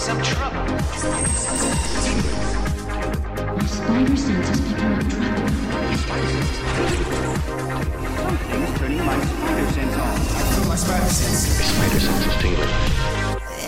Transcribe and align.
Some 0.00 0.22
trouble. 0.22 0.56
My 0.56 0.86
spider 3.66 4.16
sense 4.16 4.48
is 4.48 4.60
picking 4.60 4.86
up 4.86 5.02
trouble. 5.10 5.36
Something's 8.16 8.78
turning 8.78 9.04
my 9.04 9.20
spider 9.20 9.70
sense 9.72 9.96
on. 9.96 10.68
My 10.68 10.76
spider 10.76 11.06
sense 11.10 11.60
is 12.26 12.36
tingling. 12.40 12.70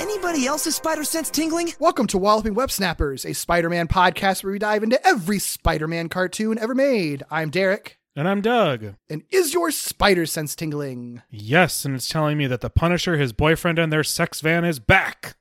Anybody 0.01 0.47
else's 0.47 0.75
spider 0.75 1.05
sense 1.05 1.29
tingling? 1.29 1.75
Welcome 1.79 2.07
to 2.07 2.17
Walloping 2.17 2.55
Web 2.55 2.71
Snappers, 2.71 3.27
a 3.27 3.35
Spider 3.35 3.69
Man 3.69 3.87
podcast 3.87 4.43
where 4.43 4.55
we 4.55 4.59
dive 4.59 4.83
into 4.83 5.07
every 5.07 5.39
Spider 5.39 5.87
Man 5.87 6.09
cartoon 6.09 6.59
ever 6.59 6.75
made. 6.75 7.25
I'm 7.31 7.51
Derek. 7.51 7.99
And 8.17 8.27
I'm 8.27 8.41
Doug. 8.41 8.95
And 9.11 9.23
is 9.29 9.53
your 9.53 9.71
spider 9.71 10.25
sense 10.25 10.57
tingling? 10.57 11.21
Yes, 11.31 11.85
and 11.85 11.95
it's 11.95 12.09
telling 12.09 12.39
me 12.39 12.47
that 12.47 12.63
the 12.63 12.71
Punisher, 12.71 13.19
his 13.19 13.35
boyfriend, 13.35 13.79
and 13.79 13.93
their 13.93 14.03
sex 14.03 14.41
van 14.41 14.65
is 14.65 14.79
back. 14.79 15.37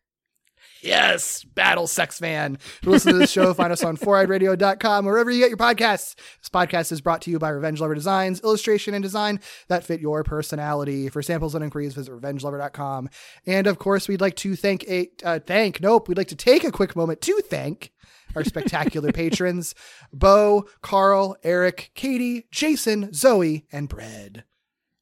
Yes, 0.81 1.43
Battle 1.43 1.87
Sex 1.87 2.19
fan. 2.19 2.57
Listen 2.83 3.13
to 3.13 3.19
this 3.19 3.31
show, 3.31 3.53
find 3.55 3.71
us 3.71 3.83
on 3.83 3.97
foureyedradio.com, 3.97 5.05
wherever 5.05 5.29
you 5.29 5.39
get 5.39 5.49
your 5.49 5.57
podcasts. 5.57 6.15
This 6.39 6.49
podcast 6.51 6.91
is 6.91 7.01
brought 7.01 7.21
to 7.23 7.31
you 7.31 7.39
by 7.39 7.49
Revenge 7.49 7.79
Lover 7.79 7.95
Designs, 7.95 8.41
illustration 8.41 8.93
and 8.93 9.03
design 9.03 9.39
that 9.67 9.83
fit 9.83 10.01
your 10.01 10.23
personality. 10.23 11.09
For 11.09 11.21
samples 11.21 11.55
and 11.55 11.63
inquiries, 11.63 11.93
visit 11.93 12.11
revengelover.com. 12.11 13.09
And 13.45 13.67
of 13.67 13.77
course, 13.79 14.07
we'd 14.07 14.21
like 14.21 14.35
to 14.37 14.55
thank 14.55 14.83
a 14.89 15.09
uh, 15.23 15.39
thank. 15.39 15.81
Nope, 15.81 16.07
we'd 16.07 16.17
like 16.17 16.27
to 16.29 16.35
take 16.35 16.63
a 16.63 16.71
quick 16.71 16.95
moment 16.95 17.21
to 17.21 17.41
thank 17.41 17.91
our 18.35 18.43
spectacular 18.43 19.11
patrons: 19.13 19.75
Bo, 20.11 20.65
Carl, 20.81 21.35
Eric, 21.43 21.91
Katie, 21.93 22.47
Jason, 22.51 23.13
Zoe, 23.13 23.65
and 23.71 23.87
Bread. 23.87 24.45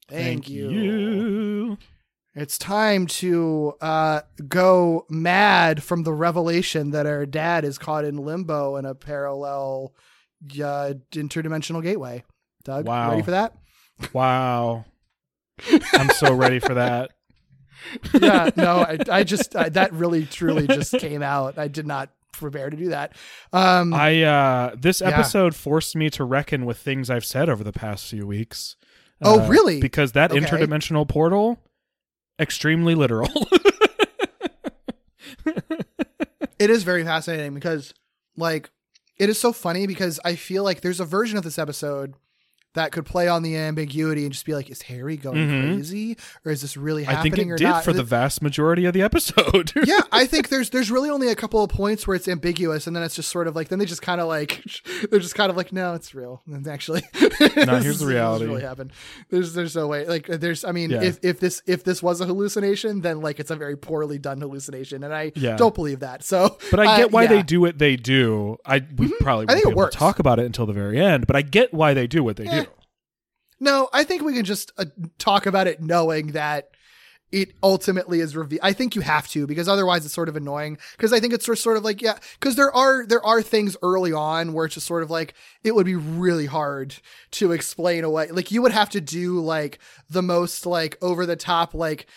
Thank, 0.09 0.49
you. 0.49 1.77
It's 2.39 2.57
time 2.57 3.05
to 3.07 3.73
uh, 3.81 4.21
go 4.47 5.05
mad 5.09 5.83
from 5.83 6.03
the 6.03 6.13
revelation 6.13 6.91
that 6.91 7.05
our 7.05 7.25
dad 7.25 7.65
is 7.65 7.77
caught 7.77 8.05
in 8.05 8.15
limbo 8.17 8.77
in 8.77 8.85
a 8.85 8.95
parallel 8.95 9.93
uh, 10.53 10.93
interdimensional 11.11 11.83
gateway. 11.83 12.23
Doug, 12.63 12.85
Wow. 12.85 13.09
ready 13.09 13.23
for 13.23 13.31
that? 13.31 13.53
Wow. 14.13 14.85
I'm 15.97 16.09
so 16.11 16.31
ready 16.33 16.59
for 16.59 16.75
that. 16.75 17.11
Yeah, 18.13 18.51
no, 18.57 18.81
I, 18.81 18.99
I 19.09 19.23
just 19.23 19.55
I, 19.55 19.69
that 19.69 19.93
really 19.93 20.25
truly 20.25 20.67
just 20.67 20.97
came 20.97 21.21
out. 21.23 21.57
I 21.57 21.69
did 21.69 21.87
not 21.87 22.09
prepare 22.33 22.69
to 22.69 22.75
do 22.75 22.89
that. 22.89 23.13
Um, 23.53 23.93
I 23.93 24.21
uh 24.21 24.75
this 24.77 24.99
Yeah. 24.99 25.07
episode 25.09 25.55
forced 25.55 25.95
me 25.95 26.09
to 26.11 26.23
reckon 26.25 26.65
with 26.65 26.77
things 26.77 27.09
I've 27.09 27.23
said 27.25 27.47
over 27.49 27.63
the 27.63 27.71
past 27.71 28.07
few 28.09 28.27
weeks. 28.27 28.75
Oh, 29.21 29.39
Uh, 29.39 29.47
really? 29.49 29.79
Because 29.79 30.11
that 30.11 30.31
Okay. 30.31 30.39
interdimensional 30.41 31.07
portal 31.07 31.57
extremely 32.39 32.95
literal. 32.95 33.29
it 36.59 36.69
is 36.69 36.83
very 36.83 37.03
fascinating 37.03 37.53
because 37.53 37.93
like 38.37 38.69
it 39.17 39.29
is 39.29 39.39
so 39.39 39.51
funny 39.51 39.85
because 39.87 40.19
I 40.23 40.35
feel 40.35 40.63
like 40.63 40.81
there's 40.81 40.99
a 40.99 41.05
version 41.05 41.37
of 41.37 41.43
this 41.43 41.59
episode 41.59 42.13
that 42.75 42.91
could 42.91 43.05
play 43.05 43.27
on 43.27 43.41
the 43.41 43.55
ambiguity 43.57 44.23
and 44.23 44.31
just 44.31 44.45
be 44.45 44.53
like, 44.53 44.69
is 44.69 44.83
Harry 44.83 45.17
going 45.17 45.37
Mhm. 45.37 45.73
crazy 45.73 46.17
or 46.45 46.51
is 46.51 46.61
this 46.61 46.77
really 46.77 47.03
happening? 47.03 47.33
I 47.33 47.35
think 47.35 47.51
it 47.51 47.57
did 47.57 47.63
not? 47.63 47.83
for 47.83 47.93
the 47.93 48.03
vast 48.03 48.41
majority 48.41 48.85
of 48.85 48.93
the 48.93 49.01
episode. 49.01 49.71
yeah, 49.85 50.01
I 50.11 50.25
think 50.25 50.49
there's 50.49 50.69
there's 50.69 50.91
really 50.91 51.09
only 51.09 51.29
a 51.29 51.35
couple 51.35 51.63
of 51.63 51.69
points 51.69 52.05
where 52.07 52.15
it's 52.15 52.27
ambiguous, 52.27 52.85
and 52.87 52.95
then 52.95 53.03
it's 53.03 53.15
just 53.15 53.29
sort 53.29 53.47
of 53.47 53.55
like 53.55 53.69
then 53.69 53.79
they 53.79 53.85
just 53.85 54.01
kind 54.03 54.21
of 54.21 54.27
like 54.27 54.63
they're 55.09 55.19
just 55.19 55.35
kind 55.35 55.49
of 55.49 55.57
like 55.57 55.73
no, 55.73 55.93
it's 55.95 56.13
real. 56.13 56.41
And 56.45 56.67
actually, 56.67 57.01
No, 57.21 57.27
here's 57.29 57.57
the 57.57 57.81
this 57.89 58.01
reality. 58.03 58.45
Really 58.45 58.61
happened. 58.61 58.91
There's 59.29 59.53
there's 59.53 59.75
no 59.75 59.87
way. 59.87 60.05
Like 60.05 60.27
there's 60.27 60.63
I 60.63 60.71
mean 60.71 60.91
Yeah. 60.91 61.01
if 61.03 61.19
if 61.23 61.39
this 61.39 61.61
if 61.65 61.83
this 61.83 62.03
was 62.03 62.21
a 62.21 62.25
hallucination, 62.25 63.01
then 63.01 63.21
like 63.21 63.39
it's 63.39 63.51
a 63.51 63.55
very 63.55 63.77
poorly 63.77 64.19
done 64.19 64.41
hallucination, 64.41 65.03
and 65.03 65.13
I 65.13 65.31
Yeah. 65.35 65.55
don't 65.57 65.73
believe 65.75 66.01
that. 66.01 66.23
So, 66.23 66.57
But 66.71 66.79
I 66.81 66.85
uh, 66.93 66.97
get 66.97 67.11
why 67.11 67.23
yeah. 67.23 67.29
they 67.29 67.43
do 67.43 67.61
what 67.61 67.79
they 67.79 67.95
do. 67.95 68.57
I 68.65 68.83
we 68.95 69.07
probably 69.21 69.47
I 69.47 69.49
won't 69.49 69.49
think 69.49 69.63
be 69.63 69.69
it 69.69 69.71
able 69.71 69.77
works. 69.79 69.95
to 69.95 69.99
talk 69.99 70.19
about 70.19 70.39
it 70.39 70.45
until 70.45 70.65
the 70.65 70.73
very 70.73 70.99
end, 70.99 71.25
but 71.27 71.35
I 71.35 71.41
get 71.41 71.73
why 71.73 71.93
they 71.93 72.05
do 72.07 72.23
what 72.23 72.35
they 72.35 72.45
do. 72.45 72.65
No, 73.59 73.89
I 73.91 74.03
think 74.03 74.21
we 74.21 74.33
can 74.33 74.45
just 74.45 74.71
uh, 74.77 74.85
talk 75.17 75.45
about 75.45 75.67
it 75.67 75.81
knowing 75.81 76.27
that 76.27 76.69
it 77.31 77.53
ultimately 77.61 78.21
is 78.21 78.35
revealed. 78.35 78.61
I 78.63 78.73
think 78.73 78.95
you 78.95 79.01
have 79.01 79.27
to 79.29 79.45
because 79.45 79.67
otherwise 79.67 80.03
it's 80.05 80.13
sort 80.13 80.29
of 80.29 80.35
annoying. 80.35 80.77
Because 80.97 81.13
I 81.13 81.19
think 81.19 81.33
it's 81.33 81.45
sort 81.45 81.57
sort 81.57 81.77
of 81.77 81.83
like 81.83 82.01
yeah. 82.01 82.17
Because 82.39 82.55
there 82.55 82.73
are 82.75 83.05
there 83.05 83.23
are 83.25 83.41
things 83.41 83.77
early 83.83 84.13
on 84.13 84.53
where 84.53 84.65
it's 84.65 84.75
just 84.75 84.87
sort 84.87 85.03
of 85.03 85.11
like 85.11 85.33
it 85.63 85.75
would 85.75 85.85
be 85.85 85.95
really 85.95 86.47
hard 86.47 86.95
to 87.31 87.51
explain 87.51 88.03
away. 88.03 88.27
Like 88.27 88.51
you 88.51 88.61
would 88.61 88.71
have 88.71 88.89
to 88.91 89.01
do 89.01 89.39
like 89.39 89.79
the 90.09 90.23
most 90.23 90.65
like 90.65 90.97
over 91.01 91.25
the 91.25 91.35
top 91.35 91.73
like. 91.73 92.07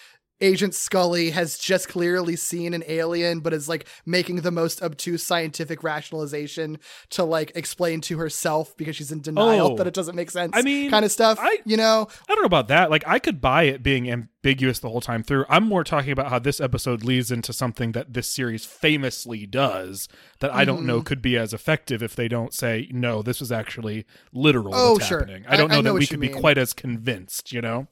Agent 0.43 0.75
Scully 0.75 1.31
has 1.31 1.57
just 1.57 1.89
clearly 1.89 2.37
seen 2.37 2.75
an 2.75 2.83
alien, 2.89 3.41
but 3.41 3.55
is 3.55 3.69
like 3.69 3.87
making 4.05 4.37
the 4.43 4.51
most 4.51 4.83
obtuse 4.83 5.23
scientific 5.23 5.83
rationalization 5.83 6.79
to 7.11 7.25
like 7.25 7.53
explain 7.55 8.01
to 8.03 8.19
herself 8.19 8.77
because 8.77 8.97
she's 8.97 9.13
in 9.13 9.21
denial 9.23 9.73
Oh. 9.73 9.77
that 9.77 9.87
it 9.87 9.95
doesn't 9.95 10.17
make 10.17 10.31
sense. 10.31 10.53
I 10.55 10.63
mean, 10.63 10.91
kind 10.91 11.05
of 11.05 11.13
stuff. 11.13 11.39
I- 11.41 11.61
you 11.65 11.77
know, 11.77 12.09
I 12.29 12.35
don't 12.35 12.43
know 12.43 12.47
about 12.47 12.69
that. 12.69 12.91
Like 12.91 13.05
I 13.07 13.19
could 13.19 13.41
buy 13.41 13.63
it 13.65 13.83
being 13.83 14.11
ambiguous 14.11 14.81
the 14.81 14.89
whole 14.91 15.01
time 15.01 15.23
through. 15.23 15.45
I'm 15.49 15.65
more 15.65 15.85
talking 15.85 16.11
about 16.11 16.29
how 16.29 16.41
this 16.41 16.61
episode 16.61 17.05
leads 17.05 17.31
into 17.31 17.53
something 17.53 17.93
that 17.93 18.13
this 18.13 18.29
series 18.29 18.65
famously 18.65 19.47
does 19.47 20.09
that 20.41 20.53
I 20.53 20.65
don't 20.65 20.79
Mm-hmm. 20.79 20.87
know 20.89 21.03
could 21.03 21.23
be 21.23 21.39
as 21.39 21.55
effective 21.55 22.03
if 22.03 22.17
they 22.17 22.27
don't 22.29 22.53
say 22.53 22.89
no, 22.91 23.23
this 23.23 23.39
was 23.41 23.53
actually 23.53 24.05
literal 24.33 24.75
Oh, 24.75 24.99
sure. 24.99 25.21
happening. 25.21 25.45
I- 25.49 25.55
I 25.55 25.57
don't 25.57 25.71
I 25.71 25.75
know, 25.77 25.81
know 25.81 25.83
that 25.85 25.93
what 25.93 26.01
we 26.01 26.07
could 26.09 26.19
be 26.21 26.29
quite 26.29 26.59
as 26.59 26.73
convinced, 26.73 27.53
you 27.53 27.61
know? 27.61 27.87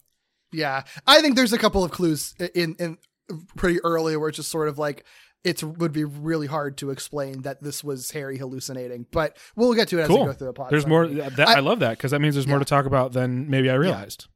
Yeah, 0.52 0.82
I 1.06 1.20
think 1.20 1.36
there's 1.36 1.52
a 1.52 1.58
couple 1.58 1.84
of 1.84 1.90
clues 1.90 2.34
in 2.54 2.74
in 2.78 2.98
pretty 3.56 3.78
early 3.84 4.16
where 4.16 4.28
it's 4.28 4.36
just 4.36 4.50
sort 4.50 4.68
of 4.68 4.78
like 4.78 5.04
it 5.44 5.62
would 5.62 5.92
be 5.92 6.04
really 6.04 6.46
hard 6.46 6.76
to 6.78 6.90
explain 6.90 7.42
that 7.42 7.62
this 7.62 7.82
was 7.82 8.10
Harry 8.10 8.36
hallucinating, 8.36 9.06
but 9.10 9.36
we'll 9.56 9.72
get 9.74 9.88
to 9.88 9.98
it 9.98 10.02
as 10.02 10.08
we 10.10 10.16
go 10.16 10.32
through 10.32 10.48
the 10.48 10.52
plot. 10.52 10.70
There's 10.70 10.86
more 10.86 11.04
uh, 11.04 11.30
that 11.36 11.48
I, 11.48 11.54
I- 11.56 11.60
love 11.60 11.78
that 11.80 11.96
because 11.96 12.10
that 12.10 12.20
means 12.20 12.34
there's 12.34 12.46
more 12.46 12.58
to 12.58 12.64
talk 12.64 12.84
about 12.84 13.12
than 13.12 13.48
maybe 13.48 13.70
I 13.70 13.74
realized. 13.74 14.26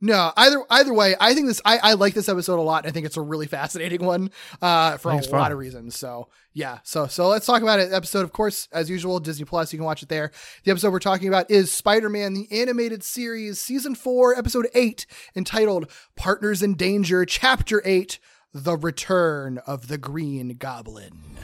No, 0.00 0.30
either 0.36 0.62
either 0.68 0.92
way, 0.92 1.16
I 1.18 1.32
think 1.32 1.46
this 1.46 1.62
I, 1.64 1.78
I 1.82 1.92
like 1.94 2.12
this 2.12 2.28
episode 2.28 2.58
a 2.58 2.62
lot. 2.62 2.86
I 2.86 2.90
think 2.90 3.06
it's 3.06 3.16
a 3.16 3.22
really 3.22 3.46
fascinating 3.46 4.04
one 4.04 4.30
uh, 4.60 4.98
for 4.98 5.10
a 5.10 5.14
lot 5.14 5.26
fun. 5.26 5.52
of 5.52 5.58
reasons. 5.58 5.96
So 5.96 6.28
yeah, 6.52 6.80
so 6.82 7.06
so 7.06 7.28
let's 7.28 7.46
talk 7.46 7.62
about 7.62 7.80
it. 7.80 7.92
Episode, 7.92 8.20
of 8.20 8.32
course, 8.32 8.68
as 8.72 8.90
usual, 8.90 9.20
Disney 9.20 9.46
Plus. 9.46 9.72
You 9.72 9.78
can 9.78 9.86
watch 9.86 10.02
it 10.02 10.10
there. 10.10 10.32
The 10.64 10.70
episode 10.70 10.92
we're 10.92 10.98
talking 10.98 11.28
about 11.28 11.50
is 11.50 11.72
Spider-Man: 11.72 12.34
The 12.34 12.60
Animated 12.60 13.02
Series, 13.02 13.58
Season 13.58 13.94
Four, 13.94 14.36
Episode 14.36 14.68
Eight, 14.74 15.06
entitled 15.34 15.90
"Partners 16.14 16.62
in 16.62 16.74
Danger," 16.74 17.24
Chapter 17.24 17.80
Eight: 17.86 18.18
The 18.52 18.76
Return 18.76 19.58
of 19.66 19.88
the 19.88 19.98
Green 19.98 20.56
Goblin. 20.58 21.38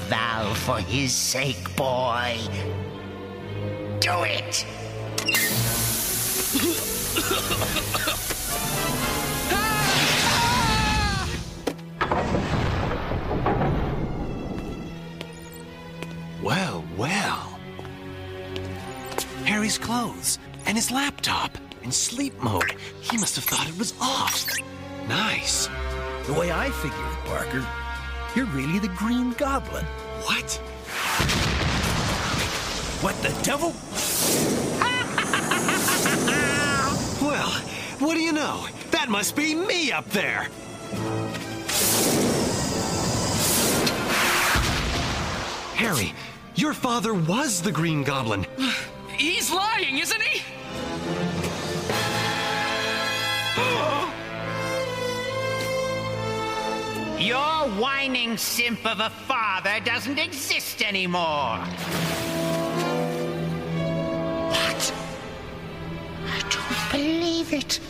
The 0.00 0.54
for 0.54 0.78
his 0.78 1.12
sake, 1.12 1.76
boy. 1.76 2.36
Do 4.00 4.24
it. 4.24 4.66
Well, 16.42 16.84
well. 16.96 17.58
Harry's 19.44 19.78
clothes, 19.78 20.40
and 20.66 20.76
his 20.76 20.90
laptop. 20.90 21.56
In 21.84 21.92
sleep 21.92 22.34
mode. 22.42 22.74
He 23.00 23.16
must 23.16 23.36
have 23.36 23.44
thought 23.44 23.68
it 23.68 23.78
was 23.78 23.94
off. 24.00 24.44
Nice. 25.06 25.68
The 26.26 26.32
way 26.32 26.50
I 26.50 26.70
figure 26.70 26.96
it, 26.98 27.24
Parker, 27.26 27.83
you're 28.34 28.46
really 28.46 28.78
the 28.78 28.88
Green 28.88 29.32
Goblin. 29.32 29.84
What? 30.24 30.52
What 33.02 33.14
the 33.22 33.30
devil? 33.42 33.74
Well, 37.24 37.48
what 38.00 38.14
do 38.14 38.20
you 38.20 38.32
know? 38.32 38.66
That 38.90 39.08
must 39.08 39.34
be 39.34 39.54
me 39.54 39.90
up 39.90 40.08
there. 40.10 40.48
Harry, 45.74 46.12
your 46.54 46.74
father 46.74 47.14
was 47.14 47.62
the 47.62 47.72
Green 47.72 48.04
Goblin. 48.04 48.46
He's 49.16 49.50
lying, 49.50 49.98
isn't 49.98 50.22
he? 50.22 50.42
Your 57.24 57.68
whining 57.80 58.36
simp 58.36 58.84
of 58.84 59.00
a 59.00 59.08
father 59.08 59.80
doesn't 59.82 60.18
exist 60.18 60.82
anymore. 60.82 61.56
What? 64.50 64.94
I 66.26 66.40
don't 66.50 66.92
believe 66.92 67.54
it. 67.54 67.80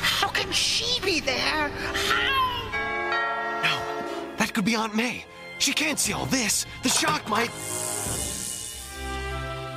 How 0.00 0.26
can 0.26 0.50
she 0.50 1.00
be 1.02 1.20
there? 1.20 1.68
How? 1.68 3.62
No, 3.62 4.36
that 4.38 4.52
could 4.52 4.64
be 4.64 4.74
Aunt 4.74 4.96
May. 4.96 5.24
She 5.60 5.72
can't 5.72 6.00
see 6.00 6.12
all 6.12 6.26
this. 6.26 6.66
The 6.82 6.88
shock 6.88 7.28
might. 7.28 7.52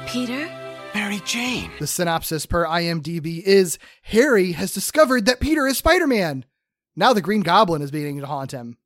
Peter? 0.07 0.49
Mary 0.95 1.21
Jane. 1.23 1.69
The 1.77 1.85
synopsis 1.85 2.47
per 2.47 2.65
IMDb 2.65 3.43
is 3.43 3.77
Harry 4.01 4.53
has 4.53 4.73
discovered 4.73 5.25
that 5.27 5.39
Peter 5.39 5.67
is 5.67 5.77
Spider 5.77 6.07
Man. 6.07 6.45
Now 6.95 7.13
the 7.13 7.21
Green 7.21 7.41
Goblin 7.41 7.81
is 7.81 7.91
beginning 7.91 8.19
to 8.21 8.27
haunt 8.27 8.51
him. 8.51 8.77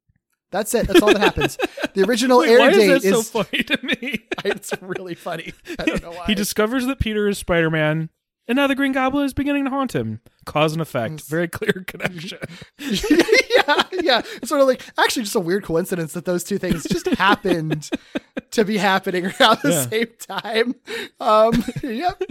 That's 0.51 0.73
it. 0.73 0.87
That's 0.87 1.01
all 1.01 1.11
that 1.11 1.19
happens. 1.21 1.57
The 1.95 2.03
original 2.03 2.39
Wait, 2.41 2.49
air 2.49 2.71
date 2.71 2.89
is 2.89 3.03
that 3.03 3.09
so 3.13 3.21
funny 3.43 3.63
to 3.63 3.79
me? 3.83 4.19
it's 4.45 4.71
really 4.81 5.15
funny. 5.15 5.53
I 5.79 5.83
don't 5.85 6.01
know 6.03 6.11
why. 6.11 6.25
he 6.27 6.35
discovers 6.35 6.85
that 6.85 6.99
Peter 6.99 7.27
is 7.27 7.37
Spider 7.37 7.69
Man, 7.69 8.09
and 8.47 8.55
now 8.55 8.67
the 8.67 8.75
Green 8.75 8.91
Goblin 8.93 9.25
is 9.25 9.33
beginning 9.33 9.65
to 9.65 9.71
haunt 9.71 9.93
him. 9.95 10.21
Cause 10.45 10.71
and 10.73 10.81
effect. 10.81 11.21
Very 11.27 11.47
clear 11.47 11.83
connection. 11.87 12.37
yeah, 12.79 13.83
yeah. 13.91 14.21
It's 14.37 14.47
sort 14.49 14.61
of 14.61 14.67
like 14.67 14.81
actually 14.97 15.23
just 15.23 15.35
a 15.35 15.39
weird 15.39 15.63
coincidence 15.63 16.13
that 16.13 16.25
those 16.25 16.43
two 16.43 16.57
things 16.59 16.83
just 16.83 17.07
happened 17.07 17.89
to 18.51 18.63
be 18.63 18.77
happening 18.77 19.25
around 19.25 19.59
the 19.63 19.71
Yeah. 19.71 19.87
same 19.89 20.07
time. 20.19 20.75
Um, 21.19 21.63
yep. 21.83 22.21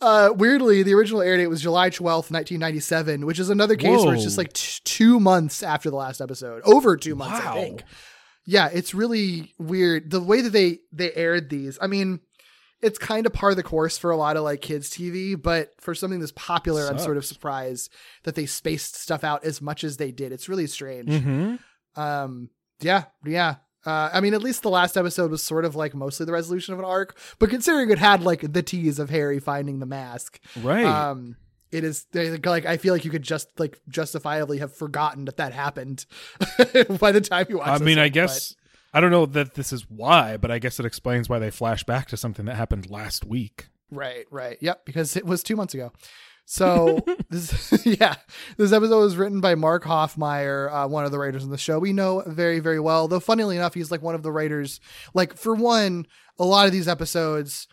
Uh, 0.00 0.32
weirdly, 0.36 0.82
the 0.84 0.94
original 0.94 1.20
air 1.22 1.36
date 1.36 1.48
was 1.48 1.60
July 1.60 1.90
12th, 1.90 2.30
1997, 2.30 3.26
which 3.26 3.38
is 3.38 3.50
another 3.50 3.74
case 3.76 4.04
where 4.04 4.14
it's 4.14 4.22
just 4.22 4.38
like 4.38 4.52
t- 4.52 4.80
two 4.84 5.18
months 5.18 5.62
after 5.62 5.90
the 5.90 5.96
last 5.96 6.20
episode. 6.20 6.62
Over 6.64 6.96
two 6.96 7.16
months, 7.16 7.44
Wow. 7.44 7.52
I 7.56 7.60
think. 7.60 7.82
Yeah, 8.46 8.68
it's 8.72 8.94
really 8.94 9.52
weird. 9.58 10.10
The 10.10 10.20
way 10.22 10.40
that 10.40 10.50
they, 10.50 10.78
they 10.92 11.12
aired 11.12 11.50
these, 11.50 11.78
I 11.82 11.86
mean, 11.88 12.20
it's 12.80 12.96
kind 12.96 13.26
of 13.26 13.32
par 13.32 13.54
the 13.56 13.62
course 13.64 13.98
for 13.98 14.12
a 14.12 14.16
lot 14.16 14.36
of 14.36 14.44
like 14.44 14.60
kids 14.62 14.88
TV, 14.88 15.40
but 15.40 15.72
for 15.80 15.94
something 15.96 16.20
that's 16.20 16.32
popular, 16.32 16.86
I'm 16.86 16.98
sort 17.00 17.16
of 17.16 17.26
surprised 17.26 17.92
that 18.22 18.36
they 18.36 18.46
spaced 18.46 18.94
stuff 18.94 19.24
out 19.24 19.44
as 19.44 19.60
much 19.60 19.82
as 19.82 19.96
they 19.96 20.12
did. 20.12 20.30
It's 20.32 20.48
really 20.48 20.68
strange. 20.68 21.10
hmm 21.22 21.56
Um, 21.96 22.50
yeah, 22.80 23.04
yeah. 23.26 23.56
Uh, 23.86 24.10
I 24.12 24.20
mean, 24.20 24.34
at 24.34 24.42
least 24.42 24.62
the 24.62 24.70
last 24.70 24.96
episode 24.96 25.30
was 25.30 25.42
sort 25.42 25.64
of 25.64 25.74
like 25.76 25.94
mostly 25.94 26.26
the 26.26 26.32
resolution 26.32 26.74
of 26.74 26.78
an 26.80 26.84
arc, 26.84 27.18
but 27.38 27.48
considering 27.48 27.90
it 27.90 27.98
had 27.98 28.22
like 28.22 28.52
the 28.52 28.62
tease 28.62 28.98
of 28.98 29.08
Harry 29.10 29.38
finding 29.38 29.78
the 29.78 29.86
mask, 29.86 30.40
Right. 30.60 30.84
um, 30.84 31.36
it 31.70 31.84
is 31.84 32.06
like 32.14 32.66
I 32.66 32.76
feel 32.78 32.92
like 32.94 33.04
you 33.04 33.10
could 33.10 33.22
just 33.22 33.48
like 33.60 33.78
justifiably 33.88 34.58
have 34.58 34.74
forgotten 34.74 35.26
that 35.26 35.36
that 35.36 35.52
happened 35.52 36.06
by 36.98 37.12
the 37.12 37.20
time 37.20 37.46
you 37.48 37.58
watch. 37.58 37.68
It. 37.68 37.82
I 37.82 37.84
mean, 37.84 37.98
I 37.98 38.04
one, 38.04 38.10
guess 38.12 38.56
I 38.92 39.00
don't 39.00 39.10
know 39.10 39.26
that 39.26 39.54
this 39.54 39.72
is 39.72 39.88
why, 39.88 40.36
but 40.38 40.50
I 40.50 40.58
guess 40.58 40.80
it 40.80 40.86
explains 40.86 41.28
why 41.28 41.38
they 41.38 41.50
flash 41.50 41.84
back 41.84 42.08
to 42.08 42.16
something 42.16 42.46
that 42.46 42.56
happened 42.56 42.90
last 42.90 43.24
week. 43.24 43.68
right, 43.90 44.24
right, 44.30 44.56
yep, 44.60 44.84
because 44.86 45.14
it 45.16 45.24
was 45.26 45.42
two 45.42 45.56
months 45.56 45.74
ago. 45.74 45.92
So 46.50 47.04
this, 47.28 47.82
yeah, 47.84 48.14
this 48.56 48.72
episode 48.72 49.00
was 49.00 49.16
written 49.16 49.42
by 49.42 49.54
Mark 49.54 49.84
Hoffmeier, 49.84 50.72
uh, 50.72 50.88
one 50.88 51.04
of 51.04 51.10
the 51.12 51.18
writers 51.18 51.44
on 51.44 51.50
the 51.50 51.58
show. 51.58 51.78
We 51.78 51.92
know 51.92 52.22
very, 52.26 52.58
very 52.58 52.80
well. 52.80 53.06
Though, 53.06 53.20
funnily 53.20 53.56
enough, 53.56 53.74
he's 53.74 53.90
like 53.90 54.00
one 54.00 54.14
of 54.14 54.22
the 54.22 54.32
writers. 54.32 54.80
Like 55.12 55.36
for 55.36 55.54
one, 55.54 56.06
a 56.38 56.44
lot 56.46 56.64
of 56.66 56.72
these 56.72 56.88
episodes 56.88 57.68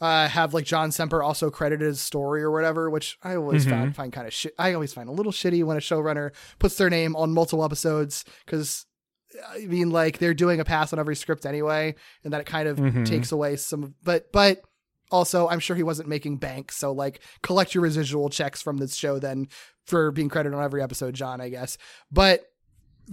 uh, 0.00 0.28
have 0.28 0.54
like 0.54 0.64
John 0.64 0.92
Semper 0.92 1.24
also 1.24 1.50
credited 1.50 1.88
as 1.88 2.00
story 2.00 2.40
or 2.44 2.52
whatever, 2.52 2.88
which 2.88 3.18
I 3.24 3.34
always 3.34 3.66
Mhm. 3.66 3.70
found 3.70 3.96
find 3.96 4.12
kind 4.12 4.28
of 4.28 4.32
shit. 4.32 4.54
I 4.58 4.74
always 4.74 4.92
find 4.94 5.08
a 5.08 5.12
little 5.12 5.32
shitty 5.32 5.64
when 5.64 5.76
a 5.76 5.80
showrunner 5.80 6.30
puts 6.60 6.76
their 6.76 6.88
name 6.88 7.16
on 7.16 7.34
multiple 7.34 7.64
episodes 7.64 8.24
because. 8.46 8.86
I 9.54 9.60
mean, 9.66 9.90
like 9.90 10.18
they're 10.18 10.34
doing 10.34 10.58
a 10.58 10.64
pass 10.64 10.92
on 10.92 10.98
every 10.98 11.14
script 11.14 11.46
anyway, 11.46 11.94
and 12.24 12.32
that 12.32 12.40
it 12.40 12.46
kind 12.48 12.66
of 12.68 12.78
Mhm. 12.78 13.06
takes 13.06 13.30
away 13.30 13.54
some. 13.54 13.94
But 14.02 14.32
but 14.32 14.60
also, 15.10 15.48
I'm 15.48 15.60
sure 15.60 15.76
he 15.76 15.82
wasn't 15.82 16.08
making 16.08 16.36
bank, 16.38 16.72
so 16.72 16.92
like 16.92 17.20
collect 17.42 17.74
your 17.74 17.82
residual 17.82 18.28
checks 18.30 18.62
from 18.62 18.76
this 18.78 18.94
show 18.94 19.18
then 19.18 19.48
for 19.86 20.10
being 20.10 20.28
credited 20.28 20.56
on 20.56 20.64
every 20.64 20.82
episode, 20.82 21.14
John. 21.14 21.40
I 21.40 21.48
guess. 21.48 21.78
But 22.12 22.44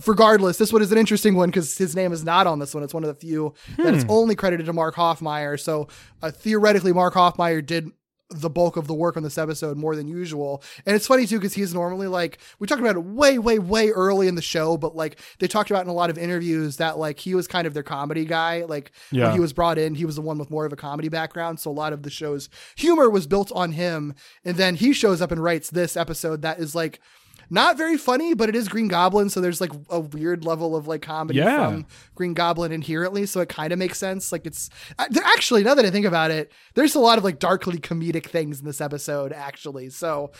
regardless, 0.06 0.58
this 0.58 0.72
one 0.72 0.82
is 0.82 0.92
an 0.92 0.98
interesting 0.98 1.36
one 1.36 1.50
because 1.50 1.78
his 1.78 1.96
name 1.96 2.12
is 2.14 2.24
not 2.24 2.46
on 2.48 2.60
this 2.60 2.74
one. 2.74 2.84
It's 2.84 2.94
one 2.94 3.04
of 3.04 3.08
the 3.08 3.20
few 3.20 3.54
that 3.78 3.94
it's 3.96 4.04
Hmm. 4.04 4.12
only 4.12 4.36
credited 4.36 4.66
to 4.68 4.74
Mark 4.74 4.96
Hoffmeier. 4.96 5.60
So 5.60 5.88
uh, 6.22 6.30
theoretically, 6.32 6.94
Mark 6.94 7.16
Hoffmeier 7.16 7.66
did 7.66 7.90
the 8.30 8.50
bulk 8.50 8.76
of 8.76 8.88
the 8.88 8.94
work 8.94 9.16
on 9.16 9.24
this 9.24 9.38
episode 9.38 9.78
more 9.78 9.96
than 9.96 10.06
usual. 10.08 10.62
And 10.86 10.96
it's 10.96 11.08
funny 11.08 11.26
too 11.26 11.38
because 11.38 11.54
he's 11.54 11.74
normally 11.74 12.08
like 12.08 12.40
we 12.60 12.68
talked 12.68 12.82
about 12.82 12.98
it 12.98 13.04
way, 13.04 13.40
way, 13.40 13.58
way 13.58 13.90
early 13.92 14.28
in 14.28 14.36
the 14.36 14.42
show, 14.42 14.76
but 14.76 14.96
like 14.98 15.18
they 15.40 15.48
talked 15.48 15.70
about 15.72 15.84
in 15.84 15.90
a 15.90 15.94
lot 15.94 16.10
of 16.10 16.18
interviews 16.18 16.76
that 16.78 16.98
like 16.98 17.20
he 17.20 17.36
was 17.36 17.48
kind 17.48 17.66
of 17.66 17.74
their 17.74 17.84
comedy 17.84 18.26
guy. 18.26 18.66
Like 18.66 18.92
Yeah. 19.12 19.26
when 19.28 19.34
he 19.34 19.40
was 19.40 19.54
brought 19.54 19.78
in, 19.78 19.96
he 19.96 20.04
was 20.04 20.16
the 20.18 20.22
one 20.22 20.38
with 20.38 20.52
more 20.52 20.66
of 20.66 20.74
a 20.74 20.78
comedy 20.78 21.08
background. 21.08 21.60
So 21.62 21.72
a 21.72 21.72
lot 21.72 21.94
of 21.94 22.04
the 22.04 22.10
show's 22.10 22.50
humor 22.76 23.10
was 23.10 23.28
built 23.28 23.52
on 23.54 23.72
him. 23.72 24.14
And 24.44 24.58
then 24.58 24.76
he 24.76 24.92
shows 24.92 25.22
up 25.22 25.32
and 25.32 25.42
writes 25.42 25.70
this 25.70 25.96
episode 25.96 26.42
that 26.42 26.60
is 26.60 26.76
like 26.76 27.00
not 27.50 27.78
very 27.78 27.98
funny, 27.98 28.34
but 28.34 28.50
it 28.50 28.56
is 28.56 28.68
Green 28.68 28.88
Goblin, 28.88 29.30
so 29.30 29.40
there's 29.42 29.62
like 29.62 29.72
a 29.90 30.00
weird 30.00 30.44
level 30.46 30.76
of 30.76 30.88
like 30.88 31.02
comedy 31.02 31.40
Yeah. 31.40 31.68
from 31.68 31.86
Green 32.16 32.34
Goblin 32.34 32.72
inherently, 32.72 33.26
so 33.26 33.40
it 33.42 33.50
kind 33.50 33.72
of 33.74 33.80
makes 33.80 33.98
sense. 33.98 34.32
Like 34.32 34.46
it's 34.46 34.70
actually 35.00 35.64
now 35.64 35.74
that 35.76 35.86
I 35.86 35.90
think 35.90 36.06
about 36.06 36.32
it, 36.32 36.52
there's 36.76 36.96
a 36.96 37.00
lot 37.00 37.18
of 37.18 37.24
like 37.24 37.40
darkly 37.40 37.78
comedic 37.78 38.26
things 38.28 38.60
in 38.60 38.66
this 38.66 38.82
episode 38.82 39.32
actually. 39.34 39.90
So 39.90 40.32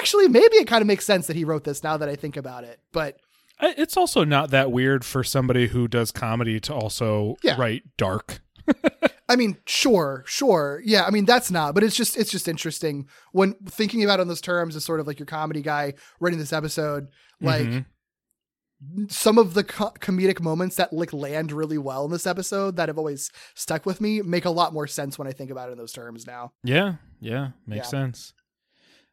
actually, 0.00 0.28
maybe 0.28 0.56
it 0.56 0.66
kind 0.66 0.80
of 0.82 0.86
makes 0.86 1.04
sense 1.04 1.26
that 1.26 1.36
he 1.36 1.44
wrote 1.44 1.64
this 1.64 1.82
now 1.82 1.96
that 1.96 2.08
I 2.08 2.16
think 2.16 2.36
about 2.36 2.64
it. 2.64 2.80
But 2.92 3.18
It's 3.60 3.96
also 3.96 4.22
not 4.24 4.50
that 4.50 4.70
weird 4.70 5.04
for 5.04 5.24
somebody 5.24 5.68
who 5.68 5.88
does 5.88 6.10
comedy 6.12 6.60
to 6.60 6.74
also 6.74 7.36
Yeah. 7.42 7.56
write 7.58 7.82
dark. 7.96 8.40
I 9.28 9.36
mean, 9.36 9.56
sure, 9.66 10.22
sure. 10.26 10.80
Yeah, 10.84 11.04
I 11.04 11.10
mean 11.10 11.24
that's 11.24 11.50
not, 11.50 11.74
but 11.74 11.82
it's 11.82 11.96
just 11.96 12.16
it's 12.16 12.30
just 12.30 12.46
interesting 12.48 13.08
when 13.32 13.54
thinking 13.68 14.04
about 14.04 14.20
it 14.20 14.22
on 14.22 14.28
those 14.28 14.40
terms 14.40 14.76
as 14.76 14.84
sort 14.84 15.00
of 15.00 15.06
like 15.06 15.18
your 15.18 15.26
comedy 15.26 15.62
guy 15.62 15.94
writing 16.20 16.38
this 16.38 16.52
episode, 16.52 17.08
like 17.40 17.66
Mhm. 17.66 19.10
some 19.10 19.38
of 19.38 19.54
the 19.54 19.64
co- 19.64 19.92
comedic 20.00 20.40
moments 20.40 20.76
that 20.76 20.92
like 20.92 21.12
land 21.12 21.50
really 21.50 21.78
well 21.78 22.04
in 22.04 22.10
this 22.10 22.26
episode 22.26 22.76
that 22.76 22.88
have 22.88 22.98
always 22.98 23.30
stuck 23.54 23.86
with 23.86 24.00
me 24.00 24.20
make 24.22 24.44
a 24.44 24.50
lot 24.50 24.72
more 24.72 24.86
sense 24.86 25.18
when 25.18 25.26
I 25.26 25.32
think 25.32 25.50
about 25.50 25.70
it 25.70 25.72
in 25.72 25.78
those 25.78 25.92
terms 25.92 26.26
now. 26.26 26.52
Yeah, 26.62 26.96
yeah, 27.20 27.50
makes 27.66 27.86
Yeah. 27.86 27.90
sense. 28.02 28.32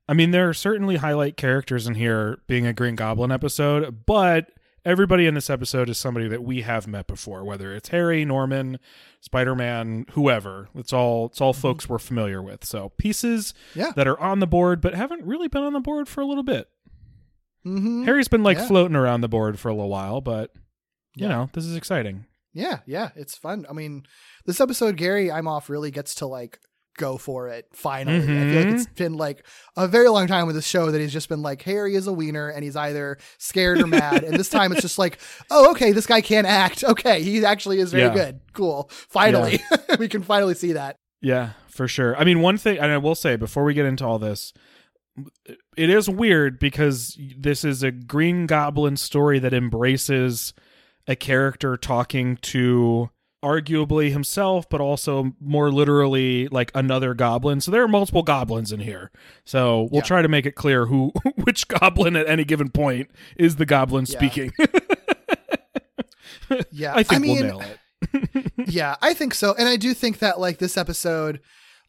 I 0.07 0.13
mean, 0.13 0.31
there 0.31 0.49
are 0.49 0.53
certainly 0.53 0.97
highlight 0.97 1.37
characters 1.37 1.87
in 1.87 1.95
here 1.95 2.39
being 2.45 2.67
a 2.67 2.73
Green 2.73 2.95
Goblin 2.95 3.31
episode, 3.31 4.05
but 4.05 4.47
everybody 4.85 5.25
in 5.27 5.33
this 5.33 5.49
episode 5.49 5.89
is 5.89 5.97
somebody 5.97 6.27
that 6.27 6.43
we 6.43 6.61
have 6.61 6.87
met 6.87 7.07
before, 7.07 7.43
whether 7.43 7.73
it's 7.73 7.89
Harry, 7.89 8.25
Norman, 8.25 8.79
Spider-Man, 9.21 10.05
whoever. 10.11 10.69
It's 10.75 10.91
all 10.93 11.27
it's 11.27 11.39
all 11.41 11.53
folks 11.53 11.87
we're 11.87 11.99
familiar 11.99 12.41
with. 12.41 12.65
So 12.65 12.89
pieces 12.97 13.53
Mm-hmm. 13.71 13.79
Yeah. 13.79 13.91
that 13.95 14.07
are 14.07 14.19
on 14.19 14.39
the 14.39 14.47
board 14.47 14.81
but 14.81 14.93
haven't 14.93 15.25
really 15.25 15.47
been 15.47 15.63
on 15.63 15.73
the 15.73 15.79
board 15.79 16.07
for 16.09 16.21
a 16.21 16.25
little 16.25 16.43
bit. 16.43 16.67
Mm-hmm. 17.65 18.03
Harry's 18.03 18.27
been 18.27 18.43
like 18.43 18.57
Yeah. 18.57 18.67
floating 18.67 18.95
around 18.95 19.21
the 19.21 19.29
board 19.29 19.59
for 19.59 19.69
a 19.69 19.73
little 19.73 19.89
while, 19.89 20.21
but 20.21 20.51
you 21.15 21.27
Yeah. 21.27 21.29
know, 21.29 21.49
this 21.53 21.65
is 21.65 21.75
exciting. 21.75 22.25
Yeah, 22.53 22.79
yeah, 22.85 23.09
it's 23.15 23.35
fun. 23.35 23.65
I 23.69 23.73
mean, 23.73 24.05
this 24.45 24.61
episode, 24.61 24.95
Gary 24.97 25.27
Imhoff 25.29 25.69
really 25.69 25.89
gets 25.89 26.13
to 26.15 26.27
like 26.27 26.59
go 26.97 27.17
for 27.17 27.47
it 27.49 27.65
finally. 27.73 28.17
I 28.17 28.21
feel 28.21 28.35
like 28.35 28.67
Mhm. 28.67 28.73
it's 28.75 28.85
been 28.87 29.13
like 29.13 29.45
a 29.75 29.87
very 29.87 30.07
long 30.09 30.27
time 30.27 30.45
with 30.47 30.55
this 30.55 30.67
show 30.67 30.91
that 30.91 30.99
he's 31.01 31.13
just 31.13 31.29
been 31.29 31.41
like 31.41 31.61
Harry 31.63 31.95
is 31.95 32.07
a 32.07 32.13
wiener 32.13 32.49
and 32.49 32.63
he's 32.63 32.75
either 32.75 33.17
scared 33.37 33.81
or 33.81 33.87
mad. 33.87 34.23
and 34.23 34.37
this 34.37 34.49
time 34.49 34.71
it's 34.71 34.81
just 34.81 34.97
like, 34.99 35.17
oh, 35.51 35.71
okay, 35.71 35.91
this 35.91 36.05
guy 36.05 36.21
can 36.21 36.45
act. 36.45 36.83
Okay, 36.83 37.21
he 37.23 37.43
actually 37.45 37.79
is 37.79 37.91
very 37.91 38.03
Yeah. 38.03 38.13
good. 38.13 38.39
Cool. 38.53 38.89
Finally, 39.09 39.59
we 39.99 40.07
can 40.07 40.21
finally 40.23 40.53
see 40.53 40.73
that. 40.73 40.97
Yeah, 41.21 41.51
for 41.69 41.87
sure. 41.87 42.15
I 42.17 42.23
mean, 42.23 42.41
one 42.41 42.57
thing, 42.57 42.77
and 42.77 42.91
I 42.91 42.97
will 42.97 43.15
say 43.15 43.35
before 43.35 43.63
we 43.63 43.73
get 43.73 43.85
into 43.85 44.05
all 44.05 44.19
this, 44.19 44.53
it 45.77 45.89
is 45.89 46.09
weird 46.09 46.59
because 46.59 47.17
this 47.37 47.63
is 47.63 47.83
a 47.83 47.91
Green 47.91 48.45
Goblin 48.47 48.97
story 48.97 49.39
that 49.39 49.53
embraces 49.53 50.53
a 51.07 51.15
character 51.15 51.77
talking 51.77 52.37
to 52.37 53.09
arguably 53.43 54.11
himself, 54.11 54.67
but 54.69 54.81
also 54.81 55.33
more 55.39 55.71
literally 55.71 56.47
like 56.47 56.71
another 56.73 57.13
goblin. 57.13 57.61
So 57.61 57.69
there 57.69 57.83
are 57.83 57.87
multiple 57.87 58.23
goblins 58.23 58.71
in 58.71 58.79
here. 58.79 59.11
So 59.45 59.89
we'll 59.91 59.99
Yeah. 59.99 60.05
try 60.05 60.21
to 60.23 60.27
make 60.27 60.45
it 60.45 60.53
clear 60.55 60.85
who 60.87 61.11
which 61.43 61.67
goblin 61.67 62.15
at 62.15 62.27
any 62.27 62.45
given 62.45 62.69
point 62.69 63.11
is 63.37 63.57
the 63.57 63.65
goblin 63.65 64.05
Yeah. 64.07 64.17
speaking. 64.17 64.51
Yeah, 66.71 66.93
I 66.95 67.03
think 67.03 67.21
mean, 67.21 67.35
we'll 67.47 67.59
nail 67.59 67.61
it. 67.61 68.51
yeah, 68.67 68.95
I 69.01 69.13
think 69.13 69.33
so. 69.33 69.55
And 69.57 69.67
I 69.67 69.75
do 69.75 69.93
think 69.93 70.19
that 70.19 70.39
like 70.39 70.59
this 70.59 70.77
episode, 70.77 71.39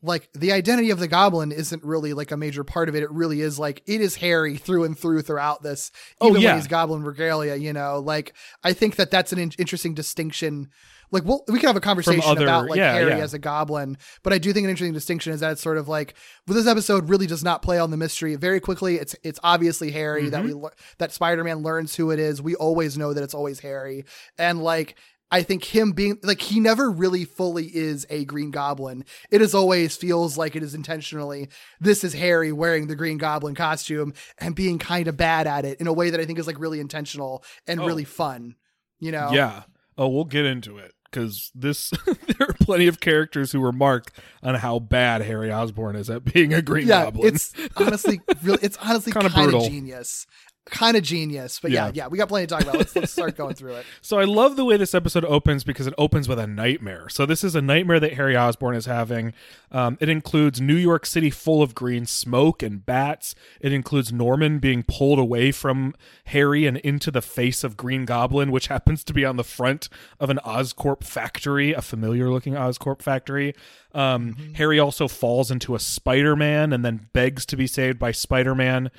like 0.05 0.29
the 0.35 0.53
identity 0.53 0.91
of 0.91 0.99
the 0.99 1.09
goblin 1.09 1.51
isn't 1.51 1.83
really 1.83 2.13
like 2.13 2.31
a 2.31 2.37
major 2.37 2.63
part 2.63 2.89
of 2.89 2.95
it. 2.95 3.03
It 3.03 3.11
really 3.11 3.41
is 3.41 3.59
like 3.59 3.83
it 3.87 4.01
is 4.01 4.17
Harry 4.17 4.57
through 4.57 4.85
and 4.85 4.99
through 4.99 5.23
throughout 5.23 5.63
this. 5.63 5.91
Oh, 6.21 6.37
yeah. 6.37 6.51
when 6.51 6.57
he's 6.59 6.69
goblin 6.69 7.03
regalia, 7.03 7.55
you 7.57 7.73
know, 7.73 7.99
like 8.01 8.35
I 8.63 8.75
think 8.75 8.97
that 8.97 9.11
that's 9.11 9.33
an 9.33 9.39
in- 9.39 9.53
interesting 9.59 9.95
distinction. 9.95 10.69
Like 11.11 11.25
we'll, 11.25 11.45
we 11.49 11.59
can 11.61 11.69
have 11.69 11.77
a 11.77 11.81
conversation 11.81 12.23
other- 12.27 12.43
about 12.45 12.69
like 12.69 12.77
yeah, 12.77 12.93
Harry 12.93 13.11
yeah. 13.13 13.19
as 13.19 13.35
a 13.35 13.39
goblin, 13.39 13.97
but 14.23 14.33
I 14.33 14.39
do 14.39 14.53
think 14.53 14.65
an 14.65 14.71
interesting 14.71 14.95
distinction 14.95 15.33
is 15.33 15.41
that 15.41 15.53
it's 15.53 15.63
sort 15.63 15.79
of 15.79 15.87
like 15.89 16.15
well, 16.47 16.57
this 16.57 16.67
episode 16.67 17.09
really 17.09 17.27
does 17.27 17.45
not 17.45 17.63
play 17.63 17.79
on 17.79 17.91
the 17.91 17.97
mystery 17.97 18.35
very 18.35 18.59
quickly. 18.61 18.97
It's 18.97 19.15
it's 19.23 19.39
obviously 19.45 19.91
Harry 19.93 20.29
that 20.31 20.43
we 20.45 20.51
Mm-hmm. 20.51 20.67
that 20.99 21.13
Spider 21.13 21.45
Man 21.45 21.63
learns 21.63 21.95
who 21.95 22.11
it 22.11 22.19
is. 22.19 22.43
We 22.43 22.57
always 22.57 22.99
know 22.99 23.13
that 23.15 23.23
it's 23.23 23.35
always 23.35 23.61
Harry, 23.61 24.05
and 24.39 24.63
like 24.63 24.97
I 25.31 25.43
think 25.43 25.65
him 25.65 25.93
being 25.93 26.19
like 26.23 26.41
he 26.41 26.61
never 26.61 26.91
really 26.91 27.25
fully 27.25 27.67
is 27.67 28.07
a 28.11 28.25
Green 28.25 28.51
Goblin. 28.51 29.05
It 29.31 29.43
is 29.43 29.55
always 29.55 29.97
feels 29.97 30.39
like 30.39 30.55
it 30.55 30.63
is 30.63 30.75
intentionally 30.75 31.49
this 31.81 32.05
is 32.05 32.13
Harry 32.15 32.53
wearing 32.53 32.87
the 32.87 32.95
Green 32.95 33.19
Goblin 33.19 33.55
costume 33.55 34.15
and 34.39 34.55
being 34.55 34.79
kind 34.79 35.09
of 35.09 35.17
bad 35.17 35.47
at 35.47 35.65
it 35.65 35.81
in 35.81 35.87
a 35.87 35.93
way 35.93 36.11
that 36.11 36.21
I 36.21 36.25
think 36.25 36.39
is 36.39 36.47
like 36.47 36.61
really 36.61 36.79
intentional 36.79 37.43
and 37.67 37.81
Oh. 37.81 37.87
really 37.87 38.05
fun. 38.05 38.55
You 39.01 39.13
know? 39.13 39.31
Yeah. 39.33 39.65
Oh, 39.99 40.09
we'll 40.09 40.25
get 40.25 40.45
into 40.45 40.79
it 40.79 40.93
because 41.11 41.51
this 41.55 41.91
there 42.39 42.49
are 42.49 42.55
plenty 42.61 42.87
of 42.87 43.01
characters 43.01 43.53
who 43.53 43.61
were 43.61 43.73
marked 43.73 44.13
on 44.43 44.57
how 44.57 44.79
bad 44.79 45.23
Harry 45.23 45.53
Osborn 45.53 45.97
is 45.97 46.11
at 46.11 46.25
being 46.25 46.53
a 46.53 46.63
Green 46.63 46.87
yeah, 46.87 47.05
Goblin. 47.05 47.35
it's 47.35 47.53
honestly 47.77 48.21
really 48.43 48.59
it's 48.63 48.77
honestly 48.83 49.13
kind 49.13 49.31
genius. 49.65 50.27
Kind 50.67 50.97
of 50.97 51.03
genius. 51.03 51.61
But 51.61 51.73
yeah. 51.73 51.87
Yeah. 51.87 51.93
yeah, 51.95 52.07
we 52.09 52.17
got 52.17 52.29
plenty 52.29 52.47
to 52.47 52.55
talk 52.55 52.63
about. 52.63 52.79
Let's 52.79 52.97
let's 52.97 53.13
start 53.13 53.37
going 53.37 53.55
through 53.55 53.75
it. 53.75 53.87
So 54.01 54.19
I 54.19 54.25
love 54.25 54.57
the 54.57 54.65
way 54.65 54.77
this 54.77 54.95
episode 54.95 55.25
opens 55.25 55.65
because 55.65 55.87
it 55.87 55.95
opens 55.97 56.29
with 56.29 56.39
a 56.39 56.47
nightmare. 56.47 57.09
So 57.09 57.25
this 57.27 57.43
is 57.43 57.55
a 57.55 57.63
nightmare 57.63 57.99
that 58.01 58.15
Harry 58.15 58.37
Osborn 58.37 58.77
is 58.77 58.87
having. 58.87 59.33
Um, 59.73 59.97
it 60.01 60.09
includes 60.09 60.61
New 60.61 60.77
York 60.77 61.07
City 61.07 61.31
full 61.31 61.63
of 61.63 61.75
green 61.75 62.05
smoke 62.07 62.63
and 62.63 62.85
bats. 62.85 63.35
It 63.61 63.73
includes 63.73 64.13
Norman 64.13 64.59
being 64.59 64.83
pulled 64.83 65.19
away 65.19 65.53
from 65.53 65.95
Harry 66.27 66.67
and 66.67 66.77
into 66.79 67.11
the 67.11 67.23
face 67.23 67.65
of 67.65 67.77
Green 67.77 68.05
Goblin, 68.05 68.51
which 68.51 68.67
happens 68.75 69.05
to 69.05 69.15
be 69.15 69.25
on 69.25 69.37
the 69.37 69.45
front 69.45 69.89
of 70.21 70.29
an 70.31 70.39
Oscorp 70.45 71.03
factory, 71.05 71.73
a 71.73 71.83
familiar 71.83 72.31
looking 72.31 72.55
Oscorp 72.55 73.01
factory. 73.03 73.55
Um, 73.95 74.37
Harry 74.57 74.79
also 74.79 75.09
falls 75.09 75.51
into 75.51 75.75
a 75.75 75.79
Spider 75.79 76.35
Man 76.37 76.73
and 76.73 76.85
then 76.85 77.09
begs 77.13 77.47
to 77.47 77.57
be 77.57 77.67
saved 77.67 77.99
by 77.99 78.11
Spider 78.13 78.55
Man. 78.55 78.91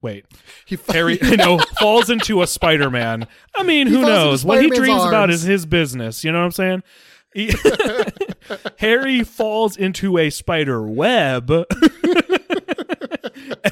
Wait, 0.00 0.26
He 0.64 0.78
Harry, 0.88 1.18
you 1.22 1.36
know, 1.36 1.58
falls 1.80 2.08
into 2.08 2.42
a 2.42 2.46
Spider 2.46 2.90
Man. 2.90 3.26
I 3.54 3.62
mean, 3.62 3.88
He 3.88 3.94
who 3.94 4.02
knows? 4.02 4.44
What 4.44 4.62
he 4.62 4.68
dreams 4.68 5.04
about 5.04 5.30
is 5.30 5.42
his 5.42 5.66
business. 5.66 6.24
You 6.24 6.32
know 6.32 6.38
what 6.38 6.44
I'm 6.46 6.50
saying? 6.52 6.82
He- 7.34 7.52
Harry 8.78 9.22
falls 9.22 9.76
into 9.76 10.16
a 10.16 10.30
spider 10.30 10.82
web 10.82 11.50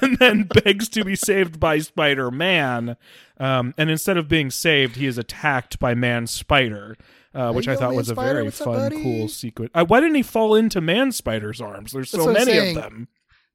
and 0.03 0.19
then 0.19 0.45
begs 0.45 0.89
to 0.91 1.05
be 1.05 1.17
saved 1.17 1.59
by 1.59 1.79
Spider 1.79 2.31
Man. 2.31 2.97
Um, 3.39 3.75
and 3.79 3.91
instead 3.91 4.17
of 4.17 4.29
being 4.29 4.51
saved, 4.51 4.97
he 4.97 5.07
is 5.07 5.19
attacked 5.19 5.79
by 5.79 5.95
Man 5.95 6.27
Spider. 6.27 6.97
Uh, 7.35 7.53
which 7.53 7.69
I 7.69 7.77
thought 7.77 7.95
was 7.95 8.09
a 8.09 8.15
very 8.15 8.51
fun, 8.51 8.91
cool 9.03 9.29
sequence. 9.29 9.71
Uh, 9.75 9.85
why 9.85 10.01
didn't 10.01 10.15
he 10.15 10.23
fall 10.23 10.55
into 10.55 10.81
Man 10.81 11.13
Spider's 11.13 11.61
arms? 11.61 11.93
There's 11.93 12.09
so 12.09 12.17
That's 12.17 12.29
what 12.29 12.41
I'm 12.41 12.47
many 12.47 12.71
of 12.71 12.75
them. 12.75 13.09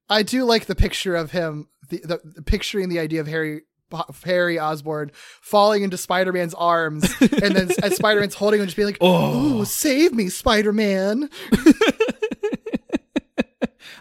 I 0.07 0.21
do 0.21 0.43
like 0.43 0.67
the 0.67 0.75
picture 0.75 1.15
of 1.15 1.31
him, 1.31 1.67
the, 1.91 2.00
the, 2.00 2.19
the 2.24 2.41
picturing 2.41 2.89
the 2.89 3.00
idea 3.00 3.21
of 3.21 3.27
Harry 3.27 3.62
Harry 4.24 4.57
Osborn 4.57 5.12
falling 5.41 5.83
into 5.83 5.98
Spider 5.98 6.31
Man's 6.31 6.53
arms, 6.53 7.03
and 7.21 7.55
then 7.55 7.69
as 7.83 7.98
Spider 7.98 8.21
Man's 8.21 8.36
holding 8.36 8.60
him, 8.60 8.65
just 8.65 8.77
being 8.77 8.88
like, 8.88 8.98
"Oh, 9.01 9.63
save 9.63 10.13
me, 10.13 10.29
Spider 10.29 10.74
Man!" 10.74 11.29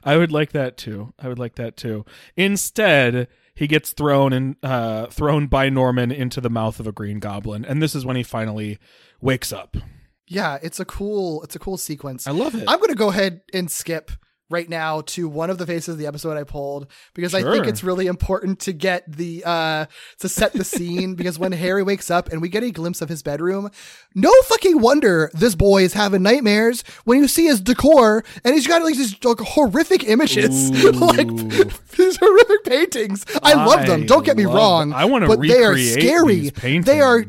I 0.02 0.16
would 0.16 0.32
like 0.32 0.52
that 0.52 0.78
too. 0.78 1.12
I 1.18 1.28
would 1.28 1.38
like 1.38 1.56
that 1.56 1.76
too. 1.76 2.06
Instead, 2.36 3.28
he 3.54 3.66
gets 3.66 3.92
thrown 3.92 4.32
and 4.32 4.56
uh, 4.62 5.06
thrown 5.06 5.46
by 5.46 5.68
Norman 5.68 6.10
into 6.10 6.40
the 6.40 6.48
mouth 6.48 6.80
of 6.80 6.86
a 6.86 6.92
green 6.92 7.18
goblin, 7.18 7.64
and 7.64 7.82
this 7.82 7.94
is 7.94 8.06
when 8.06 8.16
he 8.16 8.22
finally 8.22 8.78
wakes 9.20 9.52
up. 9.52 9.76
Yeah, 10.26 10.58
it's 10.62 10.78
a 10.78 10.84
cool, 10.84 11.42
it's 11.42 11.56
a 11.56 11.58
cool 11.58 11.76
sequence. 11.76 12.26
I 12.26 12.30
love 12.30 12.54
it. 12.54 12.64
I'm 12.68 12.80
gonna 12.80 12.94
go 12.94 13.10
ahead 13.10 13.42
and 13.52 13.70
skip 13.70 14.12
right 14.50 14.68
now 14.68 15.00
to 15.02 15.28
one 15.28 15.48
of 15.48 15.58
the 15.58 15.66
faces 15.66 15.90
of 15.90 15.98
the 15.98 16.06
episode 16.06 16.36
I 16.36 16.44
pulled 16.44 16.88
because 17.14 17.34
I 17.34 17.42
think 17.42 17.66
it's 17.66 17.84
really 17.84 18.08
important 18.08 18.58
to 18.60 18.72
get 18.72 19.10
the 19.10 19.42
uh 19.46 19.86
to 20.18 20.28
set 20.28 20.52
the 20.52 20.64
scene 20.64 21.14
because 21.16 21.38
when 21.38 21.52
Harry 21.52 21.82
wakes 21.82 22.10
up 22.10 22.28
and 22.30 22.42
we 22.42 22.48
get 22.48 22.62
a 22.64 22.70
glimpse 22.70 23.00
of 23.00 23.08
his 23.08 23.22
bedroom, 23.22 23.70
no 24.14 24.32
fucking 24.42 24.80
wonder 24.80 25.30
this 25.32 25.54
boy 25.54 25.84
is 25.84 25.92
having 25.94 26.22
nightmares 26.22 26.82
when 27.04 27.18
you 27.18 27.28
see 27.28 27.46
his 27.46 27.60
decor 27.60 28.24
and 28.44 28.54
he's 28.54 28.66
got 28.66 28.82
like 28.82 28.96
these 28.96 29.16
like, 29.24 29.38
horrific 29.38 30.04
images, 30.04 30.70
like 31.00 31.28
these 31.96 32.16
horrific 32.16 32.64
paintings. 32.64 33.24
I 33.42 33.54
love 33.54 33.86
them. 33.86 34.06
Don't 34.06 34.24
get 34.24 34.36
me 34.36 34.46
love 34.46 34.56
wrong. 34.56 34.92
I 34.92 35.04
wanna 35.04 35.28
but 35.28 35.40
they 35.40 35.62
are 35.62 35.78
scary. 35.78 36.50
They 36.50 37.00
are. 37.00 37.24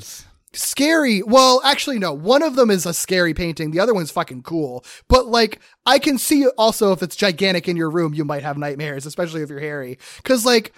Scary. 0.53 1.21
Well, 1.21 1.61
actually, 1.63 1.99
no. 1.99 2.13
One 2.13 2.43
of 2.43 2.55
them 2.55 2.69
is 2.69 2.85
a 2.85 2.93
scary 2.93 3.33
painting. 3.33 3.71
The 3.71 3.79
other 3.79 3.93
one's 3.93 4.11
fucking 4.11 4.43
cool. 4.43 4.83
But 5.07 5.27
like, 5.27 5.59
I 5.85 5.99
can 5.99 6.17
see 6.17 6.47
also 6.57 6.91
if 6.91 7.01
it's 7.01 7.15
gigantic 7.15 7.67
in 7.67 7.77
your 7.77 7.89
room, 7.89 8.13
you 8.13 8.25
might 8.25 8.43
have 8.43 8.57
nightmares, 8.57 9.05
especially 9.05 9.41
if 9.41 9.49
you're 9.49 9.59
hairy. 9.59 9.97
Because 10.17 10.45
like, 10.45 10.73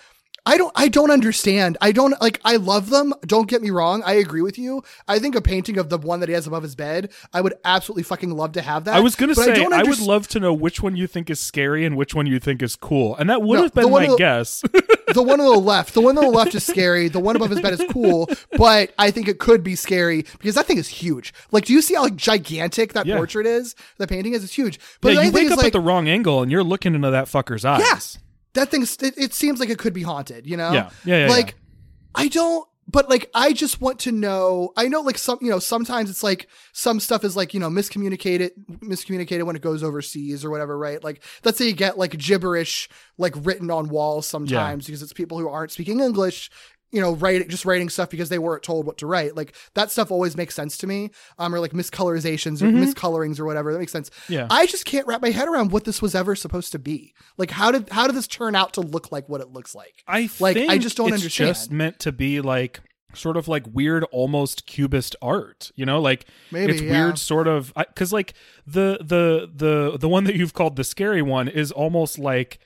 I 0.46 0.58
don't, 0.58 0.74
I 0.76 0.90
don't 0.90 1.10
understand. 1.10 1.78
I 1.80 1.94
don't 1.94 2.20
like. 2.22 2.42
I 2.44 2.58
love 2.58 2.90
them. 2.90 3.14
Don't 3.26 3.48
get 3.48 3.62
me 3.62 3.70
wrong. 3.70 4.04
I 4.06 4.14
agree 4.16 4.42
with 4.42 4.58
you. 4.60 4.84
I 5.08 5.18
think 5.18 5.36
a 5.36 5.42
painting 5.42 5.78
of 5.78 5.88
the 5.90 5.98
one 5.98 6.20
that 6.20 6.28
he 6.28 6.34
has 6.36 6.46
above 6.48 6.64
his 6.64 6.76
bed, 6.76 7.12
I 7.32 7.40
would 7.40 7.54
absolutely 7.64 8.04
fucking 8.04 8.30
love 8.30 8.52
to 8.54 8.62
have 8.62 8.84
that. 8.84 8.96
I 8.96 9.00
was 9.00 9.16
gonna 9.16 9.36
But 9.36 9.46
say 9.46 9.52
I, 9.54 9.56
don't 9.56 9.88
would 9.88 10.00
love 10.02 10.28
to 10.30 10.42
know 10.42 10.54
which 10.54 10.82
one 10.84 10.98
you 10.98 11.08
think 11.08 11.30
is 11.30 11.40
scary 11.40 11.86
and 11.86 11.96
which 11.96 12.14
one 12.14 12.26
you 12.26 12.40
think 12.40 12.62
is 12.62 12.76
cool, 12.76 13.16
and 13.16 13.30
that 13.30 13.42
would 13.42 13.56
No, 13.56 13.64
have 13.64 13.74
been 13.74 13.90
my 13.90 14.08
the- 14.08 14.18
guess. 14.18 14.62
the 15.14 15.24
one 15.24 15.40
on 15.40 15.46
the 15.50 15.60
left, 15.62 15.94
the 15.94 16.02
one 16.02 16.18
on 16.18 16.26
the 16.26 16.30
left 16.30 16.54
is 16.56 16.66
scary. 16.68 17.08
The 17.08 17.22
one 17.22 17.38
above 17.38 17.52
his 17.52 17.62
bed 17.62 17.74
is 17.74 17.84
cool, 17.90 18.30
but 18.58 18.94
I 19.00 19.12
think 19.12 19.30
it 19.30 19.40
could 19.40 19.64
be 19.64 19.76
scary 19.78 20.24
because 20.40 20.56
that 20.56 20.66
thing 20.66 20.78
is 20.78 20.90
huge. 20.90 21.34
Like, 21.52 21.66
do 21.66 21.74
you 21.74 21.82
see 21.82 21.94
how 21.96 22.02
like, 22.04 22.18
gigantic 22.18 22.92
that 22.94 23.06
Yeah. 23.06 23.16
portrait 23.16 23.46
is? 23.46 23.76
The 23.98 24.08
painting 24.08 24.34
is. 24.34 24.44
It's 24.44 24.54
huge. 24.54 24.78
But 25.00 25.14
yeah, 25.14 25.22
you 25.22 25.32
wake 25.32 25.52
up 25.52 25.58
like, 25.58 25.68
at 25.68 25.74
the 25.74 25.80
wrong 25.80 26.10
angle 26.10 26.42
and 26.42 26.52
you're 26.52 26.64
looking 26.66 26.96
into 26.96 27.12
that 27.12 27.26
fucker's 27.28 27.64
eyes. 27.64 27.80
Yeah. 27.82 28.20
That 28.54 28.70
thing. 28.70 28.84
It, 28.84 29.18
it 29.18 29.34
seems 29.34 29.60
like 29.60 29.70
it 29.70 29.80
could 29.80 29.94
be 29.94 30.04
haunted. 30.04 30.48
You 30.48 30.58
know? 30.58 30.72
Yeah. 30.72 30.90
Yeah, 31.06 31.26
yeah, 31.26 31.30
Like, 31.30 31.52
yeah. 31.52 32.24
I 32.24 32.28
don't. 32.28 32.68
But 32.86 33.10
like, 33.10 33.30
I 33.34 33.54
just 33.54 33.80
want 33.80 34.00
to 34.00 34.12
know. 34.12 34.74
I 34.76 34.90
know, 34.90 35.00
like 35.00 35.18
some, 35.18 35.40
you 35.42 35.50
know, 35.50 35.60
sometimes 35.60 36.10
it's 36.10 36.22
like 36.22 36.50
some 36.74 37.00
stuff 37.00 37.24
is 37.24 37.34
like 37.36 37.54
you 37.54 37.60
know 37.62 37.70
miscommunicated, 37.70 38.52
miscommunicated 38.80 39.44
when 39.44 39.56
it 39.56 39.62
goes 39.62 39.84
overseas 39.84 40.44
or 40.44 40.50
whatever, 40.50 40.78
right? 40.78 41.02
Like, 41.02 41.24
let's 41.46 41.58
say 41.58 41.68
you 41.68 41.74
get 41.74 41.98
like 41.98 42.18
gibberish 42.18 42.90
like 43.18 43.34
written 43.38 43.72
on 43.72 43.88
walls 43.88 44.28
sometimes 44.28 44.86
because 44.86 45.02
it's 45.02 45.14
people 45.14 45.40
who 45.40 45.48
aren't 45.48 45.72
speaking 45.72 46.02
English, 46.02 46.52
you 46.94 47.02
know, 47.02 47.14
writing 47.16 47.50
just 47.50 47.66
writing 47.66 47.90
stuff 47.90 48.12
because 48.12 48.30
they 48.30 48.38
weren't 48.38 48.62
told 48.62 48.86
what 48.86 49.00
to 49.00 49.08
write. 49.08 49.36
Like 49.36 49.56
that 49.74 49.90
stuff 49.90 50.12
always 50.12 50.38
makes 50.38 50.54
sense 50.54 50.78
to 50.78 50.88
me. 50.88 51.10
Um, 51.40 51.54
or 51.54 51.60
like 51.60 51.72
miscolorizations 51.72 52.62
or 52.62 52.68
miscolorings 52.68 53.40
or 53.40 53.46
whatever. 53.46 53.74
That 53.74 53.80
makes 53.80 53.92
sense. 53.92 54.12
Mm-hmm. 54.12 54.34
Yeah. 54.34 54.48
I 54.52 54.68
just 54.68 54.86
can't 54.86 55.08
wrap 55.08 55.22
my 55.22 55.32
head 55.32 55.48
around 55.48 55.72
what 55.72 55.86
this 55.86 56.04
was 56.04 56.14
ever 56.14 56.36
supposed 56.36 56.72
to 56.74 56.80
be. 56.80 57.16
Like, 57.36 57.50
how 57.50 57.72
did 57.72 57.90
how 57.90 58.06
did 58.06 58.16
this 58.16 58.28
turn 58.28 58.56
out 58.56 58.74
to 58.74 58.82
look 58.82 59.12
like 59.12 59.28
what 59.28 59.42
it 59.42 59.50
looks 59.50 59.74
like? 59.74 60.04
I 60.08 60.30
like 60.40 60.56
I 60.56 60.78
just 60.78 60.96
don't 60.96 61.12
understand. 61.12 61.50
just 61.50 61.72
meant 61.72 61.98
to 62.00 62.12
be 62.12 62.42
like 62.42 62.80
sort 63.16 63.38
of 63.38 63.48
like 63.48 63.64
weird 63.72 64.04
almost 64.06 64.66
cubist 64.66 65.16
art 65.22 65.72
you 65.76 65.86
know 65.86 66.02
like 66.02 66.26
Maybe, 66.50 66.74
it's 66.74 66.82
yeah. 66.82 67.06
weird 67.06 67.20
sort 67.20 67.48
of 67.48 67.72
because 67.76 68.12
like 68.12 68.34
the 68.66 68.98
the 69.02 69.52
the 69.54 70.00
the 70.00 70.10
one 70.10 70.24
that 70.24 70.36
you've 70.36 70.56
called 70.56 70.78
the 70.78 70.84
scary 70.84 71.22
one 71.22 71.48
is 71.48 71.72
almost 71.72 72.18
like 72.18 72.58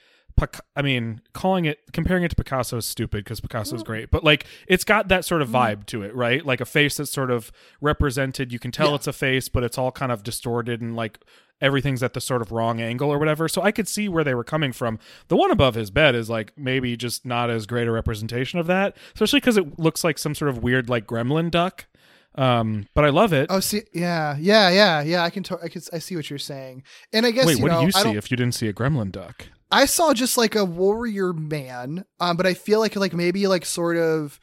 I 0.75 0.82
mean, 0.82 1.22
calling 1.34 1.65
it 1.65 1.79
comparing 1.94 2.24
it 2.24 2.29
to 2.29 2.36
Picasso 2.36 2.77
is 2.77 2.86
stupid 2.86 3.24
because 3.24 3.39
Picasso 3.39 3.75
is 3.75 3.84
great, 3.84 4.12
but 4.12 4.24
like 4.24 4.46
it's 4.67 4.84
got 4.84 5.08
that 5.08 5.25
sort 5.25 5.41
of 5.41 5.50
Mm. 5.50 5.53
vibe 5.53 5.86
to 5.88 6.03
it, 6.03 6.13
right? 6.15 6.46
Like 6.46 6.62
a 6.62 6.65
face 6.65 6.98
that's 6.98 7.12
sort 7.12 7.32
of 7.32 7.51
represented. 7.82 8.51
You 8.51 8.60
can 8.60 8.72
tell 8.72 8.89
Yeah. 8.89 8.96
it's 8.96 9.08
a 9.08 9.13
face, 9.13 9.50
but 9.50 9.63
it's 9.63 9.77
all 9.77 9.91
kind 9.91 10.12
of 10.12 10.24
distorted 10.24 10.82
and 10.82 10.96
like 10.96 11.20
everything's 11.60 12.03
at 12.03 12.13
the 12.13 12.22
sort 12.22 12.41
of 12.44 12.51
wrong 12.51 12.79
angle 12.79 13.10
or 13.10 13.17
whatever. 13.17 13.48
So 13.48 13.63
I 13.63 13.72
could 13.72 13.88
see 13.88 14.08
where 14.08 14.24
they 14.24 14.36
were 14.36 14.44
coming 14.44 14.72
from. 14.72 15.00
The 15.27 15.36
one 15.36 15.50
above 15.50 15.74
his 15.74 15.89
bed 15.89 16.13
is 16.13 16.29
like 16.29 16.53
maybe 16.56 16.96
just 16.96 17.25
not 17.25 17.50
as 17.50 17.65
great 17.65 17.88
a 17.88 17.91
representation 17.91 18.60
of 18.60 18.67
that, 18.67 18.96
especially 19.15 19.39
because 19.39 19.58
it 19.58 19.79
looks 19.79 20.03
like 20.03 20.20
some 20.20 20.36
sort 20.36 20.50
of 20.50 20.60
weird 20.62 20.88
like 20.89 21.08
gremlin 21.08 21.50
duck. 21.50 21.88
Um, 22.36 22.86
but 22.94 23.03
I 23.03 23.10
love 23.10 23.34
it. 23.34 23.48
Oh, 23.50 23.60
see, 23.60 23.82
yeah, 23.94 24.38
yeah, 24.39 24.70
yeah, 24.70 25.01
yeah. 25.01 25.24
I 25.24 25.32
can, 25.32 25.44
I 25.63 25.67
can, 25.70 25.82
I 25.91 25.98
see 25.98 26.15
what 26.15 26.29
you're 26.29 26.38
saying, 26.38 26.84
and 27.12 27.25
I 27.25 27.32
guess 27.32 27.48
Wait, 27.48 27.58
you 27.58 27.63
what 27.63 27.72
know, 27.72 27.79
do 27.79 27.86
you 27.88 27.91
see 27.91 28.12
if 28.12 28.29
you 28.29 28.38
didn't 28.38 28.53
see 28.53 28.67
a 28.67 28.74
gremlin 28.74 29.12
duck? 29.12 29.48
I 29.71 29.86
saw 29.86 30.13
just 30.13 30.38
like 30.38 30.55
a 30.55 30.63
warrior 30.65 31.33
man, 31.33 32.05
um, 32.19 32.38
but 32.38 32.45
I 32.45 32.53
feel 32.53 32.79
like 32.79 32.95
like 32.95 33.13
maybe 33.13 33.47
like 33.47 33.65
sort 33.65 33.97
of 33.97 34.39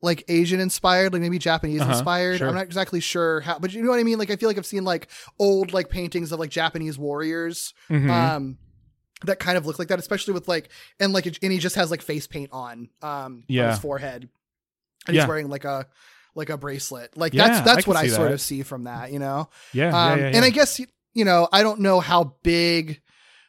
like 0.00 0.24
Asian 0.28 0.60
inspired, 0.60 1.12
like 1.12 1.22
maybe 1.22 1.38
Japanese 1.38 1.80
Uh-huh, 1.80 1.92
inspired. 1.92 2.38
sure. 2.38 2.48
I'm 2.48 2.54
not 2.54 2.64
exactly 2.64 3.00
sure 3.00 3.40
how, 3.40 3.58
but 3.58 3.72
you 3.72 3.82
know 3.82 3.90
what 3.90 4.00
I 4.00 4.02
mean. 4.04 4.18
Like 4.18 4.30
I 4.30 4.36
feel 4.36 4.48
like 4.48 4.58
I've 4.58 4.66
seen 4.66 4.84
like 4.84 5.08
old 5.38 5.72
like 5.72 5.88
paintings 5.90 6.32
of 6.32 6.40
like 6.40 6.50
Japanese 6.50 6.98
warriors, 6.98 7.72
Mhm. 7.90 8.10
um, 8.10 8.58
that 9.24 9.38
kind 9.38 9.56
of 9.56 9.66
look 9.66 9.78
like 9.78 9.88
that, 9.88 9.98
especially 10.00 10.34
with 10.34 10.48
like 10.48 10.70
and 10.98 11.12
like 11.12 11.26
and 11.26 11.52
he 11.52 11.58
just 11.58 11.76
has 11.76 11.90
like 11.90 12.02
face 12.02 12.26
paint 12.26 12.50
on, 12.52 12.88
um, 13.02 13.08
on 13.10 13.44
Yeah. 13.48 13.70
his 13.70 13.78
forehead, 13.78 14.28
and 15.06 15.14
Yeah. 15.16 15.22
he's 15.22 15.28
wearing 15.28 15.48
like 15.48 15.64
a 15.64 15.86
like 16.34 16.48
a 16.50 16.56
bracelet. 16.56 17.16
Like 17.16 17.34
Yeah, 17.34 17.48
that's 17.48 17.60
that's 17.64 17.84
can 17.84 17.90
what 17.94 17.96
I 18.02 18.06
sort 18.08 18.28
that. 18.28 18.34
of 18.34 18.40
see 18.40 18.62
from 18.62 18.84
that, 18.84 19.12
you 19.12 19.18
know. 19.18 19.50
Yeah, 19.72 19.88
Um, 19.88 20.18
yeah, 20.20 20.30
yeah, 20.30 20.36
And. 20.36 20.44
I 20.44 20.50
guess 20.50 20.80
you 21.14 21.24
know 21.24 21.46
I 21.52 21.62
don't 21.62 21.80
know 21.80 22.00
how 22.00 22.36
big 22.42 23.01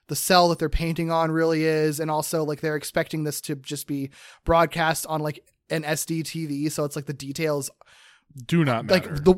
the 0.07 0.15
cell 0.15 0.49
that 0.49 0.59
they're 0.59 0.69
painting 0.69 1.11
on 1.11 1.31
really 1.31 1.63
is, 1.65 1.99
and 1.99 2.11
also 2.11 2.43
like 2.43 2.61
they're 2.61 2.75
expecting 2.75 3.23
this 3.23 3.41
to 3.41 3.55
just 3.55 3.87
be 3.87 4.09
broadcast 4.43 5.05
on 5.07 5.21
like 5.21 5.43
an 5.69 5.83
SD 5.83 6.21
TV, 6.23 6.71
so 6.71 6.83
it's 6.83 6.95
like 6.95 7.05
the 7.05 7.13
details 7.13 7.69
do 8.45 8.65
not 8.65 8.85
matter. 8.85 9.09
like 9.11 9.23
the 9.23 9.35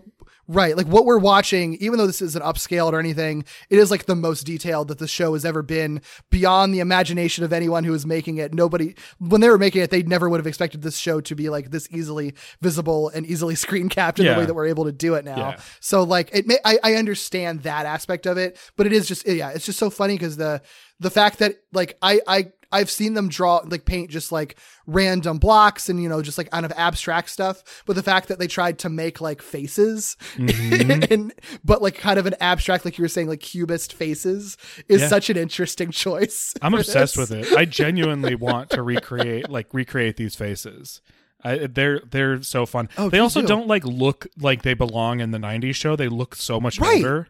right 0.48 0.78
like 0.78 0.86
what 0.88 1.06
we're 1.06 1.18
watching 1.18 1.74
even 1.75 1.98
though 1.98 2.06
this 2.06 2.22
isn't 2.22 2.44
upscaled 2.46 2.94
or 2.94 3.00
anything 3.00 3.44
it 3.70 3.80
is 3.80 3.90
like 3.90 4.06
the 4.06 4.16
most 4.16 4.44
detailed 4.44 4.88
that 4.90 5.00
the 5.00 5.08
show 5.08 5.34
has 5.34 5.44
ever 5.44 5.64
been 5.64 6.00
beyond 6.30 6.74
the 6.74 6.80
imagination 6.80 7.44
of 7.44 7.52
anyone 7.52 7.84
who 7.84 7.92
was 7.92 8.06
making 8.06 8.38
it 8.38 8.54
nobody 8.54 8.94
when 9.20 9.42
they 9.42 9.50
were 9.50 9.58
making 9.58 9.82
it 9.82 9.90
they 9.90 10.04
never 10.04 10.30
would 10.30 10.40
have 10.40 10.46
expected 10.48 10.82
this 10.84 10.98
show 10.98 11.20
to 11.20 11.34
be 11.36 11.50
like 11.50 11.72
this 11.72 11.88
easily 11.92 12.34
visible 12.62 13.10
and 13.10 13.25
easily 13.25 13.56
screen 13.66 13.90
capped 13.90 14.20
in 14.20 14.25
Yeah. 14.25 14.34
the 14.36 14.40
way 14.42 14.46
that 14.46 14.54
we're 14.54 14.68
able 14.68 14.86
to 14.86 14.92
do 14.92 15.16
it 15.16 15.25
now 15.25 15.36
Yeah. 15.38 15.60
so 15.80 16.04
like 16.04 16.30
it 16.34 16.46
may 16.46 16.60
I, 16.64 16.78
I 16.84 16.94
understand 16.96 17.64
that 17.64 17.86
aspect 17.86 18.25
of 18.28 18.38
it 18.38 18.60
but 18.75 18.86
it 18.86 18.94
is 18.94 19.08
just 19.08 19.28
yeah 19.28 19.50
it's 19.50 19.66
just 19.66 19.80
so 19.80 19.90
funny 19.90 20.14
because 20.16 20.38
the 20.38 20.62
the 21.00 21.10
fact 21.10 21.40
that 21.40 21.56
like 21.74 21.98
i 22.02 22.22
i 22.28 22.52
I've 22.75 22.91
seen 22.91 23.13
them 23.13 23.29
draw 23.29 23.62
like 23.65 23.86
paint 23.86 24.10
just 24.12 24.32
like 24.32 24.58
random 24.88 25.38
blocks 25.39 25.89
and 25.89 26.01
you 26.03 26.10
know 26.10 26.22
just 26.22 26.38
like 26.38 26.51
kind 26.51 26.65
of 26.65 26.72
abstract 26.77 27.29
stuff 27.29 27.63
but 27.88 27.96
the 27.96 28.03
fact 28.03 28.27
that 28.27 28.38
they 28.38 28.48
tried 28.48 28.77
to 28.79 28.89
make 28.89 29.20
like 29.22 29.41
faces 29.41 30.15
Mhm. 30.36 31.08
and 31.12 31.34
but 31.63 31.82
like 31.82 31.96
kind 31.96 32.20
of 32.20 32.25
an 32.25 32.36
abstract 32.39 32.86
like 32.86 32.98
you 32.98 33.03
were 33.03 33.08
saying 33.10 33.27
like 33.27 33.39
cubist 33.39 33.94
faces 33.94 34.58
is 34.88 35.01
Yeah. 35.01 35.08
such 35.08 35.29
an 35.29 35.38
interesting 35.38 35.89
choice 36.03 36.53
I'm 36.62 36.74
obsessed 36.74 37.15
this. 37.15 37.29
with 37.29 37.51
it. 37.51 37.58
I 37.58 37.65
genuinely 37.65 38.36
want 38.36 38.70
to 38.72 38.84
recreate 38.84 39.50
like 39.50 39.74
recreate 39.74 40.17
these 40.17 40.36
faces. 40.36 41.01
I, 41.44 41.67
they're 41.67 42.00
they're 42.10 42.41
so 42.41 42.65
fun. 42.65 42.89
Oh, 42.98 43.10
they 43.10 43.20
also 43.20 43.41
do. 43.41 43.48
don't 43.48 43.67
like 43.67 43.86
look 43.86 44.25
like 44.39 44.63
they 44.63 44.74
belong 44.74 45.20
in 45.20 45.29
the 45.32 45.38
'90s 45.38 45.75
show. 45.75 45.96
They 45.96 46.08
look 46.08 46.36
so 46.36 46.60
much 46.60 46.79
Right. 46.79 46.98
older. 46.98 47.27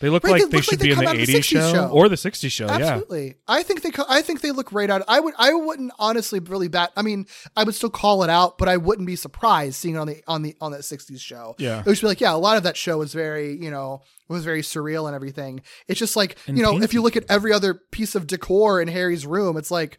They 0.00 0.10
look 0.10 0.24
Right, 0.24 0.32
like 0.32 0.42
they 0.50 0.56
they, 0.56 0.60
should 0.60 0.72
like 0.72 0.78
they 0.80 0.86
be 0.86 0.92
in 0.92 0.98
the 0.98 1.04
come 1.04 1.14
out 1.14 1.20
of 1.20 1.26
the 1.26 1.32
80s 1.34 1.44
show, 1.44 1.72
show. 1.72 1.88
or 1.88 2.08
the 2.08 2.16
60s 2.16 2.50
show. 2.50 2.66
Yeah, 2.66 2.72
Absolutely. 2.72 3.36
I 3.46 3.62
think 3.62 3.82
they 3.82 3.90
I 4.08 4.22
think 4.22 4.40
they 4.40 4.50
look 4.50 4.72
right 4.72 4.90
out. 4.90 5.02
I 5.06 5.20
would 5.20 5.34
I 5.38 5.54
wouldn't 5.54 5.92
honestly 5.98 6.40
really 6.40 6.68
bat 6.68 6.92
I 6.96 7.02
mean, 7.02 7.26
I 7.56 7.62
would 7.64 7.74
still 7.74 7.90
call 7.90 8.22
it 8.24 8.30
out, 8.30 8.58
but 8.58 8.68
I 8.68 8.76
wouldn't 8.76 9.06
be 9.06 9.16
surprised 9.16 9.76
seeing 9.76 9.94
it 9.94 9.98
on 9.98 10.08
the 10.08 10.22
on 10.26 10.42
the 10.42 10.56
on 10.60 10.72
that 10.72 10.80
60s 10.80 11.20
show. 11.20 11.54
Yeah. 11.58 11.80
It 11.80 11.86
would 11.86 11.92
just 11.92 12.02
be 12.02 12.08
like, 12.08 12.20
yeah, 12.20 12.34
a 12.34 12.36
lot 12.36 12.56
of 12.56 12.64
that 12.64 12.76
show 12.76 12.98
was 12.98 13.14
very, 13.14 13.52
you 13.56 13.70
know, 13.70 14.02
was 14.28 14.44
very 14.44 14.62
surreal 14.62 15.06
and 15.06 15.14
everything. 15.14 15.62
It's 15.86 16.00
just 16.00 16.16
like, 16.16 16.38
And 16.48 16.56
you 16.56 16.62
know, 16.64 16.80
if 16.82 16.92
you 16.92 17.00
look 17.00 17.16
at 17.16 17.24
every 17.28 17.52
other 17.52 17.74
piece 17.74 18.14
of 18.14 18.26
decor 18.26 18.80
in 18.80 18.88
Harry's 18.88 19.26
room, 19.26 19.56
it's 19.56 19.70
like 19.70 19.98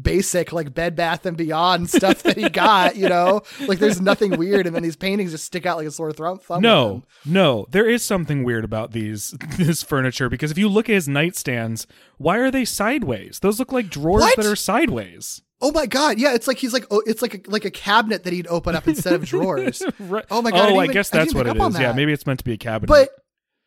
basic 0.00 0.52
like 0.52 0.74
bed 0.74 0.94
bath 0.94 1.24
and 1.26 1.36
beyond 1.36 1.88
stuff 1.88 2.22
that 2.22 2.36
he 2.36 2.48
got 2.50 2.96
you 2.96 3.08
know 3.08 3.40
like 3.66 3.78
there's 3.78 4.00
nothing 4.00 4.36
weird 4.36 4.66
and 4.66 4.76
then 4.76 4.82
these 4.82 4.96
paintings 4.96 5.30
just 5.32 5.44
stick 5.44 5.64
out 5.66 5.76
like 5.78 5.86
a 5.86 5.90
sore 5.90 6.12
thumb 6.12 6.38
No, 6.60 7.02
no, 7.24 7.66
there 7.70 7.88
is 7.88 8.04
something 8.04 8.44
weird 8.44 8.64
about 8.64 8.92
these 8.92 9.30
this 9.56 9.82
furniture 9.82 10.28
because 10.28 10.50
if 10.50 10.58
you 10.58 10.68
look 10.68 10.88
at 10.88 10.94
his 10.94 11.08
nightstands, 11.08 11.86
why 12.18 12.36
are 12.38 12.50
they 12.50 12.64
sideways? 12.64 13.38
Those 13.40 13.58
look 13.58 13.72
like 13.72 13.88
drawers 13.88 14.22
What? 14.22 14.36
that 14.36 14.46
are 14.46 14.56
sideways. 14.56 15.42
Oh 15.62 15.72
my 15.72 15.86
god, 15.86 16.18
yeah, 16.18 16.34
it's 16.34 16.46
like 16.46 16.58
he's 16.58 16.74
like 16.74 16.84
oh, 16.90 17.02
it's 17.06 17.22
like 17.22 17.46
a, 17.46 17.50
like 17.50 17.64
a 17.64 17.70
cabinet 17.70 18.24
that 18.24 18.32
he'd 18.34 18.46
open 18.48 18.74
up 18.76 18.86
instead 18.86 19.14
of 19.14 19.24
drawers. 19.24 19.82
Right. 19.98 20.24
Oh 20.30 20.42
my 20.42 20.50
god! 20.50 20.70
Oh, 20.72 20.76
I 20.78 20.84
even- 20.84 20.92
guess 20.94 21.08
that's 21.08 21.30
even 21.30 21.38
what 21.38 21.46
it 21.46 21.50
is. 21.50 21.54
it 21.56 21.60
up 21.60 21.64
on 21.64 21.72
is. 21.72 21.80
Yeah, 21.80 21.92
maybe 21.92 22.12
it's 22.12 22.26
meant 22.26 22.40
to 22.40 22.44
be 22.44 22.52
a 22.52 22.58
cabinet. 22.58 22.88
But 22.88 23.08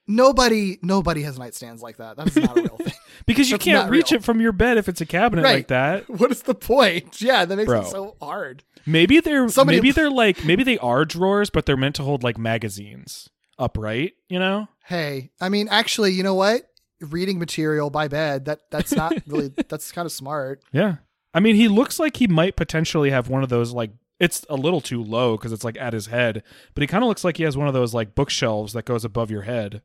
nobody 0.09 0.77
nobody 0.81 1.21
has 1.21 1.37
nightstands 1.39 1.81
like 1.81 1.97
that. 1.97 2.17
That's 2.17 2.35
not 2.35 2.57
a 2.57 2.61
real 2.61 2.77
thing. 2.77 2.93
because 3.25 3.49
you 3.49 3.55
that's 3.57 3.63
can't 3.65 3.89
reach 3.91 4.11
real. 4.11 4.19
it 4.19 4.23
from 4.25 4.41
your 4.41 4.51
bed 4.51 4.77
if 4.77 4.89
it's 4.89 4.99
a 4.99 5.05
cabinet 5.05 5.43
Right. 5.43 5.55
like 5.57 5.67
that. 5.67 6.09
What 6.19 6.31
is 6.31 6.41
the 6.41 6.55
point? 6.55 7.21
Yeah, 7.21 7.45
that 7.45 7.55
makes 7.55 7.67
Bro. 7.67 7.81
it 7.81 7.87
so 7.87 8.15
hard. 8.21 8.63
Maybe 8.85 9.19
they're 9.21 9.47
Somebody- 9.49 9.77
maybe 9.77 9.91
they're 9.91 10.09
like 10.11 10.43
maybe 10.43 10.63
they 10.63 10.77
are 10.79 11.05
drawers, 11.05 11.49
but 11.49 11.65
they're 11.65 11.77
meant 11.77 11.95
to 11.95 12.03
hold 12.03 12.23
like 12.23 12.37
magazines 12.37 13.29
upright. 13.57 14.13
You 14.27 14.39
know? 14.39 14.67
Hey, 14.85 15.29
I 15.39 15.49
mean, 15.49 15.67
actually, 15.69 16.11
you 16.13 16.23
know 16.23 16.35
what? 16.35 16.63
Reading 17.01 17.39
material 17.39 17.89
by 17.89 18.07
bed 18.09 18.45
that 18.45 18.59
that's 18.71 18.91
not 18.93 19.13
really 19.27 19.53
that's 19.69 19.91
kind 19.91 20.05
of 20.05 20.11
smart. 20.11 20.61
Yeah. 20.73 20.95
I 21.33 21.39
mean, 21.39 21.55
he 21.55 21.67
looks 21.67 21.99
like 21.99 22.17
he 22.17 22.27
might 22.27 22.55
potentially 22.55 23.11
have 23.11 23.29
one 23.29 23.43
of 23.43 23.49
those 23.49 23.71
like 23.71 23.91
it's 24.19 24.45
a 24.49 24.55
little 24.55 24.81
too 24.81 25.01
low 25.03 25.37
because 25.37 25.51
it's 25.51 25.63
like 25.63 25.77
at 25.77 25.93
his 25.93 26.07
head, 26.07 26.43
but 26.73 26.81
he 26.81 26.87
kind 26.87 27.03
of 27.03 27.07
looks 27.07 27.23
like 27.23 27.37
he 27.37 27.43
has 27.43 27.55
one 27.57 27.67
of 27.67 27.73
those 27.73 27.93
like 27.93 28.15
bookshelves 28.15 28.73
that 28.73 28.85
goes 28.85 29.05
above 29.05 29.31
your 29.31 29.43
head. 29.43 29.81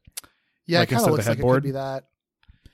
Yeah, 0.67 0.81
Like 0.81 0.89
it 0.89 0.95
kind 0.95 1.01
instead 1.01 1.09
of 1.11 1.13
looks 1.17 1.27
like 1.29 1.33
it 1.39 1.41
could 1.41 1.47
headboard? 1.47 1.63
be 1.63 1.71
that. 1.73 2.05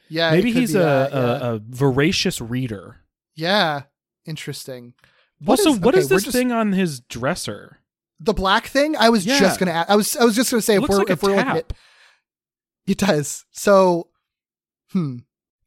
Yeah, 0.08 0.28
it 0.30 0.36
Maybe 0.36 0.52
could 0.52 0.60
he's 0.60 0.72
be 0.72 0.78
a, 0.78 0.82
that, 0.82 1.12
yeah. 1.12 1.18
a, 1.18 1.54
a 1.54 1.60
voracious 1.68 2.40
reader. 2.40 2.96
yeah, 3.36 3.82
interesting. 4.26 4.94
What 5.42 5.58
also, 5.60 5.70
is- 5.72 5.78
what 5.80 5.94
okay, 5.94 6.00
is 6.02 6.08
this 6.08 6.24
just- 6.24 6.36
thing 6.36 6.52
on 6.52 6.72
his 6.72 7.00
dresser? 7.00 7.78
The 8.22 8.34
black 8.34 8.66
thing. 8.66 8.96
I 8.96 9.08
was 9.08 9.24
Yeah. 9.24 9.38
just 9.40 9.58
gonna. 9.58 9.70
a- 9.72 9.92
I 9.92 9.96
was. 9.96 10.14
I 10.16 10.24
was 10.24 10.36
just 10.36 10.50
gonna 10.50 10.60
say 10.60 10.74
It 10.74 10.82
if 10.82 10.88
we're 10.90 10.98
like 10.98 11.08
a 11.08 11.12
if 11.12 11.22
we're 11.22 11.30
looking 11.30 11.44
tap. 11.46 11.56
at. 11.56 11.72
It 12.86 12.98
does. 12.98 13.46
So, 13.50 14.08
hmm. 14.92 15.18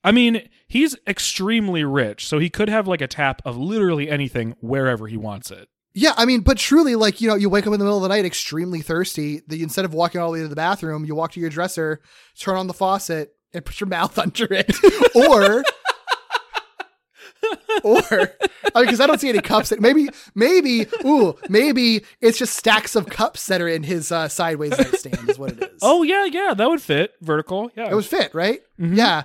I 0.04 0.12
mean, 0.12 0.48
he's 0.68 0.96
extremely 1.08 1.84
rich, 1.84 2.28
so 2.28 2.38
he 2.38 2.50
could 2.52 2.70
have 2.70 2.88
like 2.88 3.02
a 3.02 3.08
tap 3.08 3.42
of 3.46 3.58
literally 3.58 4.08
anything 4.10 4.56
wherever 4.60 5.08
he 5.08 5.18
wants 5.18 5.50
it. 5.50 5.68
Yeah, 5.96 6.14
I 6.18 6.26
mean, 6.26 6.42
but 6.42 6.58
truly, 6.58 6.96
like 6.96 7.22
you 7.22 7.28
know, 7.28 7.36
you 7.36 7.50
wake 7.50 7.68
up 7.68 7.74
in 7.74 7.80
the 7.80 7.86
middle 7.86 7.98
of 7.98 8.04
the 8.04 8.10
night 8.10 8.26
extremely 8.26 8.82
thirsty. 8.82 9.42
You, 9.50 9.64
instead 9.64 9.86
of 9.86 9.94
walking 9.94 10.20
all 10.22 10.28
the 10.30 10.34
way 10.34 10.42
to 10.42 10.48
the 10.48 10.56
bathroom, 10.56 11.06
you 11.06 11.14
walk 11.16 11.34
to 11.34 11.40
your 11.40 11.50
dresser, 11.52 12.02
turn 12.40 12.56
on 12.56 12.66
the 12.68 12.74
faucet, 12.74 13.36
and 13.54 13.64
put 13.64 13.80
your 13.80 13.88
mouth 13.90 14.18
under 14.18 14.48
it, 14.52 14.76
or. 15.16 15.64
or 17.84 18.02
I 18.74 18.80
mean, 18.80 18.86
because 18.86 19.02
I 19.02 19.08
don't 19.08 19.20
see 19.20 19.30
any 19.30 19.42
cups. 19.42 19.70
That, 19.70 19.82
maybe, 19.82 20.08
maybe, 20.34 20.88
ooh, 21.06 21.36
maybe 21.50 22.04
it's 22.22 22.38
just 22.38 22.56
stacks 22.56 22.96
of 22.96 23.08
cups 23.08 23.46
that 23.48 23.62
are 23.62 23.68
in 23.68 23.84
his 23.84 24.12
uh, 24.12 24.28
sideways 24.30 24.72
nightstand. 24.78 25.30
Is 25.30 25.38
what 25.38 25.52
it 25.52 25.62
is. 25.74 25.80
Oh 25.82 26.04
yeah, 26.04 26.26
yeah, 26.26 26.54
that 26.56 26.70
would 26.70 26.82
fit 26.82 27.14
vertical. 27.22 27.70
Yeah, 27.76 27.92
It 27.92 27.96
would 27.96 28.06
fit, 28.06 28.34
right? 28.34 28.62
Mhm. 28.80 28.96
Yeah. 28.96 29.24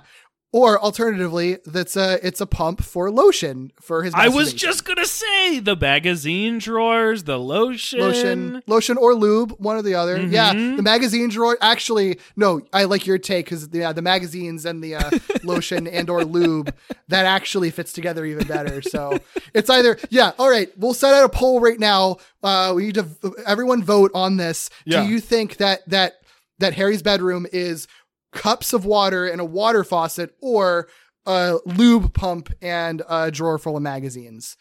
Or 0.51 0.81
alternatively, 0.81 1.57
that's 1.63 1.95
a 1.95 2.17
it's 2.25 2.41
a 2.41 2.47
pump 2.47 2.81
for 2.81 3.11
lotion 3.11 3.71
for 3.79 4.01
his. 4.01 4.15
I 4.15 4.29
was 4.29 4.51
just 4.51 4.83
gonna 4.83 5.05
say 5.05 5.59
the 5.59 5.75
magazine 5.75 6.57
drawers, 6.57 7.25
the 7.25 7.37
lotion. 7.37 7.99
lotion, 7.99 8.63
lotion 8.65 8.97
or 8.97 9.13
lube, 9.13 9.51
one 9.59 9.75
or 9.75 9.83
the 9.83 9.93
other. 9.93 10.17
Yeah, 10.19 10.51
Mhm. 10.55 10.77
the 10.77 10.81
magazine 10.81 11.29
drawer. 11.29 11.55
Actually, 11.61 12.17
no, 12.35 12.61
I 12.73 12.85
like 12.85 13.05
your 13.05 13.19
take 13.19 13.45
because 13.45 13.69
yeah, 13.71 13.93
the 13.93 14.01
magazines 14.01 14.65
and 14.65 14.83
the 14.83 14.95
uh, 14.95 15.11
lotion 15.43 15.85
and 15.85 16.09
or 16.09 16.25
lube 16.25 16.73
that 17.09 17.27
actually 17.27 17.69
fits 17.69 17.93
together 17.93 18.25
even 18.25 18.47
better. 18.47 18.81
So 18.81 19.19
it's 19.53 19.69
either 19.69 19.99
yeah. 20.09 20.31
All 20.39 20.49
right, 20.49 20.69
we'll 20.77 20.95
set 20.95 21.13
out 21.13 21.25
a 21.25 21.29
poll 21.29 21.59
right 21.59 21.79
now. 21.79 22.17
Uh, 22.41 22.73
we 22.75 22.85
need 22.85 22.95
to 22.95 23.05
everyone 23.45 23.83
vote 23.83 24.09
on 24.15 24.37
this. 24.37 24.71
Yeah. 24.83 25.03
Do 25.03 25.09
you 25.11 25.19
think 25.19 25.57
that 25.57 25.87
that 25.91 26.13
that 26.57 26.73
Harry's 26.73 27.01
bedroom 27.01 27.45
is 27.53 27.87
cups 28.31 28.73
of 28.73 28.85
water 28.85 29.27
and 29.27 29.41
a 29.41 29.45
water 29.45 29.83
faucet 29.83 30.35
or 30.41 30.87
a 31.25 31.57
lube 31.65 32.13
pump 32.13 32.51
and 32.61 33.01
a 33.09 33.31
drawer 33.31 33.57
full 33.57 33.77
of 33.77 33.83
magazines? 33.83 34.57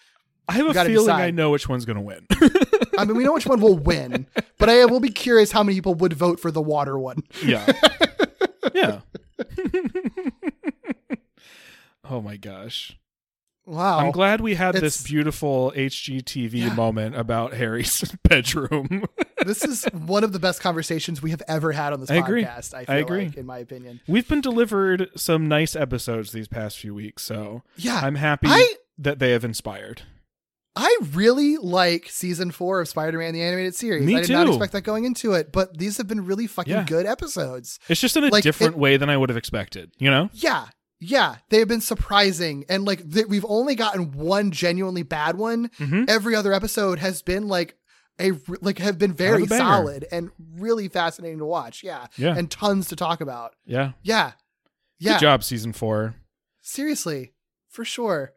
I 0.48 0.54
have 0.54 0.66
a 0.66 0.72
feeling 0.74 1.06
decide. 1.06 1.22
I 1.22 1.30
know 1.30 1.50
which 1.50 1.68
one's 1.68 1.84
gonna 1.84 2.00
win. 2.00 2.26
I 2.98 3.04
mean, 3.04 3.16
we 3.16 3.24
know 3.24 3.34
which 3.34 3.46
one 3.46 3.60
will 3.60 3.76
win, 3.76 4.26
but 4.58 4.70
I 4.70 4.86
will 4.86 5.00
be 5.00 5.10
curious 5.10 5.52
how 5.52 5.62
many 5.62 5.76
people 5.76 5.94
would 5.96 6.14
vote 6.14 6.40
for 6.40 6.50
the 6.50 6.62
water 6.62 6.98
one. 6.98 7.22
yeah, 7.44 7.70
yeah. 8.74 9.00
oh 12.04 12.20
my 12.22 12.36
gosh. 12.36 12.98
Wow. 13.68 13.98
I'm 13.98 14.12
glad 14.12 14.40
we 14.40 14.54
had 14.54 14.74
this 14.76 15.02
beautiful 15.02 15.72
HGTV 15.76 16.54
Yeah. 16.54 16.74
moment 16.74 17.16
about 17.16 17.52
Harry's 17.52 18.02
bedroom. 18.22 19.04
this 19.44 19.62
is 19.62 19.84
one 19.92 20.24
of 20.24 20.32
the 20.32 20.38
best 20.38 20.60
conversations 20.62 21.20
we 21.20 21.30
have 21.32 21.42
ever 21.46 21.72
had 21.72 21.92
on 21.92 22.00
this 22.00 22.10
I 22.10 22.16
agree. 22.16 22.44
podcast. 22.44 22.72
I 22.74 22.80
I 22.80 22.84
feel 22.86 22.96
agree. 22.98 23.24
like, 23.26 23.36
in 23.36 23.44
my 23.46 23.58
opinion. 23.58 24.00
We've 24.08 24.26
been 24.26 24.40
delivered 24.40 25.10
some 25.16 25.48
nice 25.48 25.76
episodes 25.76 26.32
these 26.32 26.48
past 26.48 26.78
few 26.78 26.94
weeks, 26.94 27.22
so 27.24 27.62
Yeah, 27.76 28.00
I'm 28.02 28.14
happy 28.14 28.48
I- 28.48 28.74
that 28.96 29.18
they 29.18 29.32
have 29.32 29.44
inspired. 29.44 30.02
I 30.74 30.96
really 31.12 31.56
like 31.56 32.06
season 32.08 32.52
four 32.52 32.80
of 32.80 32.88
Spider-Man 32.88 33.34
the 33.34 33.42
animated 33.42 33.74
series. 33.74 34.04
Me 34.06 34.16
I 34.16 34.20
did 34.22 34.30
not 34.30 34.46
expect 34.46 34.72
that 34.74 34.82
going 34.82 35.04
into 35.04 35.32
it, 35.32 35.50
but 35.52 35.76
these 35.76 35.96
have 35.98 36.06
been 36.06 36.24
really 36.24 36.46
fucking 36.46 36.72
Yeah. 36.72 36.84
good 36.84 37.04
episodes. 37.04 37.80
It's 37.88 38.00
just 38.00 38.16
in 38.16 38.22
a 38.24 38.28
Like, 38.28 38.44
different 38.44 38.74
it- 38.76 38.78
way 38.78 38.96
than 38.96 39.10
I 39.10 39.16
would 39.16 39.28
have 39.28 39.36
expected, 39.36 39.90
you 39.98 40.08
know? 40.10 40.30
Yeah. 40.32 40.66
Yeah, 41.00 41.36
they 41.50 41.60
have 41.60 41.68
been 41.68 41.80
surprising, 41.80 42.64
and 42.68 42.84
like 42.84 43.08
th- 43.12 43.26
we've 43.26 43.46
only 43.48 43.74
gotten 43.76 44.12
one 44.12 44.50
genuinely 44.50 45.04
bad 45.04 45.36
one. 45.38 45.68
Mhm. 45.78 46.08
Every 46.10 46.34
other 46.34 46.52
episode 46.52 46.98
has 46.98 47.22
been 47.22 47.46
like 47.46 47.76
a 48.20 48.32
like 48.60 48.78
have 48.78 48.98
been 48.98 49.12
very 49.12 49.42
of 49.44 49.48
a 49.48 49.50
banger. 49.50 49.62
solid 49.64 50.06
and 50.10 50.30
really 50.56 50.88
fascinating 50.88 51.38
to 51.38 51.44
watch. 51.44 51.84
Yeah, 51.84 52.06
Yeah. 52.16 52.36
and 52.36 52.50
tons 52.50 52.88
to 52.88 52.96
talk 52.96 53.20
about. 53.20 53.54
Yeah. 53.64 53.92
Yeah, 54.02 54.32
yeah. 54.98 55.14
Good 55.14 55.20
job, 55.20 55.44
season 55.44 55.72
four. 55.72 56.16
Seriously, 56.62 57.32
for 57.70 57.84
sure. 57.84 58.32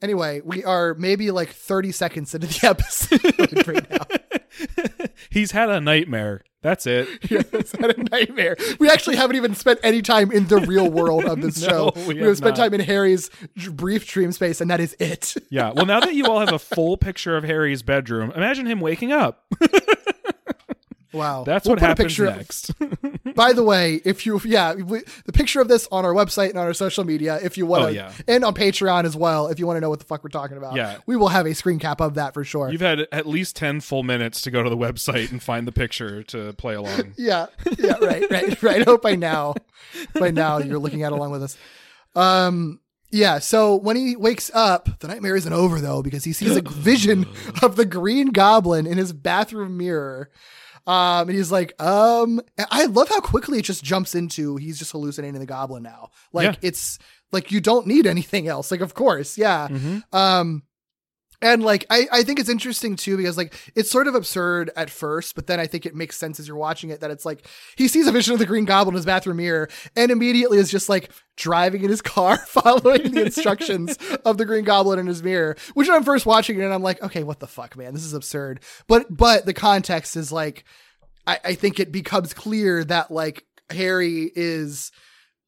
Anyway, 0.00 0.40
we 0.44 0.62
are 0.64 0.94
maybe 0.94 1.32
like 1.32 1.48
30 1.50 1.90
seconds 1.90 2.32
into 2.32 2.46
the 2.46 2.60
episode 2.68 3.66
right 3.66 3.90
now. 3.90 4.06
He's 5.30 5.52
had 5.52 5.68
a 5.70 5.80
nightmare. 5.80 6.42
That's 6.60 6.86
it. 6.88 7.08
Yeah, 7.30 7.42
it's 7.52 7.70
had 7.72 7.96
a 7.96 8.02
nightmare. 8.10 8.56
We 8.80 8.90
actually 8.90 9.14
haven't 9.16 9.36
even 9.36 9.54
spent 9.54 9.78
any 9.84 10.02
time 10.02 10.32
in 10.32 10.48
the 10.48 10.56
real 10.56 10.90
world 10.90 11.24
of 11.24 11.40
this 11.40 11.60
No, 11.66 11.68
show. 11.68 11.92
we 12.06 12.14
We, 12.14 12.16
have 12.18 12.26
have 12.28 12.36
spent 12.38 12.56
not. 12.56 12.62
time 12.64 12.74
in 12.74 12.80
Harry's 12.80 13.30
brief 13.70 14.06
dream 14.08 14.32
space, 14.32 14.60
and 14.60 14.68
that 14.70 14.80
is 14.80 14.96
it. 14.98 15.36
Yeah. 15.50 15.70
Well, 15.72 15.86
now 15.86 16.00
that 16.00 16.14
you 16.14 16.26
all 16.26 16.40
have 16.40 16.52
a 16.52 16.58
full 16.58 16.96
picture 16.96 17.36
of 17.36 17.44
Harry's 17.44 17.82
bedroom, 17.82 18.32
imagine 18.32 18.66
him 18.66 18.80
waking 18.80 19.12
up. 19.12 19.44
Wow. 21.12 21.44
That's 21.44 21.66
We'll 21.66 21.76
what 21.76 21.80
happens 21.80 22.08
picture 22.12 22.26
of- 22.26 22.36
next. 22.36 22.72
By 23.34 23.52
the 23.52 23.62
way, 23.62 24.00
if 24.04 24.26
you, 24.26 24.40
yeah, 24.44 24.74
we, 24.74 25.00
the 25.24 25.32
picture 25.32 25.60
of 25.60 25.68
this 25.68 25.88
on 25.90 26.04
our 26.04 26.12
website 26.12 26.50
and 26.50 26.58
on 26.58 26.66
our 26.66 26.74
social 26.74 27.04
media, 27.04 27.38
if 27.42 27.56
you 27.56 27.66
want 27.66 27.82
to, 27.82 27.88
Oh, 27.88 27.90
yeah. 27.90 28.12
and 28.26 28.44
on 28.44 28.54
Patreon 28.54 29.04
as 29.04 29.16
well, 29.16 29.46
if 29.48 29.58
you 29.58 29.66
want 29.66 29.76
to 29.76 29.80
know 29.80 29.90
what 29.90 30.00
the 30.00 30.04
fuck 30.04 30.22
we're 30.22 30.30
talking 30.30 30.56
about. 30.56 30.74
Yeah. 30.74 30.98
We 31.06 31.16
will 31.16 31.28
have 31.28 31.46
a 31.46 31.54
screen 31.54 31.78
cap 31.78 32.00
of 32.00 32.14
that 32.14 32.34
for 32.34 32.44
sure. 32.44 32.70
You've 32.70 32.80
had 32.80 33.06
at 33.12 33.26
least 33.26 33.56
10 33.56 33.80
full 33.80 34.02
minutes 34.02 34.42
to 34.42 34.50
go 34.50 34.62
to 34.62 34.68
the 34.70 34.76
website 34.76 35.30
and 35.30 35.42
find 35.42 35.66
the 35.66 35.72
picture 35.72 36.22
to 36.24 36.52
play 36.54 36.74
along. 36.74 37.14
yeah. 37.16 37.46
Yeah. 37.78 37.94
Right. 38.00 38.30
Right. 38.30 38.62
Right. 38.62 38.80
I 38.82 38.84
hope 38.84 39.02
by 39.02 39.14
now, 39.16 39.54
by 40.18 40.30
now 40.30 40.58
you're 40.58 40.78
looking 40.78 41.04
at 41.04 41.12
along 41.12 41.30
with 41.30 41.42
us. 41.42 41.56
Um, 42.14 42.80
yeah. 43.10 43.38
So 43.38 43.76
when 43.76 43.96
he 43.96 44.16
wakes 44.16 44.50
up, 44.52 45.00
the 45.00 45.08
nightmare 45.08 45.36
isn't 45.36 45.52
over 45.52 45.80
though, 45.80 46.02
because 46.02 46.24
he 46.24 46.32
sees 46.32 46.56
a 46.56 46.60
vision 46.62 47.26
of 47.62 47.76
the 47.76 47.86
green 47.86 48.28
goblin 48.28 48.86
in 48.86 48.98
his 48.98 49.12
bathroom 49.12 49.76
mirror. 49.78 50.30
Um, 50.88 51.28
and 51.28 51.36
he's 51.36 51.52
like, 51.52 51.80
um, 51.82 52.40
I 52.70 52.86
love 52.86 53.08
how 53.10 53.20
quickly 53.20 53.58
it 53.58 53.62
just 53.66 53.84
jumps 53.84 54.14
into 54.14 54.56
he's 54.56 54.78
just 54.78 54.90
hallucinating 54.92 55.38
the 55.38 55.46
goblin 55.46 55.82
now. 55.82 56.08
Like 56.32 56.54
Yeah. 56.54 56.68
it's 56.68 56.98
like 57.30 57.52
you 57.52 57.60
don't 57.60 57.86
need 57.86 58.06
anything 58.06 58.48
else. 58.48 58.70
Like, 58.70 58.80
of 58.80 58.94
course, 58.94 59.36
yeah. 59.36 59.68
Um, 60.14 60.62
and 61.40 61.62
like 61.62 61.86
I, 61.88 62.08
I 62.12 62.22
think 62.24 62.40
it's 62.40 62.48
interesting 62.48 62.96
too 62.96 63.16
because 63.16 63.36
like 63.36 63.54
it's 63.74 63.90
sort 63.90 64.08
of 64.08 64.14
absurd 64.14 64.70
at 64.76 64.90
first, 64.90 65.34
but 65.34 65.46
then 65.46 65.60
I 65.60 65.66
think 65.66 65.86
it 65.86 65.94
makes 65.94 66.16
sense 66.16 66.40
as 66.40 66.48
you're 66.48 66.56
watching 66.56 66.90
it 66.90 67.00
that 67.00 67.10
it's 67.10 67.24
like 67.24 67.46
he 67.76 67.86
sees 67.86 68.06
a 68.06 68.12
vision 68.12 68.32
of 68.32 68.40
the 68.40 68.46
Green 68.46 68.64
Goblin 68.64 68.94
in 68.94 68.96
his 68.96 69.06
bathroom 69.06 69.36
mirror 69.36 69.68
and 69.94 70.10
immediately 70.10 70.58
is 70.58 70.70
just 70.70 70.88
like 70.88 71.10
driving 71.36 71.84
in 71.84 71.90
his 71.90 72.02
car, 72.02 72.36
following 72.46 73.12
the 73.12 73.26
instructions 73.26 73.96
of 74.24 74.36
the 74.36 74.44
Green 74.44 74.64
Goblin 74.64 74.98
in 74.98 75.06
his 75.06 75.22
mirror. 75.22 75.56
Which 75.74 75.88
I'm 75.88 76.04
first 76.04 76.26
watching 76.26 76.58
it, 76.58 76.64
and 76.64 76.74
I'm 76.74 76.82
like, 76.82 77.02
okay, 77.02 77.22
what 77.22 77.38
the 77.38 77.46
fuck, 77.46 77.76
man, 77.76 77.94
this 77.94 78.04
is 78.04 78.14
absurd. 78.14 78.60
But 78.88 79.06
but 79.14 79.46
the 79.46 79.54
context 79.54 80.16
is 80.16 80.32
like, 80.32 80.64
I, 81.26 81.38
I 81.44 81.54
think 81.54 81.78
it 81.78 81.92
becomes 81.92 82.34
clear 82.34 82.84
that 82.84 83.10
like 83.10 83.44
Harry 83.70 84.30
is. 84.34 84.90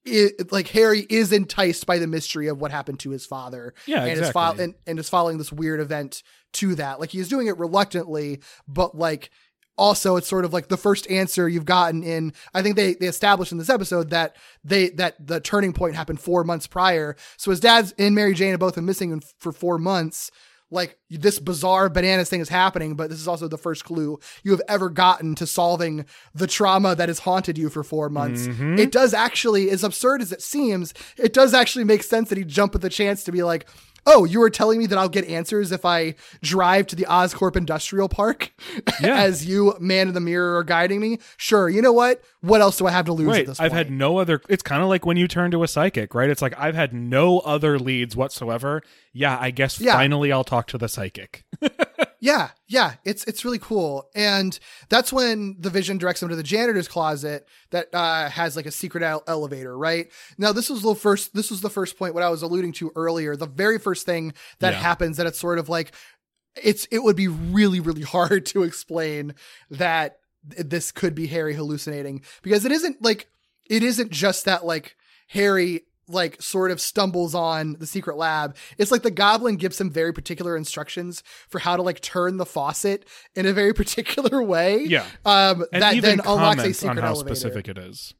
It, 0.05 0.51
like 0.51 0.69
Harry 0.69 1.07
is 1.11 1.31
enticed 1.33 1.85
by 1.87 1.99
the 1.99 2.07
mystery 2.07 2.49
of 2.49 2.61
what 2.61 2.71
happened 2.71 3.01
to 3.01 3.11
his 3.11 3.27
father, 3.27 3.75
Yeah, 3.87 4.05
and 4.05 4.13
is 4.19 4.31
fo- 4.31 4.41
exactly. 4.41 4.65
and, 4.65 4.75
and 4.87 4.99
is 4.99 5.11
following 5.11 5.37
this 5.39 5.53
weird 5.53 5.79
event 5.81 6.23
to 6.55 6.75
that. 6.77 7.01
Like 7.01 7.11
he's 7.11 7.29
doing 7.29 7.49
it 7.49 7.59
reluctantly, 7.59 8.41
but 8.67 8.97
like 8.97 9.31
also 9.77 10.17
it's 10.17 10.27
sort 10.29 10.45
of 10.45 10.53
like 10.53 10.69
the 10.69 10.77
first 10.77 11.09
answer 11.11 11.49
you've 11.49 11.65
gotten 11.65 12.03
in 12.03 12.33
I 12.55 12.61
think 12.63 12.77
they 12.77 12.95
they 12.95 13.07
established 13.07 13.53
in 13.53 13.59
this 13.59 13.71
episode 13.71 14.11
that 14.11 14.37
they 14.65 14.91
that 14.91 15.15
the 15.27 15.41
turning 15.41 15.73
point 15.73 15.95
happened 15.95 16.21
4 16.21 16.45
months 16.45 16.67
prior. 16.67 17.17
So 17.37 17.51
his 17.51 17.61
dad's 17.61 17.93
and 17.99 18.15
Mary 18.15 18.35
Jane 18.35 18.51
have 18.51 18.61
both 18.61 18.75
been 18.77 18.87
missing 18.87 19.23
for 19.39 19.53
4 19.53 19.79
months. 19.79 20.31
Like 20.73 20.99
this 21.11 21.41
bizarre 21.41 21.89
bananas 21.89 22.29
thing 22.29 22.41
is 22.41 22.49
happening, 22.49 22.95
but 22.95 23.11
this 23.11 23.19
is 23.21 23.27
also 23.27 23.49
the 23.49 23.59
first 23.59 23.85
clue 23.85 24.21
you 24.45 24.53
have 24.53 24.63
ever 24.69 24.89
gotten 24.89 25.35
to 25.35 25.47
solving 25.47 26.07
the 26.33 26.47
trauma 26.47 26.95
that 26.95 27.09
has 27.09 27.19
haunted 27.21 27.59
you 27.59 27.69
for 27.71 27.83
four 27.83 28.09
months. 28.09 28.47
Mhm. 28.47 28.79
It 28.79 28.93
does 28.93 29.13
actually, 29.13 29.71
as 29.71 29.83
absurd 29.83 30.23
as 30.23 30.31
it 30.31 30.43
seems, 30.43 30.95
it 31.17 31.33
does 31.33 31.55
actually 31.55 31.85
make 31.85 32.05
sense 32.05 32.29
that 32.29 32.39
he 32.39 32.45
jump 32.45 32.75
at 32.77 32.83
the 32.83 32.89
chance 32.91 33.25
to 33.25 33.33
be 33.33 33.43
like, 33.43 33.67
oh, 34.07 34.25
you 34.25 34.41
were 34.41 34.51
telling 34.51 34.79
me 34.79 34.87
that 34.87 34.99
I'll 34.99 35.09
get 35.09 35.25
answers 35.27 35.73
if 35.73 35.85
I 35.85 36.15
drive 36.43 36.87
to 36.89 36.97
the 36.97 37.05
Oscorp 37.05 37.57
Industrial 37.57 38.09
Park 38.09 38.53
Yeah. 39.01 39.21
as 39.23 39.45
you, 39.47 39.75
man 39.81 40.09
in 40.09 40.15
the 40.15 40.21
mirror, 40.21 40.57
are 40.57 40.65
guiding 40.65 41.01
me? 41.01 41.19
Sure. 41.37 41.69
You 41.69 41.83
know 41.83 41.93
what? 41.93 42.23
What 42.41 42.61
else 42.61 42.79
do 42.79 42.87
I 42.87 42.91
have 42.91 43.07
to 43.07 43.13
lose 43.13 43.29
at 43.29 43.33
Right. 43.33 43.49
I've 43.51 43.57
point? 43.57 43.73
had 43.73 43.91
no 43.91 44.19
other. 44.19 44.41
It's 44.49 44.63
kind 44.63 44.83
of 44.83 44.89
like 44.89 45.05
when 45.07 45.17
you 45.17 45.29
turn 45.29 45.51
to 45.53 45.63
a 45.63 45.69
psychic, 45.69 46.15
right? 46.15 46.31
It's 46.31 46.43
like 46.43 46.55
I've 46.59 46.75
had 46.75 46.93
no 46.95 47.41
other 47.41 47.79
leads 47.79 48.17
whatsoever. 48.17 48.83
Yeah, 49.13 49.37
I 49.41 49.51
guess 49.51 49.81
Yeah. 49.81 49.93
finally 49.93 50.33
I'll 50.33 50.45
talk 50.45 50.67
to 50.69 50.79
the 50.79 50.89
psychic. 50.89 51.45
Yeah, 52.23 52.51
yeah, 52.69 52.95
it's 53.05 53.25
it's 53.25 53.47
really 53.47 53.59
cool, 53.59 54.11
and 54.15 54.59
that's 54.91 55.11
when 55.11 55.57
the 55.59 55.71
Vision 55.71 55.97
directs 55.97 56.23
him 56.23 56.29
to 56.29 56.37
the 56.37 56.43
janitor's 56.43 56.87
closet 56.87 57.49
that 57.71 57.89
uh, 57.95 58.29
has 58.29 58.57
like 58.57 58.67
a 58.67 58.71
secret 58.71 59.03
ele- 59.03 59.25
elevator. 59.27 59.77
Right 59.77 60.11
now, 60.37 60.53
this 60.53 60.69
was 60.69 60.83
the 60.83 60.95
first. 60.95 61.35
This 61.35 61.51
was 61.51 61.63
the 61.63 61.71
first 61.71 61.99
point 61.99 62.13
what 62.13 62.23
I 62.23 62.29
was 62.29 62.43
alluding 62.43 62.73
to 62.75 62.93
earlier. 62.95 63.37
The 63.37 63.47
very 63.47 63.79
first 63.79 64.05
thing 64.05 64.35
that 64.59 64.75
Yeah. 64.75 64.81
happens 64.81 65.17
that 65.17 65.27
it's 65.27 65.39
sort 65.41 65.59
of 65.59 65.71
like 65.71 65.93
it's 66.63 66.87
it 66.91 67.03
would 67.03 67.17
be 67.17 67.29
really 67.29 67.81
really 67.81 68.03
hard 68.17 68.45
to 68.47 68.65
explain 68.65 69.35
that 69.71 70.19
th- 70.51 70.67
this 70.69 70.93
could 70.93 71.15
be 71.15 71.27
Harry 71.29 71.55
hallucinating 71.55 72.23
because 72.43 72.67
it 72.67 72.73
isn't 72.73 73.01
like 73.03 73.29
it 73.71 73.83
isn't 73.83 74.11
just 74.11 74.45
that 74.45 74.67
like 74.67 74.95
Harry 75.29 75.83
like 76.13 76.41
sort 76.43 76.71
of 76.71 76.81
stumbles 76.81 77.35
on 77.35 77.77
the 77.79 77.87
secret 77.87 78.17
lab. 78.17 78.57
It's 78.79 78.91
like 78.91 79.03
the 79.03 79.11
goblin 79.11 79.57
gives 79.57 79.81
him 79.81 79.91
very 79.91 80.13
particular 80.13 80.57
instructions 80.57 81.23
for 81.49 81.59
how 81.59 81.77
to 81.77 81.83
like 81.83 82.01
turn 82.01 82.37
the 82.37 82.47
faucet 82.47 83.07
in 83.35 83.47
a 83.47 83.53
very 83.53 83.73
particular 83.83 84.43
way. 84.43 84.81
Yeah. 84.85 85.07
Um 85.25 85.65
And 85.73 85.83
that 85.83 85.95
even 85.95 86.19
then 86.19 86.21
unlocks 86.27 86.63
a 86.63 86.73
secret 86.75 86.99
on 86.99 87.03
how 87.03 87.09
elevator. 87.15 87.35
specific 87.35 87.69
it 87.69 87.79
is. 87.79 88.15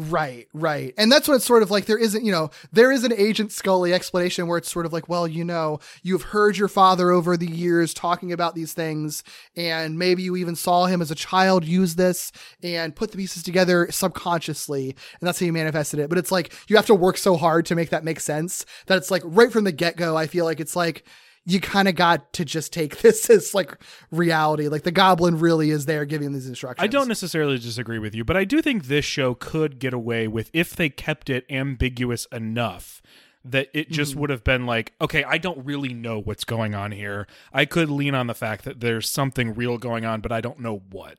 Right, 0.00 0.46
right. 0.54 0.94
And 0.96 1.10
that's 1.10 1.26
what 1.26 1.34
it's 1.34 1.44
sort 1.44 1.64
of 1.64 1.72
like 1.72 1.86
there 1.86 1.98
isn't, 1.98 2.24
you 2.24 2.30
know, 2.30 2.50
there 2.70 2.92
is 2.92 3.02
an 3.02 3.12
Agent 3.12 3.50
Scully 3.50 3.92
explanation 3.92 4.46
where 4.46 4.56
it's 4.56 4.70
sort 4.70 4.86
of 4.86 4.92
like, 4.92 5.08
well, 5.08 5.26
you 5.26 5.44
know, 5.44 5.80
you've 6.04 6.22
heard 6.22 6.56
your 6.56 6.68
father 6.68 7.10
over 7.10 7.36
the 7.36 7.50
years 7.50 7.92
talking 7.92 8.32
about 8.32 8.54
these 8.54 8.72
things, 8.72 9.24
and 9.56 9.98
maybe 9.98 10.22
you 10.22 10.36
even 10.36 10.54
saw 10.54 10.86
him 10.86 11.02
as 11.02 11.10
a 11.10 11.16
child 11.16 11.64
use 11.64 11.96
this 11.96 12.30
and 12.62 12.94
put 12.94 13.10
the 13.10 13.16
pieces 13.16 13.42
together 13.42 13.88
subconsciously, 13.90 14.90
and 14.90 15.26
that's 15.26 15.40
how 15.40 15.46
you 15.46 15.52
manifested 15.52 15.98
it. 15.98 16.08
But 16.08 16.18
it's 16.18 16.30
like 16.30 16.54
you 16.68 16.76
have 16.76 16.86
to 16.86 16.94
work 16.94 17.16
so 17.16 17.36
hard 17.36 17.66
to 17.66 17.74
make 17.74 17.90
that 17.90 18.04
make 18.04 18.20
sense 18.20 18.64
that 18.86 18.98
it's 18.98 19.10
like 19.10 19.22
right 19.24 19.50
from 19.50 19.64
the 19.64 19.72
get 19.72 19.96
go, 19.96 20.16
I 20.16 20.28
feel 20.28 20.44
like 20.44 20.60
it's 20.60 20.76
like 20.76 21.04
you 21.48 21.60
kind 21.60 21.88
of 21.88 21.94
got 21.94 22.32
to 22.34 22.44
just 22.44 22.72
take 22.72 22.98
this 23.02 23.28
as 23.30 23.54
like 23.54 23.76
reality. 24.10 24.68
Like 24.68 24.82
the 24.82 24.92
goblin 24.92 25.38
really 25.38 25.70
is 25.70 25.86
there 25.86 26.04
giving 26.04 26.32
these 26.32 26.46
instructions. 26.46 26.84
I 26.84 26.86
don't 26.88 27.08
necessarily 27.08 27.58
disagree 27.58 27.98
with 27.98 28.14
you, 28.14 28.24
but 28.24 28.36
I 28.36 28.44
do 28.44 28.60
think 28.62 28.84
this 28.84 29.04
show 29.04 29.34
could 29.34 29.78
get 29.78 29.92
away 29.94 30.28
with 30.28 30.50
if 30.52 30.76
they 30.76 30.90
kept 30.90 31.30
it 31.30 31.44
ambiguous 31.50 32.26
enough 32.32 33.00
that 33.44 33.68
it 33.72 33.90
just 33.90 34.10
Mm-hmm. 34.12 34.20
would 34.20 34.30
have 34.30 34.44
been 34.44 34.66
like, 34.66 34.92
okay, 35.00 35.24
I 35.24 35.38
don't 35.38 35.64
really 35.64 35.94
know 35.94 36.20
what's 36.20 36.44
going 36.44 36.74
on 36.74 36.92
here. 36.92 37.26
I 37.52 37.64
could 37.64 37.88
lean 37.88 38.14
on 38.14 38.26
the 38.26 38.34
fact 38.34 38.64
that 38.64 38.80
there's 38.80 39.08
something 39.08 39.54
real 39.54 39.78
going 39.78 40.04
on, 40.04 40.20
but 40.20 40.32
I 40.32 40.40
don't 40.42 40.58
know 40.60 40.82
what. 40.90 41.16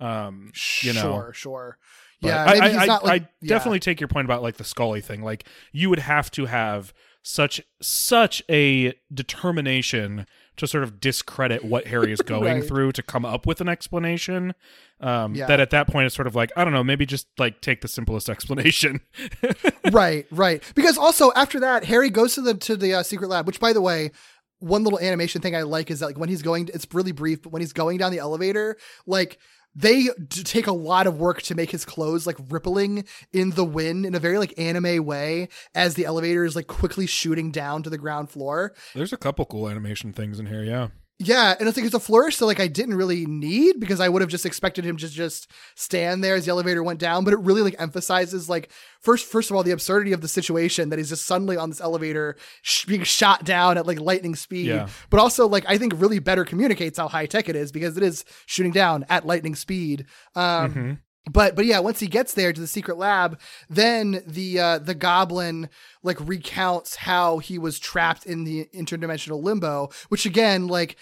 Um, 0.00 0.52
you 0.82 0.92
know, 0.94 1.00
Sure, 1.02 1.32
sure. 1.34 1.78
But 2.22 2.28
Yeah, 2.28 2.44
I, 2.44 2.46
maybe 2.54 2.60
I, 2.60 2.68
he's 2.70 2.78
I- 2.78 2.86
not 2.86 3.04
like 3.04 3.22
I 3.22 3.28
yeah. 3.42 3.48
definitely 3.48 3.80
take 3.80 4.00
your 4.00 4.08
point 4.08 4.24
about 4.24 4.42
like 4.42 4.56
the 4.56 4.64
Scully 4.64 5.02
thing. 5.02 5.22
Like 5.22 5.44
you 5.72 5.90
would 5.90 5.98
have 5.98 6.30
to 6.32 6.46
have 6.46 6.94
such 7.28 7.60
such 7.82 8.40
a 8.48 8.94
determination 9.12 10.26
to 10.56 10.66
sort 10.66 10.84
of 10.84 11.00
discredit 11.00 11.64
what 11.64 11.88
Harry 11.88 12.12
is 12.12 12.20
going 12.22 12.60
Right. 12.60 12.64
through 12.64 12.92
to 12.92 13.02
come 13.02 13.24
up 13.24 13.46
with 13.46 13.60
an 13.60 13.68
explanation. 13.68 14.54
Um, 15.00 15.34
Yeah. 15.34 15.46
That 15.46 15.58
at 15.58 15.70
that 15.70 15.88
point 15.88 16.06
it's 16.06 16.14
sort 16.14 16.28
of 16.28 16.36
like 16.36 16.52
I 16.56 16.62
don't 16.64 16.72
know, 16.72 16.84
maybe 16.84 17.04
just 17.04 17.26
like 17.36 17.60
take 17.60 17.80
the 17.80 17.88
simplest 17.88 18.30
explanation. 18.34 19.00
right, 19.92 20.26
right. 20.30 20.62
Because 20.76 20.96
also 20.96 21.32
after 21.34 21.58
that, 21.60 21.84
Harry 21.84 22.10
goes 22.10 22.34
to 22.36 22.42
the 22.42 22.54
to 22.54 22.76
the 22.76 22.94
uh, 22.94 23.02
secret 23.02 23.28
lab. 23.28 23.46
Which, 23.46 23.58
by 23.60 23.72
the 23.72 23.80
way, 23.80 24.12
one 24.60 24.84
little 24.84 25.00
animation 25.00 25.42
thing 25.42 25.54
I 25.56 25.62
like 25.62 25.90
is 25.90 26.00
that 26.00 26.06
like 26.06 26.18
when 26.18 26.28
he's 26.28 26.42
going, 26.42 26.70
it's 26.72 26.86
really 26.92 27.12
brief, 27.12 27.42
but 27.42 27.52
when 27.52 27.60
he's 27.60 27.72
going 27.72 27.98
down 27.98 28.12
the 28.12 28.18
elevator, 28.20 28.76
like 29.06 29.38
they 29.76 30.08
take 30.30 30.66
a 30.66 30.72
lot 30.72 31.06
of 31.06 31.18
work 31.18 31.42
to 31.42 31.54
make 31.54 31.70
his 31.70 31.84
clothes 31.84 32.26
like 32.26 32.36
rippling 32.48 33.04
in 33.32 33.50
the 33.50 33.64
wind 33.64 34.06
in 34.06 34.14
a 34.14 34.18
very 34.18 34.38
like 34.38 34.54
anime 34.58 35.04
way 35.04 35.48
as 35.74 35.94
the 35.94 36.06
elevator 36.06 36.44
is 36.44 36.56
like 36.56 36.66
quickly 36.66 37.06
shooting 37.06 37.52
down 37.52 37.82
to 37.82 37.90
the 37.90 37.98
ground 37.98 38.30
floor. 38.30 38.74
There's 38.94 39.12
a 39.12 39.18
couple 39.18 39.44
cool 39.44 39.68
animation 39.68 40.12
things 40.14 40.40
in 40.40 40.46
here, 40.46 40.64
yeah. 40.64 40.88
Yeah, 41.18 41.54
and 41.58 41.66
it's 41.66 41.78
like 41.78 41.86
it's 41.86 41.94
a 41.94 41.98
flourish 42.00 42.36
that 42.36 42.44
like 42.46 42.60
I 42.60 42.66
didn't 42.66 42.94
really 42.94 43.24
need 43.24 43.80
because 43.80 44.00
I 44.00 44.08
would 44.10 44.20
have 44.20 44.30
just 44.30 44.44
expected 44.44 44.84
him 44.84 44.98
to 44.98 45.08
just 45.08 45.50
stand 45.74 46.22
there 46.22 46.34
as 46.34 46.44
the 46.44 46.50
elevator 46.50 46.82
went 46.82 47.00
down. 47.00 47.24
But 47.24 47.32
it 47.32 47.38
really 47.40 47.62
like 47.62 47.74
emphasizes 47.78 48.50
like 48.50 48.70
first 49.00 49.24
first 49.24 49.50
of 49.50 49.56
all 49.56 49.62
the 49.62 49.70
absurdity 49.70 50.12
of 50.12 50.20
the 50.20 50.28
situation 50.28 50.90
that 50.90 50.98
he's 50.98 51.08
just 51.08 51.24
suddenly 51.24 51.56
on 51.56 51.70
this 51.70 51.80
elevator 51.80 52.36
sh- 52.60 52.84
being 52.84 53.02
shot 53.02 53.44
down 53.44 53.78
at 53.78 53.86
like 53.86 53.98
lightning 53.98 54.34
speed. 54.34 54.66
Yeah. 54.66 54.88
But 55.08 55.20
also 55.20 55.48
like 55.48 55.64
I 55.66 55.78
think 55.78 55.94
really 55.96 56.18
better 56.18 56.44
communicates 56.44 56.98
how 56.98 57.08
high 57.08 57.24
tech 57.26 57.48
it 57.48 57.56
is 57.56 57.72
because 57.72 57.96
it 57.96 58.02
is 58.02 58.26
shooting 58.44 58.72
down 58.72 59.06
at 59.08 59.24
lightning 59.26 59.54
speed. 59.54 60.04
Um, 60.34 60.74
Mhm. 60.74 60.98
But 61.30 61.56
but 61.56 61.66
yeah, 61.66 61.78
once 61.80 62.00
he 62.00 62.06
gets 62.06 62.34
there 62.34 62.52
to 62.52 62.60
the 62.60 62.66
secret 62.66 62.98
lab, 62.98 63.38
then 63.68 64.22
the 64.26 64.60
uh, 64.60 64.78
the 64.78 64.94
goblin 64.94 65.68
like 66.02 66.18
recounts 66.20 66.96
how 66.96 67.38
he 67.38 67.58
was 67.58 67.78
trapped 67.78 68.26
in 68.26 68.44
the 68.44 68.68
interdimensional 68.74 69.42
limbo, 69.42 69.90
which 70.08 70.24
again 70.26 70.66
like 70.68 70.96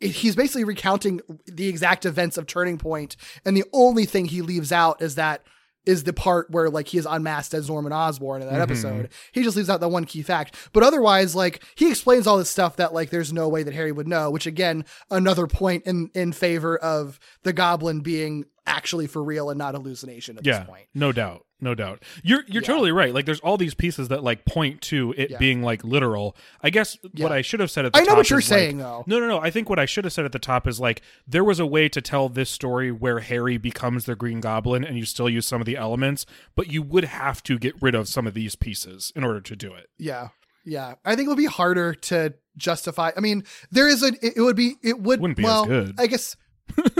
he's 0.00 0.36
basically 0.36 0.64
recounting 0.64 1.20
the 1.46 1.68
exact 1.68 2.04
events 2.06 2.36
of 2.36 2.46
Turning 2.46 2.78
Point, 2.78 3.16
and 3.44 3.56
the 3.56 3.64
only 3.72 4.04
thing 4.04 4.26
he 4.26 4.42
leaves 4.42 4.72
out 4.72 5.00
is 5.02 5.14
that 5.16 5.42
is 5.86 6.04
the 6.04 6.12
part 6.12 6.50
where 6.50 6.68
like 6.68 6.88
he 6.88 6.98
is 6.98 7.06
unmasked 7.06 7.54
as 7.54 7.68
Norman 7.70 7.92
Osborn 7.94 8.42
in 8.42 8.48
that 8.48 8.58
Mhm. 8.58 8.62
episode. 8.62 9.08
He 9.32 9.42
just 9.42 9.56
leaves 9.56 9.70
out 9.70 9.80
that 9.80 9.88
one 9.88 10.04
key 10.04 10.20
fact. 10.22 10.54
But 10.74 10.82
otherwise, 10.82 11.34
like 11.34 11.62
he 11.76 11.88
explains 11.88 12.26
all 12.26 12.36
this 12.36 12.50
stuff 12.50 12.76
that 12.76 12.92
like 12.92 13.08
there's 13.08 13.32
no 13.32 13.48
way 13.48 13.62
that 13.62 13.72
Harry 13.72 13.92
would 13.92 14.06
know, 14.08 14.30
which 14.30 14.46
again, 14.46 14.84
another 15.10 15.46
point 15.46 15.84
in 15.86 16.10
in 16.14 16.32
favor 16.32 16.76
of 16.76 17.18
the 17.42 17.54
goblin 17.54 18.00
being 18.00 18.44
actually 18.68 19.06
for 19.06 19.22
real 19.24 19.50
and 19.50 19.58
not 19.58 19.74
hallucination 19.74 20.38
at 20.38 20.46
yeah, 20.46 20.60
this 20.60 20.68
point. 20.68 20.86
no 20.94 21.10
doubt, 21.10 21.44
no 21.60 21.74
doubt. 21.74 22.04
You're 22.22 22.42
you're 22.46 22.62
totally 22.62 22.92
right. 22.92 23.12
Like, 23.12 23.24
there's 23.26 23.40
all 23.40 23.56
these 23.56 23.74
pieces 23.74 24.08
that 24.08 24.22
like 24.22 24.44
point 24.44 24.80
to 24.82 25.14
it 25.16 25.30
Yeah. 25.30 25.38
being 25.38 25.62
like 25.62 25.82
literal. 25.82 26.36
I 26.62 26.70
guess 26.70 26.96
Yeah. 27.14 27.24
what 27.24 27.32
I 27.32 27.42
should 27.42 27.60
have 27.60 27.70
said 27.70 27.86
at 27.86 27.92
the 27.92 27.98
top. 27.98 28.06
I 28.06 28.10
know 28.10 28.16
what 28.16 28.30
you're 28.30 28.38
is, 28.38 28.50
like- 28.50 28.58
saying, 28.58 28.78
though. 28.78 29.02
No, 29.06 29.18
no, 29.18 29.26
no. 29.26 29.40
I 29.40 29.50
think 29.50 29.68
what 29.70 29.78
I 29.78 29.86
should 29.86 30.04
have 30.04 30.12
said 30.12 30.24
at 30.24 30.32
the 30.32 30.38
top 30.38 30.68
is 30.68 30.78
like 30.78 31.02
there 31.26 31.42
was 31.44 31.58
a 31.58 31.66
way 31.66 31.88
to 31.88 32.00
tell 32.00 32.28
this 32.28 32.50
story 32.50 32.92
where 32.92 33.20
Harry 33.20 33.56
becomes 33.56 34.04
the 34.04 34.14
Green 34.14 34.40
Goblin, 34.40 34.84
and 34.84 34.96
you 34.98 35.04
still 35.06 35.28
use 35.28 35.46
some 35.46 35.60
of 35.60 35.66
the 35.66 35.76
elements, 35.76 36.26
but 36.54 36.70
you 36.70 36.82
would 36.82 37.04
have 37.04 37.42
to 37.44 37.58
get 37.58 37.74
rid 37.82 37.94
of 37.94 38.06
some 38.08 38.26
of 38.26 38.34
these 38.34 38.54
pieces 38.54 39.12
in 39.16 39.24
order 39.24 39.40
to 39.40 39.56
do 39.56 39.72
it. 39.74 39.88
Yeah. 39.98 40.28
Yeah. 40.64 40.94
I 41.04 41.16
think 41.16 41.26
it 41.26 41.28
would 41.30 41.38
be 41.38 41.46
harder 41.46 41.94
to 41.94 42.34
justify. 42.56 43.10
I 43.16 43.20
mean, 43.20 43.44
there 43.70 43.88
is 43.88 44.02
a 44.02 44.12
it 44.22 44.40
would 44.40 44.56
be 44.56 44.74
it 44.82 44.98
would 45.00 45.20
Wouldn't 45.20 45.36
be 45.38 45.44
as 45.44 45.46
well, 45.46 45.64
good. 45.64 45.94
I 45.98 46.06
guess 46.08 46.36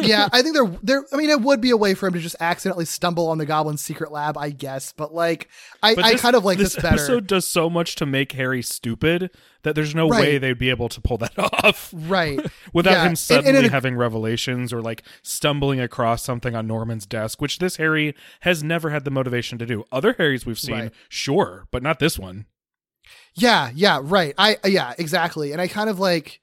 yeah, 0.02 0.28
I 0.32 0.42
think 0.42 0.54
there 0.54 0.66
there 0.82 1.04
I 1.12 1.16
mean 1.16 1.30
it 1.30 1.40
would 1.40 1.60
be 1.60 1.70
a 1.70 1.76
way 1.76 1.94
for 1.94 2.06
him 2.06 2.14
to 2.14 2.20
just 2.20 2.36
accidentally 2.40 2.84
stumble 2.84 3.28
on 3.28 3.38
the 3.38 3.46
goblin's 3.46 3.80
secret 3.80 4.10
lab, 4.12 4.36
I 4.38 4.50
guess. 4.50 4.92
But 4.92 5.14
like 5.14 5.48
I, 5.82 5.94
But 5.94 6.04
I 6.04 6.14
kind 6.16 6.34
of 6.36 6.44
like 6.44 6.58
this, 6.58 6.74
better. 6.76 6.88
episode 6.88 7.26
does 7.26 7.46
so 7.46 7.68
much 7.70 7.94
to 7.96 8.06
make 8.06 8.32
Harry 8.32 8.62
stupid 8.62 9.30
that 9.62 9.74
there's 9.74 9.94
no 9.94 10.08
Right. 10.08 10.20
way 10.20 10.38
they'd 10.38 10.58
be 10.58 10.70
able 10.70 10.88
to 10.88 11.00
pull 11.00 11.18
that 11.18 11.36
off. 11.64 11.92
Right. 11.94 12.40
Without 12.72 12.92
Yeah. 12.92 12.96
him 12.98 13.00
And- 13.00 13.08
and 13.10 13.18
suddenly 13.18 13.64
it- 13.66 13.70
having 13.72 13.96
revelations 13.96 14.72
or 14.72 14.80
like 14.80 15.02
stumbling 15.22 15.80
across 15.80 16.22
something 16.22 16.54
on 16.54 16.66
Norman's 16.66 17.06
desk, 17.06 17.40
which 17.40 17.58
this 17.58 17.76
Harry 17.76 18.14
has 18.40 18.62
never 18.62 18.90
had 18.90 19.04
the 19.04 19.10
motivation 19.10 19.58
to 19.58 19.66
do. 19.66 19.84
Other 19.92 20.14
Harrys 20.16 20.46
we've 20.46 20.58
seen, 20.58 20.74
Right. 20.74 20.92
sure, 21.08 21.66
but 21.70 21.82
not 21.82 21.98
this 21.98 22.18
one. 22.18 22.46
Yeah, 23.34 23.70
yeah, 23.74 24.00
right. 24.02 24.34
I 24.38 24.58
yeah, 24.64 24.94
exactly. 24.98 25.52
And 25.52 25.60
I 25.60 25.68
kind 25.68 25.88
of 25.88 25.98
like 25.98 26.40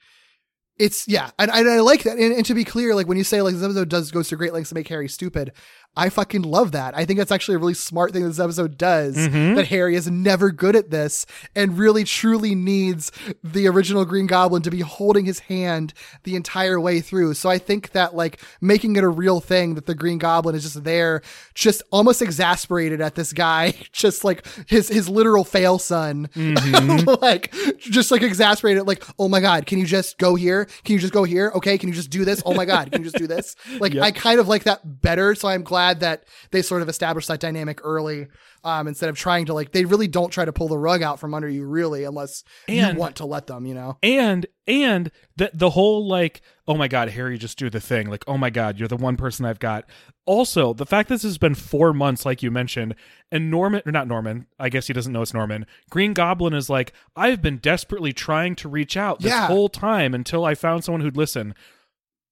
it's 0.78 1.08
yeah, 1.08 1.32
and, 1.40 1.50
and 1.52 1.70
I 1.70 1.80
like 1.80 2.04
that. 2.04 2.18
And, 2.18 2.34
and 2.34 2.46
to 2.46 2.54
be 2.54 2.64
clear, 2.64 2.96
like 2.96 3.08
when 3.08 3.18
you 3.18 3.24
say 3.24 3.42
like 3.42 3.54
this 3.54 3.64
episode 3.64 3.90
does 3.90 4.12
goes 4.12 4.30
to 4.30 4.36
great 4.36 4.54
lengths 4.54 4.70
to 4.70 4.76
make 4.76 4.88
Harry 4.88 5.08
stupid, 5.08 5.54
I 5.98 6.10
fucking 6.10 6.42
love 6.42 6.74
that. 6.74 6.96
I 6.98 7.06
think 7.06 7.20
that's 7.20 7.32
actually 7.32 7.56
a 7.56 7.60
really 7.60 7.74
smart 7.74 8.12
thing 8.12 8.24
this 8.28 8.40
episode 8.40 8.78
does. 8.78 9.16
Mhm. 9.16 9.56
That 9.56 9.68
Harry 9.68 9.96
is 9.96 10.10
never 10.10 10.52
good 10.52 10.76
at 10.76 10.90
this 10.92 11.26
and 11.56 11.78
really 11.78 12.04
truly 12.04 12.54
needs 12.56 13.12
the 13.44 13.68
original 13.68 14.04
Green 14.06 14.28
Goblin 14.28 14.62
to 14.64 14.72
be 14.72 14.82
holding 14.82 15.26
his 15.26 15.40
hand 15.40 15.94
the 16.24 16.36
entire 16.36 16.80
way 16.80 17.00
through. 17.02 17.34
So 17.36 17.50
I 17.50 17.58
think 17.58 17.92
that 17.92 18.16
like 18.16 18.42
making 18.62 18.96
it 18.98 19.04
a 19.04 19.08
real 19.10 19.40
thing 19.40 19.76
that 19.76 19.86
the 19.86 19.96
Green 19.96 20.18
Goblin 20.18 20.56
is 20.56 20.64
just 20.64 20.84
there, 20.84 21.22
just 21.54 21.82
almost 21.92 22.22
exasperated 22.22 23.00
at 23.02 23.16
this 23.16 23.32
guy, 23.34 23.74
just 23.94 24.24
like 24.24 24.46
his 24.68 24.90
his 24.90 25.08
literal 25.08 25.44
fail 25.44 25.80
son, 25.80 26.30
like 27.22 27.54
just 27.80 28.12
like 28.12 28.22
exasperated, 28.22 28.88
like 28.88 29.04
oh 29.20 29.28
my 29.30 29.40
god, 29.40 29.66
can 29.66 29.80
you 29.80 29.86
just 29.86 30.18
go 30.18 30.36
here? 30.36 30.66
Can 30.84 30.94
you 30.94 31.00
just 31.00 31.14
go 31.14 31.24
here? 31.24 31.52
Okay, 31.56 31.78
can 31.78 31.90
you 31.90 31.96
just 31.96 32.10
do 32.10 32.26
this? 32.26 32.42
Oh 32.46 32.54
my 32.54 32.66
god, 32.66 32.92
can 32.92 33.02
you 33.02 33.06
just 33.10 33.18
do 33.18 33.28
this? 33.28 33.56
Like 33.80 33.94
Yep. 33.94 34.04
I 34.04 34.12
kind 34.12 34.40
of 34.40 34.48
like 34.48 34.64
that 34.64 35.02
better, 35.02 35.36
so 35.36 35.48
I'm 35.48 35.62
glad 35.64 35.85
that 35.94 36.24
they 36.52 36.62
sort 36.62 36.82
of 36.82 36.90
established 36.90 37.28
that 37.28 37.40
dynamic 37.40 37.80
early. 37.84 38.28
Um, 38.64 38.88
instead 38.88 39.10
of 39.10 39.16
trying 39.18 39.46
to 39.46 39.54
like, 39.54 39.74
they 39.74 39.86
really 39.86 40.08
don't 40.08 40.32
try 40.32 40.44
to 40.44 40.52
pull 40.52 40.68
the 40.68 40.78
rug 40.78 41.04
out 41.04 41.20
from 41.20 41.36
under 41.36 41.48
you, 41.48 41.68
really, 41.68 42.04
unless 42.04 42.44
And- 42.68 42.96
you 42.96 43.00
want 43.00 43.18
to 43.18 43.26
let 43.26 43.46
them, 43.46 43.66
you 43.68 43.76
know. 43.76 43.98
And 44.02 44.48
and 44.68 45.12
the 45.38 45.52
the 45.54 45.70
whole 45.70 46.08
like, 46.08 46.42
oh 46.68 46.74
my 46.76 46.88
god, 46.88 47.10
Harry, 47.10 47.38
just 47.38 47.60
do 47.60 47.70
the 47.70 47.80
thing. 47.80 48.10
Like, 48.10 48.24
oh 48.28 48.38
my 48.40 48.50
god, 48.50 48.80
you're 48.80 48.88
the 48.88 48.98
one 48.98 49.18
person 49.18 49.46
I've 49.46 49.60
got. 49.60 49.86
Also, 50.26 50.74
the 50.74 50.88
fact 50.88 51.10
that 51.10 51.16
this 51.16 51.22
has 51.24 51.38
been 51.38 51.54
four 51.54 51.94
months, 51.94 52.26
like 52.26 52.42
you 52.42 52.50
mentioned, 52.50 52.96
and 53.32 53.52
Norman 53.52 53.84
or 53.86 53.92
not 53.92 54.08
Norman, 54.08 54.48
I 54.60 54.70
guess 54.70 54.88
he 54.88 54.94
doesn't 54.94 55.14
know 55.14 55.22
it's 55.22 55.36
Norman. 55.36 55.68
Green 55.92 56.14
Goblin 56.14 56.56
is 56.56 56.68
like, 56.68 56.94
I've 57.16 57.44
been 57.44 57.58
desperately 57.58 58.12
trying 58.14 58.56
to 58.56 58.68
reach 58.68 58.98
out 58.98 59.20
this 59.20 59.30
Yeah. 59.32 59.46
whole 59.46 59.70
time 59.70 60.16
until 60.16 60.44
I 60.44 60.56
found 60.56 60.84
someone 60.84 61.02
who'd 61.02 61.16
listen. 61.18 61.54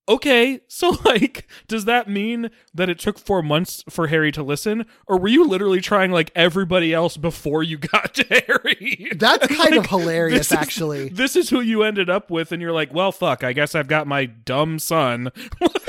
Okay, 0.09 0.59
so 0.67 0.89
like, 1.05 1.47
does 1.67 1.85
that 1.85 2.09
mean 2.09 2.49
that 2.73 2.89
it 2.89 2.99
took 2.99 3.17
four 3.17 3.41
months 3.41 3.83
for 3.89 4.07
Harry 4.07 4.31
to 4.33 4.43
listen, 4.43 4.85
or 5.07 5.17
were 5.17 5.29
you 5.29 5.45
literally 5.47 5.79
trying 5.79 6.11
like 6.11 6.29
everybody 6.35 6.93
else 6.93 7.15
before 7.15 7.63
you 7.63 7.77
got 7.93 8.13
to 8.15 8.43
Harry? 8.47 9.09
That's 9.15 9.47
kind 9.47 9.75
of 9.75 9.85
hilarious, 9.85 10.49
this 10.49 10.51
is- 10.51 10.57
actually. 10.57 11.09
this 11.09 11.35
is 11.37 11.49
who 11.49 11.61
you 11.61 11.83
ended 11.83 12.09
up 12.09 12.29
with, 12.29 12.51
and 12.51 12.61
you're 12.61 12.73
like, 12.73 12.93
well, 12.93 13.11
fuck, 13.13 13.43
I 13.43 13.53
guess 13.53 13.75
I've 13.75 13.87
got 13.87 14.05
my 14.07 14.25
dumb 14.25 14.77
son. 14.79 15.31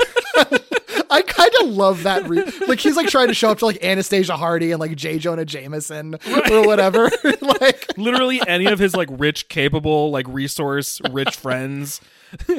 I 1.15 1.21
kind 1.21 1.51
of 1.61 1.69
love 1.69 2.03
that. 2.03 2.27
Re- 2.27 2.43
like 2.67 2.79
he's 2.79 2.97
like 2.97 3.07
trying 3.07 3.29
to 3.29 3.33
show 3.33 3.49
up 3.49 3.59
to 3.59 3.65
like 3.65 3.81
Anastasia 3.81 4.35
Hardy 4.35 4.71
and 4.71 4.81
like 4.81 4.97
J. 4.97 5.17
Jonah 5.17 5.45
Jameson 5.45 6.15
or 6.51 6.67
whatever. 6.67 7.09
like 7.41 7.87
Literally 7.97 8.45
any 8.45 8.65
of 8.65 8.79
his 8.79 8.93
like 8.93 9.07
rich, 9.09 9.47
capable, 9.47 10.11
like 10.11 10.27
resource 10.27 10.99
rich 11.11 11.37
friends. 11.37 12.01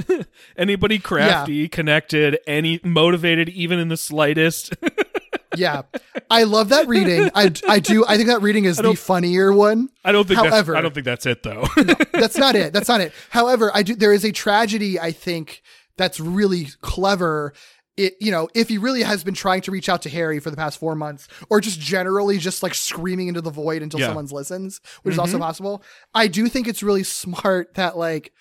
Anybody 0.56 0.98
crafty, 0.98 1.68
connected, 1.68 2.38
any 2.46 2.80
motivated, 2.82 3.50
even 3.50 3.78
in 3.78 3.88
the 3.88 3.98
slightest. 3.98 4.74
yeah, 5.54 5.82
I 6.30 6.44
love 6.44 6.70
that 6.70 6.88
reading. 6.88 7.30
I 7.34 7.52
I 7.68 7.78
do. 7.78 8.06
I 8.08 8.16
think 8.16 8.28
that 8.28 8.40
reading 8.40 8.64
is 8.64 8.78
the 8.78 8.94
funnier 8.94 9.52
one. 9.52 9.90
I 10.02 10.12
don't 10.12 10.26
think 10.26 10.38
However, 10.38 10.72
that's, 10.72 10.78
I 10.78 10.80
don't 10.80 10.94
think 10.94 11.04
that's 11.04 11.26
it 11.26 11.42
though. 11.42 11.66
that's 12.10 12.38
not 12.38 12.56
it. 12.56 12.72
That's 12.72 12.88
not 12.88 13.02
it. 13.02 13.12
However, 13.28 13.70
I 13.74 13.82
do. 13.82 13.94
There 13.94 14.14
is 14.14 14.24
a 14.24 14.32
tragedy. 14.32 14.98
I 14.98 15.12
think 15.12 15.62
that's 15.98 16.20
really 16.20 16.68
clever. 16.80 17.52
It, 17.96 18.16
you 18.20 18.30
know, 18.30 18.48
if 18.54 18.68
he 18.68 18.76
really 18.76 19.02
has 19.02 19.24
been 19.24 19.34
trying 19.34 19.62
to 19.62 19.70
reach 19.70 19.88
out 19.88 20.02
to 20.02 20.10
Harry 20.10 20.38
for 20.38 20.50
the 20.50 20.56
past 20.56 20.78
four 20.78 20.94
months, 20.94 21.28
or 21.48 21.60
just 21.60 21.80
generally 21.80 22.36
just 22.38 22.62
like 22.62 22.74
screaming 22.74 23.28
into 23.28 23.40
the 23.40 23.50
void 23.50 23.82
until 23.82 24.00
Yeah. 24.00 24.08
someone 24.08 24.26
listens, 24.26 24.80
which 25.02 25.12
is 25.12 25.16
mm-hmm. 25.16 25.20
also 25.20 25.38
possible. 25.38 25.82
I 26.14 26.28
do 26.28 26.48
think 26.48 26.68
it's 26.68 26.82
really 26.82 27.02
smart 27.04 27.74
that 27.74 27.96
like 27.96 28.32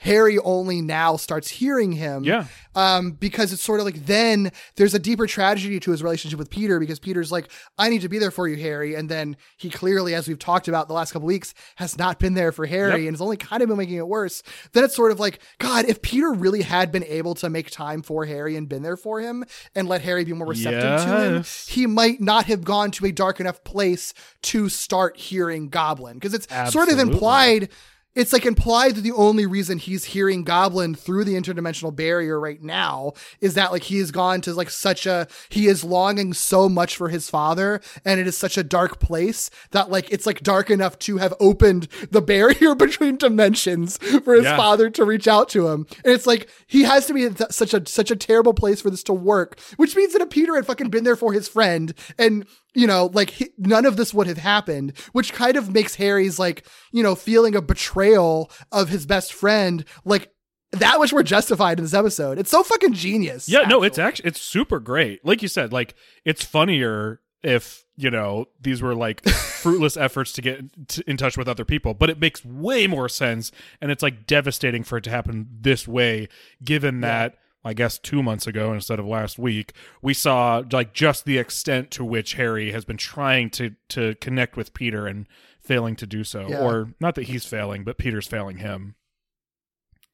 Harry 0.00 0.38
only 0.38 0.80
now 0.80 1.16
starts 1.16 1.48
hearing 1.48 1.92
him. 1.92 2.24
Yeah. 2.24 2.46
Um, 2.74 3.12
because 3.12 3.52
it's 3.52 3.62
sort 3.62 3.80
of 3.80 3.86
like 3.86 4.06
then 4.06 4.50
there's 4.76 4.94
a 4.94 4.98
deeper 4.98 5.26
tragedy 5.26 5.78
to 5.80 5.90
his 5.90 6.02
relationship 6.02 6.38
with 6.38 6.48
Peter 6.48 6.80
because 6.80 6.98
Peter's 6.98 7.30
like, 7.30 7.50
I 7.76 7.90
need 7.90 8.00
to 8.00 8.08
be 8.08 8.18
there 8.18 8.30
for 8.30 8.48
you, 8.48 8.56
Harry. 8.56 8.94
And 8.94 9.08
then 9.10 9.36
he 9.58 9.68
clearly, 9.68 10.14
as 10.14 10.26
we've 10.26 10.38
talked 10.38 10.68
about 10.68 10.88
the 10.88 10.94
last 10.94 11.12
couple 11.12 11.26
weeks, 11.26 11.52
has 11.76 11.98
not 11.98 12.18
been 12.18 12.32
there 12.32 12.50
for 12.50 12.64
Harry 12.64 12.90
Yep. 12.90 12.98
and 13.00 13.10
has 13.10 13.20
only 13.20 13.36
kind 13.36 13.62
of 13.62 13.68
been 13.68 13.76
making 13.76 13.96
it 13.96 14.08
worse. 14.08 14.42
Then 14.72 14.84
it's 14.84 14.96
sort 14.96 15.12
of 15.12 15.20
like, 15.20 15.40
God, 15.58 15.84
if 15.84 16.00
Peter 16.00 16.32
really 16.32 16.62
had 16.62 16.90
been 16.90 17.04
able 17.04 17.34
to 17.34 17.50
make 17.50 17.70
time 17.70 18.00
for 18.00 18.24
Harry 18.24 18.56
and 18.56 18.68
been 18.70 18.82
there 18.82 18.96
for 18.96 19.20
him 19.20 19.44
and 19.74 19.86
let 19.86 20.00
Harry 20.00 20.24
be 20.24 20.32
more 20.32 20.48
receptive 20.48 21.02
to 21.04 21.20
him, 21.24 21.44
he 21.68 21.86
might 21.86 22.20
not 22.22 22.46
have 22.46 22.64
gone 22.64 22.90
to 22.92 23.04
a 23.04 23.12
dark 23.12 23.38
enough 23.38 23.62
place 23.64 24.14
to 24.42 24.70
start 24.70 25.18
hearing 25.18 25.68
Goblin. 25.68 26.14
Because 26.14 26.32
it's 26.32 26.46
sort 26.72 26.88
of 26.88 26.98
implied 26.98 27.68
it's 28.14 28.32
like 28.32 28.44
implied 28.44 28.96
that 28.96 29.02
the 29.02 29.12
only 29.12 29.46
reason 29.46 29.78
he's 29.78 30.04
hearing 30.06 30.42
Goblin 30.42 30.94
through 30.94 31.24
the 31.24 31.34
interdimensional 31.34 31.94
barrier 31.94 32.40
right 32.40 32.60
now 32.62 33.12
is 33.40 33.54
that 33.54 33.70
like 33.70 33.84
he 33.84 33.98
has 33.98 34.10
gone 34.10 34.40
to 34.42 34.52
like 34.52 34.70
such 34.70 35.06
a 35.06 35.28
he 35.48 35.66
is 35.68 35.84
longing 35.84 36.32
so 36.32 36.68
much 36.68 36.96
for 36.96 37.08
his 37.08 37.30
father 37.30 37.80
and 38.04 38.18
it 38.18 38.26
is 38.26 38.36
such 38.36 38.58
a 38.58 38.64
dark 38.64 38.98
place 38.98 39.48
that 39.70 39.90
like 39.90 40.10
it's 40.10 40.26
like 40.26 40.42
dark 40.42 40.70
enough 40.70 40.98
to 41.00 41.18
have 41.18 41.34
opened 41.40 41.86
the 42.10 42.20
barrier 42.30 42.74
between 42.74 43.16
dimensions 43.16 43.96
for 43.98 44.34
his 44.34 44.44
Yeah. 44.44 44.56
father 44.56 44.90
to 44.90 45.04
reach 45.04 45.28
out 45.28 45.48
to 45.50 45.68
him. 45.68 45.86
And 46.04 46.12
it's 46.12 46.26
like 46.26 46.48
he 46.66 46.82
has 46.82 47.06
to 47.06 47.14
be 47.14 47.24
in 47.24 47.34
th- 47.34 47.50
such 47.52 47.74
a 47.74 47.86
such 47.86 48.10
a 48.10 48.16
terrible 48.16 48.54
place 48.54 48.80
for 48.80 48.90
this 48.90 49.02
to 49.04 49.12
work, 49.12 49.58
which 49.76 49.94
means 49.94 50.12
that 50.14 50.22
if 50.22 50.30
Peter 50.30 50.54
had 50.56 50.66
fucking 50.66 50.90
been 50.90 51.04
there 51.04 51.16
for 51.16 51.32
his 51.32 51.48
friend 51.48 51.94
and 52.18 52.44
you 52.74 52.86
know, 52.86 53.10
like 53.12 53.52
none 53.58 53.86
of 53.86 53.96
this 53.96 54.14
would 54.14 54.26
have 54.26 54.38
happened, 54.38 54.92
which 55.12 55.32
kind 55.32 55.56
of 55.56 55.72
makes 55.72 55.96
Harry's 55.96 56.38
like, 56.38 56.64
you 56.92 57.02
know, 57.02 57.14
feeling 57.14 57.54
a 57.54 57.62
betrayal 57.62 58.50
of 58.70 58.88
his 58.88 59.06
best 59.06 59.32
friend 59.32 59.84
like 60.04 60.30
that 60.72 60.98
much 60.98 61.12
more 61.12 61.22
justified 61.22 61.78
in 61.78 61.84
this 61.84 61.94
episode. 61.94 62.38
It's 62.38 62.50
so 62.50 62.62
fucking 62.62 62.92
genius. 62.92 63.48
Yeah, 63.48 63.62
no, 63.62 63.82
it's 63.82 63.98
actually 63.98 64.28
it's 64.28 64.40
super 64.40 64.78
great. 64.78 65.24
Like 65.24 65.42
you 65.42 65.48
said, 65.48 65.72
like 65.72 65.94
it's 66.24 66.44
funnier 66.44 67.20
if 67.42 67.84
you 67.96 68.10
know 68.10 68.46
these 68.60 68.82
were 68.82 68.94
like 68.94 69.26
fruitless 69.28 69.96
efforts 69.96 70.32
to 70.34 70.42
get 70.42 70.88
t- 70.88 71.02
in 71.06 71.16
touch 71.16 71.36
with 71.36 71.48
other 71.48 71.64
people, 71.64 71.94
but 71.94 72.10
it 72.10 72.20
makes 72.20 72.44
way 72.44 72.86
more 72.86 73.08
sense, 73.08 73.50
and 73.80 73.90
it's 73.90 74.02
like 74.02 74.26
devastating 74.26 74.84
for 74.84 74.98
it 74.98 75.04
to 75.04 75.10
happen 75.10 75.48
this 75.60 75.88
way, 75.88 76.28
given 76.62 77.00
that. 77.00 77.36
I 77.64 77.74
guess 77.74 77.98
two 77.98 78.22
months 78.22 78.46
ago 78.46 78.72
instead 78.72 78.98
of 78.98 79.06
last 79.06 79.38
week, 79.38 79.74
we 80.00 80.14
saw 80.14 80.62
like 80.72 80.94
just 80.94 81.24
the 81.26 81.36
extent 81.38 81.90
to 81.92 82.04
which 82.04 82.34
Harry 82.34 82.72
has 82.72 82.84
been 82.84 82.96
trying 82.96 83.50
to 83.50 83.74
to 83.90 84.14
connect 84.16 84.56
with 84.56 84.72
Peter 84.72 85.06
and 85.06 85.26
failing 85.60 85.94
to 85.96 86.06
do 86.06 86.24
so, 86.24 86.48
Yeah. 86.48 86.60
or 86.60 86.94
not 87.00 87.14
that 87.16 87.24
he's 87.24 87.44
failing, 87.44 87.84
but 87.84 87.98
Peter's 87.98 88.26
failing 88.26 88.58
him. 88.58 88.94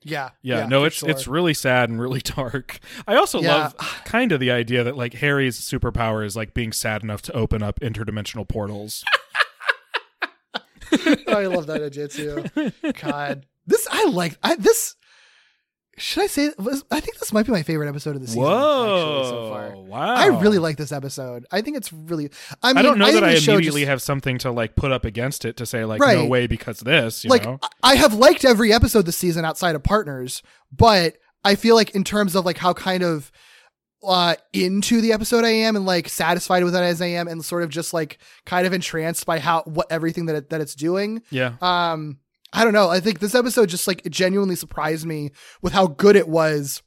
Yeah. 0.03 0.31
Yeah, 0.43 0.67
no, 0.67 0.85
it's 0.85 0.97
sure. 0.97 1.09
it's 1.09 1.27
really 1.27 1.55
sad 1.55 1.89
and 1.89 2.01
really 2.01 2.21
dark. 2.37 2.79
I 3.07 3.17
also 3.17 3.41
Yeah. 3.41 3.55
love 3.57 3.77
kind 4.05 4.33
of 4.33 4.41
the 4.41 4.51
idea 4.51 4.83
that 4.85 4.97
like 4.97 5.15
Harry's 5.15 5.61
superpower 5.61 6.25
is 6.25 6.37
like 6.37 6.53
being 6.53 6.73
sad 6.73 7.03
enough 7.03 7.23
to 7.23 7.33
open 7.33 7.63
up 7.63 7.81
interdimensional 7.81 8.47
portals. 8.49 9.05
I 11.29 11.47
love 11.47 11.67
that 11.67 11.83
idea 11.83 12.09
too. 12.09 12.45
God, 13.01 13.47
this 13.67 13.87
I 13.91 14.05
like. 14.07 14.39
I, 14.43 14.55
this 14.57 14.95
should 15.99 16.25
I 16.25 16.27
say? 16.27 16.51
Was, 16.59 16.85
I 16.91 17.01
think 17.01 17.19
this 17.19 17.33
might 17.33 17.47
be 17.47 17.53
my 17.53 17.63
favorite 17.63 17.89
episode 17.89 18.17
of 18.17 18.23
the 18.23 18.29
season. 18.29 18.43
Whoa! 18.43 19.21
actually, 19.21 19.31
so 19.31 19.51
far. 19.51 19.77
Wow! 19.83 20.15
I 20.15 20.27
really 20.41 20.59
like 20.59 20.77
this 20.77 20.93
episode. 20.93 21.47
I 21.51 21.63
think 21.63 21.77
it's 21.77 21.93
really. 21.93 22.31
I 22.63 22.69
mean, 22.69 22.79
I 22.79 22.83
don't 22.83 22.99
know 22.99 23.07
think 23.07 23.21
that 23.21 23.25
I 23.25 23.33
immediately 23.33 23.83
just- 23.83 23.89
have 23.91 24.03
something 24.03 24.39
to 24.39 24.51
like 24.51 24.77
put 24.77 24.93
up 24.93 25.05
against 25.05 25.45
it 25.45 25.57
to 25.59 25.67
say 25.67 25.85
like 25.85 26.01
no 26.01 26.27
way 26.27 26.47
because 26.47 26.81
this. 26.81 27.25
You 27.25 27.31
like 27.31 27.45
know? 27.45 27.59
I- 27.63 27.69
I 27.83 27.95
have 27.97 28.15
liked 28.15 28.45
every 28.45 28.73
episode 28.73 29.07
this 29.07 29.17
season 29.17 29.45
outside 29.45 29.75
of 29.75 29.83
Partners, 29.83 30.43
but 30.71 31.17
I 31.45 31.55
feel 31.55 31.75
like 31.77 31.91
in 31.95 32.05
terms 32.05 32.35
of 32.35 32.45
like 32.45 32.59
how 32.59 32.73
kind 32.75 33.03
of 33.03 33.31
uh 34.07 34.35
into 34.53 35.01
the 35.01 35.13
episode 35.13 35.45
I 35.45 35.51
am 35.51 35.75
and 35.75 35.87
like 35.87 36.09
satisfied 36.09 36.63
with 36.63 36.77
it 36.77 36.81
as 36.81 37.01
I 37.01 37.07
am 37.07 37.29
and 37.29 37.43
sort 37.45 37.63
of 37.63 37.71
just 37.71 37.95
like 37.95 38.19
kind 38.45 38.67
of 38.67 38.73
entranced 38.75 39.25
by 39.25 39.39
how 39.39 39.63
what 39.63 39.87
everything 39.91 40.27
that 40.27 40.37
it, 40.37 40.51
that 40.51 40.61
it's 40.61 40.75
doing. 40.75 41.23
Yeah. 41.31 41.55
Um 41.63 42.19
I 42.53 42.65
don't 42.65 42.73
know. 42.73 42.89
I 42.89 43.01
think 43.01 43.19
this 43.19 43.35
episode 43.35 43.69
just 43.69 43.87
like 43.87 44.09
genuinely 44.11 44.57
surprised 44.57 45.05
me 45.07 45.31
with 45.63 45.73
how 45.73 45.89
good 45.89 46.17
it 46.17 46.29
was 46.29 46.83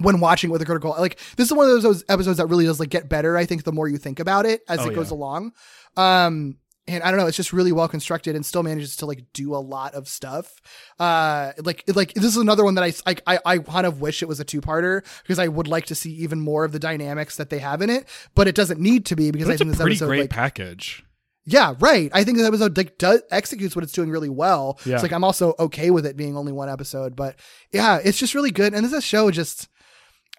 when 0.00 0.18
watching 0.20 0.50
with 0.50 0.60
a 0.60 0.64
critical 0.64 0.90
like 0.98 1.20
this 1.36 1.46
is 1.46 1.52
one 1.52 1.70
of 1.70 1.82
those, 1.82 2.04
episodes 2.08 2.38
that 2.38 2.46
really 2.46 2.64
does 2.64 2.80
like 2.80 2.88
get 2.88 3.08
better 3.08 3.36
i 3.36 3.44
think 3.46 3.62
the 3.62 3.70
more 3.70 3.86
you 3.86 3.96
think 3.96 4.18
about 4.18 4.44
it 4.44 4.62
as 4.68 4.80
Oh, 4.80 4.88
it 4.88 4.94
goes 4.96 5.10
yeah. 5.10 5.16
along 5.16 5.52
um 5.96 6.56
and 6.88 7.02
i 7.04 7.10
don't 7.12 7.20
know 7.20 7.26
it's 7.28 7.36
just 7.36 7.52
really 7.52 7.70
well 7.70 7.86
constructed 7.86 8.34
and 8.34 8.44
still 8.44 8.64
manages 8.64 8.96
to 8.96 9.06
like 9.06 9.24
do 9.32 9.54
a 9.54 9.58
lot 9.58 9.94
of 9.94 10.08
stuff 10.08 10.52
uh 10.98 11.52
like 11.62 11.84
like 11.94 12.12
this 12.14 12.24
is 12.24 12.36
another 12.38 12.64
one 12.64 12.74
that 12.74 12.82
i 12.82 12.92
like 13.06 13.22
i 13.28 13.38
i 13.46 13.58
kind 13.58 13.86
of 13.86 14.00
wish 14.00 14.20
it 14.20 14.26
was 14.26 14.40
a 14.40 14.44
two-parter 14.44 15.04
because 15.22 15.38
i 15.38 15.46
would 15.46 15.68
like 15.68 15.86
to 15.86 15.94
see 15.94 16.10
even 16.10 16.40
more 16.40 16.64
of 16.64 16.72
the 16.72 16.80
dynamics 16.80 17.36
that 17.36 17.48
they 17.50 17.60
have 17.60 17.80
in 17.80 17.88
it 17.88 18.04
but 18.34 18.48
it 18.48 18.56
doesn't 18.56 18.80
need 18.80 19.06
to 19.06 19.14
be 19.14 19.30
because 19.30 19.46
But 19.46 19.54
i 19.54 19.56
think 19.58 19.70
this 19.70 19.80
pretty 19.80 19.92
episode 19.94 20.06
great 20.06 20.20
like 20.22 20.30
package. 20.30 21.04
Yeah, 21.46 21.74
right. 21.80 22.10
I 22.14 22.24
think 22.24 22.38
this 22.38 22.46
episode 22.46 22.76
like 22.76 22.98
does 22.98 23.22
executes 23.30 23.76
what 23.76 23.82
it's 23.82 23.92
doing 23.92 24.10
really 24.10 24.28
well. 24.30 24.78
Yeah. 24.84 24.94
It's 24.94 25.02
like 25.02 25.12
I'm 25.12 25.24
also 25.24 25.54
okay 25.58 25.90
with 25.90 26.06
it 26.06 26.16
being 26.16 26.36
only 26.36 26.52
one 26.52 26.68
episode, 26.68 27.14
but 27.16 27.36
yeah, 27.72 27.98
it's 28.02 28.18
just 28.18 28.34
really 28.34 28.50
good. 28.50 28.74
And 28.74 28.84
this 28.84 28.92
is 28.92 29.04
show 29.04 29.30
just 29.30 29.68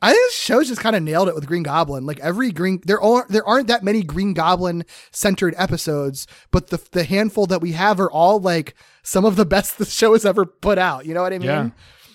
I 0.01 0.11
think 0.11 0.25
this 0.25 0.35
show 0.37 0.61
just 0.63 0.81
kind 0.81 0.95
of 0.95 1.03
nailed 1.03 1.29
it 1.29 1.35
with 1.35 1.47
Green 1.47 1.63
Goblin. 1.63 2.05
Like 2.05 2.19
every 2.19 2.51
Green 2.51 2.81
there 2.85 3.01
are 3.01 3.25
there 3.29 3.47
aren't 3.47 3.67
that 3.67 3.83
many 3.83 4.03
Green 4.03 4.33
Goblin 4.33 4.83
centered 5.11 5.53
episodes, 5.57 6.27
but 6.51 6.67
the 6.67 6.81
the 6.91 7.03
handful 7.03 7.45
that 7.47 7.61
we 7.61 7.71
have 7.73 7.99
are 7.99 8.11
all 8.11 8.39
like 8.39 8.75
some 9.03 9.25
of 9.25 9.35
the 9.35 9.45
best 9.55 9.77
the 9.77 9.85
show 9.85 10.13
has 10.13 10.25
ever 10.25 10.45
put 10.45 10.77
out. 10.77 11.05
You 11.05 11.13
know 11.13 11.21
what 11.21 11.33
I 11.33 11.37
mean? 11.39 11.47
Yeah. 11.47 11.69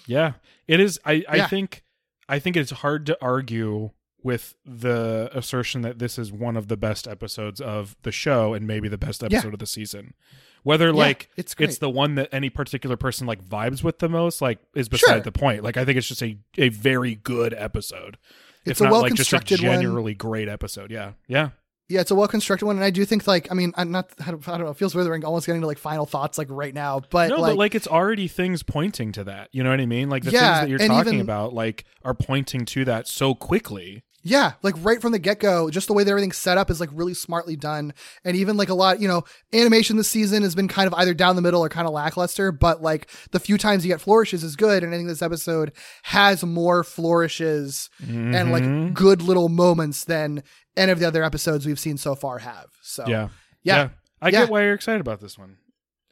Yeah. 0.07 0.33
It 0.69 0.81
is 0.81 1.01
I, 1.05 1.25
I 1.29 1.37
Yeah. 1.37 1.47
think 1.49 1.83
I 2.29 2.39
think 2.39 2.57
it's 2.57 2.71
hard 2.71 3.07
to 3.07 3.19
argue 3.23 3.91
with 4.23 4.55
the 4.65 5.31
assertion 5.33 5.81
that 5.83 5.99
this 5.99 6.19
is 6.19 6.31
one 6.33 6.57
of 6.57 6.69
the 6.69 6.77
best 6.77 7.09
episodes 7.09 7.61
of 7.61 7.97
the 8.03 8.13
show 8.13 8.53
and 8.55 8.67
maybe 8.67 8.89
the 8.89 8.99
best 8.99 9.23
episode 9.25 9.49
Yeah. 9.49 9.53
of 9.55 9.59
the 9.59 9.67
season. 9.67 10.15
Whether 10.63 10.93
like 10.93 11.31
it's 11.39 11.55
great. 11.55 11.71
it's 11.71 11.79
the 11.79 11.89
one 11.89 12.17
that 12.17 12.29
any 12.33 12.51
particular 12.51 12.97
person 12.99 13.27
like 13.27 13.43
vibes 13.43 13.83
with 13.83 13.99
the 13.99 14.09
most, 14.11 14.43
like 14.43 14.59
is 14.75 14.89
beside 14.91 15.07
Sure. 15.15 15.21
the 15.21 15.33
point. 15.33 15.65
Like 15.65 15.77
I 15.79 15.85
think 15.87 15.97
it's 15.97 16.09
just 16.09 16.23
a, 16.23 16.37
a 16.59 16.69
very 16.69 17.15
good 17.15 17.55
episode. 17.55 18.19
It's 18.67 18.79
if 18.79 18.87
a 18.87 18.91
not 18.91 19.01
like 19.01 19.15
just 19.15 19.33
a 19.33 19.37
well-constructed 19.37 19.67
one. 19.67 19.81
generally 19.81 20.13
great 20.15 20.49
episode. 20.49 20.91
Yeah. 20.91 21.13
Yeah. 21.29 21.51
Yeah, 21.89 22.03
it's 22.03 22.13
a 22.13 22.15
well 22.15 22.29
constructed 22.29 22.67
one, 22.67 22.77
and 22.77 22.85
I 22.85 22.91
do 22.91 23.05
think 23.05 23.27
like 23.27 23.51
I 23.51 23.55
mean 23.55 23.73
I'm 23.77 23.91
not 23.91 24.11
I 24.25 24.31
don't, 24.31 24.47
I 24.49 24.53
don't 24.59 24.67
know 24.67 24.71
it 24.71 24.77
feels 24.77 24.95
withering 24.95 25.25
almost 25.25 25.47
getting 25.47 25.63
to 25.63 25.67
like 25.67 25.79
final 25.79 26.07
thoughts 26.07 26.39
like 26.39 26.47
right 26.49 26.73
now, 26.73 27.01
but 27.11 27.31
no, 27.31 27.37
like, 27.41 27.51
but 27.53 27.57
like 27.57 27.75
it's 27.75 27.89
already 27.89 28.29
things 28.29 28.63
pointing 28.63 29.11
to 29.13 29.25
that. 29.25 29.49
You 29.51 29.65
know 29.65 29.71
what 29.71 29.81
I 29.81 29.87
mean? 29.87 30.09
Like 30.09 30.23
the 30.23 30.31
Yeah, 30.31 30.61
things 30.61 30.61
that 30.61 30.69
you're 30.69 30.89
talking 30.89 31.15
even- 31.15 31.21
about, 31.27 31.53
like, 31.53 31.85
are 32.05 32.15
pointing 32.15 32.65
to 32.67 32.85
that 32.85 33.09
so 33.09 33.35
quickly. 33.35 34.05
Yeah, 34.23 34.53
like 34.63 34.75
right 34.79 35.01
from 35.01 35.13
the 35.13 35.19
get 35.19 35.41
go, 35.41 35.71
just 35.71 35.87
the 35.87 35.95
way 35.95 36.05
that 36.05 36.11
everything's 36.11 36.37
set 36.37 36.59
up 36.59 36.71
is 36.71 36.79
like 36.79 36.91
really 36.93 37.15
smartly 37.15 37.57
done. 37.57 37.95
And 38.25 38.37
even 38.37 38.57
like 38.59 38.69
a 38.69 38.75
lot, 38.75 39.01
you 39.01 39.09
know, 39.09 39.25
animation 39.53 39.97
this 39.97 40.09
season 40.11 40.43
has 40.43 40.55
been 40.55 40.69
kind 40.69 40.87
of 40.87 40.93
either 40.95 41.15
down 41.15 41.37
the 41.37 41.43
middle 41.43 41.65
or 41.65 41.71
kind 41.71 41.87
of 41.87 41.95
lackluster, 41.95 42.53
but 42.53 42.83
like 42.83 43.09
the 43.31 43.41
few 43.41 43.57
times 43.57 43.83
you 43.85 43.91
get 43.91 44.01
flourishes 44.01 44.45
is 44.45 44.57
good. 44.57 44.85
And 44.85 44.93
I 44.93 44.99
think 44.99 45.09
this 45.09 45.23
episode 45.23 45.73
has 46.03 46.45
more 46.45 46.85
flourishes 46.85 47.89
and 48.01 48.35
Mhm. 48.35 48.51
like 48.87 48.95
good 48.95 49.23
little 49.23 49.49
moments 49.49 50.05
than 50.05 50.43
any 50.77 50.93
of 50.93 50.99
the 50.99 51.07
other 51.07 51.25
episodes 51.25 51.65
we've 51.65 51.81
seen 51.81 51.97
so 51.97 52.15
far 52.15 52.39
have. 52.41 52.67
So 52.83 53.05
yeah. 53.07 53.29
yeah. 53.63 53.89
I 54.21 54.27
Yeah. 54.29 54.41
get 54.43 54.51
why 54.51 54.63
you're 54.65 54.75
excited 54.75 55.01
about 55.01 55.21
this 55.21 55.39
one. 55.39 55.57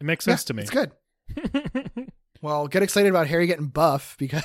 It 0.01 0.05
makes 0.05 0.27
Yeah, 0.27 0.33
sense 0.33 0.45
to 0.45 0.55
me. 0.55 0.63
It's 0.63 0.71
good. 0.71 0.93
well, 2.41 2.69
get 2.69 2.83
excited 2.83 3.11
about 3.11 3.27
Harry 3.27 3.47
getting 3.47 3.67
buff 3.67 4.17
because 4.19 4.43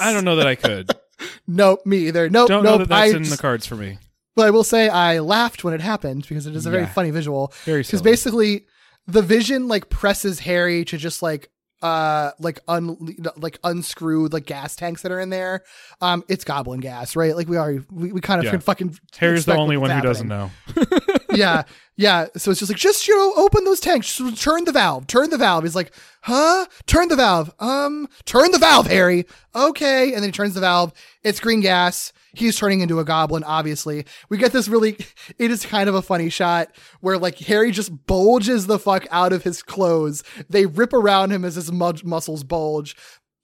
I 0.00 0.12
don't 0.12 0.24
know 0.24 0.36
that 0.36 0.46
I 0.46 0.54
could. 0.56 0.90
Nope, 1.46 1.84
me 1.86 2.08
either. 2.08 2.28
Nope, 2.30 2.48
don't 2.48 2.62
nope. 2.64 2.72
know 2.72 2.78
that 2.78 2.88
that's 2.88 3.14
I 3.14 3.16
in 3.16 3.22
the 3.24 3.36
cards 3.36 3.66
for 3.66 3.76
me. 3.76 3.98
But 4.34 4.46
I 4.46 4.50
will 4.50 4.64
say 4.64 4.88
I 4.88 5.18
laughed 5.18 5.62
when 5.64 5.74
it 5.74 5.80
happened 5.80 6.26
because 6.28 6.46
it 6.46 6.56
is 6.56 6.64
a 6.66 6.70
very 6.70 6.84
Yeah. 6.84 6.92
funny 6.92 7.10
visual. 7.10 7.52
Very 7.64 7.82
Because 7.82 8.00
basically, 8.02 8.66
the 9.06 9.20
vision 9.22 9.68
like 9.68 9.88
presses 9.90 10.38
Harry 10.40 10.84
to 10.86 10.96
just 10.96 11.22
like 11.22 11.50
uh 11.82 12.30
like 12.38 12.60
un 12.68 12.96
like 13.36 13.58
unscrew 13.64 14.28
the 14.28 14.40
gas 14.40 14.76
tanks 14.76 15.02
that 15.02 15.10
are 15.12 15.18
in 15.20 15.30
there. 15.30 15.64
Um, 16.00 16.22
it's 16.28 16.44
goblin 16.44 16.78
gas, 16.80 17.16
right? 17.16 17.34
Like 17.36 17.48
we 17.48 17.56
are 17.56 17.74
we, 17.90 18.12
we 18.12 18.20
kind 18.20 18.38
of 18.38 18.44
Yeah. 18.52 18.58
fucking. 18.58 18.96
Harry's 19.18 19.44
the 19.46 19.56
only 19.56 19.76
one 19.76 19.90
who 19.90 19.94
happening. 19.96 20.12
doesn't 20.12 20.28
know. 20.28 20.50
yeah, 21.34 21.62
yeah. 21.96 22.26
So 22.36 22.50
it's 22.50 22.60
just 22.60 22.70
like, 22.70 22.78
just 22.78 23.06
you 23.06 23.16
know, 23.16 23.32
open 23.42 23.64
those 23.64 23.80
tanks, 23.80 24.16
just 24.16 24.42
turn 24.42 24.64
the 24.64 24.72
valve, 24.72 25.06
turn 25.06 25.30
the 25.30 25.38
valve. 25.38 25.64
He's 25.64 25.76
like, 25.76 25.92
huh? 26.22 26.66
Turn 26.86 27.08
the 27.08 27.16
valve. 27.16 27.52
Um, 27.58 28.08
turn 28.24 28.50
the 28.50 28.58
valve, 28.58 28.86
Harry. 28.86 29.26
Okay, 29.54 30.12
and 30.12 30.16
then 30.16 30.24
he 30.24 30.32
turns 30.32 30.54
the 30.54 30.60
valve. 30.60 30.92
It's 31.22 31.40
green 31.40 31.60
gas. 31.60 32.12
He's 32.34 32.56
turning 32.56 32.80
into 32.80 32.98
a 32.98 33.04
goblin. 33.04 33.44
Obviously, 33.44 34.06
we 34.30 34.38
get 34.38 34.52
this 34.52 34.68
really. 34.68 34.96
It 35.38 35.50
is 35.50 35.64
kind 35.64 35.88
of 35.88 35.94
a 35.94 36.02
funny 36.02 36.28
shot 36.28 36.68
where 37.00 37.18
like 37.18 37.38
Harry 37.38 37.70
just 37.70 38.06
bulges 38.06 38.66
the 38.66 38.78
fuck 38.78 39.06
out 39.10 39.32
of 39.32 39.42
his 39.42 39.62
clothes. 39.62 40.22
They 40.48 40.66
rip 40.66 40.92
around 40.92 41.30
him 41.32 41.44
as 41.44 41.54
his 41.54 41.72
mu- 41.72 41.92
muscles 42.04 42.44
bulge 42.44 42.96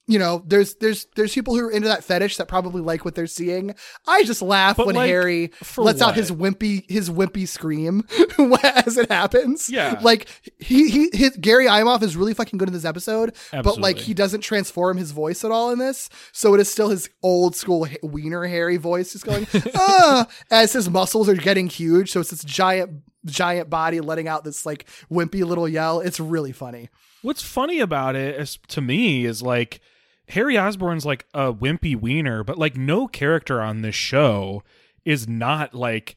you 0.09 0.17
know, 0.17 0.41
there's 0.47 0.73
there's 0.75 1.05
there's 1.15 1.35
people 1.35 1.55
who 1.55 1.67
are 1.67 1.71
into 1.71 1.87
that 1.87 2.03
fetish 2.03 2.37
that 2.37 2.47
probably 2.47 2.81
like 2.81 3.05
what 3.05 3.13
they're 3.13 3.27
seeing. 3.27 3.75
I 4.07 4.23
just 4.23 4.41
laugh 4.41 4.75
But, 4.75 4.87
when 4.87 4.95
like, 4.95 5.07
Harry 5.07 5.51
lets 5.77 6.01
out 6.01 6.15
his 6.15 6.31
wimpy 6.31 6.89
his 6.89 7.11
wimpy 7.11 7.47
scream 7.47 8.07
as 8.63 8.97
it 8.97 9.11
happens. 9.11 9.69
Yeah. 9.69 9.99
like 10.01 10.27
he 10.57 10.89
he 10.89 11.09
his, 11.13 11.37
Gary 11.37 11.67
Imhoff 11.67 12.01
is 12.01 12.17
really 12.17 12.33
fucking 12.33 12.57
good 12.57 12.67
in 12.67 12.73
this 12.73 12.85
episode, 12.85 13.35
but 13.51 13.77
like 13.77 13.99
he 13.99 14.15
doesn't 14.15 14.41
transform 14.41 14.97
his 14.97 15.11
voice 15.11 15.45
at 15.45 15.51
all 15.51 15.69
in 15.69 15.77
this, 15.77 16.09
so 16.31 16.55
it 16.55 16.59
is 16.59 16.71
still 16.71 16.89
his 16.89 17.07
old 17.21 17.55
school 17.55 17.87
wiener 18.01 18.45
Harry 18.47 18.77
voice 18.77 19.13
just 19.13 19.25
going 19.25 19.45
ah 19.75 20.27
as 20.49 20.73
his 20.73 20.89
muscles 20.89 21.29
are 21.29 21.35
getting 21.35 21.67
huge. 21.67 22.11
So 22.11 22.19
it's 22.19 22.31
this 22.31 22.43
giant 22.43 23.03
giant 23.25 23.69
body 23.69 24.01
letting 24.01 24.27
out 24.27 24.43
this 24.43 24.65
like 24.65 24.87
wimpy 25.11 25.45
little 25.45 25.69
yell. 25.69 25.99
It's 25.99 26.19
really 26.19 26.51
funny. 26.51 26.89
What's 27.21 27.43
funny 27.43 27.79
about 27.79 28.15
it 28.15 28.39
is, 28.39 28.57
to 28.69 28.81
me 28.81 29.25
is 29.25 29.41
like 29.41 29.81
Harry 30.29 30.57
Osborn's 30.57 31.05
like 31.05 31.25
a 31.33 31.53
wimpy 31.53 31.95
wiener, 31.99 32.43
but 32.43 32.57
like 32.57 32.75
no 32.77 33.07
character 33.07 33.61
on 33.61 33.81
this 33.81 33.95
show 33.95 34.63
is 35.05 35.27
not 35.27 35.73
like 35.73 36.15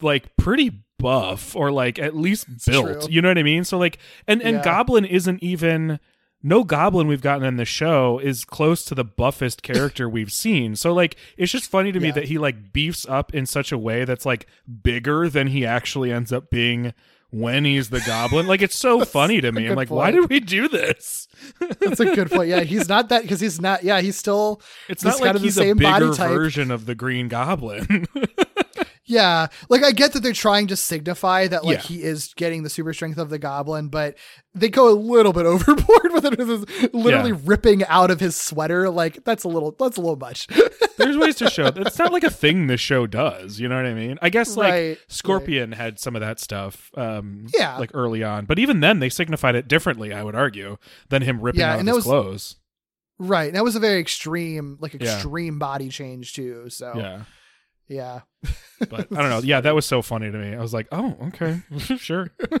like 0.00 0.36
pretty 0.36 0.82
buff 0.98 1.54
or 1.56 1.70
like 1.72 1.98
at 1.98 2.16
least 2.16 2.46
built. 2.66 3.02
true. 3.02 3.10
You 3.10 3.22
know 3.22 3.28
what 3.28 3.38
I 3.38 3.42
mean? 3.42 3.64
So 3.64 3.78
like 3.78 3.98
and 4.26 4.42
and 4.42 4.56
Yeah. 4.56 4.62
Goblin 4.64 5.04
isn't 5.04 5.42
even 5.42 5.98
no 6.42 6.62
goblin 6.62 7.06
we've 7.06 7.22
gotten 7.22 7.46
in 7.46 7.56
the 7.56 7.64
show 7.64 8.18
is 8.18 8.44
close 8.44 8.84
to 8.84 8.94
the 8.94 9.04
buffest 9.04 9.62
character 9.62 10.08
we've 10.08 10.32
seen. 10.32 10.76
So 10.76 10.92
like 10.92 11.16
it's 11.36 11.52
just 11.52 11.70
funny 11.70 11.90
to 11.92 12.00
me 12.00 12.08
Yeah. 12.08 12.14
that 12.14 12.24
he 12.24 12.38
like 12.38 12.72
beefs 12.72 13.06
up 13.08 13.32
in 13.34 13.46
such 13.46 13.72
a 13.72 13.78
way 13.78 14.04
that's 14.04 14.26
like 14.26 14.46
bigger 14.82 15.28
than 15.28 15.48
he 15.48 15.64
actually 15.64 16.12
ends 16.12 16.32
up 16.32 16.50
being 16.50 16.92
when 17.34 17.64
he's 17.64 17.90
the 17.90 18.00
goblin. 18.00 18.46
Like 18.46 18.62
it's 18.62 18.76
so 18.76 19.04
funny 19.04 19.40
to 19.40 19.50
me. 19.50 19.66
I'm 19.66 19.74
like, 19.74 19.90
why 19.90 20.12
point. 20.12 20.22
did 20.22 20.30
we 20.30 20.40
do 20.40 20.68
this? 20.68 21.26
That's 21.80 22.00
a 22.00 22.14
good 22.14 22.30
point. 22.30 22.48
Yeah, 22.48 22.60
he's 22.64 22.88
not 22.88 23.08
that 23.08 23.22
because 23.22 23.40
he's 23.40 23.60
not. 23.60 23.82
Yeah, 23.82 24.00
he's 24.00 24.16
still. 24.16 24.62
It's 24.88 25.02
this 25.02 25.18
not 25.18 25.26
like 25.26 25.34
of 25.34 25.40
the 25.42 25.46
he's 25.46 25.58
a 25.58 25.62
same 25.62 25.76
bigger 25.76 25.90
body 25.90 26.16
type. 26.16 26.30
version 26.30 26.70
of 26.70 26.86
the 26.86 26.94
Green 26.94 27.28
Goblin. 27.28 28.06
Yeah, 29.06 29.48
like 29.68 29.82
I 29.84 29.92
get 29.92 30.14
that 30.14 30.22
they're 30.22 30.32
trying 30.32 30.66
to 30.68 30.76
signify 30.76 31.46
that 31.48 31.62
like 31.64 31.78
Yeah. 31.90 31.96
he 31.96 32.02
is 32.02 32.32
getting 32.36 32.62
the 32.62 32.70
super 32.70 32.94
strength 32.94 33.18
of 33.18 33.28
the 33.28 33.38
goblin, 33.38 33.88
but 33.88 34.16
they 34.54 34.70
go 34.70 34.88
a 34.88 34.94
little 34.94 35.32
bit 35.34 35.44
overboard 35.46 36.12
with 36.12 36.24
it. 36.24 36.38
With 36.38 36.94
literally 36.94 37.30
Yeah. 37.32 37.38
ripping 37.44 37.84
out 37.84 38.10
of 38.10 38.20
his 38.20 38.34
sweater. 38.34 38.88
Like 38.88 39.22
that's 39.24 39.44
a 39.44 39.48
little. 39.48 39.76
That's 39.78 39.98
a 39.98 40.00
little 40.00 40.16
much. 40.16 40.46
There's 40.96 41.18
ways 41.18 41.34
to 41.36 41.50
show 41.50 41.66
it's 41.66 41.98
not 41.98 42.12
like 42.12 42.22
a 42.24 42.30
thing 42.30 42.66
this 42.66 42.80
show 42.80 43.06
does. 43.06 43.60
You 43.60 43.68
know 43.68 43.76
what 43.76 43.84
I 43.84 43.92
mean? 43.94 44.18
I 44.22 44.30
guess 44.30 44.56
like 44.56 44.72
Right, 44.72 44.98
Scorpion 45.08 45.72
had 45.72 45.98
some 46.00 46.14
of 46.16 46.20
that 46.20 46.40
stuff. 46.40 46.90
Um, 46.96 47.46
Yeah. 47.54 47.76
like 47.76 47.90
early 47.92 48.22
on, 48.22 48.46
but 48.46 48.58
even 48.58 48.80
then 48.80 49.00
they 49.00 49.10
signified 49.10 49.54
it 49.54 49.68
differently. 49.68 50.14
I 50.14 50.22
would 50.22 50.34
argue 50.36 50.78
than 51.10 51.20
him 51.22 51.40
ripping 51.42 51.60
Yeah, 51.60 51.74
out 51.74 51.78
and 51.80 51.88
his 51.88 51.96
was- 51.96 52.04
clothes. 52.04 52.56
right. 53.18 53.52
That 53.52 53.64
was 53.64 53.76
a 53.76 53.80
very 53.80 54.00
extreme, 54.00 54.78
like 54.80 54.94
extreme 54.94 55.58
body 55.58 55.90
change 55.90 56.32
too. 56.32 56.70
So 56.70 56.92
Yeah. 56.96 57.24
Yeah. 57.88 58.20
But 58.88 59.12
I 59.12 59.20
don't 59.20 59.30
know. 59.30 59.38
Yeah, 59.44 59.60
that 59.60 59.74
was 59.74 59.86
so 59.86 60.02
funny 60.02 60.30
to 60.30 60.38
me. 60.38 60.54
I 60.54 60.60
was 60.60 60.72
like, 60.72 60.88
oh, 60.92 61.16
okay, 61.28 61.62
sure. 61.98 62.30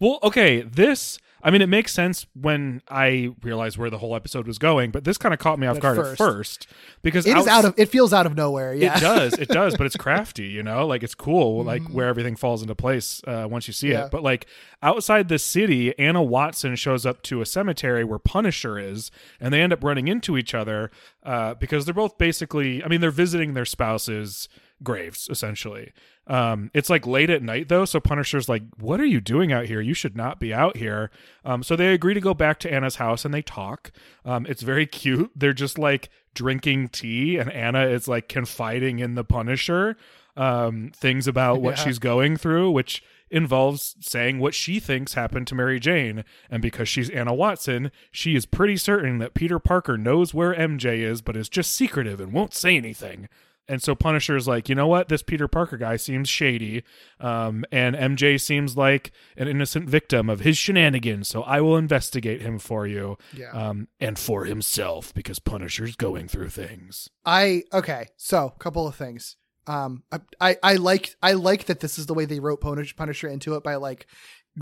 well, 0.00 0.18
okay. 0.22 0.62
This 0.62 1.18
I 1.46 1.50
mean, 1.50 1.60
it 1.60 1.68
makes 1.68 1.92
sense 1.92 2.26
when 2.34 2.80
I 2.88 3.32
realized 3.42 3.76
where 3.76 3.90
the 3.90 3.98
whole 3.98 4.16
episode 4.16 4.46
was 4.46 4.58
going, 4.58 4.90
but 4.90 5.04
this 5.04 5.18
kind 5.18 5.34
of 5.34 5.38
caught 5.38 5.58
me 5.58 5.66
off 5.66 5.76
At 5.76 5.82
guard 5.82 5.98
at 5.98 6.04
first. 6.04 6.18
first 6.18 6.66
because 7.02 7.26
It 7.26 7.36
is 7.36 7.46
outs- 7.46 7.48
out 7.48 7.64
of. 7.66 7.74
It 7.78 7.90
feels 7.90 8.14
out 8.14 8.24
of 8.24 8.34
nowhere. 8.34 8.72
Yeah. 8.74 8.96
It 8.96 9.00
does, 9.00 9.34
it 9.34 9.48
does, 9.48 9.76
but 9.76 9.84
it's 9.86 9.96
crafty, 9.98 10.46
you 10.46 10.62
know. 10.62 10.86
Like 10.86 11.02
it's 11.02 11.14
cool, 11.14 11.62
like 11.62 11.82
where 11.88 12.08
everything 12.08 12.34
falls 12.34 12.62
into 12.62 12.74
place 12.74 13.20
uh, 13.26 13.46
once 13.48 13.66
you 13.68 13.74
see 13.74 13.88
Mm-hmm. 13.88 13.92
Yeah. 13.92 14.04
it. 14.06 14.10
But 14.10 14.22
like 14.22 14.46
outside 14.82 15.28
the 15.28 15.38
city, 15.38 15.96
Anna 15.98 16.22
Watson 16.22 16.76
shows 16.76 17.04
up 17.04 17.20
to 17.24 17.42
a 17.42 17.46
cemetery 17.46 18.04
where 18.04 18.18
Punisher 18.18 18.78
is, 18.78 19.10
and 19.38 19.52
they 19.52 19.60
end 19.60 19.74
up 19.74 19.84
running 19.84 20.08
into 20.08 20.38
each 20.38 20.54
other 20.54 20.90
uh, 21.24 21.52
because 21.54 21.84
they're 21.84 21.92
both 21.92 22.16
basically. 22.16 22.82
I 22.82 22.88
mean, 22.88 23.02
they're 23.02 23.10
visiting 23.10 23.52
their 23.52 23.66
spouses' 23.66 24.48
graves 24.82 25.28
essentially. 25.30 25.92
Um, 26.26 26.70
it's 26.74 26.88
like 26.90 27.06
late 27.06 27.30
at 27.30 27.42
night 27.42 27.68
though, 27.68 27.84
so 27.84 28.00
Punisher's 28.00 28.48
like, 28.48 28.62
"What 28.78 29.00
are 29.00 29.04
you 29.06 29.20
doing 29.20 29.52
out 29.52 29.66
here? 29.66 29.80
You 29.80 29.94
should 29.94 30.16
not 30.16 30.40
be 30.40 30.52
out 30.54 30.76
here." 30.76 31.10
Um, 31.44 31.62
so 31.62 31.76
they 31.76 31.92
agree 31.92 32.14
to 32.14 32.20
go 32.20 32.34
back 32.34 32.58
to 32.60 32.72
Anna's 32.72 32.96
house 32.96 33.24
and 33.24 33.32
they 33.34 33.42
talk. 33.42 33.92
Um, 34.24 34.46
it's 34.48 34.62
very 34.62 34.86
cute. 35.00 35.30
They're 35.36 35.52
just 35.52 35.78
like 35.78 36.08
drinking 36.34 36.88
tea, 36.88 37.36
and 37.36 37.50
Anna 37.52 37.86
is 37.86 38.08
like 38.08 38.28
confiding 38.28 38.98
in 38.98 39.14
the 39.14 39.24
Punisher 39.24 39.96
um, 40.36 40.90
things 40.94 41.28
about 41.28 41.60
what 41.60 41.76
Yeah. 41.78 41.84
she's 41.84 41.98
going 41.98 42.36
through, 42.36 42.70
which 42.72 43.02
involves 43.30 43.96
saying 44.00 44.38
what 44.38 44.54
she 44.54 44.78
thinks 44.80 45.14
happened 45.14 45.46
to 45.48 45.54
Mary 45.54 45.78
Jane. 45.80 46.24
And 46.50 46.62
because 46.62 46.88
she's 46.88 47.10
Anna 47.10 47.34
Watson, 47.34 47.90
she 48.12 48.34
is 48.36 48.46
pretty 48.46 48.76
certain 48.76 49.18
that 49.18 49.34
Peter 49.34 49.58
Parker 49.58 49.96
knows 49.98 50.32
where 50.34 50.54
MJ 50.54 50.98
is, 50.98 51.20
but 51.22 51.36
is 51.36 51.48
just 51.48 51.72
secretive 51.72 52.20
and 52.20 52.32
won't 52.32 52.54
say 52.54 52.76
anything. 52.76 53.28
And 53.68 53.82
so 53.82 53.94
Punisher's 53.94 54.46
like, 54.46 54.68
you 54.68 54.74
know 54.74 54.86
what? 54.86 55.08
This 55.08 55.22
Peter 55.22 55.48
Parker 55.48 55.76
guy 55.76 55.96
seems 55.96 56.28
shady. 56.28 56.82
Um, 57.18 57.64
and 57.72 57.96
MJ 57.96 58.40
seems 58.40 58.76
like 58.76 59.10
an 59.36 59.48
innocent 59.48 59.88
victim 59.88 60.28
of 60.28 60.40
his 60.40 60.58
shenanigans. 60.58 61.28
So 61.28 61.42
I 61.42 61.60
will 61.60 61.76
investigate 61.76 62.42
him 62.42 62.58
for 62.58 62.86
you. 62.86 63.16
Yeah. 63.32 63.50
Um, 63.52 63.88
and 64.00 64.18
for 64.18 64.44
himself, 64.44 65.14
because 65.14 65.38
Punisher's 65.38 65.96
going 65.96 66.28
through 66.28 66.50
things. 66.50 67.08
I 67.24 67.62
okay. 67.72 68.08
So 68.16 68.52
a 68.54 68.58
couple 68.58 68.86
of 68.86 68.94
things. 68.96 69.36
Um, 69.66 70.02
I, 70.12 70.18
I 70.40 70.56
I 70.62 70.74
like 70.74 71.16
I 71.22 71.32
like 71.32 71.64
that 71.66 71.80
this 71.80 71.98
is 71.98 72.04
the 72.04 72.12
way 72.14 72.26
they 72.26 72.40
wrote 72.40 72.60
Punish, 72.60 72.94
Punisher 72.96 73.28
into 73.28 73.54
it 73.54 73.64
by 73.64 73.76
like 73.76 74.06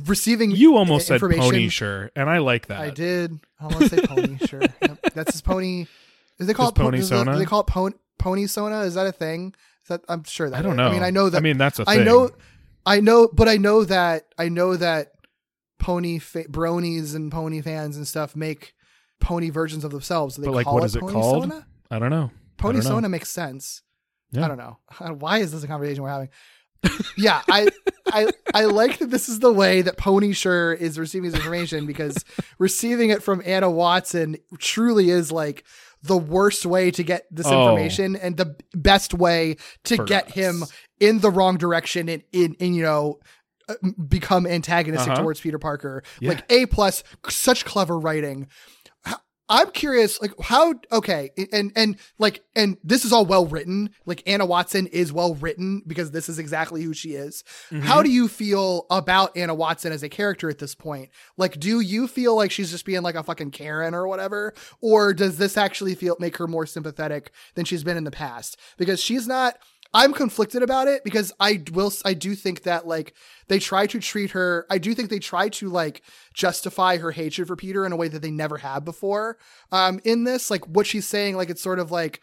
receiving. 0.07 0.53
You 0.53 0.77
almost 0.77 1.07
said 1.09 1.21
sure, 1.71 2.11
and 2.15 2.31
I 2.31 2.39
like 2.39 2.67
that. 2.69 2.81
I 2.81 2.91
did. 2.91 3.41
I 3.61 3.65
almost 3.65 3.91
say 3.91 4.01
pony. 4.07 4.39
Sure, 4.47 4.61
Yep. 4.61 4.99
that's 5.15 5.33
his 5.33 5.43
pony. 5.43 5.87
Is 6.39 6.47
they 6.47 6.55
call 6.55 6.67
His 6.67 6.73
it 6.73 6.77
po- 6.77 6.83
pony 6.85 6.99
is 6.99 7.09
sona? 7.09 7.33
Do 7.33 7.39
they 7.39 7.45
call 7.45 7.61
it 7.61 7.67
pony, 7.67 7.95
pony 8.23 8.47
sona? 8.47 8.81
Is 8.83 8.95
that 8.95 9.07
a 9.07 9.13
thing? 9.13 9.55
Is 9.83 9.89
that 9.89 10.03
I'm 10.09 10.25
sure 10.25 10.49
that 10.51 10.57
I 10.59 10.63
don't 10.63 10.73
is. 10.73 10.77
know. 10.79 10.89
I 10.89 10.93
mean, 10.93 11.03
I 11.03 11.11
know 11.11 11.29
that. 11.29 11.39
I 11.39 11.41
mean, 11.41 11.59
that's 11.59 11.79
a 11.79 11.85
I 11.87 11.97
thing. 11.97 12.05
know. 12.05 12.31
I 12.85 13.01
know, 13.01 13.29
but 13.33 13.49
I 13.49 13.57
know 13.57 13.85
that 13.85 14.25
I 14.39 14.49
know 14.49 14.77
that 14.77 15.13
pony 15.79 16.19
fa- 16.19 16.45
bronies 16.45 17.15
and 17.15 17.31
pony 17.31 17.61
fans 17.61 17.97
and 17.97 18.07
stuff 18.07 18.35
make 18.37 18.75
pony 19.21 19.51
versions 19.51 19.85
of 19.85 19.91
themselves. 19.91 20.37
They 20.37 20.47
But 20.47 20.55
like, 20.55 20.65
call 20.65 20.75
what 20.75 20.83
it 20.83 20.87
is 20.87 20.97
it 20.97 21.01
pony 21.01 21.13
called? 21.13 21.43
Sona? 21.51 21.67
I 21.91 21.99
don't 21.99 22.11
know. 22.11 22.31
Pony 22.59 22.75
don't 22.79 22.85
know. 22.85 22.91
Sona 22.91 23.09
makes 23.09 23.29
sense. 23.31 23.83
Yeah. 24.31 24.45
I 24.45 24.49
don't 24.49 24.57
know. 24.59 24.79
Why 25.19 25.39
is 25.39 25.53
this 25.53 25.63
a 25.63 25.67
conversation 25.69 26.03
we're 26.03 26.09
having? 26.09 26.29
yeah, 27.17 27.43
I 27.49 27.69
I 28.13 28.29
I 28.55 28.65
like 28.65 28.99
that 28.99 29.11
this 29.11 29.29
is 29.29 29.39
the 29.39 29.53
way 29.53 29.83
that 29.83 29.97
Pony 29.97 30.33
Sure 30.33 30.73
is 30.73 30.99
receiving 30.99 31.27
his 31.27 31.35
information 31.35 31.87
because 31.87 32.25
receiving 32.59 33.11
it 33.11 33.23
from 33.23 33.41
Anna 33.45 33.71
Watson 33.71 34.37
truly 34.59 35.11
is 35.11 35.31
like 35.31 35.65
the 36.03 36.17
worst 36.17 36.67
way 36.67 36.91
to 36.91 37.03
get 37.03 37.27
this 37.31 37.47
Oh. 37.47 37.69
information 37.71 38.17
and 38.17 38.37
the 38.37 38.57
best 38.75 39.15
way 39.15 39.57
to 39.85 39.97
For 39.97 40.05
get 40.05 40.29
us. 40.29 40.33
him 40.35 40.65
in 41.01 41.21
the 41.21 41.31
wrong 41.31 41.57
direction 41.59 42.09
and 42.09 42.23
in, 42.33 42.55
in 42.55 42.75
you 42.75 42.83
know 42.83 43.19
uh, 43.69 43.75
become 44.09 44.45
antagonistic 44.47 45.13
Uh-huh. 45.13 45.23
towards 45.23 45.41
Peter 45.41 45.59
Parker. 45.59 46.03
Yeah. 46.21 46.31
Like 46.31 46.45
A 46.51 46.67
plus, 46.67 47.05
such 47.29 47.65
clever 47.65 47.99
writing. 47.99 48.49
I'm 49.49 49.71
curious, 49.73 50.21
like 50.21 50.33
how 50.41 50.75
okay, 50.91 51.31
and 51.53 51.73
and 51.75 51.97
like 52.19 52.43
and 52.55 52.79
this 52.83 53.05
is 53.05 53.13
all 53.13 53.27
well 53.27 53.45
written. 53.45 53.91
Like 54.07 54.23
Anna 54.27 54.47
Watson 54.47 54.87
is 54.87 55.13
well 55.13 55.35
written 55.35 55.83
because 55.87 56.11
this 56.11 56.29
is 56.29 56.39
exactly 56.39 56.83
who 56.83 56.95
she 56.95 57.11
is. 57.11 57.45
Mm-hmm. 57.71 57.81
How 57.81 58.03
do 58.03 58.11
you 58.11 58.29
feel 58.29 58.87
about 58.89 59.37
Anna 59.37 59.55
Watson 59.55 59.93
as 59.93 60.03
a 60.03 60.09
character 60.09 60.49
at 60.49 60.59
this 60.59 60.75
point? 60.75 61.11
Like, 61.37 61.59
do 61.59 61.81
you 61.81 62.07
feel 62.09 62.37
like 62.37 62.51
she's 62.51 62.71
just 62.71 62.87
being 62.87 63.03
like 63.03 63.15
a 63.15 63.23
fucking 63.23 63.51
Karen 63.51 63.95
or 63.95 64.07
whatever, 64.07 64.55
or 64.81 65.13
does 65.13 65.39
this 65.39 65.57
actually 65.57 65.97
feel 65.97 66.17
make 66.19 66.37
her 66.39 66.47
more 66.47 66.65
sympathetic 66.65 67.33
than 67.55 67.65
she's 67.65 67.85
been 67.85 67.97
in 67.97 68.05
the 68.05 68.11
past? 68.11 68.59
Because 68.79 69.03
she's 69.03 69.27
not. 69.27 69.59
I'm 69.95 70.13
conflicted 70.13 70.63
about 70.63 70.89
it 70.89 71.05
because 71.05 71.33
I 71.39 71.63
will 71.73 71.93
I 72.05 72.15
do 72.15 72.35
think 72.35 72.63
that 72.63 72.87
like 72.87 73.15
they 73.49 73.59
try 73.59 73.87
to 73.87 74.01
treat 74.01 74.31
her 74.31 74.67
I 74.71 74.79
do 74.79 74.95
think 74.95 75.11
they 75.11 75.19
try 75.19 75.49
to 75.51 75.69
like 75.69 76.03
justify 76.35 76.97
her 76.97 77.11
hatred 77.11 77.49
for 77.49 77.57
Peter 77.57 77.85
in 77.85 77.93
a 77.93 77.97
way 77.97 78.09
that 78.09 78.23
they 78.23 78.31
never 78.31 78.59
have 78.59 78.85
before. 78.85 79.39
Um 79.71 80.01
in 80.05 80.25
this 80.25 80.51
like 80.51 80.67
what 80.67 80.87
she's 80.87 81.07
saying 81.07 81.37
like 81.37 81.51
it's 81.51 81.63
sort 81.63 81.79
of 81.79 81.91
like 81.91 82.21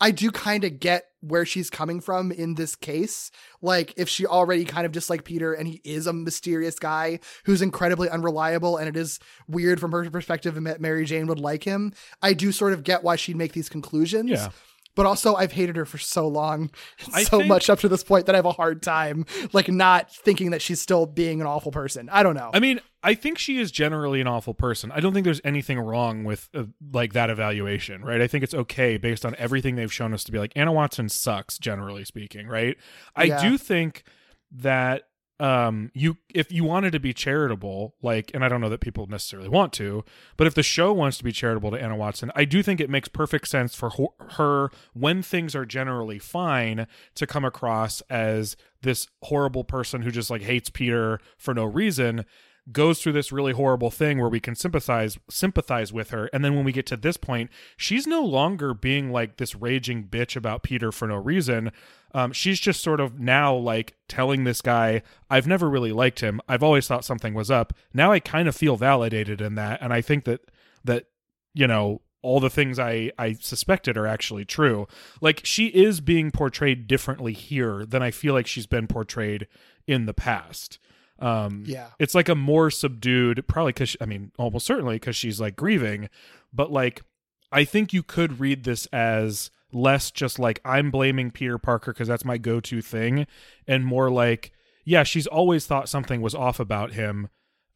I 0.00 0.10
do 0.10 0.32
kind 0.32 0.64
of 0.64 0.80
get 0.80 1.04
where 1.20 1.46
she's 1.46 1.70
coming 1.70 2.00
from 2.00 2.32
in 2.32 2.56
this 2.56 2.74
case. 2.74 3.30
Like 3.60 3.94
if 3.96 4.08
she 4.08 4.26
already 4.26 4.64
kind 4.64 4.84
of 4.84 4.90
disliked 4.90 5.24
Peter 5.24 5.54
and 5.54 5.68
he 5.68 5.80
is 5.84 6.08
a 6.08 6.12
mysterious 6.12 6.80
guy 6.80 7.20
who's 7.44 7.62
incredibly 7.62 8.10
unreliable 8.10 8.78
and 8.78 8.88
it 8.88 8.96
is 8.96 9.20
weird 9.46 9.78
from 9.78 9.92
her 9.92 10.10
perspective 10.10 10.60
that 10.64 10.80
Mary 10.80 11.04
Jane 11.04 11.28
would 11.28 11.38
like 11.38 11.62
him, 11.62 11.92
I 12.20 12.32
do 12.32 12.50
sort 12.50 12.72
of 12.72 12.82
get 12.82 13.04
why 13.04 13.14
she'd 13.14 13.36
make 13.36 13.52
these 13.52 13.68
conclusions. 13.68 14.28
Yeah. 14.28 14.48
But 14.94 15.06
also, 15.06 15.34
I've 15.34 15.52
hated 15.52 15.76
her 15.76 15.86
for 15.86 15.96
so 15.98 16.28
long, 16.28 16.70
I 17.14 17.22
so 17.24 17.38
think- 17.38 17.48
much 17.48 17.70
up 17.70 17.78
to 17.80 17.88
this 17.88 18.04
point 18.04 18.26
that 18.26 18.34
I 18.34 18.38
have 18.38 18.44
a 18.44 18.52
hard 18.52 18.82
time, 18.82 19.24
like, 19.52 19.68
not 19.68 20.12
thinking 20.14 20.50
that 20.50 20.60
she's 20.60 20.82
still 20.82 21.06
being 21.06 21.40
an 21.40 21.46
awful 21.46 21.72
person. 21.72 22.08
I 22.12 22.22
don't 22.22 22.34
know. 22.34 22.50
I 22.52 22.60
mean, 22.60 22.80
I 23.02 23.14
think 23.14 23.38
she 23.38 23.58
is 23.58 23.72
generally 23.72 24.20
an 24.20 24.26
awful 24.26 24.54
person. 24.54 24.92
I 24.92 25.00
don't 25.00 25.12
think 25.14 25.24
there's 25.24 25.40
anything 25.44 25.78
wrong 25.80 26.24
with 26.24 26.48
uh, 26.54 26.64
like 26.92 27.14
that 27.14 27.30
evaluation, 27.30 28.02
right? 28.04 28.20
I 28.20 28.26
think 28.26 28.44
it's 28.44 28.54
okay 28.54 28.96
based 28.98 29.24
on 29.26 29.34
everything 29.38 29.76
they've 29.76 29.92
shown 29.92 30.12
us 30.14 30.22
to 30.24 30.32
be 30.32 30.38
like 30.38 30.52
Anna 30.54 30.72
Watson 30.72 31.08
sucks 31.08 31.58
generally 31.58 32.04
speaking, 32.04 32.46
right? 32.46 32.76
I 33.16 33.24
Yeah. 33.24 33.42
do 33.42 33.58
think 33.58 34.04
that 34.52 35.04
um 35.40 35.90
you 35.94 36.18
if 36.34 36.52
you 36.52 36.62
wanted 36.62 36.92
to 36.92 37.00
be 37.00 37.12
charitable 37.12 37.94
like 38.02 38.30
and 38.34 38.44
i 38.44 38.48
don't 38.48 38.60
know 38.60 38.68
that 38.68 38.80
people 38.80 39.06
necessarily 39.06 39.48
want 39.48 39.72
to 39.72 40.04
but 40.36 40.46
if 40.46 40.54
the 40.54 40.62
show 40.62 40.92
wants 40.92 41.16
to 41.18 41.24
be 41.24 41.32
charitable 41.32 41.70
to 41.70 41.80
anna 41.80 41.96
watson 41.96 42.30
i 42.36 42.44
do 42.44 42.62
think 42.62 42.80
it 42.80 42.90
makes 42.90 43.08
perfect 43.08 43.48
sense 43.48 43.74
for 43.74 43.90
her 44.32 44.70
when 44.92 45.22
things 45.22 45.54
are 45.54 45.64
generally 45.64 46.18
fine 46.18 46.86
to 47.14 47.26
come 47.26 47.44
across 47.44 48.02
as 48.02 48.56
this 48.82 49.08
horrible 49.22 49.64
person 49.64 50.02
who 50.02 50.10
just 50.10 50.30
like 50.30 50.42
hates 50.42 50.70
peter 50.70 51.18
for 51.38 51.54
no 51.54 51.64
reason 51.64 52.24
goes 52.70 53.02
through 53.02 53.12
this 53.12 53.32
really 53.32 53.52
horrible 53.52 53.90
thing 53.90 54.18
where 54.18 54.28
we 54.28 54.38
can 54.38 54.54
sympathize 54.54 55.18
sympathize 55.28 55.92
with 55.92 56.10
her. 56.10 56.26
And 56.32 56.44
then 56.44 56.54
when 56.54 56.64
we 56.64 56.70
get 56.70 56.86
to 56.86 56.96
this 56.96 57.16
point 57.16 57.50
she's 57.76 58.06
no 58.06 58.22
longer 58.22 58.72
being 58.72 59.10
like 59.10 59.36
this 59.36 59.54
raging 59.54 60.04
bitch 60.04 60.36
about 60.36 60.62
peter 60.62 60.92
for 60.92 61.08
no 61.08 61.16
reason. 61.16 61.72
Um, 62.14 62.32
she's 62.32 62.60
just 62.60 62.82
sort 62.82 63.00
of 63.00 63.18
now 63.18 63.54
like 63.54 63.96
telling 64.06 64.44
this 64.44 64.60
guy 64.60 65.02
i've 65.28 65.46
never 65.46 65.68
really 65.68 65.92
liked 65.92 66.20
him. 66.20 66.40
I've 66.48 66.62
always 66.62 66.86
thought 66.86 67.04
something 67.04 67.34
was 67.34 67.50
up. 67.50 67.72
Now 67.92 68.12
i 68.12 68.20
kind 68.20 68.46
of 68.46 68.54
feel 68.54 68.76
validated 68.76 69.40
in 69.40 69.56
that. 69.56 69.82
And 69.82 69.92
i 69.92 70.00
think 70.00 70.24
that 70.24 70.42
that 70.84 71.06
you 71.54 71.66
know 71.66 72.02
all 72.22 72.38
the 72.38 72.50
things 72.50 72.78
i 72.78 73.10
i 73.18 73.32
suspected 73.32 73.96
are 73.96 74.06
actually 74.06 74.44
true. 74.44 74.86
Like 75.20 75.40
she 75.44 75.66
is 75.66 76.00
being 76.00 76.30
portrayed 76.30 76.86
differently 76.86 77.32
here 77.32 77.84
than 77.84 78.02
i 78.04 78.12
feel 78.12 78.34
like 78.34 78.46
she's 78.46 78.66
been 78.68 78.86
portrayed 78.86 79.48
in 79.88 80.06
the 80.06 80.14
past 80.14 80.78
um 81.22 81.64
Yeah. 81.66 81.88
it's 81.98 82.14
like 82.14 82.28
a 82.28 82.34
more 82.34 82.70
subdued 82.70 83.44
probably 83.48 83.72
because 83.72 83.96
i 84.00 84.04
mean 84.06 84.32
almost 84.38 84.66
certainly 84.66 84.96
because 84.96 85.16
she's 85.16 85.40
like 85.40 85.56
grieving 85.56 86.08
but 86.52 86.70
like 86.72 87.02
i 87.50 87.64
think 87.64 87.92
you 87.92 88.02
could 88.02 88.40
read 88.40 88.64
this 88.64 88.86
as 88.86 89.50
less 89.72 90.10
just 90.10 90.38
like 90.38 90.60
i'm 90.64 90.90
blaming 90.90 91.30
peter 91.30 91.56
parker 91.58 91.92
because 91.92 92.08
that's 92.08 92.24
my 92.24 92.36
go-to 92.38 92.82
thing 92.82 93.26
and 93.66 93.86
more 93.86 94.10
like 94.10 94.52
yeah 94.84 95.02
she's 95.02 95.26
always 95.26 95.64
thought 95.66 95.88
something 95.88 96.20
was 96.20 96.34
off 96.34 96.60
about 96.60 96.92
him 96.92 97.28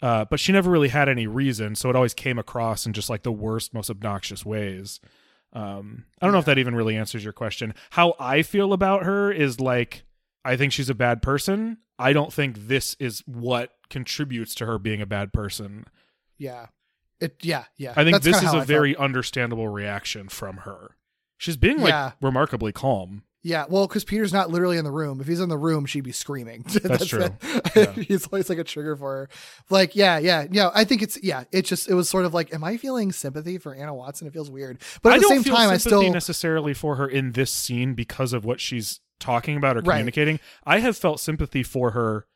uh, 0.03 0.26
but 0.26 0.38
she 0.38 0.53
never 0.53 0.70
really 0.70 0.88
had 0.88 1.09
any 1.09 1.26
reason 1.26 1.74
so 1.74 1.88
it 1.88 1.97
always 1.97 2.12
came 2.12 2.38
across 2.38 2.84
in 2.84 2.92
just 2.92 3.09
like 3.09 3.22
the 3.22 3.32
worst 3.32 3.72
most 3.72 3.88
obnoxious 3.88 4.44
ways. 4.44 5.01
Um 5.55 6.05
i 6.20 6.26
don't 6.26 6.32
know 6.34 6.38
if 6.38 6.44
that 6.44 6.59
even 6.59 6.74
really 6.74 6.97
answers 6.97 7.24
your 7.24 7.32
question. 7.32 7.72
How 7.90 8.14
i 8.20 8.42
feel 8.42 8.74
about 8.74 9.05
her 9.05 9.32
is 9.32 9.59
like 9.59 10.05
i 10.44 10.55
think 10.55 10.72
she's 10.74 10.90
a 10.90 10.94
bad 10.94 11.22
person 11.22 11.78
i 11.99 12.12
don't 12.12 12.32
think 12.32 12.68
this 12.68 12.94
is 12.99 13.22
what 13.26 13.72
contributes 13.90 14.55
to 14.55 14.66
her 14.66 14.78
being 14.78 15.01
a 15.01 15.07
bad 15.07 15.32
person 15.32 15.84
yeah. 16.38 16.66
It, 17.20 17.36
yeah, 17.42 17.64
yeah. 17.78 17.92
i 17.97 18.05
think 18.05 18.14
That's 18.16 18.24
this 18.26 18.36
is 18.38 18.44
a 18.44 18.49
I 18.49 18.53
felt. 18.53 18.66
very 18.66 18.94
understandable 18.97 19.68
reaction 19.68 20.28
from 20.28 20.59
her 20.59 20.97
she's 21.38 21.57
being 21.57 21.78
like 21.80 21.90
Yeah. 21.90 22.12
remarkably 22.20 22.72
calm 22.72 23.22
Yeah, 23.42 23.64
well, 23.68 23.86
because 23.86 24.03
Peter's 24.05 24.32
not 24.32 24.51
literally 24.51 24.76
in 24.76 24.84
the 24.84 24.90
room. 24.90 25.20
If 25.20 25.28
he's 25.28 25.38
in 25.38 25.49
the 25.49 25.57
room, 25.57 25.86
she'd 25.86 26.01
be 26.03 26.11
screaming. 26.11 26.64
That's 26.82 27.07
true. 27.07 27.28
Yeah. 27.76 27.92
he's 27.92 28.26
always 28.26 28.49
like 28.49 28.59
a 28.59 28.64
trigger 28.64 28.97
for 28.97 29.12
her. 29.18 29.28
Like, 29.70 29.94
yeah, 29.94 30.18
yeah, 30.18 30.47
yeah. 30.51 30.70
I 30.74 30.82
think 30.84 31.01
it's 31.03 31.16
yeah. 31.22 31.44
It 31.53 31.62
just 31.64 31.88
it 31.88 31.94
was 31.94 32.09
sort 32.09 32.24
of 32.24 32.34
like, 32.34 32.53
am 32.53 32.64
I 32.64 32.76
feeling 32.76 33.12
sympathy 33.12 33.59
for 33.59 33.72
Anna 33.72 33.94
Watson? 33.94 34.26
It 34.26 34.32
feels 34.32 34.51
weird, 34.51 34.80
but 35.01 35.12
at 35.12 35.16
I 35.16 35.18
the 35.20 35.28
same 35.28 35.44
time, 35.44 35.70
I 35.70 35.76
still 35.76 36.11
necessarily 36.11 36.74
for 36.74 36.97
her 36.97 37.07
in 37.07 37.32
this 37.32 37.53
scene 37.53 37.94
because 37.94 38.32
of 38.32 38.44
what 38.44 38.61
she's 38.61 38.99
talking 39.21 39.57
about 39.57 39.77
or 39.77 39.81
Right. 39.81 39.95
communicating. 39.97 40.41
I 40.64 40.81
have 40.81 40.97
felt 40.97 41.21
sympathy 41.21 41.62
for 41.62 41.93
her 41.93 42.27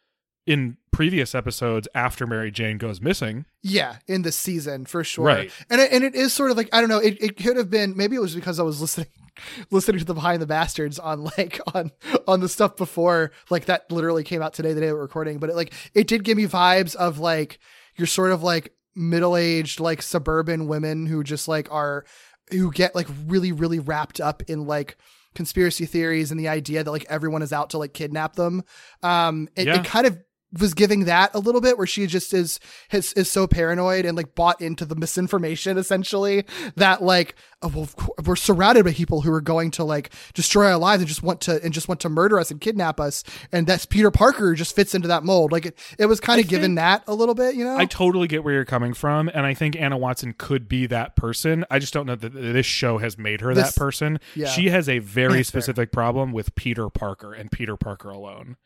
in 0.46 0.78
previous 0.90 1.34
episodes 1.34 1.86
after 1.94 2.26
Mary 2.26 2.50
Jane 2.50 2.78
goes 2.78 3.00
missing. 3.00 3.44
Yeah, 3.62 3.96
in 4.08 4.22
the 4.22 4.32
season 4.32 4.86
for 4.86 5.04
sure. 5.04 5.26
Right. 5.26 5.52
And 5.68 5.80
it, 5.80 5.92
and 5.92 6.02
it 6.02 6.14
is 6.14 6.32
sort 6.32 6.50
of 6.50 6.56
like 6.56 6.68
I 6.72 6.80
don't 6.80 6.88
know. 6.90 6.98
It, 6.98 7.18
it 7.22 7.36
could 7.36 7.56
have 7.56 7.70
been 7.70 7.96
maybe 7.96 8.16
it 8.16 8.20
was 8.20 8.34
because 8.34 8.58
I 8.58 8.62
was 8.62 8.80
listening 8.80 9.06
listening 9.70 9.98
to 10.00 10.04
the 10.04 10.14
Behind 10.14 10.40
the 10.42 10.46
Bastards 10.46 10.98
on 10.98 11.24
like 11.36 11.60
on 11.74 11.90
on 12.26 12.40
the 12.40 12.48
stuff 12.48 12.76
before 12.76 13.32
like 13.50 13.66
that 13.66 13.90
literally 13.92 14.24
came 14.24 14.42
out 14.42 14.54
today 14.54 14.72
the 14.72 14.80
day 14.80 14.92
we're 14.92 15.00
recording. 15.00 15.38
But 15.38 15.50
it 15.50 15.56
like 15.56 15.72
it 15.94 16.06
did 16.06 16.24
give 16.24 16.36
me 16.36 16.46
vibes 16.46 16.96
of 16.96 17.18
like 17.18 17.58
you're 17.96 18.06
sort 18.06 18.32
of 18.32 18.42
like 18.42 18.72
middle 18.96 19.36
aged 19.36 19.78
like 19.78 20.02
suburban 20.02 20.66
women 20.66 21.06
who 21.06 21.22
just 21.22 21.46
like 21.48 21.70
are 21.70 22.04
who 22.50 22.72
get 22.72 22.94
like 22.94 23.06
really 23.26 23.52
really 23.52 23.78
wrapped 23.78 24.20
up 24.20 24.42
in 24.48 24.66
like 24.66 24.96
conspiracy 25.34 25.86
theories 25.86 26.30
and 26.30 26.40
the 26.40 26.48
idea 26.48 26.82
that 26.82 26.90
like 26.90 27.06
everyone 27.08 27.42
is 27.42 27.52
out 27.52 27.70
to 27.70 27.78
like 27.78 27.92
kidnap 27.94 28.36
them. 28.36 28.62
Um, 29.02 29.48
it, 29.56 29.66
Yeah. 29.66 29.80
it 29.80 29.84
kind 29.84 30.06
of 30.06 30.18
was 30.58 30.74
giving 30.74 31.04
that 31.04 31.32
a 31.34 31.38
little 31.38 31.60
bit 31.60 31.78
where 31.78 31.86
she 31.86 32.06
just 32.06 32.34
is 32.34 32.58
is, 32.90 33.12
is 33.12 33.30
so 33.30 33.46
paranoid 33.46 34.04
and 34.04 34.16
like 34.16 34.34
bought 34.34 34.60
into 34.60 34.84
the 34.84 34.96
misinformation 34.96 35.78
essentially 35.78 36.44
that 36.76 37.02
like 37.02 37.36
oh, 37.62 37.68
well, 37.68 37.82
of 37.84 37.94
cour- 37.96 38.14
we're 38.26 38.34
surrounded 38.36 38.84
by 38.84 38.92
people 38.92 39.20
who 39.20 39.32
are 39.32 39.40
going 39.40 39.70
to 39.70 39.84
like 39.84 40.10
destroy 40.34 40.66
our 40.66 40.76
lives 40.76 41.00
and 41.02 41.08
just 41.08 41.22
want 41.22 41.40
to 41.40 41.62
and 41.62 41.72
just 41.72 41.86
want 41.86 42.00
to 42.00 42.08
murder 42.08 42.38
us 42.38 42.50
and 42.50 42.60
kidnap 42.60 42.98
us 42.98 43.22
and 43.52 43.66
that's 43.66 43.86
Peter 43.86 44.10
Parker 44.10 44.54
just 44.54 44.74
fits 44.74 44.94
into 44.94 45.06
that 45.08 45.22
mold 45.22 45.52
like 45.52 45.66
it, 45.66 45.78
it 45.98 46.06
was 46.06 46.18
kind 46.18 46.40
of 46.40 46.48
given 46.48 46.74
that 46.74 47.04
a 47.06 47.14
little 47.14 47.34
bit 47.34 47.54
you 47.54 47.64
know 47.64 47.76
I 47.76 47.84
totally 47.86 48.26
get 48.26 48.42
where 48.42 48.54
you're 48.54 48.64
coming 48.64 48.92
from, 48.92 49.28
and 49.32 49.46
I 49.46 49.54
think 49.54 49.76
Anna 49.76 49.96
Watson 49.96 50.34
could 50.36 50.68
be 50.68 50.86
that 50.86 51.14
person. 51.16 51.64
I 51.70 51.78
just 51.78 51.92
don't 51.94 52.06
know 52.06 52.14
that 52.16 52.32
this 52.34 52.66
show 52.66 52.98
has 52.98 53.16
made 53.16 53.40
her 53.40 53.54
This- 53.54 53.72
that 53.72 53.76
person. 53.78 54.18
yeah. 54.34 54.48
She 54.48 54.68
has 54.70 54.88
a 54.88 54.98
very 54.98 55.36
That's 55.38 55.50
fair. 55.50 55.60
specific 55.62 55.92
problem 55.92 56.32
with 56.32 56.54
Peter 56.56 56.88
Parker 56.90 57.32
and 57.32 57.50
Peter 57.52 57.76
Parker 57.76 58.10
alone. 58.10 58.56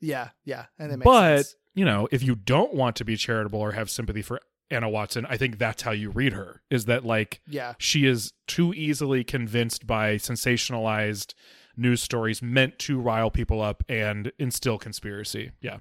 Yeah 0.00 0.30
yeah 0.44 0.66
and 0.78 0.90
that 0.90 0.98
makes 0.98 1.04
But, 1.04 1.36
sense. 1.38 1.56
you 1.74 1.84
know, 1.84 2.08
if 2.12 2.22
you 2.22 2.34
don't 2.34 2.74
want 2.74 2.96
to 2.96 3.04
be 3.04 3.16
charitable 3.16 3.58
or 3.60 3.72
have 3.72 3.90
sympathy 3.90 4.22
for 4.22 4.40
Anna 4.70 4.88
Watson, 4.88 5.24
I 5.28 5.36
think 5.36 5.58
that's 5.58 5.82
how 5.82 5.92
you 5.92 6.10
read 6.10 6.32
her. 6.32 6.60
Is 6.70 6.86
that 6.86 7.04
like 7.04 7.40
Yeah. 7.46 7.74
she 7.78 8.04
is 8.06 8.32
too 8.48 8.74
easily 8.74 9.22
convinced 9.24 9.86
by 9.86 10.16
sensationalized 10.16 11.34
news 11.76 12.02
stories 12.02 12.42
meant 12.42 12.78
to 12.80 12.98
rile 13.00 13.30
people 13.30 13.60
up 13.60 13.82
and 13.88 14.32
instill 14.38 14.78
conspiracy. 14.78 15.52
Yeah. 15.60 15.78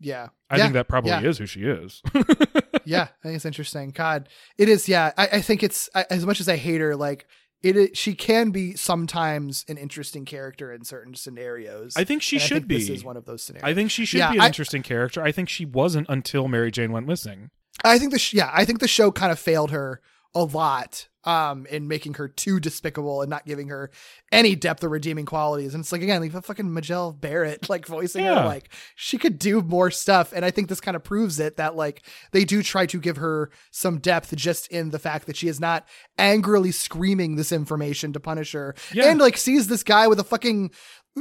yeah 0.00 0.28
I 0.48 0.56
Yeah. 0.56 0.62
think 0.64 0.74
that 0.74 0.88
probably 0.88 1.10
Yeah. 1.10 1.22
is 1.24 1.38
who 1.38 1.46
she 1.46 1.64
is. 1.64 2.00
yeah, 2.84 3.02
I 3.02 3.22
think 3.22 3.36
it's 3.36 3.44
interesting. 3.44 3.90
God, 3.90 4.28
it 4.58 4.68
is. 4.68 4.88
Yeah, 4.88 5.12
I, 5.16 5.28
I 5.34 5.40
think 5.40 5.62
it's 5.62 5.88
I, 5.94 6.06
as 6.10 6.24
much 6.24 6.40
as 6.40 6.48
I 6.48 6.56
hate 6.56 6.80
her, 6.80 6.94
like 6.96 7.26
it. 7.64 7.76
is- 7.76 7.88
She 7.98 8.14
can 8.14 8.50
be 8.50 8.74
sometimes 8.76 9.64
an 9.68 9.76
interesting 9.78 10.24
character 10.24 10.72
in 10.72 10.84
certain 10.84 11.14
scenarios. 11.14 11.94
I 11.96 12.04
think 12.04 12.22
she 12.22 12.38
should 12.38 12.58
think 12.58 12.66
be. 12.68 12.78
This 12.78 12.88
is 12.90 13.04
one 13.04 13.16
of 13.16 13.24
those 13.24 13.42
scenarios. 13.42 13.68
I 13.70 13.74
think 13.74 13.90
she 13.90 14.04
should 14.04 14.18
Yeah, 14.18 14.30
be 14.30 14.36
an 14.38 14.42
I- 14.42 14.46
interesting 14.46 14.82
character. 14.82 15.22
I 15.22 15.32
think 15.32 15.48
she 15.48 15.64
wasn't 15.64 16.06
until 16.08 16.48
Mary 16.48 16.70
Jane 16.70 16.92
went 16.92 17.06
missing. 17.06 17.50
I 17.82 17.98
think 17.98 18.12
the 18.12 18.18
sh- 18.18 18.34
yeah, 18.34 18.50
I 18.52 18.64
think 18.64 18.78
the 18.80 18.88
show 18.88 19.10
kind 19.10 19.32
of 19.32 19.38
failed 19.38 19.70
her 19.72 20.00
a 20.34 20.42
lot 20.44 21.08
um 21.26 21.64
in 21.70 21.88
making 21.88 22.12
her 22.14 22.28
too 22.28 22.60
despicable 22.60 23.22
and 23.22 23.30
not 23.30 23.46
giving 23.46 23.68
her 23.68 23.90
any 24.30 24.54
depth 24.54 24.84
or 24.84 24.90
redeeming 24.90 25.24
qualities. 25.24 25.72
And 25.72 25.80
it's 25.82 25.90
like 25.90 26.02
again, 26.02 26.20
like 26.20 26.32
the 26.32 26.42
fucking 26.42 26.70
Majel 26.74 27.12
Barrett 27.12 27.68
like 27.70 27.86
voicing 27.86 28.24
Yeah. 28.26 28.40
her 28.42 28.46
like 28.46 28.68
she 28.94 29.16
could 29.16 29.38
do 29.38 29.62
more 29.62 29.90
stuff 29.90 30.34
and 30.34 30.44
I 30.44 30.50
think 30.50 30.68
this 30.68 30.82
kind 30.82 30.96
of 30.96 31.02
proves 31.02 31.40
it 31.40 31.56
that 31.56 31.76
like 31.76 32.02
they 32.32 32.44
do 32.44 32.62
try 32.62 32.84
to 32.86 32.98
give 33.00 33.16
her 33.16 33.50
some 33.70 34.00
depth 34.00 34.36
just 34.36 34.68
in 34.68 34.90
the 34.90 34.98
fact 34.98 35.26
that 35.26 35.36
she 35.36 35.48
is 35.48 35.60
not 35.60 35.86
angrily 36.18 36.72
screaming 36.72 37.36
this 37.36 37.52
information 37.52 38.12
to 38.12 38.20
Punisher 38.20 38.74
Yeah. 38.92 39.08
and 39.10 39.18
like 39.18 39.38
sees 39.38 39.68
this 39.68 39.82
guy 39.82 40.06
with 40.08 40.20
a 40.20 40.24
fucking 40.24 40.72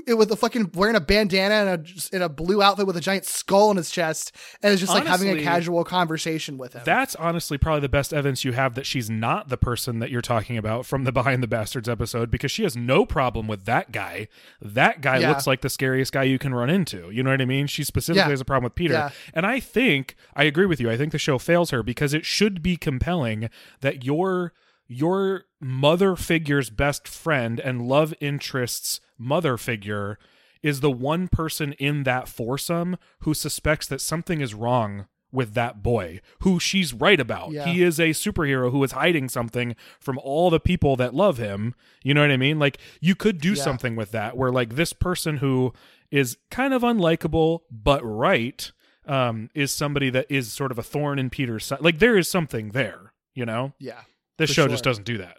with 0.07 0.31
a 0.31 0.35
fucking 0.35 0.71
wearing 0.73 0.95
a 0.95 0.99
bandana 0.99 1.53
and 1.53 1.69
a 1.87 2.15
in 2.15 2.21
a 2.23 2.29
blue 2.29 2.61
outfit 2.63 2.87
with 2.87 2.97
a 2.97 3.01
giant 3.01 3.25
skull 3.25 3.69
on 3.69 3.77
his 3.77 3.91
chest 3.91 4.31
and 4.63 4.73
is 4.73 4.79
just 4.79 4.91
like 4.91 5.05
having 5.05 5.29
a 5.37 5.41
casual 5.43 5.83
conversation 5.83 6.57
with 6.57 6.73
him. 6.73 6.81
That's 6.83 7.15
honestly 7.15 7.57
probably 7.59 7.81
the 7.81 7.89
best 7.89 8.11
evidence 8.13 8.43
you 8.43 8.53
have 8.53 8.73
that 8.73 8.85
she's 8.87 9.09
not 9.09 9.49
the 9.49 9.57
person 9.57 9.99
that 9.99 10.09
you're 10.09 10.21
talking 10.21 10.57
about 10.57 10.85
from 10.87 11.03
the 11.03 11.11
Behind 11.11 11.43
the 11.43 11.47
Bastards 11.47 11.87
episode 11.87 12.31
because 12.31 12.51
she 12.51 12.63
has 12.63 12.75
no 12.75 13.05
problem 13.05 13.47
with 13.47 13.65
that 13.65 13.91
guy. 13.91 14.27
That 14.61 15.01
guy 15.01 15.19
Yeah. 15.19 15.29
looks 15.29 15.45
like 15.45 15.61
the 15.61 15.69
scariest 15.69 16.11
guy 16.11 16.23
you 16.23 16.39
can 16.39 16.55
run 16.55 16.69
into. 16.71 17.11
You 17.11 17.21
know 17.21 17.29
what 17.29 17.41
I 17.41 17.45
mean? 17.45 17.67
She 17.67 17.83
specifically 17.83 18.21
Yeah. 18.25 18.29
has 18.29 18.41
a 18.41 18.45
problem 18.45 18.63
with 18.63 18.75
Peter. 18.75 18.93
Yeah. 18.93 19.09
And 19.33 19.45
I 19.45 19.59
think 19.59 20.15
I 20.35 20.43
agree 20.45 20.65
with 20.65 20.79
you. 20.79 20.89
I 20.89 20.97
think 20.97 21.11
the 21.11 21.19
show 21.19 21.37
fails 21.37 21.69
her 21.69 21.83
because 21.83 22.13
it 22.15 22.25
should 22.25 22.63
be 22.63 22.77
compelling 22.77 23.49
that 23.81 24.03
your 24.03 24.53
your 24.87 25.45
mother 25.61 26.15
figure's 26.15 26.69
best 26.69 27.07
friend 27.07 27.59
and 27.59 27.87
love 27.87 28.13
interest's 28.19 28.99
mother 29.17 29.57
figure 29.57 30.17
is 30.61 30.79
the 30.79 30.91
one 30.91 31.27
person 31.27 31.73
in 31.73 32.03
that 32.03 32.27
foursome 32.27 32.97
who 33.21 33.33
suspects 33.33 33.87
that 33.87 34.01
something 34.01 34.39
is 34.41 34.53
wrong 34.53 35.07
with 35.31 35.55
that 35.55 35.81
boy 35.81 36.21
who 36.41 36.59
she's 36.59 36.93
right 36.93 37.19
about. 37.19 37.51
Yeah. 37.51 37.65
He 37.65 37.81
is 37.81 37.99
a 37.99 38.09
superhero 38.09 38.71
who 38.71 38.83
is 38.83 38.91
hiding 38.91 39.29
something 39.29 39.75
from 39.99 40.19
all 40.19 40.49
the 40.51 40.59
people 40.59 40.95
that 40.97 41.15
love 41.15 41.37
him. 41.37 41.73
You 42.03 42.13
know 42.13 42.21
what 42.21 42.29
I 42.31 42.37
mean? 42.37 42.59
Like 42.59 42.77
you 43.01 43.15
could 43.15 43.41
do 43.41 43.53
Yeah. 43.53 43.63
something 43.63 43.95
with 43.95 44.11
that 44.11 44.37
where 44.37 44.51
like 44.51 44.75
this 44.75 44.93
person 44.93 45.37
who 45.37 45.73
is 46.11 46.37
kind 46.51 46.73
of 46.73 46.83
unlikable 46.83 47.61
but 47.71 48.01
right 48.03 48.71
um 49.07 49.49
is 49.55 49.71
somebody 49.71 50.09
that 50.11 50.27
is 50.29 50.53
sort 50.53 50.71
of 50.71 50.77
a 50.77 50.83
thorn 50.83 51.17
in 51.19 51.29
Peter's 51.31 51.65
side. 51.65 51.81
Like 51.81 51.99
there 51.99 52.15
is 52.17 52.29
something 52.29 52.69
there, 52.69 53.11
you 53.33 53.45
know? 53.45 53.73
yeah. 53.79 54.01
This 54.37 54.49
show 54.49 54.63
sure. 54.63 54.69
just 54.69 54.83
doesn't 54.83 55.05
do 55.05 55.17
that. 55.19 55.37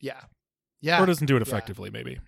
Yeah. 0.00 0.20
Yeah. 0.80 1.02
Or 1.02 1.06
doesn't 1.06 1.26
do 1.26 1.36
it 1.36 1.40
Yeah. 1.46 1.48
effectively 1.54 1.90
maybe. 1.90 2.18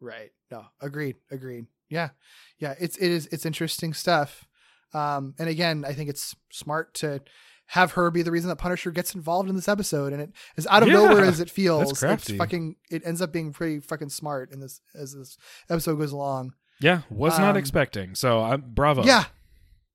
Right. 0.00 0.30
No. 0.50 0.66
Agreed. 0.80 1.16
Agreed. 1.30 1.66
Yeah. 1.88 2.10
Yeah. 2.58 2.74
It's 2.78 2.96
it 2.96 3.10
is 3.10 3.26
it's 3.32 3.46
interesting 3.46 3.94
stuff. 3.94 4.46
Um, 4.92 5.34
and 5.38 5.48
again, 5.48 5.84
I 5.86 5.92
think 5.92 6.10
it's 6.10 6.34
smart 6.50 6.94
to 6.94 7.22
have 7.66 7.92
her 7.92 8.10
be 8.10 8.22
the 8.22 8.32
reason 8.32 8.48
that 8.48 8.56
Punisher 8.56 8.90
gets 8.90 9.14
involved 9.14 9.48
in 9.48 9.54
this 9.54 9.68
episode, 9.68 10.12
and 10.12 10.20
it 10.20 10.32
as 10.56 10.66
out 10.66 10.82
of 10.82 10.88
Yeah. 10.88 10.94
nowhere 10.94 11.24
as 11.24 11.38
it 11.38 11.48
feels, 11.48 12.02
it's 12.02 12.30
fucking. 12.32 12.74
It 12.90 13.02
ends 13.06 13.22
up 13.22 13.32
being 13.32 13.52
pretty 13.52 13.78
fucking 13.78 14.08
smart 14.08 14.50
in 14.52 14.58
this 14.58 14.80
as 14.94 15.14
this 15.14 15.38
episode 15.68 15.96
goes 15.96 16.10
along. 16.10 16.54
Yeah, 16.80 17.02
was 17.10 17.38
not 17.38 17.50
Um, 17.50 17.56
expecting. 17.58 18.16
So 18.16 18.40
I'm 18.40 18.62
bravo. 18.74 19.04
Yeah. 19.04 19.26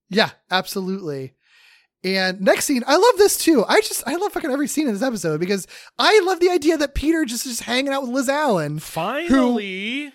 Yeah, 0.10 0.30
absolutely. 0.50 1.34
And 2.06 2.40
next 2.40 2.66
scene, 2.66 2.84
I 2.86 2.98
love 2.98 3.18
this 3.18 3.36
too. 3.36 3.66
I 3.68 3.82
just 3.82 4.04
I 4.06 4.16
love 4.16 4.32
fucking 4.32 4.52
every 4.52 4.68
scene 4.68 4.88
in 4.88 4.94
this 4.94 5.02
episode 5.02 5.40
because 5.40 5.66
I 5.98 6.22
love 6.24 6.40
the 6.40 6.52
idea 6.52 6.78
that 6.78 6.94
Peter 6.94 7.26
just 7.26 7.48
is 7.48 7.62
hanging 7.62 7.92
out 7.92 8.04
with 8.04 8.12
Liz 8.12 8.30
Allen. 8.30 8.78
Finally. 8.78 10.14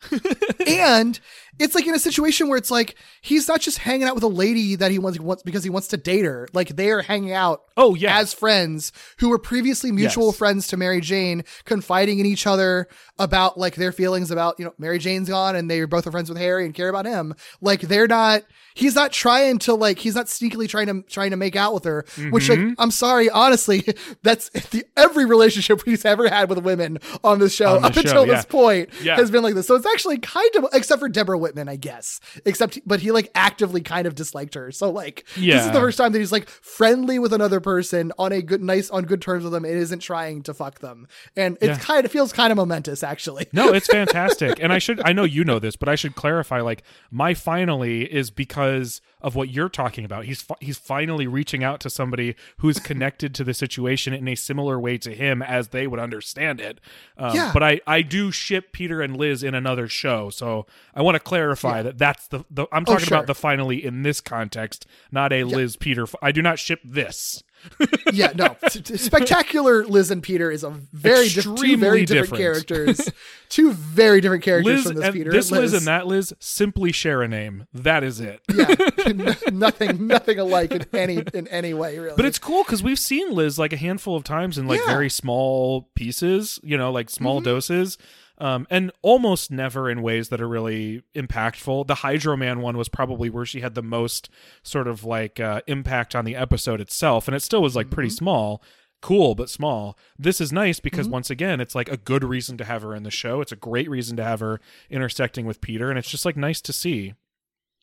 and 0.66 1.20
it's 1.58 1.74
like 1.74 1.86
in 1.86 1.94
a 1.94 1.98
situation 1.98 2.48
where 2.48 2.56
it's 2.56 2.70
like 2.70 2.94
he's 3.20 3.46
not 3.48 3.60
just 3.60 3.78
hanging 3.78 4.06
out 4.06 4.14
with 4.14 4.24
a 4.24 4.28
lady 4.28 4.76
that 4.76 4.90
he 4.90 4.98
wants, 4.98 5.18
wants 5.20 5.42
because 5.42 5.62
he 5.62 5.68
wants 5.70 5.88
to 5.88 5.96
date 5.96 6.24
her. 6.24 6.48
Like 6.54 6.68
they 6.70 6.90
are 6.90 7.02
hanging 7.02 7.32
out 7.32 7.62
Oh 7.76 7.94
yeah. 7.94 8.16
as 8.18 8.32
friends 8.32 8.92
who 9.18 9.28
were 9.28 9.38
previously 9.38 9.92
mutual 9.92 10.28
Yes. 10.28 10.36
friends 10.36 10.66
to 10.68 10.76
Mary 10.78 11.00
Jane, 11.00 11.44
confiding 11.64 12.18
in 12.18 12.26
each 12.26 12.46
other 12.46 12.88
about 13.18 13.58
like 13.58 13.74
their 13.74 13.92
feelings 13.92 14.30
about, 14.30 14.58
you 14.58 14.64
know, 14.64 14.72
Mary 14.78 14.98
Jane's 14.98 15.28
gone 15.28 15.54
and 15.54 15.70
they're 15.70 15.86
both 15.86 16.06
are 16.06 16.10
friends 16.12 16.30
with 16.30 16.38
Harry 16.38 16.64
and 16.64 16.74
care 16.74 16.88
about 16.88 17.04
him. 17.04 17.34
Like 17.60 17.82
they're 17.82 18.08
not 18.08 18.42
he's 18.74 18.94
not 18.94 19.12
trying 19.12 19.58
to 19.58 19.74
like 19.74 19.98
he's 19.98 20.14
not 20.14 20.26
sneakily 20.26 20.66
trying 20.68 20.86
to 20.86 21.02
trying 21.10 21.30
to 21.32 21.36
make 21.36 21.56
out 21.56 21.74
with 21.74 21.84
her, 21.84 22.06
which 22.30 22.48
like 22.48 22.58
Mm-hmm. 22.58 22.80
I'm 22.80 22.90
sorry, 22.90 23.28
honestly, 23.30 23.84
that's 24.22 24.48
the 24.70 24.84
every 24.96 25.26
relationship 25.26 25.82
he's 25.84 26.04
ever 26.06 26.28
had 26.28 26.48
with 26.48 26.58
women 26.58 26.98
on 27.22 27.38
this 27.38 27.54
show 27.54 27.76
On 27.76 27.84
up 27.84 27.92
show, 27.94 28.00
until 28.00 28.26
yeah. 28.26 28.34
this 28.36 28.44
point 28.46 28.88
Yeah. 29.02 29.16
has 29.16 29.30
been 29.30 29.42
like 29.42 29.54
this. 29.54 29.66
So 29.66 29.74
it's 29.74 29.84
actually 29.92 30.18
kind 30.18 30.50
of 30.56 30.66
except 30.72 31.00
for 31.00 31.08
Deborah 31.08 31.38
Whitman, 31.38 31.68
I 31.68 31.76
guess. 31.76 32.20
Except 32.44 32.78
but 32.86 33.00
he 33.00 33.10
like 33.10 33.30
actively 33.34 33.80
kind 33.80 34.06
of 34.06 34.14
disliked 34.14 34.54
her. 34.54 34.70
So 34.72 34.90
like 34.90 35.26
this 35.36 35.64
is 35.66 35.72
the 35.72 35.80
first 35.80 35.98
time 35.98 36.12
that 36.12 36.18
he's 36.18 36.32
like 36.32 36.48
friendly 36.48 37.18
with 37.18 37.32
another 37.32 37.60
person 37.60 38.12
on 38.18 38.32
a 38.32 38.42
good 38.42 38.62
nice 38.62 38.90
on 38.90 39.04
good 39.04 39.20
terms 39.22 39.44
with 39.44 39.52
them 39.52 39.64
and 39.64 39.74
isn't 39.74 40.00
trying 40.00 40.42
to 40.44 40.54
fuck 40.54 40.80
them. 40.80 41.06
And 41.36 41.56
it 41.60 41.66
Yeah. 41.68 41.78
kind 41.78 42.04
of 42.04 42.12
feels 42.12 42.32
kind 42.32 42.50
of 42.50 42.56
momentous 42.56 43.02
actually. 43.02 43.46
No, 43.52 43.72
it's 43.72 43.86
fantastic. 43.90 44.58
and 44.60 44.72
I 44.72 44.78
should 44.78 45.00
I 45.04 45.12
know 45.12 45.24
you 45.24 45.44
know 45.44 45.58
this, 45.58 45.76
but 45.76 45.88
I 45.88 45.94
should 45.94 46.14
clarify 46.14 46.60
like 46.60 46.82
my 47.10 47.34
finally 47.34 48.02
is 48.02 48.30
because 48.30 49.00
of 49.22 49.34
what 49.36 49.50
you're 49.50 49.68
talking 49.68 50.04
about. 50.04 50.24
He's 50.24 50.40
fi- 50.42 50.54
he's 50.60 50.78
finally 50.78 51.26
reaching 51.26 51.62
out 51.62 51.80
to 51.80 51.90
somebody 51.90 52.34
who's 52.58 52.78
connected 52.90 53.34
to 53.34 53.44
the 53.44 53.52
situation 53.54 54.14
in 54.14 54.26
a 54.28 54.34
similar 54.34 54.80
way 54.80 54.96
to 54.98 55.14
him 55.14 55.42
as 55.42 55.68
they 55.68 55.86
would 55.86 56.00
understand 56.00 56.60
it. 56.60 56.80
Um, 57.18 57.34
Yeah. 57.34 57.50
but 57.52 57.62
I 57.62 57.80
I 57.86 58.02
do 58.02 58.30
ship 58.30 58.72
Peter 58.72 59.00
and 59.02 59.16
Liz 59.16 59.42
in 59.42 59.54
another 59.54 59.79
show, 59.88 60.30
so 60.30 60.66
I 60.94 61.02
want 61.02 61.14
to 61.16 61.20
clarify 61.20 61.82
that 61.82 61.98
that's 61.98 62.26
the, 62.28 62.44
the 62.50 62.66
I'm 62.72 62.82
Oh, 62.86 62.92
talking 62.92 63.06
sure. 63.06 63.16
about 63.18 63.26
the 63.26 63.34
finally 63.34 63.84
in 63.84 64.02
this 64.02 64.20
context, 64.20 64.86
not 65.10 65.32
a 65.32 65.44
Liz 65.44 65.76
Peter. 65.76 66.06
I 66.22 66.32
do 66.32 66.42
not 66.42 66.58
ship 66.58 66.80
this. 66.84 67.42
yeah, 68.12 68.32
no. 68.34 68.56
Spectacular 68.68 69.84
Liz 69.84 70.10
and 70.10 70.22
Peter 70.22 70.50
is 70.50 70.64
a 70.64 70.70
very 70.92 71.28
diff- 71.28 71.44
two 71.44 71.76
very 71.76 72.04
different, 72.06 72.08
different. 72.08 72.42
characters. 72.42 73.10
two 73.50 73.72
very 73.72 74.20
different 74.22 74.42
characters 74.42 74.76
Liz 74.76 74.84
from 74.86 74.94
this 74.96 75.04
and 75.04 75.14
Peter. 75.14 75.30
this 75.30 75.50
Liz 75.50 75.72
and 75.74 75.86
that 75.86 76.06
Liz 76.06 76.32
simply 76.38 76.90
share 76.92 77.20
a 77.22 77.28
name. 77.28 77.66
That 77.74 78.02
is 78.02 78.18
it. 78.20 78.40
yeah, 78.54 79.34
nothing, 79.52 80.06
nothing 80.06 80.38
alike 80.38 80.72
in 80.72 80.86
any 80.94 81.22
in 81.34 81.48
any 81.48 81.74
way, 81.74 81.98
really. 81.98 82.16
But 82.16 82.24
it's 82.24 82.38
cool 82.38 82.62
because 82.64 82.82
we've 82.82 82.98
seen 82.98 83.32
Liz 83.32 83.58
like 83.58 83.72
a 83.74 83.76
handful 83.78 84.16
of 84.16 84.24
times 84.24 84.56
in 84.56 84.66
like 84.66 84.78
Yeah. 84.78 84.84
Mm-hmm. 84.86 84.92
very 84.92 85.10
small 85.10 85.90
pieces, 85.94 86.58
you 86.62 86.78
know, 86.78 86.90
like 86.90 87.10
small 87.10 87.40
doses. 87.42 87.98
Um, 88.40 88.66
and 88.70 88.90
almost 89.02 89.50
never 89.50 89.90
in 89.90 90.00
ways 90.00 90.30
that 90.30 90.40
are 90.40 90.48
really 90.48 91.02
impactful. 91.14 91.86
The 91.86 91.96
Hydro 91.96 92.38
Man 92.38 92.62
one 92.62 92.78
was 92.78 92.88
probably 92.88 93.28
where 93.28 93.44
she 93.44 93.60
had 93.60 93.74
the 93.74 93.82
most 93.82 94.30
sort 94.62 94.88
of 94.88 95.04
like 95.04 95.38
uh, 95.38 95.60
impact 95.66 96.14
on 96.14 96.24
the 96.24 96.36
episode 96.36 96.80
itself, 96.80 97.28
and 97.28 97.36
it 97.36 97.42
still 97.42 97.60
was 97.60 97.76
like 97.76 97.90
pretty 97.90 98.08
small, 98.08 98.62
cool 99.02 99.34
but 99.34 99.50
small. 99.50 99.98
This 100.18 100.40
is 100.40 100.52
nice 100.52 100.80
because 100.80 101.06
once 101.06 101.28
again, 101.28 101.60
it's 101.60 101.74
like 101.74 101.90
a 101.90 101.98
good 101.98 102.24
reason 102.24 102.56
to 102.56 102.64
have 102.64 102.80
her 102.80 102.94
in 102.94 103.02
the 103.02 103.10
show. 103.10 103.42
It's 103.42 103.52
a 103.52 103.56
great 103.56 103.90
reason 103.90 104.16
to 104.16 104.24
have 104.24 104.40
her 104.40 104.58
intersecting 104.88 105.44
with 105.44 105.60
Peter, 105.60 105.90
and 105.90 105.98
it's 105.98 106.10
just 106.10 106.24
like 106.24 106.36
nice 106.36 106.62
to 106.62 106.72
see. 106.72 107.12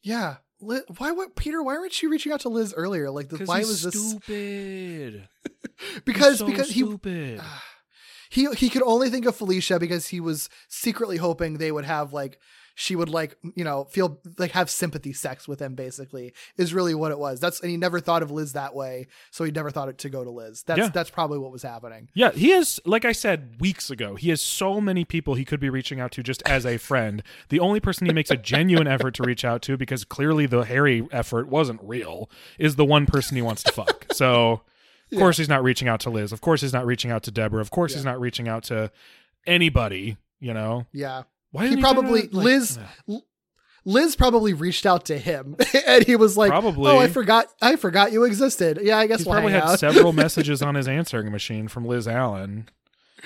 Yeah. 0.02 0.38
Li- 0.60 0.82
why 0.98 1.12
what 1.12 1.36
Peter, 1.36 1.62
why 1.62 1.76
weren't 1.76 2.02
you 2.02 2.10
reaching 2.10 2.32
out 2.32 2.40
to 2.40 2.50
Liz 2.50 2.74
earlier? 2.76 3.12
Like 3.12 3.32
why 3.46 3.60
was 3.60 3.84
this 3.84 4.10
stupid? 4.10 5.30
because 6.04 6.42
because 6.42 6.72
he 6.72 6.82
stupid. 6.82 7.42
he 8.30 8.48
he 8.54 8.70
could 8.70 8.84
only 8.84 9.10
think 9.10 9.26
of 9.26 9.36
Felicia 9.36 9.80
because 9.80 10.08
he 10.08 10.20
was 10.20 10.50
secretly 10.68 11.18
hoping 11.18 11.58
they 11.58 11.72
would 11.72 11.86
have 11.86 12.14
like 12.14 12.40
she 12.80 12.96
would 12.96 13.10
like 13.10 13.36
you 13.56 13.64
know 13.64 13.86
feel 13.86 14.20
like 14.38 14.52
have 14.52 14.70
sympathy 14.70 15.12
sex 15.12 15.48
with 15.48 15.60
him 15.60 15.74
basically 15.74 16.32
is 16.58 16.76
really 16.76 16.94
what 16.94 17.12
it 17.12 17.18
was 17.18 17.40
that's 17.40 17.60
and 17.62 17.72
he 17.72 17.78
never 17.78 18.00
thought 18.00 18.22
of 18.22 18.30
liz 18.30 18.54
that 18.54 18.76
way 18.76 19.08
so 19.32 19.44
he 19.44 19.50
never 19.52 19.72
thought 19.72 19.90
it 19.90 19.98
to 19.98 20.10
go 20.10 20.24
to 20.24 20.30
liz 20.30 20.62
that's 20.62 20.78
Yeah. 20.80 20.90
that's 20.90 21.10
probably 21.10 21.40
what 21.40 21.52
was 21.52 21.64
happening 21.64 22.10
Yeah, 22.14 22.32
he 22.34 22.52
is 22.52 22.80
like 22.86 23.04
I 23.04 23.14
said 23.14 23.56
weeks 23.60 23.90
ago, 23.90 24.14
he 24.14 24.30
has 24.30 24.42
so 24.44 24.80
many 24.80 25.06
people 25.06 25.34
he 25.34 25.44
could 25.44 25.60
be 25.60 25.72
reaching 25.72 26.00
out 26.00 26.12
to 26.12 26.22
just 26.24 26.44
as 26.46 26.68
a 26.68 26.78
friend. 26.78 27.24
The 27.50 27.60
only 27.60 27.80
person 27.80 28.06
he 28.06 28.14
makes 28.14 28.30
a 28.30 28.38
genuine 28.38 28.86
effort 28.88 29.16
to 29.16 29.24
reach 29.24 29.44
out 29.44 29.64
to, 29.64 29.76
because 29.76 30.04
clearly 30.04 30.46
the 30.46 30.62
Harry 30.66 31.08
effort 31.12 31.48
wasn't 31.48 31.80
real, 31.84 32.30
is 32.60 32.76
the 32.76 32.86
one 32.86 33.08
person 33.08 33.36
he 33.38 33.42
wants 33.42 33.64
to 33.64 33.72
fuck. 33.72 34.06
So, 34.14 34.62
of 35.12 35.18
course, 35.18 35.38
he's 35.38 35.50
not 35.50 35.64
reaching 35.64 35.88
out 35.88 36.00
to 36.02 36.10
Liz. 36.10 36.32
Of 36.32 36.42
course, 36.42 36.62
he's 36.62 36.74
not 36.74 36.86
reaching 36.86 37.12
out 37.12 37.24
to 37.24 37.32
Deborah. 37.32 37.62
Of 37.62 37.72
course, 37.72 37.94
he's 37.94 38.06
not 38.06 38.20
reaching 38.20 38.48
out 38.48 38.64
to 38.66 38.92
anybody, 39.46 40.18
you 40.40 40.54
know? 40.54 40.86
yeah 40.92 41.24
Why 41.52 41.64
he 41.64 41.70
didn't 41.70 41.82
try 41.82 41.90
to, 41.94 42.00
probably 42.02 42.22
like- 42.24 42.34
liz. 42.34 42.80
L- 43.10 43.24
liz 43.86 44.16
probably 44.18 44.54
reached 44.54 44.86
out 44.86 45.06
to 45.06 45.18
him 45.18 45.56
and 45.88 46.06
he 46.06 46.18
was 46.18 46.36
like 46.36 46.50
Probably. 46.52 46.92
oh 46.92 47.00
i 47.00 47.08
forgot 47.08 47.48
i 47.62 47.78
forgot 47.78 48.12
you 48.12 48.26
existed 48.26 48.80
yeah 48.84 48.98
i 48.98 49.08
guess 49.08 49.26
we'll 49.26 49.36
probably 49.36 49.54
had 49.54 49.78
several 49.78 50.12
messages 50.24 50.62
on 50.62 50.76
his 50.76 50.90
answering 50.90 51.32
machine 51.32 51.70
from 51.70 51.86
Liz 51.86 52.06
Allen. 52.06 52.68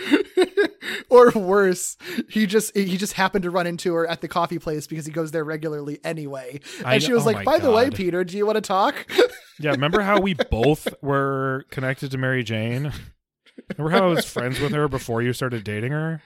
or 1.09 1.31
worse 1.31 1.97
he 2.29 2.45
just 2.45 2.75
he 2.75 2.97
just 2.97 3.13
happened 3.13 3.43
to 3.43 3.49
run 3.49 3.67
into 3.67 3.93
her 3.93 4.07
at 4.07 4.21
the 4.21 4.27
coffee 4.27 4.59
place 4.59 4.87
because 4.87 5.05
he 5.05 5.11
goes 5.11 5.31
there 5.31 5.43
regularly 5.43 5.99
anyway 6.03 6.59
and 6.79 6.87
I 6.87 6.97
she 6.99 7.13
was 7.13 7.23
oh 7.23 7.31
like 7.31 7.45
by 7.45 7.59
the 7.59 7.71
way 7.71 7.89
peter 7.89 8.23
do 8.23 8.37
you 8.37 8.45
want 8.45 8.55
to 8.57 8.61
talk 8.61 8.95
Yeah, 9.59 9.71
remember 9.71 10.01
how 10.01 10.19
we 10.19 10.33
both 10.51 10.87
were 11.01 11.65
connected 11.69 12.09
to 12.11 12.17
Mary 12.17 12.43
Jane? 12.43 12.91
Remember 13.77 13.95
how 13.97 14.05
I 14.09 14.13
was 14.13 14.25
friends 14.25 14.59
with 14.59 14.71
her 14.71 14.87
before 14.87 15.21
you 15.21 15.33
started 15.33 15.63
dating 15.63 15.91
her? 15.91 16.21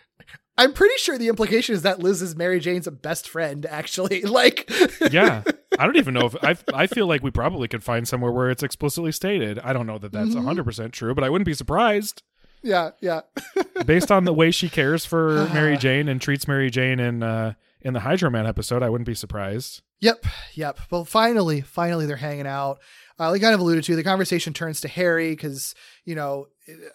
i'm 0.58 0.72
pretty 0.72 0.96
sure 0.98 1.18
the 1.18 1.28
implication 1.28 1.76
is 1.76 1.82
that 1.82 2.00
liz 2.00 2.22
is 2.22 2.34
mary 2.38 2.62
jane's 2.62 2.88
best 2.88 3.28
friend 3.28 3.66
actually 3.66 4.22
like 4.40 4.70
Yeah, 5.12 5.44
I 5.78 5.86
don't 5.86 5.98
even 5.98 6.14
know 6.14 6.28
if 6.28 6.36
I. 6.42 6.56
I 6.74 6.88
feel 6.88 7.06
like 7.08 7.22
we 7.22 7.30
probably 7.32 7.68
could 7.68 7.84
find 7.84 8.08
somewhere 8.08 8.32
where 8.32 8.50
it's 8.50 8.64
explicitly 8.64 9.12
stated. 9.12 9.60
I 9.60 9.74
don't 9.74 9.86
know 9.86 9.98
that 9.98 10.14
that's 10.14 10.30
Mm-hmm. 10.30 10.38
100 10.38 10.64
percent 10.64 10.94
true, 10.94 11.14
but 11.14 11.26
I 11.26 11.30
wouldn't 11.30 11.46
be 11.46 11.54
surprised 11.54 12.24
yeah 12.66 12.90
yeah 13.00 13.22
based 13.86 14.12
on 14.12 14.26
the 14.26 14.34
way 14.34 14.52
she 14.52 14.68
cares 14.68 15.06
for 15.06 15.48
Mary 15.54 15.78
Jane 15.78 16.10
and 16.10 16.20
treats 16.20 16.48
Mary 16.48 16.70
Jane 16.70 17.00
in 17.00 17.24
uh, 17.24 17.54
in 17.82 17.94
the 17.94 18.02
Hydro 18.02 18.32
Man 18.32 18.48
episode. 18.48 18.84
I 18.84 18.90
wouldn't 18.90 19.06
be 19.06 19.14
surprised. 19.14 19.82
Yep, 20.02 20.26
yep. 20.56 20.80
Well, 20.90 21.06
finally, 21.06 21.62
finally, 21.62 22.06
they're 22.06 22.18
hanging 22.18 22.48
out. 22.48 22.80
Uh, 23.18 23.30
like 23.30 23.42
kind 23.42 23.54
of 23.54 23.62
alluded 23.62 23.82
to, 23.86 23.96
the 23.96 24.04
conversation 24.04 24.52
turns 24.52 24.82
to 24.82 24.90
Harry 24.90 25.30
because 25.30 25.74
you 26.04 26.16
know 26.16 26.48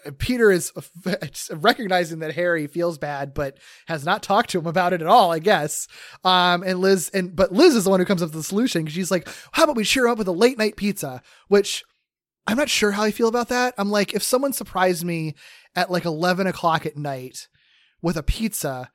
uh, 0.04 0.10
Peter 0.18 0.50
is 0.50 0.70
recognizing 1.50 2.18
that 2.18 2.34
Harry 2.34 2.66
feels 2.66 2.98
bad, 2.98 3.32
but 3.32 3.56
has 3.86 4.04
not 4.04 4.22
talked 4.22 4.50
to 4.50 4.58
him 4.58 4.66
about 4.66 4.92
it 4.92 5.00
at 5.00 5.06
all. 5.06 5.32
I 5.32 5.38
guess. 5.38 5.86
Um, 6.24 6.62
and 6.62 6.80
Liz 6.80 7.08
and 7.14 7.34
but 7.34 7.52
Liz 7.52 7.74
is 7.74 7.84
the 7.84 7.90
one 7.90 8.00
who 8.00 8.06
comes 8.06 8.22
up 8.22 8.26
with 8.26 8.34
the 8.34 8.42
solution 8.42 8.82
because 8.82 8.94
she's 8.94 9.10
like, 9.10 9.28
"How 9.52 9.64
about 9.64 9.76
we 9.76 9.84
cheer 9.84 10.08
up 10.08 10.18
with 10.18 10.28
a 10.28 10.32
late 10.32 10.58
night 10.58 10.76
pizza?" 10.76 11.22
Which 11.48 11.84
I'm 12.46 12.56
not 12.56 12.68
sure 12.68 12.90
how 12.90 13.04
I 13.04 13.12
feel 13.12 13.28
about 13.28 13.48
that. 13.48 13.74
I'm 13.78 13.90
like, 13.90 14.12
if 14.12 14.22
someone 14.22 14.52
surprised 14.52 15.04
me 15.04 15.34
at 15.76 15.90
like 15.90 16.04
11 16.04 16.46
o'clock 16.46 16.86
at 16.86 16.96
night 16.96 17.48
with 18.02 18.16
a 18.16 18.22
pizza, 18.22 18.90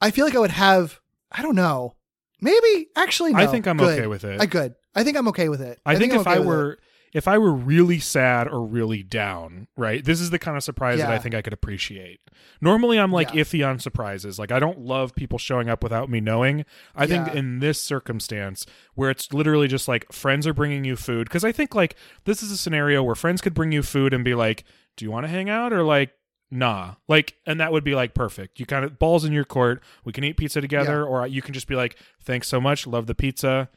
I 0.00 0.10
feel 0.10 0.24
like 0.24 0.34
I 0.36 0.40
would 0.40 0.50
have. 0.50 1.00
I 1.30 1.42
don't 1.42 1.56
know. 1.56 1.96
Maybe 2.40 2.88
actually, 2.96 3.32
no. 3.32 3.38
I 3.38 3.46
think 3.46 3.66
I'm 3.66 3.76
Good. 3.78 3.98
okay 3.98 4.06
with 4.06 4.24
it. 4.24 4.40
I 4.40 4.46
could. 4.46 4.74
I 4.94 5.04
think 5.04 5.16
I'm 5.16 5.28
okay 5.28 5.48
with 5.48 5.60
it. 5.60 5.80
I, 5.86 5.96
think, 5.96 6.12
I'm 6.12 6.20
if 6.20 6.26
okay 6.26 6.36
I 6.36 6.38
with 6.40 6.46
it. 6.46 6.50
were 6.50 6.78
if 7.14 7.28
I 7.28 7.36
were 7.38 7.52
really 7.52 7.98
sad 7.98 8.48
or 8.48 8.64
really 8.64 9.02
down, 9.02 9.68
right? 9.76 10.02
This 10.02 10.18
is 10.20 10.30
the 10.30 10.38
kind 10.38 10.56
of 10.56 10.62
surprise 10.62 10.98
that 10.98 11.10
I 11.10 11.18
think 11.18 11.34
I 11.34 11.42
could 11.42 11.52
appreciate. 11.52 12.20
Normally 12.60 12.98
I'm 12.98 13.12
like 13.12 13.34
Yeah. 13.34 13.42
iffy 13.42 13.66
on 13.68 13.78
surprises. 13.78 14.38
Like 14.38 14.50
I 14.50 14.58
don't 14.58 14.78
love 14.80 15.14
people 15.14 15.38
showing 15.38 15.68
up 15.68 15.82
without 15.82 16.08
me 16.08 16.20
knowing. 16.20 16.64
I 16.96 17.06
think 17.06 17.28
in 17.34 17.58
this 17.60 17.78
circumstance 17.80 18.64
where 18.94 19.10
it's 19.10 19.30
literally 19.32 19.68
just 19.68 19.88
like 19.88 20.10
friends 20.10 20.46
are 20.46 20.54
bringing 20.54 20.84
you 20.84 20.96
food 20.96 21.28
cuz 21.28 21.44
I 21.44 21.52
think 21.52 21.74
like 21.74 21.96
this 22.24 22.42
is 22.42 22.50
a 22.50 22.56
scenario 22.56 23.02
where 23.02 23.14
friends 23.14 23.40
could 23.42 23.54
bring 23.54 23.72
you 23.72 23.82
food 23.82 24.14
and 24.14 24.24
be 24.24 24.34
like, 24.34 24.64
"Do 24.96 25.04
you 25.04 25.10
want 25.10 25.24
to 25.24 25.28
hang 25.30 25.48
out?" 25.50 25.72
or 25.72 25.82
like 25.82 26.10
Nah, 26.54 26.96
like, 27.08 27.34
and 27.46 27.60
that 27.60 27.72
would 27.72 27.82
be 27.82 27.94
like 27.94 28.12
perfect. 28.12 28.60
You 28.60 28.66
kind 28.66 28.84
of 28.84 28.98
balls 28.98 29.24
in 29.24 29.32
your 29.32 29.46
court. 29.46 29.82
We 30.04 30.12
can 30.12 30.22
eat 30.22 30.36
pizza 30.36 30.60
together, 30.60 30.98
Yeah. 30.98 31.06
or 31.06 31.26
you 31.26 31.40
can 31.40 31.54
just 31.54 31.66
be 31.66 31.74
like, 31.74 31.96
"Thanks 32.22 32.46
so 32.46 32.60
much, 32.60 32.86
love 32.86 33.06
the 33.06 33.14
pizza." 33.14 33.70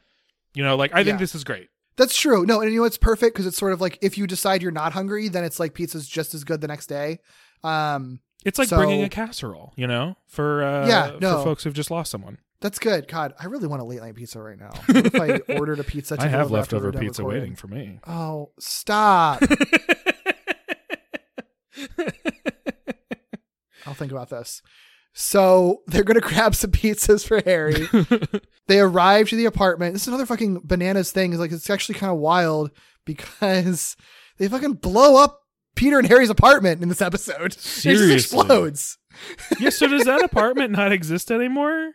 You 0.54 0.62
know, 0.62 0.76
like 0.76 0.92
I 0.92 0.96
think 1.02 1.14
Yeah. 1.14 1.16
this 1.20 1.34
is 1.34 1.42
great. 1.42 1.70
That's 1.96 2.14
true. 2.14 2.44
No, 2.44 2.60
and 2.60 2.70
you 2.70 2.80
know 2.80 2.84
it's 2.84 2.98
perfect 2.98 3.34
because 3.34 3.46
it's 3.46 3.56
sort 3.56 3.72
of 3.72 3.80
like 3.80 3.98
if 4.02 4.18
you 4.18 4.26
decide 4.26 4.60
you're 4.60 4.72
not 4.72 4.92
hungry, 4.92 5.28
then 5.28 5.42
it's 5.42 5.58
like 5.58 5.72
pizza's 5.72 6.06
just 6.06 6.34
as 6.34 6.44
good 6.44 6.60
the 6.60 6.68
next 6.68 6.88
day. 6.88 7.20
Um, 7.64 8.20
It's 8.44 8.58
like 8.58 8.68
So- 8.68 8.76
bringing 8.76 9.02
a 9.02 9.08
casserole, 9.08 9.72
you 9.76 9.86
know, 9.86 10.18
for 10.26 10.62
uh, 10.62 10.86
Yeah, 10.86 11.12
for 11.12 11.20
no. 11.20 11.44
folks 11.44 11.64
who've 11.64 11.72
just 11.72 11.90
lost 11.90 12.10
someone. 12.10 12.36
that's 12.60 12.78
good. 12.78 13.08
God, 13.08 13.32
I 13.40 13.46
really 13.46 13.66
want 13.66 13.80
a 13.80 13.84
late 13.86 14.00
night 14.00 14.14
pizza 14.16 14.38
right 14.40 14.58
now. 14.58 14.70
What 14.86 15.06
if 15.06 15.14
I 15.14 15.54
ordered 15.54 15.78
a 15.80 15.84
pizza? 15.84 16.16
I 16.18 16.26
have 16.28 16.50
leftover 16.50 16.92
pizza 16.92 17.22
recording? 17.22 17.40
waiting 17.40 17.56
for 17.56 17.68
me. 17.68 18.00
Oh, 18.06 18.50
stop! 18.60 19.42
I'll 23.86 23.94
think 23.94 24.12
about 24.12 24.30
this. 24.30 24.62
So 25.18 25.82
they're 25.86 26.04
gonna 26.04 26.20
grab 26.32 26.54
some 26.54 26.72
pizzas 26.72 27.26
for 27.26 27.40
Harry. 27.44 27.88
they 28.66 28.80
arrive 28.80 29.30
to 29.30 29.36
the 29.36 29.46
apartment. 29.46 29.94
This 29.94 30.02
is 30.02 30.08
another 30.08 30.26
fucking 30.26 30.60
bananas 30.64 31.10
thing. 31.10 31.32
Is 31.32 31.40
like 31.40 31.52
it's 31.52 31.70
actually 31.70 31.94
kind 31.98 32.12
of 32.12 32.18
wild 32.18 32.70
because 33.06 33.96
they 34.38 34.46
fucking 34.48 34.74
blow 34.74 35.22
up 35.22 35.40
Peter 35.74 35.98
and 35.98 36.06
Harry's 36.06 36.30
apartment 36.30 36.82
in 36.82 36.90
this 36.90 37.00
episode. 37.00 37.52
It 37.52 37.58
just 37.58 37.86
explodes. 38.12 38.98
yeah, 39.58 39.70
so 39.70 39.86
does 39.88 40.04
that 40.04 40.22
apartment 40.22 40.72
not 40.72 40.92
exist 40.92 41.30
anymore? 41.30 41.92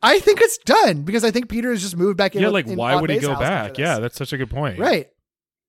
I 0.00 0.18
think 0.18 0.40
it's 0.40 0.58
done 0.58 1.02
because 1.02 1.24
I 1.24 1.30
think 1.30 1.50
Peter 1.50 1.70
has 1.70 1.82
just 1.82 1.96
moved 1.96 2.16
back 2.16 2.34
in. 2.34 2.40
Yeah, 2.40 2.48
like 2.48 2.66
in 2.66 2.76
why 2.76 2.98
would 2.98 3.10
he 3.10 3.18
go 3.18 3.38
back? 3.38 3.76
Yeah, 3.76 3.98
that's 3.98 4.16
such 4.16 4.32
a 4.32 4.38
good 4.38 4.50
point. 4.50 4.78
right, 4.78 5.08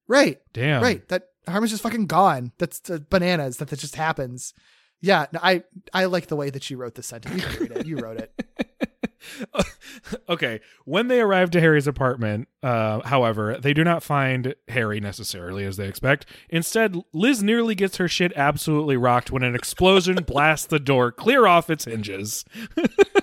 right, 0.07 0.37
Damn. 0.53 0.81
right. 0.81 1.05
That 1.09 1.23
Harmon's 1.47 1.71
just 1.71 1.83
fucking 1.83 2.07
gone. 2.07 2.51
That's 2.57 2.79
the 2.79 2.99
bananas 2.99 3.57
that 3.57 3.69
that 3.69 3.79
just 3.79 3.95
happens. 3.95 4.53
Yeah, 5.01 5.25
no, 5.33 5.39
I 5.43 5.63
I 5.93 6.05
like 6.05 6.27
the 6.27 6.35
way 6.35 6.49
that 6.49 6.69
you 6.69 6.77
wrote 6.77 6.95
this 6.95 7.07
sentence. 7.07 7.43
You 7.59 7.65
it. 7.65 7.85
You 7.85 7.97
wrote 7.97 8.17
it. 8.17 8.31
okay. 10.29 10.61
When 10.85 11.07
they 11.07 11.21
arrive 11.21 11.51
to 11.51 11.59
Harry's 11.59 11.87
apartment, 11.87 12.47
uh, 12.61 13.01
however, 13.01 13.57
they 13.59 13.73
do 13.73 13.83
not 13.83 14.03
find 14.03 14.55
Harry 14.67 14.99
necessarily 14.99 15.65
as 15.65 15.77
they 15.77 15.87
expect. 15.87 16.25
Instead, 16.49 16.97
Liz 17.13 17.43
nearly 17.43 17.75
gets 17.75 17.97
her 17.97 18.07
shit 18.07 18.33
absolutely 18.35 18.97
rocked 18.97 19.31
when 19.31 19.43
an 19.43 19.55
explosion 19.55 20.15
blasts 20.27 20.67
the 20.67 20.79
door 20.79 21.11
clear 21.11 21.47
off 21.47 21.69
its 21.69 21.85
hinges. 21.85 22.45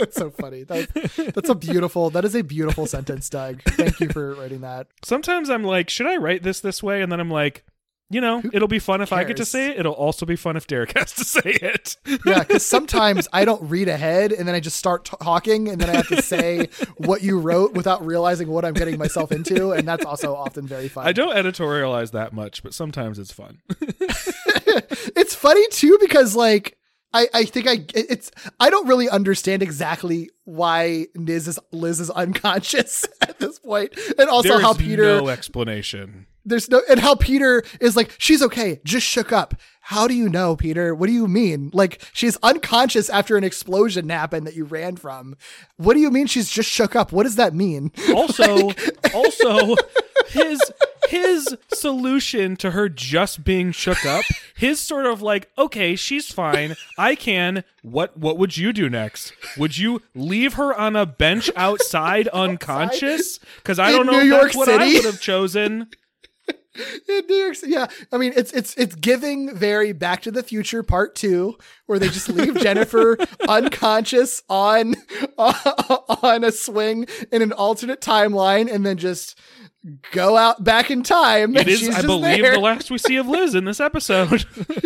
That's 0.00 0.16
so 0.16 0.30
funny. 0.30 0.64
That's 0.64 0.92
that's 1.16 1.48
a 1.48 1.54
beautiful. 1.54 2.10
That 2.10 2.24
is 2.24 2.34
a 2.34 2.42
beautiful 2.42 2.86
sentence, 2.86 3.28
Doug. 3.28 3.62
Thank 3.62 4.00
you 4.00 4.08
for 4.08 4.34
writing 4.34 4.62
that. 4.62 4.88
Sometimes 5.04 5.50
I'm 5.50 5.62
like, 5.62 5.88
should 5.90 6.06
I 6.06 6.16
write 6.16 6.42
this 6.42 6.60
this 6.60 6.82
way? 6.82 7.02
And 7.02 7.12
then 7.12 7.20
I'm 7.20 7.30
like, 7.30 7.64
you 8.12 8.20
know, 8.20 8.42
it'll 8.52 8.66
be 8.66 8.80
fun 8.80 9.00
if 9.00 9.12
I 9.12 9.22
get 9.22 9.36
to 9.36 9.44
say 9.44 9.70
it. 9.70 9.78
It'll 9.78 9.92
also 9.92 10.26
be 10.26 10.34
fun 10.34 10.56
if 10.56 10.66
Derek 10.66 10.92
has 10.98 11.12
to 11.12 11.24
say 11.24 11.40
it. 11.44 11.96
Yeah, 12.26 12.40
because 12.40 12.66
sometimes 12.66 13.28
I 13.32 13.44
don't 13.44 13.62
read 13.70 13.88
ahead 13.88 14.32
and 14.32 14.48
then 14.48 14.54
I 14.54 14.60
just 14.60 14.76
start 14.76 15.04
talking 15.04 15.68
and 15.68 15.80
then 15.80 15.88
I 15.88 15.94
have 15.94 16.08
to 16.08 16.20
say 16.20 16.68
what 16.96 17.22
you 17.22 17.38
wrote 17.38 17.72
without 17.74 18.04
realizing 18.04 18.48
what 18.48 18.64
I'm 18.64 18.74
getting 18.74 18.98
myself 18.98 19.30
into, 19.30 19.70
and 19.70 19.86
that's 19.86 20.04
also 20.04 20.34
often 20.34 20.66
very 20.66 20.88
fun. 20.88 21.06
I 21.06 21.12
don't 21.12 21.36
editorialize 21.36 22.10
that 22.10 22.32
much, 22.32 22.64
but 22.64 22.74
sometimes 22.74 23.20
it's 23.20 23.32
fun. 23.32 23.60
it's 25.16 25.36
funny 25.36 25.64
too 25.70 25.96
because 26.00 26.34
like 26.34 26.76
I, 27.12 27.28
I 27.34 27.44
think 27.44 27.66
I 27.66 27.84
it's 27.94 28.30
I 28.60 28.70
don't 28.70 28.86
really 28.86 29.08
understand 29.08 29.62
exactly 29.62 30.30
why 30.44 31.06
Liz 31.16 31.48
is 31.48 31.58
Liz 31.72 32.00
is 32.00 32.10
unconscious 32.10 33.04
at 33.20 33.38
this 33.38 33.58
point, 33.58 33.92
and 34.18 34.28
also 34.28 34.50
There's 34.50 34.62
how 34.62 34.74
Peter 34.74 35.02
no 35.20 35.28
explanation. 35.28 36.26
there's 36.44 36.70
no 36.70 36.82
and 36.88 37.00
how 37.00 37.16
Peter 37.16 37.62
is 37.80 37.96
like 37.96 38.14
she's 38.18 38.42
okay, 38.42 38.80
just 38.84 39.06
shook 39.06 39.32
up. 39.32 39.54
How 39.82 40.06
do 40.06 40.14
you 40.14 40.28
know, 40.28 40.54
Peter? 40.54 40.94
What 40.94 41.08
do 41.08 41.12
you 41.12 41.26
mean? 41.26 41.70
Like 41.72 42.00
she's 42.12 42.36
unconscious 42.44 43.08
after 43.10 43.36
an 43.36 43.42
explosion 43.42 44.08
happened 44.08 44.46
that 44.46 44.54
you 44.54 44.64
ran 44.64 44.94
from. 44.96 45.36
What 45.78 45.94
do 45.94 46.00
you 46.00 46.10
mean 46.12 46.28
she's 46.28 46.48
just 46.48 46.70
shook 46.70 46.94
up? 46.94 47.10
What 47.10 47.24
does 47.24 47.36
that 47.36 47.54
mean? 47.54 47.90
Also, 48.14 48.70
also 49.14 49.74
his 50.28 50.60
his 51.10 51.56
solution 51.72 52.56
to 52.56 52.70
her 52.70 52.88
just 52.88 53.42
being 53.42 53.72
shook 53.72 54.06
up, 54.06 54.24
his 54.54 54.78
sort 54.78 55.06
of 55.06 55.20
like, 55.20 55.50
okay, 55.58 55.96
she's 55.96 56.30
fine. 56.32 56.76
I 56.96 57.16
can. 57.16 57.64
What 57.82 58.16
what 58.16 58.38
would 58.38 58.56
you 58.56 58.72
do 58.72 58.88
next? 58.88 59.32
Would 59.56 59.76
you 59.76 60.02
leave 60.14 60.54
her 60.54 60.72
on 60.72 60.94
a 60.94 61.06
bench 61.06 61.50
outside 61.56 62.28
unconscious? 62.32 63.38
Because 63.56 63.78
I 63.80 63.90
don't 63.90 64.06
know 64.06 64.12
New 64.12 64.18
if 64.20 64.26
York 64.26 64.42
that's 64.44 64.56
what 64.56 64.68
I 64.68 64.86
would 64.86 65.04
have 65.04 65.20
chosen. 65.20 65.88
in 67.08 67.26
New 67.28 67.34
York 67.34 67.56
City. 67.56 67.72
Yeah, 67.72 67.86
I 68.12 68.18
mean 68.18 68.32
it's 68.36 68.52
it's 68.52 68.74
it's 68.74 68.94
giving 68.94 69.54
very 69.54 69.92
Back 69.92 70.22
to 70.22 70.30
the 70.30 70.42
Future 70.42 70.82
Part 70.82 71.14
Two, 71.14 71.58
where 71.86 71.98
they 71.98 72.08
just 72.08 72.28
leave 72.28 72.54
Jennifer 72.60 73.18
unconscious 73.48 74.42
on 74.48 74.94
on 75.36 76.44
a 76.44 76.52
swing 76.52 77.06
in 77.32 77.42
an 77.42 77.52
alternate 77.52 78.00
timeline, 78.00 78.72
and 78.72 78.86
then 78.86 78.96
just 78.96 79.38
go 80.12 80.36
out 80.36 80.62
back 80.62 80.90
in 80.90 81.02
time. 81.02 81.56
It 81.56 81.68
is, 81.68 81.88
I 81.88 82.02
believe, 82.02 82.42
there. 82.42 82.52
the 82.52 82.60
last 82.60 82.90
we 82.90 82.98
see 82.98 83.16
of 83.16 83.26
Liz 83.26 83.54
in 83.54 83.64
this 83.64 83.80
episode. 83.80 84.44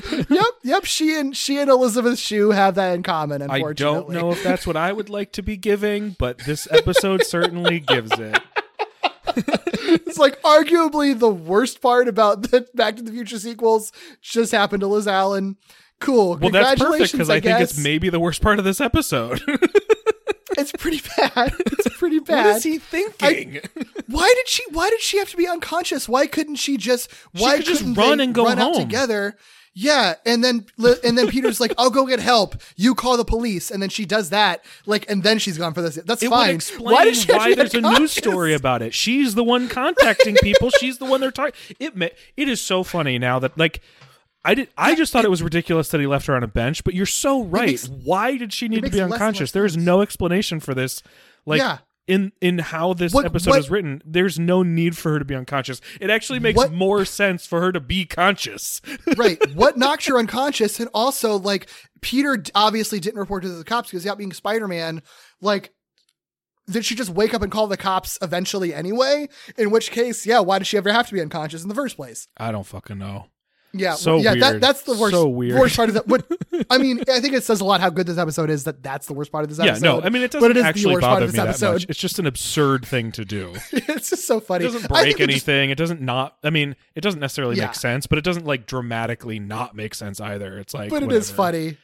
yep, 0.30 0.46
yep. 0.62 0.84
She 0.84 1.18
and 1.18 1.36
she 1.36 1.58
and 1.58 1.70
Elizabeth 1.70 2.18
Shue 2.18 2.50
have 2.50 2.74
that 2.76 2.94
in 2.94 3.02
common. 3.02 3.42
Unfortunately, 3.42 4.16
I 4.16 4.20
don't 4.20 4.28
know 4.28 4.32
if 4.32 4.42
that's 4.42 4.66
what 4.66 4.76
I 4.76 4.92
would 4.92 5.10
like 5.10 5.32
to 5.32 5.42
be 5.42 5.56
giving, 5.56 6.16
but 6.18 6.38
this 6.38 6.68
episode 6.70 7.24
certainly 7.24 7.80
gives 7.80 8.12
it. 8.12 8.40
it's 9.36 10.18
like 10.18 10.40
arguably 10.42 11.18
the 11.18 11.30
worst 11.30 11.80
part 11.80 12.08
about 12.08 12.42
the 12.42 12.66
Back 12.74 12.96
to 12.96 13.02
the 13.02 13.10
Future 13.10 13.38
sequels 13.38 13.92
just 14.22 14.52
happened 14.52 14.80
to 14.80 14.86
Liz 14.86 15.06
Allen. 15.06 15.56
Cool. 15.98 16.36
Well, 16.36 16.50
that's 16.50 16.80
perfect 16.80 17.10
Congratulations, 17.10 17.12
because 17.12 17.30
I, 17.30 17.40
think 17.40 17.60
it's 17.60 17.82
maybe 17.82 18.10
the 18.10 18.20
worst 18.20 18.42
part 18.42 18.58
of 18.58 18.64
this 18.64 18.80
episode. 18.80 19.40
It's 20.56 20.72
pretty 20.72 21.00
bad. 21.16 21.54
It's 21.66 21.96
pretty 21.98 22.18
bad. 22.18 22.46
what 22.46 22.56
is 22.56 22.62
he 22.62 22.78
thinking? 22.78 23.60
Why 24.06 24.32
did 24.34 24.48
she? 24.48 24.62
Why 24.70 24.90
did 24.90 25.00
she 25.00 25.18
have 25.18 25.30
to 25.30 25.36
be 25.36 25.46
unconscious? 25.48 26.08
Why 26.08 26.26
couldn't 26.26 26.56
she 26.56 26.76
just? 26.76 27.10
Why 27.32 27.56
could 27.56 27.66
just 27.66 27.96
run 27.96 28.20
and 28.20 28.34
go 28.34 28.44
run 28.44 28.58
home. 28.58 28.74
together? 28.74 29.36
Yeah, 29.78 30.14
and 30.24 30.42
then 30.42 30.64
and 31.04 31.18
then 31.18 31.28
Peter's 31.28 31.60
like, 31.60 31.74
"I'll 31.76 31.90
go 31.90 32.06
get 32.06 32.18
help. 32.18 32.56
You 32.76 32.94
call 32.94 33.18
the 33.18 33.26
police." 33.26 33.70
And 33.70 33.82
then 33.82 33.90
she 33.90 34.06
does 34.06 34.30
that, 34.30 34.64
like, 34.86 35.04
and 35.10 35.22
then 35.22 35.38
she's 35.38 35.58
gone 35.58 35.74
for 35.74 35.82
this. 35.82 35.96
That's 35.96 36.22
it 36.22 36.30
fine. 36.30 36.60
why 36.78 37.04
did 37.04 37.14
she 37.14 37.30
why 37.30 37.54
there's 37.54 37.74
a 37.74 37.82
news 37.82 38.12
story 38.12 38.54
about 38.54 38.80
it. 38.80 38.94
She's 38.94 39.34
the 39.34 39.44
one 39.44 39.68
contacting 39.68 40.36
people. 40.42 40.70
She's 40.70 40.96
the 40.96 41.04
one 41.04 41.20
they're 41.20 41.30
talking. 41.30 41.52
It 41.78 41.92
it 42.38 42.48
is 42.48 42.62
so 42.62 42.84
funny 42.84 43.18
now 43.18 43.38
that 43.40 43.58
like 43.58 43.82
I 44.46 44.54
did. 44.54 44.68
I 44.78 44.94
just 44.94 45.12
thought 45.12 45.24
it 45.24 45.30
was 45.30 45.42
ridiculous 45.42 45.88
that 45.88 46.00
he 46.00 46.06
left 46.06 46.26
her 46.26 46.36
on 46.36 46.42
a 46.42 46.46
bench. 46.48 46.84
But 46.84 46.94
you're 46.94 47.04
so 47.06 47.42
right. 47.44 47.66
makes- 47.66 47.88
why 47.88 48.36
did 48.36 48.52
she 48.52 48.68
need 48.68 48.84
to 48.84 48.90
be 48.90 49.00
unconscious? 49.00 49.50
There 49.50 49.64
is 49.64 49.76
no 49.76 50.00
explanation 50.02 50.60
for 50.60 50.72
this. 50.74 51.02
Like 51.44 51.60
Yeah. 51.60 51.78
in 52.06 52.30
in 52.40 52.58
how 52.60 52.92
this 52.94 53.12
What- 53.12 53.24
episode 53.26 53.50
what- 53.50 53.58
is 53.58 53.70
written, 53.70 54.00
there's 54.06 54.38
no 54.38 54.62
need 54.62 54.96
for 54.96 55.10
her 55.12 55.18
to 55.18 55.24
be 55.24 55.34
unconscious. 55.34 55.80
It 56.00 56.08
actually 56.10 56.38
makes 56.38 56.56
What- 56.56 56.72
more 56.72 57.04
sense 57.04 57.44
for 57.46 57.60
her 57.60 57.72
to 57.72 57.80
be 57.80 58.04
conscious. 58.04 58.80
right. 59.16 59.38
What 59.56 59.76
knocks 59.76 60.06
her 60.06 60.16
unconscious? 60.16 60.78
And 60.78 60.88
also, 60.94 61.36
like, 61.36 61.68
Peter 62.00 62.40
obviously 62.54 63.00
didn't 63.00 63.18
report 63.18 63.42
to 63.42 63.48
the 63.48 63.64
cops 63.64 63.90
because, 63.90 64.04
yeah, 64.04 64.14
being 64.14 64.32
Spider 64.32 64.68
Man, 64.68 65.02
like, 65.40 65.72
did 66.70 66.84
she 66.84 66.94
just 66.94 67.10
wake 67.10 67.34
up 67.34 67.42
and 67.42 67.50
call 67.50 67.66
the 67.66 67.76
cops 67.76 68.18
eventually 68.22 68.72
anyway? 68.74 69.28
In 69.56 69.70
which 69.70 69.90
case, 69.90 70.26
yeah, 70.26 70.40
why 70.40 70.58
did 70.58 70.66
she 70.66 70.76
ever 70.76 70.92
have 70.92 71.08
to 71.08 71.14
be 71.14 71.20
unconscious 71.20 71.62
in 71.62 71.68
the 71.68 71.74
first 71.74 71.96
place? 71.96 72.28
I 72.36 72.52
don't 72.52 72.66
fucking 72.66 72.98
know. 72.98 73.26
Yeah, 73.78 73.94
So 73.94 74.16
yeah, 74.18 74.34
that 74.36 74.50
weird. 74.52 74.62
that's 74.62 74.82
the 74.82 74.96
worst. 74.96 75.14
So 75.14 75.26
weird. 75.28 75.58
Worst 75.58 75.76
part 75.76 75.88
of 75.88 75.94
that. 75.96 76.06
What 76.08 76.26
I 76.70 76.78
mean, 76.78 77.02
I 77.08 77.20
think 77.20 77.34
it 77.34 77.44
says 77.44 77.60
a 77.60 77.64
lot 77.64 77.80
how 77.80 77.90
good 77.90 78.06
this 78.06 78.18
episode 78.18 78.50
is. 78.50 78.64
That 78.64 78.82
that's 78.82 79.06
the 79.06 79.14
worst 79.14 79.30
part 79.32 79.44
of 79.44 79.50
this 79.50 79.58
episode. 79.58 79.84
Yeah, 79.84 79.92
no, 79.92 80.02
I 80.02 80.08
mean 80.08 80.22
it 80.22 80.30
doesn't 80.30 80.40
but 80.48 80.50
it 80.50 80.56
is 80.56 80.62
the 80.62 80.68
actually 80.68 80.94
worst 80.94 81.04
part 81.04 81.14
bother 81.16 81.24
of 81.26 81.32
me 81.32 81.38
this 81.38 81.60
that 81.60 81.66
much. 81.66 81.74
episode. 81.82 81.90
It's 81.90 81.98
just 81.98 82.18
an 82.18 82.26
absurd 82.26 82.86
thing 82.86 83.12
to 83.12 83.24
do. 83.24 83.52
it's 83.72 84.10
just 84.10 84.26
so 84.26 84.40
funny. 84.40 84.64
It 84.64 84.72
doesn't 84.72 84.88
break 84.88 85.06
it 85.06 85.10
just- 85.10 85.20
anything. 85.20 85.70
It 85.70 85.78
doesn't 85.78 86.00
not. 86.00 86.36
I 86.42 86.50
mean, 86.50 86.76
it 86.94 87.00
doesn't 87.02 87.20
necessarily 87.20 87.56
Yeah. 87.56 87.66
make 87.66 87.74
sense, 87.74 88.06
but 88.06 88.18
it 88.18 88.24
doesn't 88.24 88.46
like 88.46 88.66
dramatically 88.66 89.38
not 89.38 89.74
make 89.76 89.94
sense 89.94 90.20
either. 90.20 90.58
It's 90.58 90.74
like, 90.74 90.90
but 90.90 91.02
it 91.02 91.12
is 91.12 91.30
funny. 91.30 91.76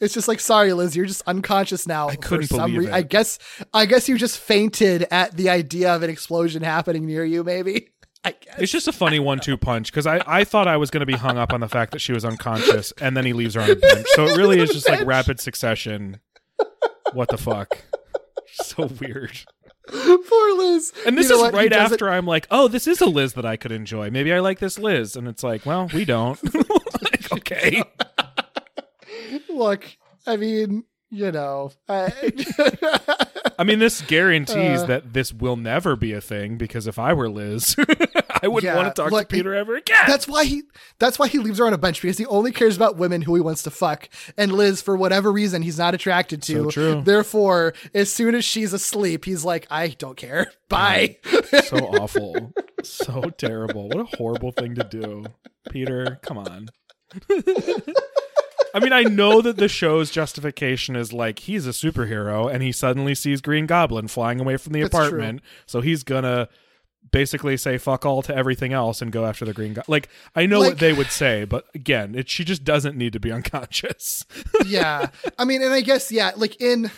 It's 0.00 0.14
just 0.14 0.28
like, 0.28 0.40
sorry, 0.40 0.72
Liz, 0.72 0.96
you're 0.96 1.04
just 1.04 1.22
unconscious 1.26 1.86
now. 1.86 2.08
I 2.08 2.16
couldn't 2.16 2.48
believe 2.48 2.78
rea- 2.78 2.86
it. 2.86 2.92
I 2.92 3.02
guess, 3.02 3.38
I 3.74 3.84
guess 3.84 4.08
you 4.08 4.16
just 4.16 4.38
fainted 4.38 5.06
at 5.10 5.36
the 5.36 5.50
idea 5.50 5.94
of 5.94 6.02
an 6.02 6.08
explosion 6.08 6.62
happening 6.62 7.04
near 7.04 7.22
you. 7.22 7.44
Maybe. 7.44 7.90
I 8.24 8.32
guess. 8.32 8.56
It's 8.58 8.72
just 8.72 8.86
a 8.86 8.92
funny 8.92 9.18
one-two 9.18 9.56
punch 9.56 9.90
because 9.90 10.06
I, 10.06 10.22
I 10.26 10.44
thought 10.44 10.68
I 10.68 10.76
was 10.76 10.90
going 10.90 11.00
to 11.00 11.06
be 11.06 11.14
hung 11.16 11.38
up 11.38 11.52
on 11.52 11.60
the 11.60 11.68
fact 11.68 11.92
that 11.92 12.00
she 12.00 12.12
was 12.12 12.24
unconscious, 12.24 12.92
and 13.00 13.16
then 13.16 13.24
he 13.24 13.32
leaves 13.32 13.54
her 13.54 13.62
on 13.62 13.70
a 13.70 13.76
bench. 13.76 14.06
So 14.14 14.26
it 14.26 14.36
really 14.36 14.60
is 14.60 14.70
just 14.70 14.88
like 14.88 15.06
rapid 15.06 15.40
succession. 15.40 16.20
What 17.12 17.28
the 17.28 17.38
fuck? 17.38 17.78
So 18.52 18.86
weird. 19.00 19.38
Poor 19.88 20.56
Liz. 20.56 20.92
And 21.06 21.16
this 21.16 21.28
You 21.28 21.30
know 21.30 21.36
is 21.36 21.42
what? 21.42 21.54
Right 21.54 21.72
after 21.72 22.10
I'm 22.10 22.26
like, 22.26 22.48
oh, 22.50 22.66
this 22.66 22.88
is 22.88 23.00
a 23.00 23.06
Liz 23.06 23.34
that 23.34 23.46
I 23.46 23.56
could 23.56 23.70
enjoy. 23.70 24.10
Maybe 24.10 24.32
I 24.32 24.40
like 24.40 24.58
this 24.58 24.76
Liz, 24.76 25.14
and 25.14 25.28
it's 25.28 25.44
like, 25.44 25.64
well, 25.64 25.88
we 25.94 26.04
don't. 26.04 26.38
like, 27.02 27.32
okay. 27.32 27.84
Look, 29.48 29.86
I 30.26 30.36
mean, 30.36 30.84
you 31.10 31.30
know, 31.30 31.70
I, 31.88 32.12
I 33.60 33.64
mean, 33.64 33.78
this 33.78 34.00
guarantees 34.00 34.80
Uh. 34.80 34.86
that 34.86 35.12
this 35.12 35.34
will 35.34 35.56
never 35.56 35.94
be 35.94 36.14
a 36.14 36.20
thing 36.22 36.56
because 36.56 36.86
if 36.86 36.98
I 36.98 37.12
were 37.12 37.28
Liz, 37.28 37.76
I 38.42 38.48
wouldn't 38.48 38.62
Yeah, 38.72 38.76
want 38.76 38.96
to 38.96 39.02
talk 39.02 39.12
look, 39.12 39.28
to 39.28 39.36
Peter 39.36 39.54
ever 39.54 39.76
again. 39.76 40.04
That's 40.06 40.26
why 40.26 40.46
he. 40.46 40.62
That's 40.98 41.18
why 41.18 41.28
he 41.28 41.38
leaves 41.38 41.58
her 41.58 41.66
on 41.66 41.74
a 41.74 41.78
bench 41.78 42.00
because 42.00 42.16
he 42.16 42.24
only 42.24 42.52
cares 42.52 42.74
about 42.76 42.96
women 42.96 43.20
who 43.20 43.34
he 43.34 43.42
wants 43.42 43.62
to 43.64 43.70
fuck. 43.70 44.08
And 44.38 44.52
Liz, 44.52 44.80
for 44.80 44.96
whatever 44.96 45.30
reason, 45.30 45.60
he's 45.60 45.76
not 45.76 45.92
attracted 45.94 46.42
to. 46.44 46.64
So 46.64 46.70
true. 46.70 47.02
Therefore, 47.04 47.74
as 47.92 48.10
soon 48.10 48.34
as 48.34 48.46
she's 48.46 48.72
asleep, 48.72 49.26
he's 49.26 49.44
like, 49.44 49.66
I 49.70 49.88
don't 49.88 50.16
care. 50.16 50.50
Bye. 50.70 51.18
so 51.66 51.76
awful. 52.00 52.54
So 52.82 53.28
terrible. 53.36 53.88
What 53.88 54.00
a 54.00 54.16
horrible 54.16 54.52
thing 54.52 54.74
to 54.76 54.84
do. 54.84 55.26
Peter, 55.70 56.18
come 56.22 56.38
on. 56.38 56.68
I 58.74 58.80
mean, 58.80 58.92
I 58.92 59.02
know 59.02 59.40
that 59.42 59.56
the 59.56 59.68
show's 59.68 60.10
justification 60.10 60.96
is 60.96 61.12
like 61.12 61.40
he's 61.40 61.66
a 61.66 61.70
superhero 61.70 62.52
and 62.52 62.62
he 62.62 62.72
suddenly 62.72 63.14
sees 63.14 63.40
Green 63.40 63.66
Goblin 63.66 64.08
flying 64.08 64.40
away 64.40 64.56
from 64.56 64.72
the 64.72 64.82
That's 64.82 64.94
apartment. 64.94 65.42
So 65.66 65.80
he's 65.80 66.02
gonna 66.02 66.48
basically 67.12 67.56
say 67.56 67.78
fuck 67.78 68.04
all 68.04 68.22
to 68.22 68.34
everything 68.36 68.72
else 68.72 69.00
and 69.00 69.10
go 69.10 69.24
after 69.24 69.44
the 69.44 69.52
Green 69.54 69.72
Goblin. 69.74 69.90
Like, 69.92 70.08
I 70.36 70.46
know 70.46 70.60
Like- 70.60 70.68
what 70.72 70.78
they 70.78 70.92
would 70.92 71.10
say, 71.10 71.44
but 71.44 71.64
again, 71.74 72.14
it, 72.14 72.28
she 72.28 72.44
just 72.44 72.62
doesn't 72.62 72.96
need 72.96 73.12
to 73.14 73.20
be 73.20 73.32
unconscious. 73.32 74.24
yeah. 74.66 75.08
I 75.38 75.44
mean, 75.44 75.62
and 75.62 75.72
I 75.72 75.80
guess, 75.80 76.12
yeah, 76.12 76.32
like 76.36 76.60
in. 76.60 76.90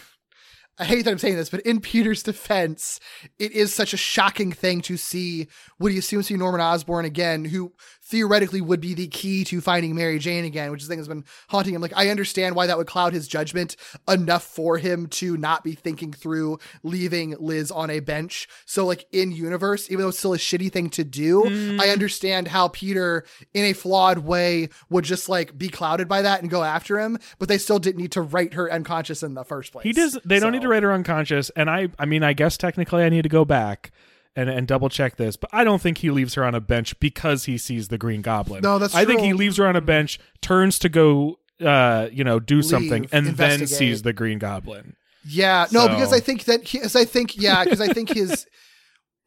I 0.79 0.87
hate 0.87 1.03
that 1.05 1.11
I'm 1.11 1.19
saying 1.19 1.37
this, 1.37 1.51
but 1.51 1.61
in 1.61 1.81
Peter's 1.81 2.23
defense, 2.23 2.99
it 3.39 3.53
is 3.53 3.75
such 3.75 3.93
a 3.93 3.97
shocking 3.99 4.51
thing 4.53 4.81
to 4.83 4.97
see 4.97 5.49
what 5.77 5.93
he 5.93 5.99
assumes 5.99 6.29
to 6.29 6.35
be 6.35 6.39
Norman 6.39 6.63
Osborn 6.63 7.05
again, 7.05 7.45
who 7.45 7.75
theoretically 8.13 8.61
would 8.61 8.81
be 8.81 8.93
the 8.93 9.09
key 9.09 9.43
to 9.43 9.63
finding 9.63 9.95
Mary 9.95 10.19
Jane 10.19 10.45
again, 10.45 10.71
which 10.71 10.83
is 10.83 10.87
the 10.87 10.93
thing 10.93 10.99
that's 10.99 11.09
been 11.09 11.25
haunting 11.49 11.75
him. 11.75 11.81
Like, 11.81 11.97
I 11.97 12.11
understand 12.11 12.55
why 12.55 12.67
that 12.67 12.77
would 12.77 12.87
cloud 12.87 13.15
his 13.15 13.27
judgment 13.27 13.75
enough 14.07 14.45
for 14.45 14.77
him 14.77 15.07
to 15.07 15.39
not 15.39 15.65
be 15.65 15.75
thinking 15.75 16.13
through 16.13 16.59
leaving 16.83 17.35
Liz 17.41 17.71
on 17.71 17.89
a 17.89 18.01
bench. 18.01 18.49
So, 18.67 18.85
like, 18.85 19.07
in 19.13 19.33
universe, 19.33 19.91
even 19.91 20.03
though 20.03 20.11
it's 20.11 20.19
still 20.19 20.35
a 20.35 20.39
shitty 20.39 20.71
thing 20.71 20.91
to 20.91 21.05
do, 21.05 21.43
mm. 21.45 21.81
I 21.81 21.89
understand 21.89 22.49
how 22.49 22.69
Peter, 22.69 23.25
in 23.55 23.65
a 23.65 23.73
flawed 23.73 24.19
way, 24.19 24.69
would 24.91 25.05
just 25.05 25.31
like 25.31 25.57
be 25.57 25.71
clouded 25.71 26.07
by 26.07 26.21
that 26.21 26.43
and 26.43 26.51
go 26.51 26.63
after 26.63 27.01
him, 27.01 27.19
but 27.39 27.49
they 27.49 27.57
still 27.57 27.79
didn't 27.79 28.01
need 28.01 28.13
to 28.13 28.21
write 28.21 28.53
her 28.53 28.71
unconscious 28.71 29.23
in 29.23 29.33
the 29.33 29.45
first 29.45 29.73
place. 29.73 29.85
He 29.85 29.93
does. 29.93 30.19
They 30.23 30.39
don't 30.39 30.53
need 30.53 30.63
to 30.63 30.69
write 30.69 30.83
her 30.83 30.93
unconscious. 30.93 31.51
And 31.57 31.71
I, 31.71 31.89
I 31.99 32.05
mean, 32.05 32.23
I 32.23 32.35
guess 32.35 32.59
technically 32.59 33.05
I 33.05 33.09
need 33.09 33.23
to 33.23 33.31
go 33.31 33.47
back 33.47 33.91
and 34.37 34.49
and 34.49 34.67
double 34.67 34.89
check 34.89 35.17
this, 35.17 35.37
but 35.37 35.51
I 35.53 35.65
don't 35.65 35.81
think 35.83 35.99
he 35.99 36.11
leaves 36.11 36.35
her 36.35 36.45
on 36.45 36.55
a 36.55 36.61
bench 36.61 36.99
because 37.01 37.45
he 37.45 37.59
sees 37.59 37.89
the 37.89 37.99
Green 37.99 38.23
Goblin. 38.23 38.63
No, 38.63 38.79
that's 38.79 38.95
I 38.95 39.05
think 39.05 39.21
he 39.21 39.33
leaves 39.33 39.57
her 39.59 39.67
on 39.67 39.77
a 39.77 39.81
bench, 39.81 40.19
turns 40.41 40.79
to 40.81 40.89
go, 40.89 41.39
uh, 41.61 42.09
you 42.13 42.25
know, 42.25 42.41
do 42.41 42.63
something, 42.63 43.07
and 43.13 43.27
then 43.37 43.67
sees 43.67 44.03
the 44.03 44.13
Green 44.13 44.39
Goblin. 44.39 44.97
Yeah, 45.25 45.67
no, 45.71 45.83
So- 45.83 45.89
because 45.89 46.13
I 46.13 46.21
think 46.21 46.45
that 46.45 46.75
as 46.75 46.97
I 46.97 47.05
think, 47.05 47.37
yeah, 47.37 47.65
because 47.65 47.81
I 47.81 47.89
think 47.93 48.11
his. 48.11 48.47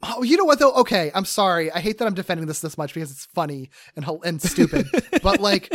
Oh, 0.07 0.21
you 0.21 0.37
know 0.37 0.43
what 0.43 0.59
though? 0.59 0.73
Okay, 0.73 1.09
I'm 1.15 1.25
sorry. 1.25 1.71
I 1.71 1.79
hate 1.79 1.97
that 1.97 2.05
I'm 2.05 2.13
defending 2.13 2.45
this 2.45 2.59
this 2.59 2.77
much 2.77 2.93
because 2.93 3.09
it's 3.11 3.25
funny 3.33 3.71
and 3.95 4.05
and 4.23 4.39
stupid. 4.41 4.87
but 5.23 5.39
like, 5.39 5.73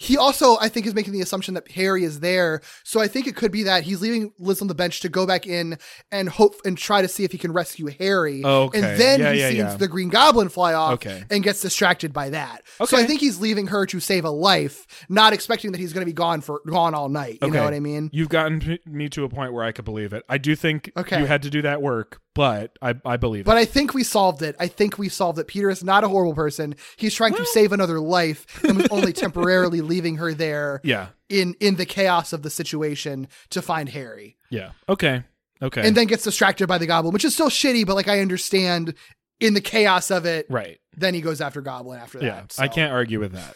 he 0.00 0.16
also 0.16 0.56
I 0.60 0.68
think 0.68 0.86
is 0.86 0.94
making 0.94 1.12
the 1.12 1.20
assumption 1.20 1.54
that 1.54 1.68
Harry 1.72 2.04
is 2.04 2.20
there. 2.20 2.60
So 2.84 3.00
I 3.00 3.08
think 3.08 3.26
it 3.26 3.34
could 3.36 3.50
be 3.52 3.64
that 3.64 3.82
he's 3.82 4.00
leaving 4.00 4.32
Liz 4.38 4.62
on 4.62 4.68
the 4.68 4.74
bench 4.74 5.00
to 5.00 5.08
go 5.08 5.26
back 5.26 5.44
in 5.46 5.76
and 6.12 6.28
hope 6.28 6.54
and 6.64 6.78
try 6.78 7.02
to 7.02 7.08
see 7.08 7.24
if 7.24 7.32
he 7.32 7.38
can 7.38 7.52
rescue 7.52 7.86
Harry. 7.98 8.44
Okay. 8.44 8.78
and 8.78 9.00
then 9.00 9.20
Yeah, 9.20 9.32
he 9.32 9.40
yeah, 9.40 9.48
sees 9.48 9.58
yeah. 9.58 9.74
the 9.76 9.88
Green 9.88 10.08
Goblin 10.08 10.48
fly 10.48 10.72
off. 10.72 10.94
Okay. 10.94 11.24
and 11.30 11.42
gets 11.42 11.60
distracted 11.60 12.12
by 12.12 12.30
that. 12.30 12.62
Okay. 12.80 12.88
So 12.88 12.96
I 12.96 13.04
think 13.04 13.20
he's 13.20 13.40
leaving 13.40 13.66
her 13.66 13.84
to 13.86 13.98
save 13.98 14.24
a 14.24 14.30
life, 14.30 14.86
not 15.08 15.32
expecting 15.32 15.72
that 15.72 15.78
he's 15.78 15.92
going 15.92 16.02
to 16.02 16.08
be 16.10 16.12
gone 16.14 16.40
for 16.42 16.62
gone 16.66 16.94
all 16.94 17.08
night. 17.08 17.38
You 17.42 17.50
know 17.50 17.64
what 17.64 17.74
I 17.74 17.80
mean? 17.80 18.08
You've 18.12 18.28
gotten 18.28 18.78
me 18.86 19.08
to 19.10 19.24
a 19.24 19.28
point 19.28 19.52
where 19.52 19.64
I 19.64 19.72
could 19.72 19.84
believe 19.84 20.12
it. 20.12 20.22
I 20.28 20.38
do 20.38 20.54
think 20.54 20.92
Okay. 20.96 21.18
you 21.18 21.26
had 21.26 21.42
to 21.42 21.50
do 21.50 21.60
that 21.62 21.82
work, 21.82 22.20
but 22.38 22.78
I, 22.80 22.94
I 23.04 23.16
believe 23.16 23.44
But 23.44 23.56
it. 23.56 23.60
I 23.60 23.64
think 23.64 23.92
we 23.94 24.04
solved 24.04 24.42
it. 24.42 24.54
I 24.60 24.68
think 24.68 24.96
we 24.96 25.08
solved 25.08 25.38
it. 25.40 25.48
Peter 25.48 25.68
is 25.70 25.82
not 25.82 26.04
a 26.04 26.08
horrible 26.08 26.34
person. 26.34 26.76
He's 26.96 27.14
trying 27.14 27.34
to 27.34 27.44
save 27.46 27.72
another 27.72 27.98
life 28.00 28.62
and 28.64 28.78
was 28.78 28.86
only 28.90 29.12
temporarily 29.24 29.80
leaving 29.80 30.16
her 30.18 30.32
there 30.32 30.80
Yeah. 30.84 31.08
in 31.28 31.54
in 31.60 31.74
the 31.76 31.84
chaos 31.84 32.32
of 32.32 32.42
the 32.42 32.50
situation 32.50 33.26
to 33.50 33.60
find 33.60 33.88
Harry. 33.88 34.36
Yeah. 34.50 34.70
Okay. 34.88 35.24
Okay. 35.60 35.86
And 35.86 35.96
then 35.96 36.06
gets 36.06 36.22
distracted 36.22 36.68
by 36.68 36.78
the 36.78 36.86
goblin, 36.86 37.12
which 37.12 37.24
is 37.24 37.34
still 37.34 37.50
shitty, 37.50 37.84
but 37.84 37.96
like 37.96 38.06
I 38.08 38.20
understand 38.20 38.94
in 39.40 39.54
the 39.54 39.60
chaos 39.60 40.10
of 40.12 40.24
it, 40.24 40.46
Right. 40.48 40.78
then 40.96 41.14
he 41.14 41.20
goes 41.20 41.40
after 41.40 41.60
Goblin 41.60 41.98
after 42.00 42.18
that. 42.20 42.24
Yeah. 42.24 42.42
so. 42.50 42.62
I 42.62 42.68
can't 42.68 42.92
argue 42.92 43.18
with 43.20 43.32
that. 43.32 43.54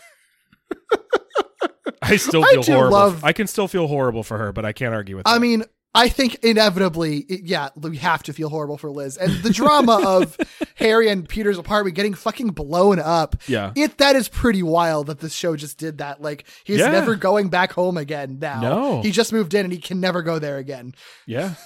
I 2.02 2.16
still 2.16 2.42
feel 2.44 2.62
do 2.62 2.72
horrible. 2.72 2.96
love- 2.96 3.24
I 3.24 3.32
can 3.32 3.46
still 3.46 3.68
feel 3.68 3.86
horrible 3.86 4.22
for 4.24 4.38
her, 4.38 4.52
but 4.52 4.64
I 4.64 4.72
can't 4.72 4.94
argue 4.94 5.16
with 5.16 5.26
I 5.26 5.34
that. 5.34 5.40
mean, 5.40 5.64
I 5.94 6.08
think 6.08 6.36
inevitably, 6.42 7.18
it- 7.28 7.44
yeah, 7.44 7.68
we 7.76 7.98
have 7.98 8.22
to 8.22 8.32
feel 8.32 8.48
horrible 8.48 8.78
for 8.78 8.90
Liz 8.90 9.18
and 9.18 9.30
the 9.42 9.50
drama 9.50 10.00
of 10.06 10.38
Harry 10.76 11.08
and 11.10 11.28
Peter's 11.28 11.58
apartment 11.58 11.94
getting 11.96 12.14
fucking 12.14 12.48
blown 12.52 12.98
up. 12.98 13.36
Yeah. 13.46 13.72
it 13.76 13.98
that 13.98 14.16
is 14.16 14.28
pretty 14.28 14.62
wild 14.62 15.08
that 15.08 15.20
this 15.20 15.34
show 15.34 15.54
just 15.54 15.76
did 15.76 15.98
that. 15.98 16.22
Like 16.22 16.44
he's 16.64 16.78
Yeah. 16.78 16.90
never 16.90 17.14
going 17.14 17.50
back 17.50 17.72
home 17.72 17.98
again. 17.98 18.38
Now, 18.40 18.60
No. 18.60 19.02
he 19.02 19.10
just 19.10 19.32
moved 19.34 19.52
in 19.52 19.64
and 19.66 19.72
he 19.72 19.78
can 19.78 20.00
never 20.00 20.22
go 20.22 20.38
there 20.38 20.56
again. 20.58 20.94
Yeah. 21.26 21.54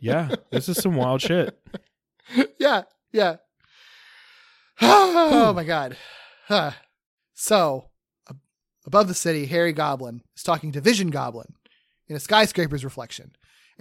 Yeah. 0.00 0.36
This 0.50 0.68
is 0.68 0.78
some 0.78 0.94
wild 0.94 1.20
shit. 1.20 1.58
yeah, 2.58 2.82
yeah. 3.12 3.36
oh 4.80 5.52
my 5.54 5.64
god. 5.64 5.96
Huh. 6.48 6.72
So, 7.34 7.88
ab- 8.30 8.38
above 8.86 9.08
the 9.08 9.14
city, 9.14 9.46
Harry 9.46 9.72
Goblin 9.72 10.22
is 10.36 10.44
talking 10.44 10.70
to 10.72 10.80
Vision 10.80 11.10
Goblin 11.10 11.54
in 12.06 12.14
a 12.14 12.20
skyscraper's 12.20 12.84
reflection, 12.84 13.32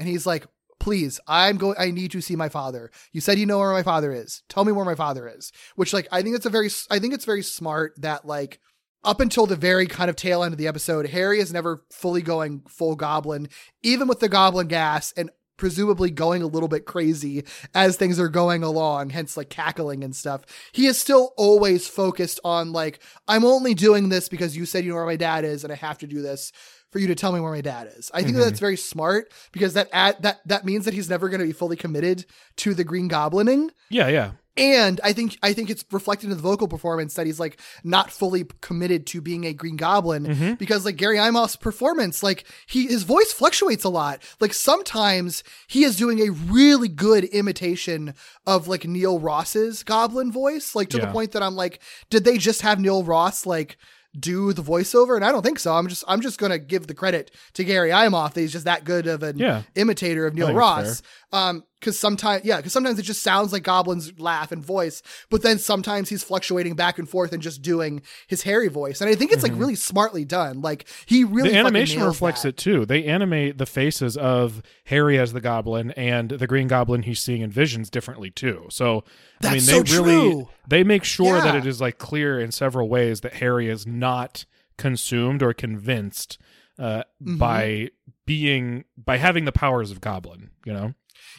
and 0.02 0.10
he's 0.10 0.26
like, 0.26 0.48
"Please, 0.80 1.20
I'm 1.28 1.58
going. 1.58 1.76
I 1.78 1.92
need 1.92 2.12
to 2.12 2.22
see 2.22 2.36
my 2.36 2.50
father. 2.50 2.92
You 3.14 3.22
said 3.22 3.38
you 3.38 3.46
know 3.46 3.60
where 3.60 3.72
my 3.72 3.84
father 3.84 4.12
is. 4.12 4.42
Tell 4.50 4.66
me 4.66 4.72
where 4.72 4.86
my 4.86 4.96
father 4.96 5.30
is." 5.30 5.52
Which, 5.76 5.94
like, 5.94 6.08
I 6.12 6.22
think 6.22 6.36
it's 6.36 6.46
a 6.46 6.50
very, 6.50 6.70
I 6.90 7.00
think 7.00 7.14
it's 7.14 7.26
very 7.26 7.44
smart 7.44 7.94
that 7.98 8.26
like. 8.26 8.60
Up 9.04 9.20
until 9.20 9.48
the 9.48 9.56
very 9.56 9.88
kind 9.88 10.12
of 10.12 10.16
tail 10.16 10.44
end 10.44 10.54
of 10.54 10.60
the 10.60 10.68
episode, 10.68 11.08
Harry 11.08 11.40
is 11.40 11.52
never 11.52 11.84
fully 11.90 12.22
going 12.22 12.62
full 12.68 12.96
goblin, 12.96 13.50
even 13.82 14.08
with 14.08 14.20
the 14.20 14.30
goblin 14.30 14.68
gas 14.68 15.12
and 15.18 15.32
presumably 15.58 16.12
going 16.12 16.42
a 16.42 16.48
little 16.48 16.68
bit 16.68 16.86
crazy 16.86 17.44
as 17.74 17.96
things 17.96 18.20
are 18.20 18.30
going 18.30 18.64
along, 18.64 19.12
hence 19.12 19.38
like 19.38 19.50
cackling 19.50 20.04
and 20.04 20.16
stuff. 20.16 20.42
He 20.72 20.88
is 20.88 21.00
still 21.00 21.34
always 21.38 21.88
focused 21.88 22.40
on 22.44 22.74
like, 22.74 23.00
I'm 23.28 23.46
only 23.46 23.76
doing 23.76 24.10
this 24.10 24.30
because 24.30 24.58
you 24.58 24.66
said 24.66 24.84
you 24.84 24.90
know 24.90 24.98
where 24.98 25.06
my 25.06 25.16
dad 25.16 25.46
is 25.46 25.64
and 25.64 25.74
I 25.74 25.76
have 25.78 26.00
to 26.00 26.08
do 26.08 26.22
this 26.22 26.52
for 26.92 27.00
you 27.00 27.08
to 27.08 27.16
tell 27.16 27.32
me 27.32 27.40
where 27.40 27.52
my 27.52 27.62
dad 27.62 27.92
is. 27.98 28.12
I 28.14 28.22
think 28.22 28.36
Mhm. 28.36 28.40
that's 28.42 28.60
very 28.60 28.78
smart 28.78 29.32
because 29.52 29.74
that 29.74 29.90
ad, 29.94 30.18
that 30.22 30.42
that 30.46 30.66
means 30.66 30.86
that 30.86 30.94
he's 30.94 31.10
never 31.10 31.30
going 31.30 31.40
to 31.42 31.46
be 31.48 31.54
fully 31.54 31.76
committed 31.78 32.26
to 32.58 32.74
the 32.74 32.84
green 32.84 33.10
goblining. 33.10 33.70
Yeah, 33.90 34.08
yeah. 34.10 34.32
And 34.58 35.00
I 35.02 35.14
think 35.14 35.38
I 35.42 35.54
think 35.54 35.70
it's 35.70 35.86
reflected 35.92 36.30
in 36.30 36.36
the 36.36 36.42
vocal 36.42 36.68
performance 36.68 37.14
that 37.14 37.26
he's 37.26 37.40
like 37.40 37.58
not 37.86 38.12
fully 38.12 38.46
committed 38.60 39.08
to 39.08 39.22
being 39.22 39.46
a 39.46 39.54
Green 39.54 39.78
Goblin 39.78 40.26
Mhm. 40.26 40.58
because 40.58 40.84
like 40.84 40.98
Gary 40.98 41.16
Imhoff's 41.16 41.56
performance, 41.56 42.22
like 42.22 42.44
he 42.68 42.86
his 42.88 43.04
voice 43.04 43.32
fluctuates 43.32 43.86
a 43.86 43.90
lot. 43.90 44.22
Like 44.42 44.54
sometimes 44.54 45.44
he 45.68 45.86
is 45.86 45.96
doing 45.96 46.20
a 46.20 46.32
really 46.32 46.90
good 46.90 47.24
imitation 47.24 48.14
of 48.46 48.68
like 48.68 48.86
Neil 48.86 49.20
Ross's 49.20 49.84
Goblin 49.84 50.34
voice, 50.34 50.76
like 50.76 50.90
to 50.90 50.98
the 51.00 51.08
point 51.08 51.32
that 51.32 51.42
I'm 51.44 51.56
like, 51.56 51.80
did 52.10 52.26
they 52.26 52.38
just 52.38 52.62
have 52.62 52.78
Neil 52.78 53.04
Ross 53.04 53.46
like 53.46 53.78
do 54.20 54.52
the 54.54 54.62
voiceover? 54.62 55.16
And 55.16 55.24
I 55.24 55.32
don't 55.32 55.42
think 55.42 55.58
so. 55.60 55.74
I'm 55.74 55.88
just 55.88 56.04
I'm 56.08 56.22
just 56.22 56.38
gonna 56.38 56.60
give 56.60 56.88
the 56.88 56.94
credit 56.94 57.32
to 57.54 57.64
Gary 57.64 57.90
Imhoff 57.92 58.34
that 58.34 58.42
he's 58.42 58.52
just 58.52 58.66
that 58.66 58.84
good 58.84 59.08
of 59.08 59.24
an 59.24 59.38
Yeah. 59.38 59.64
imitator 59.76 60.26
of 60.28 60.34
Neil 60.36 60.54
Ross. 60.54 61.02
Um, 61.34 61.64
because 61.80 61.98
sometimes, 61.98 62.46
yeah, 62.46 62.58
because 62.58 62.74
sometimes 62.74 63.00
it 63.00 63.04
just 63.04 63.24
sounds 63.24 63.52
like 63.52 63.64
Goblin's 63.64 64.20
laugh 64.20 64.52
and 64.52 64.64
voice, 64.64 65.02
but 65.32 65.42
then 65.42 65.58
sometimes 65.58 66.10
he's 66.10 66.24
fluctuating 66.24 66.76
back 66.76 67.00
and 67.00 67.10
forth 67.10 67.34
and 67.34 67.42
just 67.42 67.64
doing 67.64 68.04
his 68.28 68.44
Harry 68.44 68.68
voice, 68.68 69.02
and 69.02 69.10
I 69.10 69.16
think 69.16 69.32
it's 69.32 69.42
like 69.42 69.54
really 69.56 69.74
smartly 69.74 70.24
done. 70.24 70.62
Like 70.62 70.88
he 71.08 71.24
really 71.24 71.50
Mm-hmm. 71.50 71.54
the 71.54 71.60
animation 71.60 72.04
reflects 72.04 72.44
that. 72.44 72.50
it 72.50 72.58
too. 72.58 72.86
They 72.86 73.06
animate 73.06 73.58
the 73.58 73.66
faces 73.66 74.16
of 74.16 74.62
Harry 74.86 75.18
as 75.18 75.34
the 75.34 75.42
Goblin 75.42 75.90
and 75.92 76.30
the 76.30 76.46
Green 76.46 76.68
Goblin 76.68 77.02
he's 77.04 77.20
seeing 77.20 77.42
in 77.42 77.50
visions 77.50 77.90
differently 77.90 78.30
too. 78.30 78.68
So 78.70 79.04
I 79.42 79.46
mean, 79.54 79.54
they 79.54 79.60
so 79.60 80.02
really 80.04 80.32
true. 80.32 80.50
they 80.68 80.84
make 80.84 81.04
sure 81.04 81.42
that 81.42 81.56
it 81.56 81.66
is 81.66 81.82
like 81.82 81.98
clear 81.98 82.40
in 82.40 82.52
several 82.52 82.90
ways 82.90 83.22
that 83.22 83.36
Harry 83.36 83.70
is 83.70 83.88
not 83.88 84.46
consumed 84.78 85.42
or 85.42 85.54
convinced 85.54 86.38
uh, 86.78 87.04
Mhm. 87.24 87.38
by 87.40 87.90
being 88.26 88.86
by 88.98 89.18
having 89.18 89.46
the 89.46 89.52
powers 89.52 89.92
of 89.92 90.00
Goblin. 90.02 90.50
You 90.66 90.74
know, 90.74 90.94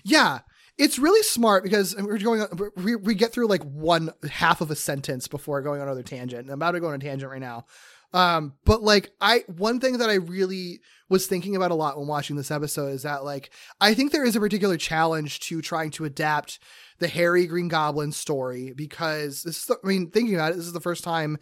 Yeah. 0.04 0.40
It's 0.78 0.98
really 0.98 1.22
smart 1.22 1.62
because 1.62 1.94
we're 1.96 2.18
going 2.18 2.46
we, 2.76 2.96
we 2.96 3.14
get 3.14 3.32
through 3.32 3.46
like 3.46 3.62
one 3.62 4.10
half 4.30 4.60
of 4.60 4.70
a 4.70 4.74
sentence 4.74 5.28
before 5.28 5.60
going 5.60 5.80
on 5.80 5.86
another 5.86 6.02
tangent. 6.02 6.48
I'm 6.48 6.54
about 6.54 6.72
to 6.72 6.80
go 6.80 6.88
on 6.88 6.94
a 6.94 6.98
tangent 6.98 7.30
right 7.30 7.40
now. 7.40 7.66
Um, 8.14 8.54
but 8.64 8.82
like 8.82 9.10
I, 9.20 9.44
one 9.46 9.80
thing 9.80 9.98
that 9.98 10.10
I 10.10 10.14
really 10.14 10.80
was 11.08 11.26
thinking 11.26 11.56
about 11.56 11.70
a 11.70 11.74
lot 11.74 11.98
when 11.98 12.06
watching 12.06 12.36
this 12.36 12.50
episode 12.50 12.88
is 12.88 13.02
that 13.02 13.24
like, 13.24 13.50
I 13.80 13.94
think 13.94 14.12
there 14.12 14.24
is 14.24 14.34
a 14.34 14.40
particular 14.40 14.76
challenge 14.76 15.40
to 15.40 15.60
trying 15.62 15.90
to 15.92 16.04
adapt 16.04 16.58
the 16.98 17.08
Harry 17.08 17.46
Green 17.46 17.68
Goblin 17.68 18.12
story 18.12 18.72
because 18.74 19.42
this 19.42 19.58
is, 19.58 19.64
the, 19.66 19.76
I 19.82 19.86
mean, 19.86 20.10
thinking 20.10 20.34
about 20.34 20.52
it, 20.52 20.56
this 20.56 20.66
is 20.66 20.72
the 20.72 20.80
first 20.80 21.04
time 21.04 21.38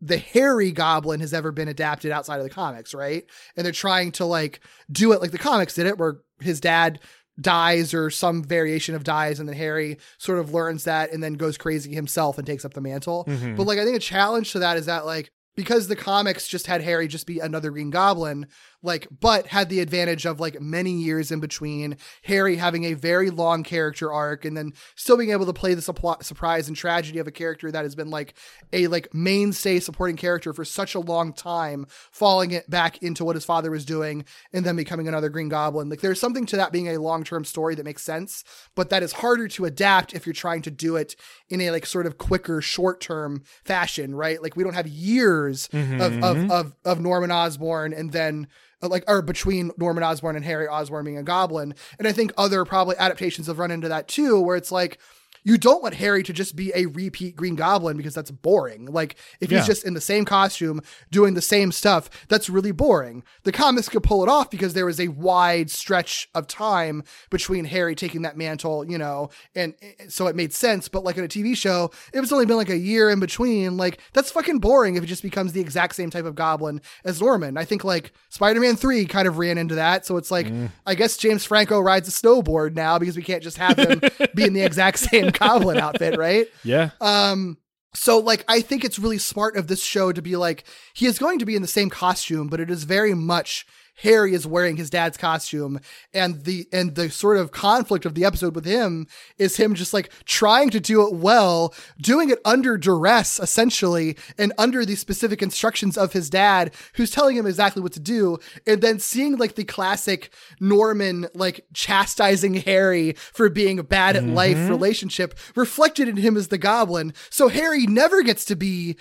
the 0.00 0.16
Harry 0.18 0.72
Goblin 0.72 1.20
has 1.20 1.34
ever 1.34 1.52
been 1.52 1.68
adapted 1.68 2.10
outside 2.10 2.38
of 2.38 2.44
the 2.44 2.50
comics, 2.50 2.94
right? 2.94 3.24
And 3.56 3.64
they're 3.64 3.72
trying 3.72 4.12
to 4.12 4.24
like 4.24 4.60
do 4.90 5.12
it 5.12 5.20
like 5.20 5.30
the 5.32 5.38
comics 5.38 5.74
did 5.74 5.86
it, 5.86 5.98
where 5.98 6.20
his 6.40 6.60
dad 6.60 7.00
dies 7.40 7.94
or 7.94 8.10
some 8.10 8.42
variation 8.44 8.94
of 8.94 9.04
dies, 9.04 9.40
and 9.40 9.48
then 9.48 9.56
Harry 9.56 9.98
sort 10.18 10.38
of 10.38 10.52
learns 10.52 10.84
that 10.84 11.12
and 11.12 11.22
then 11.22 11.34
goes 11.34 11.56
crazy 11.56 11.94
himself 11.94 12.38
and 12.38 12.46
takes 12.46 12.64
up 12.64 12.74
the 12.74 12.80
mantle. 12.80 13.24
Mhm. 13.28 13.56
But 13.56 13.66
like, 13.66 13.78
I 13.78 13.84
think 13.84 13.96
a 13.96 14.00
challenge 14.00 14.52
to 14.52 14.58
that 14.60 14.76
is 14.76 14.86
that 14.86 15.06
like 15.06 15.30
because 15.56 15.88
the 15.88 15.96
comics 15.96 16.46
just 16.46 16.66
had 16.66 16.80
Harry 16.80 17.08
just 17.08 17.26
be 17.26 17.38
another 17.40 17.70
Green 17.70 17.90
Goblin, 17.90 18.46
like, 18.82 19.06
but 19.20 19.46
had 19.48 19.68
the 19.68 19.80
advantage 19.80 20.24
of 20.26 20.40
like 20.40 20.60
many 20.60 20.92
years 20.92 21.30
in 21.30 21.40
between 21.40 21.96
Harry 22.24 22.56
having 22.56 22.84
a 22.84 22.94
very 22.94 23.30
long 23.30 23.62
character 23.62 24.12
arc 24.12 24.44
and 24.44 24.56
then 24.56 24.72
still 24.96 25.16
being 25.16 25.30
able 25.30 25.46
to 25.46 25.52
play 25.52 25.74
the 25.74 25.82
suppl- 25.82 26.22
surprise 26.22 26.66
and 26.68 26.76
tragedy 26.76 27.18
of 27.18 27.26
a 27.26 27.30
character 27.30 27.70
that 27.70 27.82
has 27.82 27.94
been 27.94 28.10
like 28.10 28.34
a 28.72 28.86
like 28.86 29.12
mainstay 29.12 29.80
supporting 29.80 30.16
character 30.16 30.52
for 30.52 30.64
such 30.64 30.94
a 30.94 31.00
long 31.00 31.32
time, 31.32 31.86
falling 32.10 32.52
it 32.52 32.68
back 32.70 33.02
into 33.02 33.24
what 33.24 33.36
his 33.36 33.44
father 33.44 33.70
was 33.70 33.84
doing 33.84 34.24
and 34.52 34.64
then 34.64 34.76
becoming 34.76 35.08
another 35.08 35.28
Green 35.28 35.48
Goblin. 35.48 35.88
Like, 35.88 36.00
there's 36.00 36.20
something 36.20 36.46
to 36.46 36.56
that 36.56 36.72
being 36.72 36.88
a 36.88 36.98
long 36.98 37.24
term 37.24 37.44
story 37.44 37.74
that 37.74 37.84
makes 37.84 38.02
sense, 38.02 38.44
but 38.74 38.90
that 38.90 39.02
is 39.02 39.12
harder 39.12 39.48
to 39.48 39.64
adapt 39.66 40.14
if 40.14 40.26
you're 40.26 40.32
trying 40.32 40.62
to 40.62 40.70
do 40.70 40.96
it 40.96 41.16
in 41.48 41.60
a 41.60 41.70
like 41.70 41.84
sort 41.84 42.06
of 42.06 42.16
quicker, 42.18 42.60
short 42.62 43.00
term 43.00 43.42
fashion, 43.64 44.14
right? 44.14 44.42
Like, 44.42 44.56
we 44.56 44.64
don't 44.64 44.74
have 44.74 44.86
years 44.88 45.68
of, 45.72 46.22
of, 46.22 46.36
Mhm. 46.36 46.50
of, 46.50 46.74
of 46.84 47.00
Norman 47.00 47.30
Osborn 47.30 47.92
and 47.92 48.12
then 48.12 48.46
Uh, 48.82 48.88
like 48.88 49.04
or 49.06 49.22
between 49.22 49.70
Norman 49.76 50.02
Osborn 50.02 50.36
and 50.36 50.44
Harry 50.44 50.66
Osborn 50.66 51.04
being 51.04 51.18
a 51.18 51.22
goblin. 51.22 51.74
And 51.98 52.08
I 52.08 52.12
think 52.12 52.32
other 52.36 52.64
probably 52.64 52.96
adaptations 52.98 53.46
have 53.46 53.58
run 53.58 53.70
into 53.70 53.88
that 53.88 54.08
too, 54.08 54.40
where 54.40 54.56
it's 54.56 54.72
like 54.72 54.98
you 55.42 55.56
don't 55.58 55.82
want 55.82 55.94
Harry 55.94 56.22
to 56.22 56.32
just 56.32 56.56
be 56.56 56.72
a 56.74 56.86
repeat 56.86 57.36
Green 57.36 57.54
Goblin 57.56 57.96
because 57.96 58.14
that's 58.14 58.30
boring. 58.30 58.86
Like 58.86 59.16
if 59.40 59.50
Yeah. 59.50 59.58
he's 59.58 59.66
just 59.66 59.84
in 59.84 59.94
the 59.94 60.00
same 60.00 60.24
costume 60.24 60.82
doing 61.10 61.34
the 61.34 61.42
same 61.42 61.72
stuff, 61.72 62.10
that's 62.28 62.48
really 62.50 62.72
boring. 62.72 63.22
The 63.44 63.52
comics 63.52 63.88
could 63.88 64.02
pull 64.02 64.22
it 64.22 64.28
off 64.28 64.50
because 64.50 64.74
there 64.74 64.86
was 64.86 65.00
a 65.00 65.08
wide 65.08 65.70
stretch 65.70 66.28
of 66.34 66.46
time 66.46 67.02
between 67.30 67.64
Harry 67.64 67.94
taking 67.94 68.22
that 68.22 68.36
mantle, 68.36 68.84
you 68.90 68.98
know, 68.98 69.30
and 69.54 69.74
and 70.00 70.12
so 70.12 70.26
it 70.26 70.36
made 70.36 70.52
sense. 70.52 70.88
But 70.88 71.04
like 71.04 71.16
in 71.16 71.24
a 71.24 71.28
TV 71.28 71.56
show, 71.56 71.90
it 72.12 72.20
was 72.20 72.32
only 72.32 72.46
been 72.46 72.56
like 72.56 72.70
a 72.70 72.76
year 72.76 73.10
in 73.10 73.20
between. 73.20 73.76
Like 73.76 74.00
that's 74.12 74.30
fucking 74.30 74.58
boring 74.60 74.96
if 74.96 75.02
it 75.04 75.06
just 75.06 75.22
becomes 75.22 75.52
the 75.52 75.60
exact 75.60 75.94
same 75.94 76.10
type 76.10 76.24
of 76.24 76.34
goblin 76.34 76.80
as 77.04 77.20
Norman. 77.20 77.56
I 77.56 77.64
think 77.64 77.84
like 77.84 78.12
Spider-Man 78.28 78.76
3 78.76 79.06
kind 79.06 79.26
of 79.28 79.38
ran 79.38 79.58
into 79.58 79.74
that. 79.76 80.04
So 80.06 80.16
it's 80.16 80.30
like, 80.30 80.46
mm. 80.46 80.70
I 80.86 80.94
guess 80.94 81.16
James 81.16 81.44
Franco 81.44 81.80
rides 81.80 82.08
a 82.08 82.10
snowboard 82.10 82.74
now 82.74 82.98
because 82.98 83.16
we 83.16 83.22
can't 83.22 83.42
just 83.42 83.56
have 83.56 83.78
him 83.78 84.00
be 84.34 84.44
in 84.44 84.52
the 84.52 84.62
exact 84.62 84.98
same 84.98 85.29
goblin 85.32 85.78
outfit, 85.78 86.18
right? 86.18 86.46
yeah, 86.64 86.90
Um, 87.00 87.58
so 87.94 88.18
like 88.18 88.44
I 88.46 88.60
think 88.60 88.84
it's 88.84 88.98
really 88.98 89.18
smart 89.18 89.56
of 89.56 89.66
this 89.66 89.82
show 89.82 90.12
to 90.12 90.22
be 90.22 90.36
like 90.36 90.64
he 90.94 91.06
is 91.06 91.18
going 91.18 91.40
to 91.40 91.46
be 91.46 91.56
in 91.56 91.62
the 91.62 91.68
same 91.68 91.90
costume, 91.90 92.48
but 92.48 92.60
it 92.60 92.70
is 92.70 92.84
very 92.84 93.14
much 93.14 93.66
Harry 93.96 94.34
is 94.34 94.46
wearing 94.46 94.76
his 94.76 94.90
dad's 94.90 95.16
costume 95.16 95.80
and 96.12 96.44
the 96.44 96.66
and 96.72 96.94
the 96.94 97.10
sort 97.10 97.36
of 97.36 97.52
conflict 97.52 98.04
of 98.06 98.14
the 98.14 98.24
episode 98.24 98.54
with 98.54 98.64
him 98.64 99.06
is 99.38 99.56
him 99.56 99.74
just 99.74 99.92
like 99.92 100.10
trying 100.24 100.70
to 100.70 100.80
do 100.80 101.06
it 101.06 101.14
well, 101.14 101.74
doing 102.00 102.30
it 102.30 102.38
under 102.44 102.76
duress 102.78 103.38
essentially 103.40 104.16
and 104.38 104.52
under 104.58 104.84
the 104.84 104.94
specific 104.94 105.42
instructions 105.42 105.96
of 105.96 106.12
his 106.12 106.30
dad 106.30 106.72
who's 106.94 107.10
telling 107.10 107.36
him 107.36 107.46
exactly 107.46 107.82
what 107.82 107.92
to 107.92 108.00
do 108.00 108.38
and 108.66 108.82
then 108.82 108.98
seeing 108.98 109.36
like 109.36 109.54
the 109.54 109.64
classic 109.64 110.32
Norman 110.60 111.26
like 111.34 111.64
chastising 111.72 112.54
Harry 112.54 113.12
for 113.32 113.48
being 113.48 113.80
bad 113.82 114.16
at 114.16 114.24
life 114.24 114.56
mm-hmm. 114.56 114.68
relationship 114.68 115.38
reflected 115.56 116.08
in 116.08 116.16
him 116.16 116.36
as 116.36 116.48
the 116.48 116.58
goblin. 116.58 117.12
So 117.30 117.48
Harry 117.48 117.86
never 117.86 118.22
gets 118.22 118.44
to 118.46 118.56
be 118.56 118.96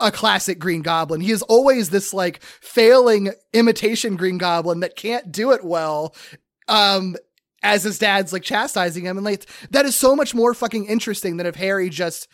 a 0.00 0.10
classic 0.10 0.58
Green 0.58 0.82
Goblin. 0.82 1.20
He 1.20 1.30
is 1.30 1.42
always 1.42 1.90
this 1.90 2.12
like 2.12 2.42
failing 2.42 3.32
imitation 3.52 4.16
Green 4.16 4.38
Goblin 4.38 4.80
that 4.80 4.96
can't 4.96 5.30
do 5.30 5.52
it 5.52 5.64
well. 5.64 6.14
Um, 6.68 7.16
as 7.62 7.82
his 7.82 7.98
dad's 7.98 8.32
like 8.32 8.42
chastising 8.42 9.04
him, 9.04 9.18
and 9.18 9.24
like 9.24 9.46
that 9.70 9.84
is 9.84 9.94
so 9.94 10.16
much 10.16 10.34
more 10.34 10.54
fucking 10.54 10.86
interesting 10.86 11.36
than 11.36 11.46
if 11.46 11.56
Harry 11.56 11.90
just 11.90 12.28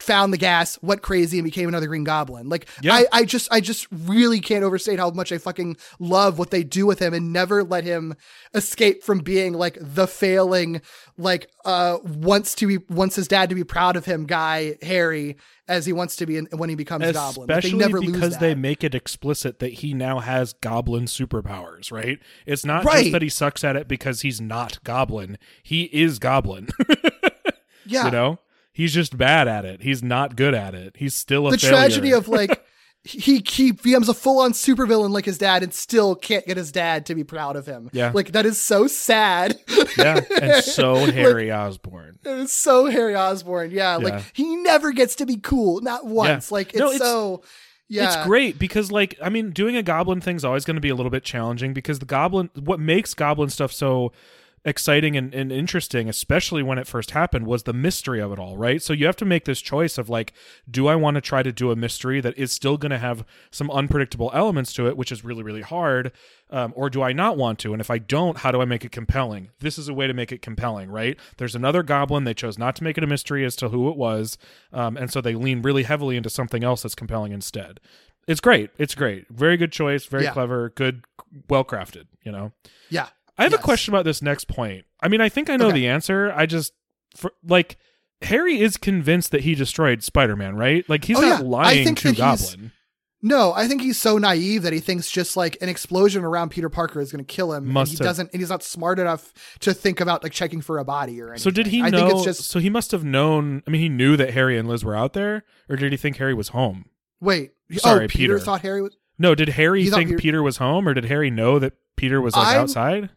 found 0.00 0.32
the 0.32 0.38
gas, 0.38 0.78
went 0.82 1.02
crazy, 1.02 1.38
and 1.38 1.44
became 1.44 1.68
another 1.68 1.86
Green 1.86 2.04
Goblin. 2.04 2.48
Like 2.48 2.68
Yeah. 2.82 2.94
I, 2.94 3.06
I 3.12 3.24
just 3.24 3.48
I 3.52 3.60
just 3.60 3.86
really 3.90 4.40
can't 4.40 4.64
overstate 4.64 4.98
how 4.98 5.10
much 5.10 5.32
I 5.32 5.38
fucking 5.38 5.76
love 5.98 6.38
what 6.38 6.50
they 6.50 6.62
do 6.64 6.84
with 6.84 6.98
him 6.98 7.14
and 7.14 7.32
never 7.32 7.62
let 7.64 7.84
him 7.84 8.14
escape 8.54 9.02
from 9.02 9.20
being 9.20 9.54
like 9.54 9.78
the 9.80 10.06
failing, 10.06 10.82
like 11.16 11.48
uh 11.64 11.98
wants 12.04 12.54
to 12.56 12.66
be 12.66 12.78
wants 12.92 13.16
his 13.16 13.28
dad 13.28 13.48
to 13.48 13.54
be 13.54 13.64
proud 13.64 13.96
of 13.96 14.04
him 14.04 14.26
guy 14.26 14.76
Harry 14.82 15.36
as 15.66 15.86
he 15.86 15.92
wants 15.94 16.16
to 16.16 16.26
be 16.26 16.36
in, 16.36 16.46
when 16.52 16.68
he 16.68 16.74
becomes 16.74 17.10
Goblin. 17.12 17.46
Like, 17.46 17.58
Especially 17.58 17.78
they 17.78 17.86
never 17.86 18.00
because 18.00 18.38
they 18.38 18.54
make 18.54 18.84
it 18.84 18.94
explicit 18.94 19.60
that 19.60 19.74
he 19.74 19.94
now 19.94 20.18
has 20.18 20.52
goblin 20.54 21.04
superpowers, 21.04 21.90
right? 21.90 22.18
It's 22.44 22.66
not 22.66 22.84
Right. 22.84 23.04
just 23.04 23.12
that 23.12 23.22
he 23.22 23.30
sucks 23.30 23.64
at 23.64 23.74
it 23.76 23.88
because 23.88 24.20
he's 24.20 24.40
not 24.40 24.82
goblin. 24.84 25.38
He 25.62 25.84
is 25.84 26.18
goblin. 26.18 26.68
yeah. 27.86 28.06
You 28.06 28.10
know? 28.10 28.38
He's 28.74 28.92
just 28.92 29.16
bad 29.16 29.48
at 29.48 29.64
it. 29.64 29.82
He's 29.82 30.02
not 30.02 30.36
good 30.36 30.52
at 30.52 30.74
it. 30.74 30.96
He's 30.98 31.14
still 31.14 31.46
a 31.48 31.52
the 31.52 31.58
failure. 31.58 31.76
tragedy 31.76 32.12
of 32.12 32.28
like 32.28 32.62
he 33.04 33.42
he 33.46 33.70
becomes 33.72 34.08
a 34.08 34.14
full 34.14 34.40
on 34.40 34.52
supervillain 34.52 35.10
like 35.10 35.24
his 35.26 35.38
dad 35.38 35.62
and 35.62 35.72
still 35.72 36.14
can't 36.16 36.44
get 36.44 36.56
his 36.56 36.72
dad 36.72 37.06
to 37.06 37.14
be 37.14 37.22
proud 37.22 37.54
of 37.54 37.66
him. 37.66 37.88
Yeah. 37.92 38.10
Like 38.12 38.32
that 38.32 38.44
is 38.46 38.60
so 38.60 38.86
sad. 38.88 39.58
Yeah, 39.96 40.20
and 40.42 40.64
so 40.64 40.96
Harry 41.06 41.52
Osborn. 41.52 42.18
It 42.24 42.30
is 42.30 42.52
so 42.52 42.86
Harry 42.86 43.14
Osborn. 43.14 43.70
Yeah, 43.70 43.96
Yeah. 43.98 44.04
Like 44.04 44.24
he 44.32 44.56
never 44.56 44.90
gets 44.92 45.14
to 45.16 45.26
be 45.26 45.36
cool, 45.36 45.80
not 45.80 46.04
once. 46.04 46.50
Like 46.50 46.70
it's, 46.70 46.78
No, 46.80 46.86
it's- 46.90 47.00
so 47.00 47.42
yeah. 47.88 48.06
It's 48.06 48.26
great 48.26 48.58
because 48.58 48.90
like 48.90 49.14
I 49.22 49.28
mean 49.28 49.50
doing 49.50 49.76
a 49.76 49.82
goblin 49.82 50.20
thing 50.20 50.34
is 50.36 50.44
always 50.44 50.64
going 50.64 50.76
to 50.76 50.80
be 50.80 50.88
a 50.88 50.94
little 50.96 51.10
bit 51.10 51.22
challenging 51.22 51.74
because 51.74 52.00
the 52.00 52.06
goblin 52.06 52.50
what 52.58 52.80
makes 52.80 53.14
goblin 53.14 53.50
stuff 53.50 53.70
so 53.72 54.10
exciting 54.66 55.14
and, 55.14 55.34
and 55.34 55.52
interesting 55.52 56.08
especially 56.08 56.62
when 56.62 56.78
it 56.78 56.86
first 56.86 57.10
happened 57.10 57.46
was 57.46 57.64
the 57.64 57.72
mystery 57.72 58.18
of 58.20 58.32
it 58.32 58.38
all 58.38 58.56
right? 58.56 58.80
So 58.82 58.92
you 58.94 59.04
have 59.06 59.16
to 59.16 59.24
make 59.26 59.44
this 59.44 59.60
choice 59.60 59.98
of 59.98 60.08
like 60.08 60.32
do 60.70 60.86
i 60.86 60.94
want 60.96 61.16
to 61.16 61.20
try 61.20 61.42
to 61.42 61.52
do 61.52 61.70
a 61.70 61.76
mystery 61.76 62.20
that 62.22 62.36
is 62.38 62.50
still 62.50 62.76
going 62.78 62.90
to 62.90 62.98
have 62.98 63.24
some 63.50 63.70
unpredictable 63.70 64.30
elements 64.32 64.72
to 64.74 64.86
it 64.88 64.96
which 64.96 65.12
is 65.12 65.22
really 65.24 65.42
really 65.42 65.60
hard 65.60 66.12
um, 66.50 66.72
or 66.76 66.88
do 66.88 67.02
i 67.02 67.12
not 67.12 67.36
want 67.36 67.58
to? 67.58 67.72
And 67.72 67.80
if 67.80 67.90
i 67.90 67.98
don't 67.98 68.38
how 68.38 68.50
do 68.52 68.62
i 68.62 68.64
make 68.64 68.84
it 68.84 68.92
compelling? 68.92 69.50
This 69.60 69.78
is 69.78 69.88
a 69.88 69.94
way 69.94 70.06
to 70.06 70.14
make 70.14 70.32
it 70.32 70.40
compelling 70.40 70.90
right? 70.90 71.18
There's 71.36 71.54
another 71.54 71.82
goblin 71.82 72.24
they 72.24 72.34
chose 72.34 72.58
not 72.58 72.74
to 72.76 72.84
make 72.84 72.96
it 72.96 73.04
a 73.04 73.06
mystery 73.06 73.44
as 73.44 73.56
to 73.56 73.68
who 73.68 73.90
it 73.90 73.96
was 73.96 74.38
um, 74.72 74.96
and 74.96 75.12
so 75.12 75.20
they 75.20 75.34
lean 75.34 75.60
really 75.60 75.82
heavily 75.82 76.16
into 76.16 76.30
something 76.30 76.64
else 76.64 76.82
that's 76.82 76.94
compelling 76.94 77.32
instead. 77.32 77.80
It's 78.26 78.40
great 78.40 78.70
it's 78.78 78.94
great. 78.94 79.26
Very 79.28 79.58
good 79.58 79.72
choice 79.72 80.06
very 80.06 80.24
Yeah. 80.24 80.32
clever 80.32 80.70
good 80.70 81.04
well 81.50 81.64
crafted 81.64 82.04
you 82.22 82.32
know? 82.32 82.52
Yeah. 82.88 83.08
I 83.38 83.42
have 83.44 83.54
a 83.54 83.58
question 83.58 83.92
about 83.92 84.04
this 84.04 84.22
next 84.22 84.46
point. 84.48 84.84
I 85.00 85.08
mean, 85.08 85.20
I 85.20 85.28
think 85.28 85.50
I 85.50 85.56
know 85.56 85.66
Okay. 85.68 85.80
the 85.80 85.88
answer. 85.88 86.32
I 86.34 86.46
just 86.46 86.72
for, 87.16 87.32
like 87.46 87.76
Harry 88.22 88.60
is 88.60 88.76
convinced 88.76 89.30
that 89.32 89.42
he 89.42 89.54
destroyed 89.54 90.02
Spider-Man, 90.02 90.56
right? 90.56 90.88
Like 90.88 91.04
he's 91.04 91.18
Oh, 91.18 91.20
not 91.22 91.40
yeah. 91.42 91.46
Lying 91.46 91.94
to 91.96 92.12
Goblin. 92.12 92.72
No, 93.26 93.54
I 93.54 93.66
think 93.66 93.80
he's 93.80 93.98
so 93.98 94.18
naive 94.18 94.62
that 94.64 94.74
he 94.74 94.80
thinks 94.80 95.10
just 95.10 95.34
like 95.34 95.56
an 95.62 95.70
explosion 95.70 96.24
around 96.24 96.50
Peter 96.50 96.68
Parker 96.68 97.00
is 97.00 97.10
going 97.10 97.24
to 97.24 97.32
kill 97.34 97.54
him. 97.54 97.66
Must 97.66 97.92
and 97.92 97.98
have. 98.00 98.04
doesn't, 98.06 98.30
and 98.34 98.40
he's 98.42 98.50
not 98.50 98.62
smart 98.62 98.98
enough 98.98 99.32
to 99.60 99.72
think 99.72 99.98
about 100.00 100.22
like 100.22 100.32
checking 100.32 100.60
for 100.60 100.78
a 100.78 100.84
body 100.84 101.20
or 101.22 101.28
anything. 101.30 101.42
So 101.42 101.50
did 101.50 101.68
he 101.68 101.80
I 101.80 101.88
know? 101.88 102.00
think 102.06 102.12
it's 102.12 102.24
just 102.24 102.50
so 102.50 102.58
he 102.60 102.68
must 102.68 102.90
have 102.92 103.02
known. 103.02 103.62
I 103.66 103.70
mean, 103.70 103.80
he 103.80 103.88
knew 103.88 104.16
that 104.18 104.34
Harry 104.34 104.58
and 104.58 104.68
Liz 104.68 104.84
were 104.84 104.94
out 104.94 105.14
there, 105.14 105.42
or 105.70 105.76
did 105.76 105.90
he 105.90 105.96
think 105.96 106.18
Harry 106.18 106.34
was 106.34 106.48
home? 106.48 106.84
wait. 107.20 107.52
Oh, 107.72 107.76
Sorry, 107.78 108.04
oh, 108.04 108.08
Peter, 108.08 108.34
Peter. 108.34 108.38
thought 108.40 108.60
Harry 108.60 108.82
was. 108.82 108.94
No, 109.18 109.34
did 109.34 109.48
Harry 109.50 109.84
He 109.84 109.90
think 109.90 110.10
Peter- 110.10 110.18
Peter 110.18 110.42
was 110.42 110.58
home, 110.58 110.86
or 110.86 110.92
did 110.92 111.06
Harry 111.06 111.30
know 111.30 111.58
that 111.58 111.72
Peter 111.96 112.20
was 112.20 112.36
like 112.36 112.48
I'm- 112.48 112.60
outside? 112.60 113.08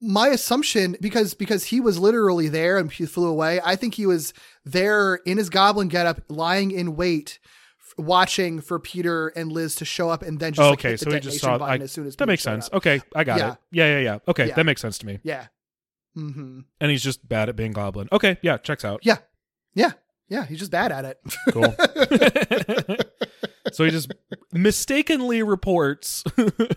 My 0.00 0.28
assumption 0.28 0.96
because 1.00 1.34
because 1.34 1.64
he 1.64 1.80
was 1.80 1.98
literally 1.98 2.48
there 2.48 2.78
and 2.78 2.92
he 2.92 3.04
flew 3.04 3.26
away 3.28 3.60
i 3.64 3.74
think 3.74 3.94
he 3.94 4.06
was 4.06 4.32
there 4.64 5.16
in 5.26 5.38
his 5.38 5.50
goblin 5.50 5.88
getup 5.88 6.20
lying 6.28 6.70
in 6.70 6.94
wait 6.94 7.40
f- 7.80 7.94
watching 8.04 8.60
for 8.60 8.78
peter 8.78 9.28
and 9.28 9.50
liz 9.50 9.74
to 9.74 9.84
show 9.84 10.08
up 10.08 10.22
and 10.22 10.38
then 10.38 10.52
just 10.52 10.64
Oh, 10.64 10.70
like, 10.70 10.78
okay, 10.80 10.96
so 10.96 11.10
he 11.10 11.18
just 11.18 11.40
saw. 11.40 11.56
I, 11.56 11.78
as 11.78 11.90
soon 11.90 12.06
as 12.06 12.14
that 12.14 12.24
Peter 12.24 12.30
makes 12.32 12.42
sense. 12.44 12.68
up. 12.68 12.74
Okay, 12.74 13.00
I 13.14 13.24
got 13.24 13.38
Yeah. 13.38 13.52
it. 13.52 13.58
Yeah, 13.72 13.86
yeah, 13.86 13.98
yeah. 14.00 14.18
Okay, 14.28 14.46
Yeah. 14.48 14.54
that 14.54 14.64
makes 14.64 14.80
sense 14.80 14.98
to 14.98 15.06
me. 15.06 15.18
yeah 15.24 15.46
hmm 16.14 16.60
And 16.80 16.90
he's 16.92 17.02
just 17.02 17.28
bad 17.28 17.48
at 17.48 17.56
being 17.56 17.72
Goblin. 17.72 18.08
Okay, 18.12 18.38
yeah, 18.42 18.56
checks 18.58 18.84
out. 18.84 19.00
yeah 19.02 19.18
yeah 19.74 19.92
yeah 20.28 20.44
he's 20.46 20.58
just 20.60 20.70
bad 20.70 20.92
at 20.92 21.04
it 21.06 21.18
Cool. 21.52 21.74
so 23.72 23.84
he 23.84 23.90
just 23.90 24.12
mistakenly 24.52 25.42
reports 25.42 26.24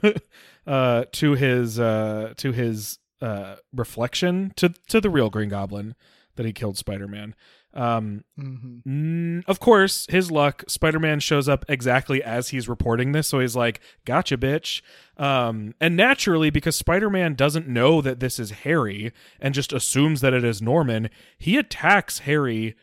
uh, 0.67 1.05
to 1.11 1.34
his 1.34 1.80
uh, 1.80 2.34
to 2.38 2.51
his 2.51 2.97
uh, 3.22 3.55
reflection 3.74 4.51
to 4.55 4.69
to 4.88 4.99
the 5.01 5.09
real 5.09 5.30
Green 5.30 5.49
Goblin 5.49 5.95
that 6.36 6.45
he 6.45 6.53
killed 6.53 6.78
Spider 6.78 7.07
Man. 7.07 7.36
Um, 7.74 8.26
Mhm. 8.38 8.84
mm, 8.86 9.43
of 9.47 9.59
course, 9.61 10.05
his 10.09 10.30
luck. 10.30 10.63
Spider 10.67 10.99
Man 10.99 11.19
shows 11.22 11.47
up 11.47 11.63
exactly 11.69 12.22
as 12.22 12.49
he's 12.49 12.67
reporting 12.67 13.11
this, 13.13 13.28
so 13.30 13.39
he's 13.39 13.55
like, 13.55 13.80
"Gotcha, 14.05 14.38
bitch." 14.38 14.82
Um, 15.17 15.74
and 15.80 15.95
naturally, 15.95 16.49
because 16.49 16.76
Spider 16.76 17.09
Man 17.09 17.34
doesn't 17.36 17.67
know 17.69 18.01
that 18.01 18.19
this 18.19 18.39
is 18.39 18.51
Harry 18.51 19.11
and 19.39 19.53
just 19.53 19.72
assumes 19.72 20.19
that 20.22 20.34
it 20.34 20.43
is 20.43 20.61
Norman, 20.61 21.09
he 21.38 21.57
attacks 21.57 22.19
Harry 22.19 22.76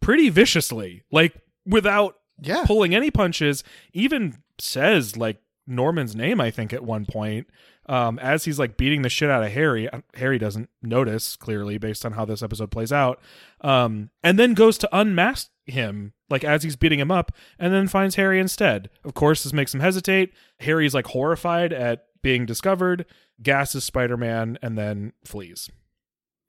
pretty 0.00 0.28
viciously, 0.30 1.02
like 1.12 1.34
without 1.64 2.16
yeah 2.40 2.64
pulling 2.66 2.92
any 2.94 3.10
punches. 3.12 3.62
Even 3.92 4.38
says 4.58 5.16
like 5.16 5.38
Norman's 5.66 6.16
name, 6.16 6.40
I 6.40 6.50
think, 6.50 6.72
at 6.72 6.84
one 6.84 7.06
point. 7.06 7.46
Um, 7.86 8.18
as 8.18 8.44
he's 8.44 8.58
like 8.58 8.76
beating 8.76 9.02
the 9.02 9.08
shit 9.08 9.28
out 9.30 9.42
of 9.42 9.52
Harry, 9.52 9.88
Uh, 9.88 10.00
Harry 10.14 10.38
doesn't 10.38 10.70
notice 10.82 11.36
clearly 11.36 11.76
based 11.78 12.06
on 12.06 12.12
how 12.12 12.24
this 12.24 12.42
episode 12.42 12.70
plays 12.70 12.92
out. 12.92 13.20
Um, 13.60 14.10
and 14.22 14.38
then 14.38 14.54
goes 14.54 14.78
to 14.78 14.88
unmask 14.92 15.50
him, 15.66 16.12
like 16.30 16.44
as 16.44 16.62
he's 16.62 16.76
beating 16.76 16.98
him 17.00 17.10
up, 17.10 17.32
and 17.58 17.72
then 17.72 17.88
finds 17.88 18.14
Harry 18.14 18.40
instead. 18.40 18.88
Of 19.04 19.14
course, 19.14 19.44
this 19.44 19.52
makes 19.52 19.74
him 19.74 19.80
hesitate. 19.80 20.32
Harry's 20.60 20.94
like 20.94 21.08
horrified 21.08 21.72
at 21.72 22.06
being 22.22 22.46
discovered, 22.46 23.04
gasses 23.42 23.84
Spider 23.84 24.16
Man, 24.16 24.58
and 24.62 24.78
then 24.78 25.12
flees. 25.24 25.70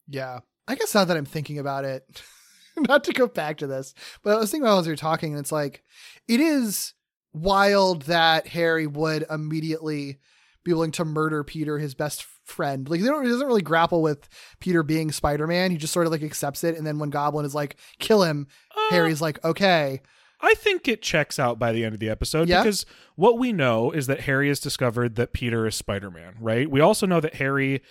Yeah. 0.07 0.39
I 0.67 0.75
guess 0.75 0.95
now 0.95 1.03
that 1.05 1.17
I'm 1.17 1.25
thinking 1.25 1.59
about 1.59 1.85
it, 1.85 2.23
not 2.77 3.03
to 3.05 3.13
go 3.13 3.27
back 3.27 3.57
to 3.57 3.67
this, 3.67 3.93
but 4.23 4.35
I 4.35 4.39
was 4.39 4.51
thinking 4.51 4.65
about 4.67 4.79
as 4.79 4.87
you're 4.87 4.95
talking, 4.95 5.31
and 5.33 5.39
it's 5.39 5.51
like, 5.51 5.83
it 6.27 6.39
is 6.39 6.93
wild 7.33 8.03
that 8.03 8.47
Harry 8.47 8.87
would 8.87 9.25
immediately 9.29 10.19
be 10.65 10.73
willing 10.73 10.91
to 10.91 11.05
murder 11.05 11.45
Peter, 11.45 11.77
his 11.79 11.95
best 11.95 12.25
friend. 12.43 12.89
Like, 12.89 12.99
they 12.99 13.07
don't, 13.07 13.23
he 13.23 13.29
doesn't 13.31 13.47
really 13.47 13.61
grapple 13.61 14.01
with 14.01 14.27
Peter 14.59 14.83
being 14.83 15.11
Spider 15.13 15.47
Man. 15.47 15.71
He 15.71 15.77
just 15.77 15.93
sort 15.93 16.05
of 16.07 16.11
like 16.11 16.23
accepts 16.23 16.65
it. 16.65 16.75
And 16.77 16.85
then 16.85 16.99
when 16.99 17.09
Goblin 17.11 17.45
is 17.45 17.55
like, 17.55 17.77
kill 17.99 18.23
him, 18.23 18.47
Uh, 18.75 18.89
Harry's 18.89 19.21
like, 19.21 19.41
okay. 19.45 20.01
I 20.41 20.53
think 20.55 20.87
it 20.89 21.01
checks 21.01 21.39
out 21.39 21.57
by 21.57 21.71
the 21.71 21.85
end 21.85 21.93
of 21.93 21.99
the 22.01 22.09
episode 22.09 22.49
Yeah? 22.49 22.61
because 22.61 22.85
what 23.15 23.39
we 23.39 23.53
know 23.53 23.91
is 23.91 24.07
that 24.07 24.19
Harry 24.21 24.49
has 24.49 24.59
discovered 24.59 25.15
that 25.15 25.31
Peter 25.31 25.65
is 25.65 25.75
Spider 25.75 26.11
Man, 26.11 26.35
right? 26.41 26.69
We 26.69 26.81
also 26.81 27.05
know 27.07 27.21
that 27.21 27.35
Harry 27.35 27.81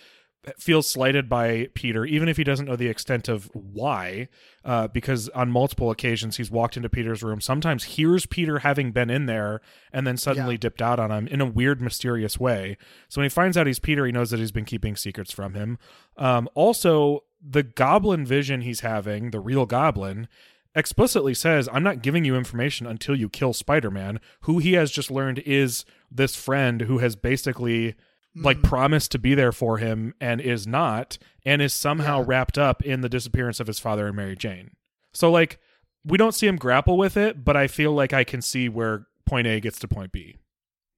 feels 0.58 0.88
slighted 0.88 1.28
by 1.28 1.68
Peter, 1.74 2.04
even 2.04 2.28
if 2.28 2.36
he 2.36 2.44
doesn't 2.44 2.66
know 2.66 2.76
the 2.76 2.88
extent 2.88 3.28
of 3.28 3.50
why, 3.54 4.28
uh, 4.64 4.88
because 4.88 5.28
on 5.30 5.50
multiple 5.50 5.90
occasions 5.90 6.36
he's 6.36 6.50
walked 6.50 6.76
into 6.76 6.88
Peter's 6.88 7.22
room, 7.22 7.40
sometimes 7.40 7.84
hears 7.84 8.26
Peter 8.26 8.58
having 8.60 8.92
been 8.92 9.10
in 9.10 9.26
there, 9.26 9.60
and 9.92 10.06
then 10.06 10.16
suddenly 10.16 10.54
Yeah. 10.54 10.58
dipped 10.60 10.82
out 10.82 10.98
on 11.00 11.10
him 11.10 11.26
in 11.28 11.40
a 11.40 11.46
weird, 11.46 11.80
mysterious 11.80 12.38
way. 12.38 12.76
So 13.08 13.20
when 13.20 13.26
he 13.26 13.30
finds 13.30 13.56
out 13.56 13.66
he's 13.66 13.78
Peter, 13.78 14.04
he 14.06 14.12
knows 14.12 14.30
that 14.30 14.40
he's 14.40 14.52
been 14.52 14.64
keeping 14.64 14.96
secrets 14.96 15.32
from 15.32 15.54
him. 15.54 15.78
Um, 16.16 16.48
also, 16.54 17.24
the 17.46 17.62
goblin 17.62 18.24
vision 18.26 18.62
he's 18.62 18.80
having, 18.80 19.30
the 19.30 19.40
real 19.40 19.66
goblin, 19.66 20.28
explicitly 20.74 21.34
says, 21.34 21.68
I'm 21.72 21.82
not 21.84 22.02
giving 22.02 22.24
you 22.24 22.36
information 22.36 22.86
until 22.86 23.14
you 23.14 23.28
kill 23.28 23.52
Spider 23.52 23.90
Man, 23.90 24.18
who 24.40 24.58
he 24.58 24.72
has 24.72 24.90
just 24.90 25.10
learned 25.10 25.38
is 25.40 25.84
this 26.10 26.34
friend 26.34 26.82
who 26.82 26.98
has 26.98 27.14
basically 27.16 27.94
like 28.36 28.58
mm. 28.58 28.64
promised 28.64 29.12
to 29.12 29.18
be 29.18 29.34
there 29.34 29.52
for 29.52 29.78
him 29.78 30.14
and 30.20 30.40
is 30.40 30.66
not, 30.66 31.18
and 31.44 31.62
is 31.62 31.72
somehow 31.72 32.18
Yeah. 32.18 32.24
wrapped 32.26 32.58
up 32.58 32.82
in 32.82 33.00
the 33.00 33.08
disappearance 33.08 33.60
of 33.60 33.66
his 33.66 33.78
father 33.78 34.06
and 34.06 34.16
Mary 34.16 34.36
Jane. 34.36 34.72
So, 35.12 35.30
like, 35.30 35.58
we 36.04 36.18
don't 36.18 36.34
see 36.34 36.46
him 36.46 36.56
grapple 36.56 36.98
with 36.98 37.16
it, 37.16 37.44
but 37.44 37.56
I 37.56 37.66
feel 37.68 37.92
like 37.92 38.12
I 38.12 38.24
can 38.24 38.42
see 38.42 38.68
where 38.68 39.06
point 39.26 39.46
A 39.46 39.60
gets 39.60 39.78
to 39.80 39.88
point 39.88 40.12
B. 40.12 40.36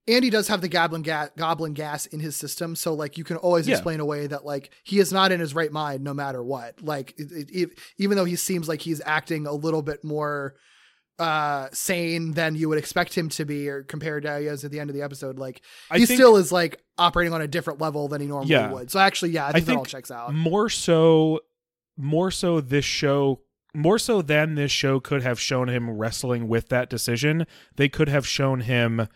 And 0.09 0.23
he 0.23 0.31
does 0.31 0.49
have 0.49 0.61
the 0.61 0.69
goblin, 0.69 1.03
ga- 1.03 1.31
goblin 1.37 1.73
gas 1.73 2.07
in 2.07 2.21
his 2.21 2.37
system. 2.37 2.77
So, 2.77 2.95
like, 2.95 3.19
you 3.19 3.25
can 3.25 3.37
always 3.37 3.67
Yeah. 3.67 3.75
explain 3.75 4.01
away 4.01 4.29
that, 4.29 4.45
like, 4.45 4.71
he 4.85 4.99
is 4.99 5.13
not 5.13 5.33
in 5.33 5.41
his 5.41 5.53
right 5.53 5.73
mind 5.73 6.05
no 6.05 6.15
matter 6.15 6.43
what. 6.43 6.81
Like, 6.81 7.13
it, 7.19 7.51
it- 7.53 7.79
even 7.99 8.17
though 8.17 8.25
he 8.25 8.37
seems 8.37 8.69
like 8.69 8.83
he's 8.83 9.03
acting 9.05 9.47
a 9.47 9.53
little 9.53 9.83
bit 9.83 10.05
more 10.05 10.55
uh 11.19 11.69
sane 11.73 12.33
than 12.33 12.55
you 12.55 12.69
would 12.69 12.79
expect 12.79 13.15
him 13.17 13.29
to 13.31 13.45
be 13.45 13.69
or 13.69 13.83
compared 13.83 14.23
to 14.25 14.29
how 14.31 14.39
he 14.39 14.47
is 14.47 14.65
at 14.65 14.71
the 14.71 14.79
end 14.81 14.91
of 14.91 14.95
the 14.97 15.03
episode 15.03 15.39
like 15.39 15.63
I 15.91 15.99
he 15.99 16.07
think- 16.07 16.19
still 16.19 16.37
is 16.37 16.53
like 16.53 16.81
operating 16.99 17.33
on 17.33 17.41
a 17.41 17.49
different 17.49 17.81
level 17.81 18.09
than 18.09 18.21
he 18.21 18.27
normally 18.27 18.51
Yeah. 18.51 18.71
would 18.73 18.91
so 18.91 18.99
actually 18.99 19.31
yeah 19.31 19.47
i 19.47 19.49
I 19.49 19.53
think, 19.53 19.65
that 19.65 19.71
think 19.73 19.79
all 19.79 19.85
checks 19.87 20.11
out 20.11 20.35
more 20.35 20.69
so 20.69 21.41
more 21.97 22.31
so 22.31 22.61
this 22.61 22.85
show 22.85 23.41
more 23.75 23.99
so 23.99 24.21
than 24.23 24.55
this 24.57 24.71
show 24.73 25.01
could 25.01 25.23
have 25.23 25.41
shown 25.41 25.69
him 25.69 25.89
wrestling 25.91 26.49
with 26.49 26.69
that 26.69 26.91
decision 26.91 27.47
they 27.77 27.89
could 27.89 28.09
have 28.09 28.27
shown 28.27 28.61
him 28.61 29.09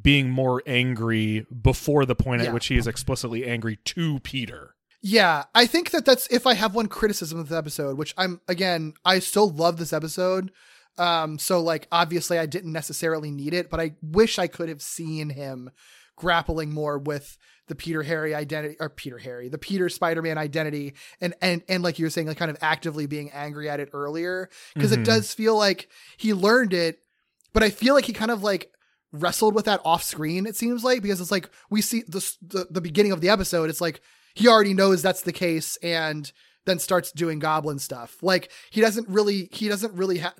being 0.00 0.30
more 0.30 0.62
angry 0.66 1.46
before 1.62 2.04
the 2.04 2.14
point 2.16 2.42
Yeah. 2.42 2.48
at 2.48 2.54
which 2.54 2.66
he 2.66 2.76
is 2.76 2.86
explicitly 2.86 3.44
angry 3.44 3.76
to 3.84 4.20
peter 4.20 4.74
Yeah, 5.02 5.44
I 5.54 5.66
think 5.66 5.90
that 5.90 6.04
that's 6.04 6.26
if 6.28 6.46
I 6.46 6.54
have 6.54 6.74
one 6.74 6.86
criticism 6.88 7.38
of 7.38 7.48
the 7.50 7.56
episode, 7.58 7.98
which 7.98 8.14
I'm 8.16 8.40
again, 8.48 8.94
I 9.04 9.18
still 9.18 9.50
love 9.50 9.76
this 9.76 9.92
episode. 9.92 10.50
Um, 10.98 11.38
so 11.38 11.60
like 11.60 11.88
obviously 11.90 12.38
I 12.38 12.46
didn't 12.46 12.72
necessarily 12.72 13.30
need 13.30 13.54
it, 13.54 13.70
but 13.70 13.80
I 13.80 13.94
wish 14.02 14.38
I 14.38 14.46
could 14.46 14.68
have 14.68 14.82
seen 14.82 15.30
him 15.30 15.70
grappling 16.16 16.72
more 16.72 16.98
with 16.98 17.36
the 17.66 17.74
Peter 17.74 18.02
Harry 18.02 18.34
identity 18.34 18.76
or 18.78 18.88
Peter 18.90 19.18
Harry, 19.18 19.48
the 19.48 19.58
Peter 19.58 19.88
Spider-Man 19.88 20.36
identity 20.38 20.94
and 21.20 21.34
and 21.40 21.62
and 21.68 21.82
like 21.82 21.98
you 21.98 22.04
were 22.06 22.10
saying 22.10 22.26
like 22.28 22.36
kind 22.36 22.50
of 22.50 22.58
actively 22.60 23.06
being 23.06 23.30
angry 23.32 23.68
at 23.70 23.80
it 23.80 23.88
earlier 23.92 24.48
because 24.74 24.92
Mhm. 24.92 24.98
it 24.98 25.04
does 25.04 25.32
feel 25.34 25.56
like 25.56 25.88
he 26.16 26.34
learned 26.34 26.72
it 26.74 26.98
but 27.52 27.62
I 27.62 27.70
feel 27.70 27.94
like 27.94 28.04
he 28.04 28.12
kind 28.12 28.30
of 28.30 28.42
like 28.42 28.70
wrestled 29.12 29.54
with 29.54 29.64
that 29.64 29.80
off 29.84 30.02
screen 30.02 30.46
it 30.46 30.56
seems 30.56 30.84
like 30.84 31.00
because 31.00 31.20
it's 31.20 31.30
like 31.30 31.48
we 31.70 31.80
see 31.80 32.02
the 32.06 32.18
the, 32.42 32.66
the 32.70 32.80
beginning 32.80 33.12
of 33.12 33.20
the 33.20 33.30
episode 33.30 33.70
it's 33.70 33.80
like 33.80 34.00
he 34.34 34.46
already 34.46 34.74
knows 34.74 35.00
that's 35.02 35.22
the 35.22 35.32
case 35.32 35.76
and 35.82 36.32
then 36.66 36.78
starts 36.78 37.12
doing 37.12 37.38
goblin 37.38 37.78
stuff 37.78 38.16
like 38.22 38.50
he 38.70 38.80
doesn't 38.82 39.08
really 39.08 39.48
he 39.52 39.68
doesn't 39.68 39.94
really 39.94 40.18
have 40.18 40.34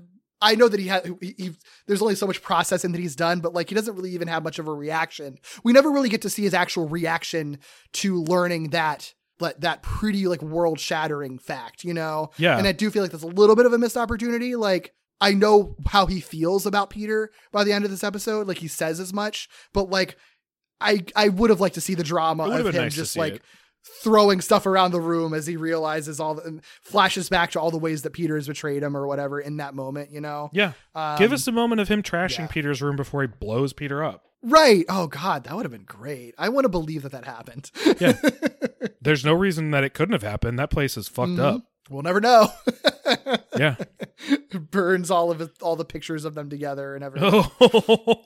I 0.45 0.55
know 0.55 0.69
that 0.69 0.79
he 0.79 0.87
had 0.87 1.07
he, 1.21 1.35
he 1.39 1.51
there's 1.87 2.03
only 2.03 2.15
so 2.15 2.27
much 2.27 2.43
processing 2.43 2.93
that 2.93 3.01
he's 3.01 3.17
done 3.17 3.41
but 3.41 3.53
like 3.55 3.69
he 3.69 3.75
doesn't 3.75 3.95
really 3.97 4.11
even 4.11 4.29
have 4.29 4.45
much 4.45 4.59
of 4.59 4.69
a 4.69 4.73
reaction 4.75 5.39
we 5.65 5.73
never 5.73 5.91
really 5.91 6.09
get 6.09 6.23
to 6.23 6.31
see 6.31 6.43
his 6.43 6.55
actual 6.55 6.89
reaction 6.89 7.59
to 7.95 8.23
learning 8.23 8.71
that 8.71 9.15
but 9.39 9.61
that 9.63 9.83
pretty 9.83 10.27
like 10.29 10.43
world 10.43 10.79
shattering 10.79 11.39
fact 11.39 11.83
you 11.85 11.95
know 11.95 12.31
Yeah. 12.39 12.59
and 12.59 12.67
I 12.67 12.73
do 12.73 12.91
feel 12.91 13.03
like 13.03 13.11
that's 13.13 13.25
a 13.25 13.27
little 13.27 13.57
bit 13.57 13.67
of 13.67 13.73
a 13.73 13.79
missed 13.79 13.97
opportunity 13.97 14.55
like 14.55 14.93
I 15.21 15.33
know 15.33 15.77
how 15.87 16.07
he 16.07 16.21
feels 16.21 16.67
about 16.67 16.91
Peter 16.91 17.31
by 17.53 17.65
the 17.65 17.73
end 17.73 17.85
of 17.85 17.91
this 17.91 18.05
episode. 18.05 18.47
Like 18.49 18.59
he 18.59 18.69
says 18.69 18.99
as 19.01 19.13
much, 19.13 19.49
but 19.73 19.89
like 19.89 20.17
I 20.81 21.05
I 21.17 21.29
would 21.29 21.51
have 21.51 21.61
liked 21.61 21.77
to 21.77 21.81
see 21.81 21.95
the 21.95 22.03
drama 22.03 22.45
of 22.45 22.67
him 22.67 22.83
nice 22.83 22.95
just 22.95 23.17
like 23.17 23.35
it. 23.35 23.43
Throwing 24.03 24.41
stuff 24.41 24.67
around 24.67 24.93
the 24.93 25.01
room 25.01 25.35
as 25.35 25.47
he 25.47 25.57
realizes 25.57 26.21
all 26.21 26.35
the 26.35 26.61
flashes 26.83 27.29
back 27.29 27.51
to 27.53 27.61
all 27.61 27.71
the 27.71 27.79
ways 27.79 28.03
that 28.03 28.13
Peter 28.13 28.35
has 28.37 28.47
betrayed 28.47 28.83
him 28.83 28.97
or 28.97 29.07
whatever 29.07 29.41
in 29.41 29.59
that 29.59 29.75
moment, 29.75 30.11
you 30.11 30.21
know? 30.21 30.51
Yeah. 30.53 30.73
Um, 30.95 31.19
Give 31.19 31.33
us 31.33 31.47
a 31.47 31.53
moment 31.53 31.81
of 31.81 31.89
him 31.89 32.03
trashing 32.03 32.39
yeah. 32.41 32.47
Peter's 32.49 32.81
room 32.83 32.97
before 32.97 33.23
he 33.23 33.29
blows 33.29 33.73
Peter 33.73 34.03
up. 34.03 34.25
Right. 34.43 34.85
Oh 34.89 35.07
God, 35.07 35.45
that 35.45 35.57
would 35.57 35.65
have 35.65 35.73
been 35.73 35.85
great. 35.85 36.35
I 36.39 36.49
want 36.51 36.65
to 36.65 36.69
believe 36.69 37.03
that 37.03 37.13
that 37.13 37.25
happened. 37.25 37.71
Yeah. 37.99 38.13
There's 39.01 39.25
no 39.25 39.33
reason 39.35 39.71
that 39.71 39.85
it 39.85 39.95
couldn't 39.95 40.13
have 40.13 40.23
happened. 40.23 40.59
That 40.59 40.71
place 40.71 40.97
is 40.97 41.09
fucked 41.09 41.33
Mhm. 41.33 41.41
up. 41.41 41.63
We'll 41.91 42.03
never 42.03 42.21
know. 42.21 42.49
Yeah. 43.57 43.77
Burns 44.71 45.11
all 45.11 45.31
of 45.31 45.41
it, 45.41 45.51
all 45.63 45.77
the 45.77 45.85
pictures 45.85 46.25
of 46.25 46.35
them 46.35 46.49
together 46.51 46.95
and 46.95 47.05
everything. 47.05 47.31
Oh. 47.61 48.23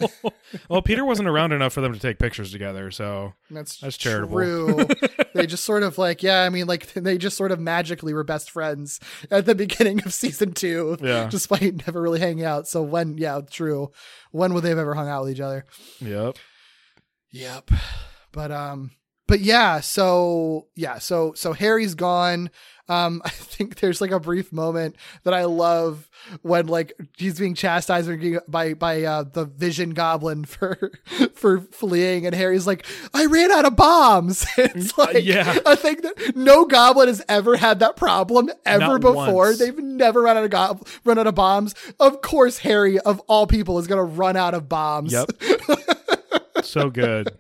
well, 0.69 0.83
Peter 0.83 1.05
wasn't 1.05 1.29
around 1.29 1.53
enough 1.53 1.73
for 1.73 1.81
them 1.81 1.93
to 1.93 1.99
take 2.01 2.19
pictures 2.19 2.51
together, 2.53 2.91
so 2.91 3.35
That's 3.51 3.79
that's 3.79 3.97
charitable. 3.97 4.37
True. 4.37 4.87
they 5.35 5.47
just 5.47 5.65
sort 5.65 5.83
of 5.83 5.99
like, 5.99 6.23
yeah, 6.23 6.43
I 6.43 6.49
mean, 6.51 6.67
like 6.67 6.93
they 6.95 7.19
just 7.19 7.37
sort 7.37 7.53
of 7.53 7.61
magically 7.61 8.13
were 8.15 8.25
best 8.25 8.51
friends 8.51 9.01
at 9.31 9.47
the 9.47 9.55
beginning 9.55 10.03
of 10.05 10.13
season 10.13 10.53
two, 10.53 10.97
Yeah. 11.01 11.29
despite 11.31 11.87
never 11.87 12.01
really 12.03 12.21
hanging 12.21 12.45
out. 12.45 12.67
So 12.69 12.83
when, 12.83 13.19
yeah, 13.19 13.41
true. 13.51 13.91
When 14.31 14.55
would 14.55 14.63
they 14.65 14.69
have 14.71 14.79
ever 14.79 14.95
hung 14.95 15.09
out 15.09 15.25
with 15.25 15.33
each 15.33 15.41
other? 15.41 15.65
Yep. 16.01 16.37
Yep. 17.31 17.71
But 18.33 18.51
um, 18.53 18.93
but 19.27 19.41
yeah, 19.41 19.81
so 19.81 20.69
yeah, 20.75 20.99
so 20.99 21.33
so 21.35 21.53
Harry's 21.53 21.95
gone. 21.95 22.51
Um, 22.89 23.21
I 23.25 23.29
think 23.29 23.81
there's 23.81 24.01
like 24.01 24.11
a 24.11 24.21
brief 24.21 24.53
moment 24.53 24.97
that 25.25 25.35
I 25.35 25.45
love 25.45 26.09
when 26.43 26.67
like 26.67 26.93
he's 27.17 27.39
being 27.39 27.55
chastised 27.55 28.11
by 28.49 28.75
by 28.75 29.03
uh, 29.05 29.25
the 29.25 29.45
Vision 29.45 29.91
Goblin 29.91 30.45
for 30.47 30.91
for 31.35 31.61
fleeing, 31.61 32.27
and 32.27 32.35
Harry's 32.35 32.67
like, 32.67 32.87
"I 33.15 33.27
ran 33.27 33.53
out 33.53 33.65
of 33.67 33.77
bombs." 33.77 34.47
it's 34.59 34.97
like 34.97 35.17
Uh, 35.17 35.19
yeah. 35.19 35.59
a 35.67 35.77
thing 35.77 35.97
that 36.03 36.33
no 36.37 36.65
Goblin 36.65 37.09
has 37.09 37.23
ever 37.29 37.57
had 37.57 37.81
that 37.81 37.97
problem 37.97 38.51
ever 38.65 38.79
Not 38.81 39.01
before. 39.01 39.35
once. 39.35 39.59
They've 39.59 39.79
never 39.79 40.23
run 40.23 40.37
out 40.37 40.45
of 40.45 40.51
gob- 40.51 40.87
run 41.05 41.19
out 41.19 41.27
of 41.27 41.35
bombs. 41.35 41.75
Of 42.01 42.23
course, 42.23 42.59
Harry 42.59 42.99
of 43.01 43.21
all 43.29 43.47
people 43.47 43.79
is 43.79 43.87
gonna 43.87 44.05
run 44.05 44.37
out 44.37 44.55
of 44.55 44.69
bombs. 44.69 45.13
Yep. 45.13 45.31
so 46.63 46.91
good. 46.91 47.31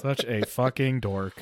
Such 0.00 0.24
a 0.24 0.44
fucking 0.46 1.00
dork. 1.00 1.34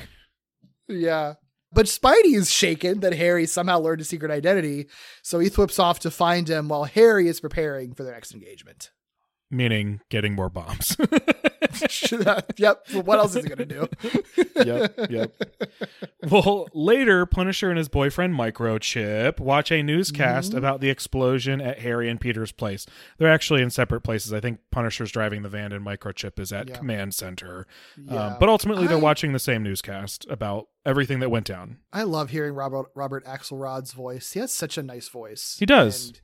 Yeah. 0.87 1.35
But 1.77 1.85
Spidey 1.85 2.33
is 2.33 2.51
shaken 2.51 3.01
that 3.01 3.13
Harry 3.13 3.45
somehow 3.45 3.77
learned 3.77 3.99
his 3.99 4.09
secret 4.09 4.31
identity, 4.31 4.87
so 5.21 5.37
he 5.37 5.47
thwips 5.47 5.77
off 5.77 5.99
to 5.99 6.09
find 6.09 6.49
him 6.49 6.69
while 6.69 6.85
Harry 6.85 7.27
is 7.27 7.39
preparing 7.39 7.93
for 7.93 8.01
their 8.01 8.13
next 8.13 8.33
engagement. 8.33 8.89
Meaning 9.49 10.01
getting 10.09 10.33
more 10.35 10.49
bombs. 10.49 10.97
yep. 12.57 12.85
Well, 12.93 13.03
what 13.03 13.19
else 13.19 13.35
is 13.35 13.43
he 13.45 13.49
going 13.49 13.57
to 13.59 13.65
do? 13.65 13.87
yep, 14.65 15.09
yep. 15.09 15.33
Well, 16.29 16.67
later, 16.73 17.25
Punisher 17.25 17.69
and 17.69 17.77
his 17.77 17.87
boyfriend 17.87 18.33
Microchip 18.33 19.39
watch 19.39 19.71
a 19.71 19.81
newscast 19.83 20.49
Mm-hmm. 20.49 20.57
about 20.57 20.81
the 20.81 20.89
explosion 20.89 21.61
at 21.61 21.79
Harry 21.79 22.09
and 22.09 22.19
Peter's 22.19 22.51
place. 22.51 22.85
They're 23.17 23.31
actually 23.31 23.61
in 23.61 23.69
separate 23.69 24.01
places. 24.01 24.33
I 24.33 24.39
think 24.39 24.59
Punisher's 24.71 25.11
driving 25.11 25.43
the 25.43 25.49
van 25.49 25.71
and 25.71 25.85
Microchip 25.85 26.39
is 26.39 26.51
at 26.51 26.67
Yeah. 26.69 26.75
Command 26.77 27.13
Center. 27.13 27.67
Yeah. 27.97 28.27
Um, 28.27 28.37
but 28.39 28.49
ultimately, 28.49 28.87
they're 28.87 28.97
I- 28.97 29.01
watching 29.01 29.31
the 29.33 29.39
same 29.39 29.63
newscast 29.63 30.25
about 30.29 30.67
everything 30.85 31.19
that 31.19 31.29
went 31.29 31.45
down. 31.45 31.77
I 31.93 32.03
love 32.03 32.29
hearing 32.31 32.53
Robert 32.53 32.87
Robert 32.95 33.25
Axelrod's 33.25 33.93
voice. 33.93 34.31
He 34.33 34.39
has 34.39 34.53
such 34.53 34.77
a 34.77 34.83
nice 34.83 35.07
voice. 35.07 35.55
He 35.59 35.65
does. 35.65 36.07
And 36.09 36.21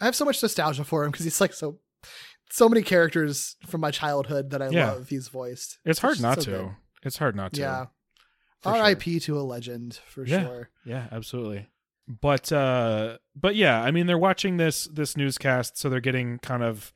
I 0.00 0.04
have 0.06 0.14
so 0.16 0.24
much 0.24 0.40
nostalgia 0.42 0.84
for 0.84 1.04
him 1.04 1.10
because 1.10 1.24
he's 1.24 1.40
like 1.40 1.52
so 1.52 1.78
so 2.50 2.68
many 2.68 2.82
characters 2.82 3.56
from 3.66 3.80
my 3.80 3.90
childhood 3.90 4.50
that 4.50 4.60
I 4.62 4.68
Yeah. 4.70 4.92
love 4.92 5.08
he's 5.08 5.28
voiced. 5.28 5.78
It's 5.84 6.00
hard 6.00 6.20
not 6.20 6.38
so 6.42 6.44
to. 6.44 6.50
good. 6.50 6.70
It's 7.04 7.16
hard 7.18 7.36
not 7.36 7.52
to. 7.54 7.60
Yeah. 7.60 7.86
For 8.60 8.74
sure. 8.74 8.82
R.I.P. 8.82 9.20
to 9.20 9.38
a 9.38 9.42
legend 9.42 9.94
for 10.06 10.26
yeah, 10.26 10.42
sure. 10.42 10.70
Yeah, 10.84 11.06
absolutely. 11.10 11.68
But 12.08 12.50
uh 12.52 13.18
but 13.34 13.54
yeah, 13.56 13.80
I 13.82 13.90
mean 13.90 14.06
they're 14.06 14.18
watching 14.18 14.56
this 14.56 14.84
this 14.86 15.16
newscast 15.16 15.78
so 15.78 15.88
they're 15.88 16.00
getting 16.00 16.38
kind 16.40 16.62
of 16.62 16.92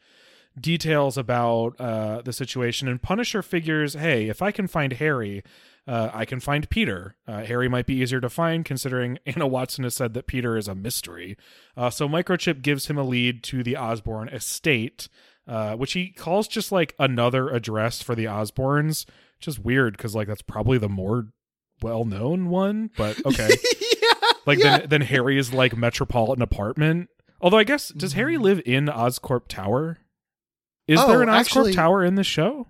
details 0.61 1.17
about 1.17 1.81
uh 1.81 2.21
the 2.23 2.33
situation 2.33 2.89
and 2.89 3.01
Punisher 3.01 3.43
figures, 3.43 3.95
hey, 3.95 4.29
if 4.29 4.43
I 4.43 4.51
can 4.51 4.67
find 4.67 4.93
Harry, 4.95 5.43
uh, 5.87 6.11
I 6.15 6.25
can 6.25 6.41
find 6.41 6.69
Peter. 6.71 7.15
Uh, 7.29 7.45
Harry 7.45 7.69
might 7.69 7.85
be 7.87 7.95
easier 7.97 8.21
to 8.21 8.31
find 8.31 8.65
considering 8.65 9.19
Anna 9.27 9.47
Watson 9.47 9.85
has 9.85 9.95
said 9.95 10.15
that 10.15 10.27
Peter 10.27 10.57
is 10.57 10.67
a 10.67 10.75
mystery. 10.75 11.37
Uh, 11.77 11.91
so 11.91 12.09
Microchip 12.09 12.63
gives 12.63 12.87
him 12.87 12.97
a 12.97 13.03
lead 13.05 13.43
to 13.45 13.63
the 13.63 13.77
Osborn 13.77 14.29
estate, 14.31 15.09
uh, 15.47 15.75
which 15.77 15.93
he 15.93 16.11
calls 16.11 16.49
just 16.49 16.73
like 16.73 16.95
another 16.99 17.49
address 17.51 18.03
for 18.03 18.15
the 18.15 18.25
Osborns, 18.25 19.07
which 19.39 19.49
is 19.49 19.59
weird 19.59 19.97
because 19.97 20.15
like 20.15 20.29
that's 20.29 20.43
probably 20.43 20.79
the 20.79 20.89
more 20.89 21.29
well 21.83 22.05
known 22.05 22.49
one, 22.49 22.91
but 22.97 23.25
okay. 23.27 23.49
yeah. 24.03 24.29
Like 24.47 24.59
yeah. 24.59 24.79
then 24.79 24.89
then 24.89 25.01
Harry 25.03 25.39
is 25.39 25.53
like 25.53 25.77
metropolitan 25.77 26.43
apartment. 26.43 27.09
Although 27.41 27.59
I 27.59 27.65
guess 27.65 27.89
does 27.89 28.15
Harry 28.15 28.39
live 28.39 28.63
in 28.65 28.87
Oscorp 28.87 29.49
Tower? 29.49 29.99
Is 30.87 30.99
Mm-hmm. 30.99 31.09
Oh, 31.11 31.13
there 31.13 31.23
an 31.23 31.29
Oscorp 31.29 31.41
actually- 31.41 31.73
Tower 31.75 32.05
in 32.05 32.15
the 32.15 32.25
show? 32.25 32.67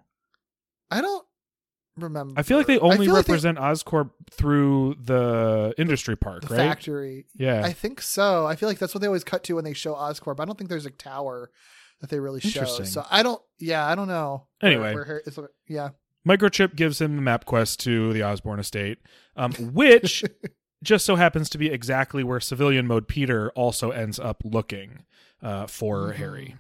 I 0.91 1.01
don't 1.01 1.27
remember. 1.97 2.35
I 2.37 2.43
feel 2.43 2.59
like 2.59 2.67
they 2.69 2.79
only 2.79 3.07
feel 3.07 3.15
like 3.15 3.27
they- 3.27 3.33
represent 3.33 3.59
Oscorp 3.59 4.11
through 4.31 4.97
the 5.01 5.75
industry 5.79 6.17
park, 6.17 6.43
the 6.43 6.55
right? 6.55 6.57
factory. 6.69 7.27
Yeah. 7.37 7.63
I 7.65 7.73
think 7.73 8.01
so. 8.01 8.47
I 8.47 8.55
feel 8.57 8.69
like 8.69 8.79
that's 8.79 8.95
what 8.95 9.01
they 9.01 9.07
always 9.09 9.25
cut 9.25 9.43
to 9.45 9.55
when 9.55 9.65
they 9.65 9.73
show 9.75 9.95
Oscorp. 9.95 10.39
I 10.41 10.45
don't 10.45 10.57
think 10.57 10.71
there's 10.71 10.87
a 10.87 10.91
tower 10.91 11.51
that 12.05 12.11
they 12.11 12.21
really 12.21 12.41
show. 12.41 12.65
So 12.65 13.05
I 13.11 13.23
don't. 13.23 13.41
Yeah, 13.59 13.87
I 13.87 13.95
don't 13.95 14.09
know. 14.09 14.47
Anyway. 14.63 14.95
where, 14.95 15.23
is- 15.27 15.39
yeah. 15.67 15.91
Microchip 16.29 16.75
gives 16.77 17.01
him 17.01 17.17
the 17.17 17.23
map 17.23 17.45
quest 17.45 17.81
to 17.81 18.13
the 18.13 18.23
Osborn 18.23 18.59
estate, 18.61 18.99
um, 19.37 19.53
which 19.53 20.25
just 20.83 21.05
so 21.05 21.17
happens 21.17 21.51
to 21.51 21.59
be 21.59 21.69
exactly 21.71 22.25
where 22.25 22.41
civilian 22.41 22.87
mode 22.87 23.09
Peter 23.09 23.51
also 23.51 23.91
ends 23.91 24.19
up 24.19 24.43
looking 24.45 25.05
uh, 25.43 25.67
for 25.67 26.09
Mhm. 26.13 26.15
Harry. 26.17 26.57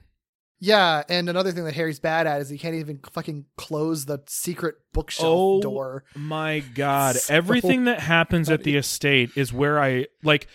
Yeah, 0.60 1.02
and 1.10 1.28
another 1.28 1.50
thing 1.52 1.64
that 1.64 1.74
Harry's 1.74 1.98
bad 1.98 2.26
at 2.26 2.40
is 2.40 2.48
he 2.48 2.56
can't 2.58 2.74
even 2.76 3.00
fucking 3.12 3.44
close 3.56 4.06
the 4.06 4.22
secret 4.26 4.76
bookshelf 4.94 5.26
Oh, 5.28 5.60
door. 5.60 6.04
My 6.14 6.60
God, 6.60 7.16
So 7.16 7.34
everything 7.34 7.84
that 7.84 8.00
happens 8.00 8.48
at 8.48 8.62
the 8.64 8.76
estate 8.76 9.30
is 9.36 9.52
where 9.52 9.78
I 9.82 10.06
like. 10.22 10.46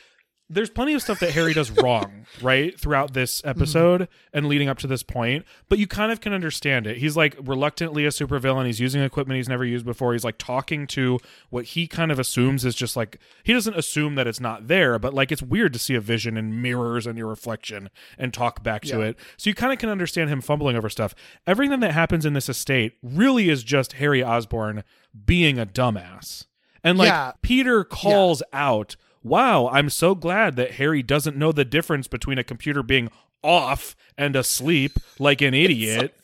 There's 0.50 0.70
plenty 0.70 0.94
of 0.94 1.02
stuff 1.02 1.20
that 1.20 1.32
Harry 1.32 1.54
does 1.54 1.70
wrong, 1.70 2.26
right, 2.42 2.78
throughout 2.80 3.14
this 3.14 3.40
mm-hmm. 3.40 3.50
episode 3.50 4.08
and 4.34 4.48
leading 4.48 4.68
up 4.68 4.80
to 4.80 4.88
this 4.88 5.04
point, 5.04 5.46
but 5.68 5.78
you 5.78 5.86
kind 5.86 6.12
of 6.12 6.22
can 6.22 6.34
understand 6.34 6.88
it. 6.88 6.98
He's 6.98 7.16
like 7.16 7.36
reluctantly 7.40 8.06
a 8.06 8.10
supervillain. 8.10 8.66
He's 8.66 8.80
using 8.80 9.02
equipment 9.04 9.38
he's 9.38 9.50
never 9.50 9.64
used 9.64 9.86
before. 9.86 10.14
He's 10.14 10.24
like 10.24 10.38
talking 10.40 10.88
to 10.88 11.20
what 11.50 11.66
he 11.66 11.88
kind 11.88 12.12
of 12.12 12.18
assumes 12.20 12.66
is 12.66 12.74
just 12.76 12.96
like 12.96 13.20
he 13.44 13.54
doesn't 13.54 13.76
assume 13.76 14.16
that 14.16 14.26
it's 14.28 14.40
not 14.40 14.68
there, 14.68 14.98
but 14.98 15.14
like 15.14 15.32
it's 15.32 15.44
weird 15.44 15.74
to 15.74 15.80
see 15.80 15.96
a 15.96 16.02
vision 16.02 16.36
and 16.38 16.62
mirrors 16.62 17.06
and 17.06 17.18
your 17.18 17.28
reflection 17.28 17.90
and 18.18 18.34
talk 18.34 18.64
back 18.64 18.82
to 18.84 19.00
Yeah. 19.00 19.06
it. 19.06 19.20
So 19.38 19.50
you 19.50 19.54
kind 19.54 19.72
of 19.72 19.80
can 19.80 19.90
understand 19.90 20.30
him 20.30 20.42
fumbling 20.42 20.76
over 20.76 20.90
stuff. 20.90 21.14
Everything 21.46 21.80
that 21.82 21.92
happens 21.92 22.26
in 22.26 22.34
this 22.34 22.50
estate 22.50 22.94
really 23.04 23.50
is 23.50 23.64
just 23.64 23.94
Harry 23.94 24.24
Osborn 24.24 24.84
being 25.26 25.60
a 25.60 25.66
dumbass. 25.66 26.46
And 26.84 26.98
like 26.98 27.10
Yeah. 27.10 27.34
Peter 27.42 27.84
calls 27.84 28.42
out, 28.54 28.96
"Wow, 29.24 29.68
I'm 29.70 29.90
so 29.90 30.16
glad 30.16 30.56
that 30.56 30.72
Harry 30.74 31.04
doesn't 31.04 31.38
know 31.38 31.52
the 31.52 31.66
difference 31.66 32.08
between 32.08 32.38
a 32.38 32.44
computer 32.44 32.84
being 32.84 33.10
off 33.44 33.96
and 34.18 34.36
asleep 34.36 35.00
like 35.20 35.42
an 35.42 35.54
idiot." 35.66 36.16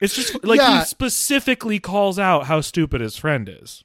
It's 0.00 0.14
just 0.14 0.44
like 0.44 0.58
Yeah. 0.60 0.80
he 0.80 0.84
specifically 0.84 1.78
calls 1.80 2.18
out 2.18 2.46
how 2.46 2.60
stupid 2.60 3.00
his 3.00 3.16
friend 3.16 3.48
is. 3.48 3.84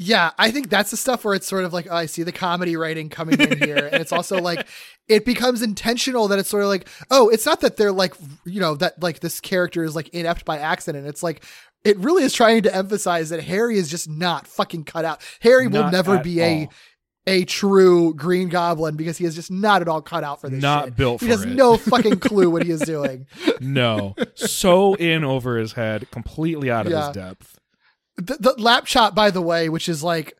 Yeah, 0.00 0.30
I 0.38 0.52
think 0.52 0.68
that's 0.70 0.92
the 0.92 0.96
stuff 0.96 1.24
where 1.24 1.34
it's 1.34 1.48
sort 1.48 1.64
of 1.64 1.72
like, 1.72 1.88
oh, 1.90 1.96
I 1.96 2.06
see 2.06 2.22
the 2.22 2.30
comedy 2.30 2.76
writing 2.76 3.08
coming 3.08 3.40
in 3.40 3.58
here. 3.58 3.88
and 3.90 4.00
it's 4.00 4.12
also 4.12 4.40
like, 4.40 4.64
it 5.08 5.24
becomes 5.24 5.60
intentional 5.60 6.28
that 6.28 6.38
it's 6.38 6.48
sort 6.48 6.62
of 6.62 6.68
like, 6.68 6.88
oh, 7.10 7.28
it's 7.30 7.44
not 7.44 7.62
that 7.62 7.76
they're 7.76 7.90
like, 7.90 8.14
you 8.44 8.60
know, 8.60 8.76
that 8.76 9.02
like 9.02 9.18
this 9.18 9.40
character 9.40 9.82
is 9.82 9.96
like 9.96 10.08
inept 10.10 10.44
by 10.44 10.58
accident. 10.58 11.08
It's 11.08 11.24
like, 11.24 11.44
it 11.84 11.96
really 11.98 12.22
is 12.22 12.32
trying 12.32 12.62
to 12.62 12.74
emphasize 12.74 13.30
that 13.30 13.42
Harry 13.42 13.76
is 13.76 13.90
just 13.90 14.08
not 14.08 14.46
fucking 14.46 14.84
cut 14.84 15.04
out. 15.04 15.20
Harry 15.40 15.66
will 15.66 15.90
never 15.90 16.18
be 16.20 16.40
all. 16.40 16.46
a 16.46 16.68
true 17.44 18.14
Green 18.14 18.48
Goblin 18.48 18.96
because 18.96 19.18
he 19.18 19.24
is 19.24 19.34
just 19.34 19.50
not 19.50 19.82
at 19.82 19.88
all 19.88 20.02
cut 20.02 20.24
out 20.24 20.40
for 20.40 20.48
this. 20.48 20.60
Not 20.62 20.86
shit. 20.86 20.96
built 20.96 21.20
He 21.20 21.26
for 21.26 21.32
has 21.32 21.42
it. 21.44 21.48
no 21.48 21.76
fucking 21.76 22.18
clue 22.20 22.50
what 22.50 22.62
he 22.64 22.70
is 22.70 22.80
doing. 22.80 23.26
No, 23.60 24.14
so 24.34 24.94
in 24.94 25.24
over 25.24 25.56
his 25.58 25.72
head, 25.72 26.10
completely 26.10 26.70
out 26.70 26.86
of 26.86 26.92
Yeah. 26.92 27.06
his 27.08 27.14
depth. 27.14 27.58
the, 28.16 28.36
the 28.40 28.54
lap 28.60 28.86
shot, 28.86 29.14
by 29.14 29.30
the 29.30 29.42
way, 29.42 29.68
which 29.68 29.88
is 29.88 30.02
like 30.02 30.34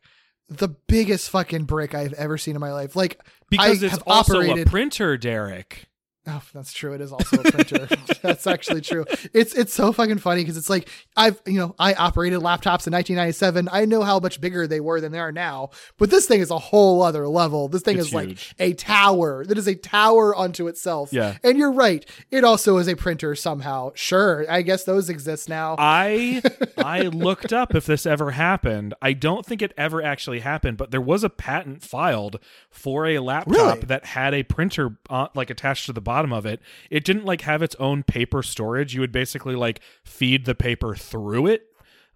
the 0.48 0.68
biggest 0.68 1.28
fucking 1.30 1.64
brick 1.64 1.94
I've 1.94 2.14
ever 2.14 2.38
seen 2.38 2.54
in 2.54 2.60
my 2.60 2.72
life. 2.72 2.96
Like 2.96 3.20
Because 3.50 3.82
I 3.82 3.86
it's 3.88 3.98
also 4.06 4.38
operated. 4.38 4.66
a 4.66 4.70
printer, 4.70 5.16
Derek. 5.18 5.87
Oh, 6.30 6.42
that's 6.52 6.72
true. 6.74 6.92
It 6.92 7.00
is 7.00 7.10
also 7.10 7.40
a 7.40 7.50
printer. 7.50 7.88
that's 8.22 8.46
actually 8.46 8.82
true. 8.82 9.06
It's 9.32 9.54
it's 9.54 9.72
so 9.72 9.92
fucking 9.92 10.18
funny 10.18 10.42
because 10.42 10.58
it's 10.58 10.68
like 10.68 10.88
I've 11.16 11.40
you 11.46 11.58
know 11.58 11.74
I 11.78 11.94
operated 11.94 12.40
laptops 12.40 12.86
in 12.86 12.92
1997. 12.92 13.68
I 13.72 13.86
know 13.86 14.02
how 14.02 14.18
much 14.20 14.38
bigger 14.38 14.66
they 14.66 14.80
were 14.80 15.00
than 15.00 15.10
they 15.12 15.18
are 15.18 15.32
now. 15.32 15.70
But 15.96 16.10
this 16.10 16.26
thing 16.26 16.40
is 16.40 16.50
a 16.50 16.58
whole 16.58 17.00
other 17.00 17.26
level. 17.28 17.68
This 17.68 17.80
thing 17.82 17.96
It's 17.98 18.08
is 18.08 18.14
like 18.14 18.36
a 18.58 18.74
tower. 18.74 19.44
That 19.46 19.56
is 19.56 19.66
a 19.66 19.74
tower 19.74 20.36
unto 20.36 20.68
itself. 20.68 21.12
Yeah. 21.14 21.38
And 21.42 21.56
you're 21.56 21.72
right. 21.72 22.04
It 22.30 22.44
also 22.44 22.76
is 22.76 22.88
a 22.88 22.94
printer 22.96 23.34
somehow. 23.34 23.92
Sure. 23.94 24.44
I 24.50 24.60
guess 24.60 24.84
those 24.84 25.08
exist 25.08 25.48
now. 25.48 25.76
I 25.78 26.42
I 26.76 27.02
looked 27.02 27.54
up 27.54 27.74
if 27.74 27.86
this 27.86 28.04
ever 28.04 28.32
happened. 28.32 28.92
I 29.00 29.14
don't 29.14 29.46
think 29.46 29.62
it 29.62 29.72
ever 29.78 30.02
actually 30.02 30.40
happened, 30.40 30.76
but 30.76 30.90
there 30.90 31.00
was 31.00 31.24
a 31.24 31.30
patent 31.30 31.82
filed 31.82 32.38
for 32.70 33.06
a 33.06 33.18
laptop 33.20 33.54
Really? 33.56 33.80
that 33.86 34.04
had 34.04 34.34
a 34.34 34.42
printer 34.42 34.98
uh, 35.08 35.28
like 35.34 35.48
attached 35.48 35.86
to 35.86 35.92
the 35.94 36.02
bottom 36.02 36.17
of 36.32 36.46
it. 36.46 36.60
It 36.90 37.04
didn't 37.04 37.24
like 37.24 37.42
have 37.42 37.62
its 37.62 37.74
own 37.76 38.02
paper 38.02 38.42
storage. 38.42 38.94
You 38.94 39.00
would 39.00 39.12
basically 39.12 39.54
like 39.54 39.80
feed 40.04 40.44
the 40.44 40.54
paper 40.54 40.94
through 40.94 41.46
it, 41.48 41.62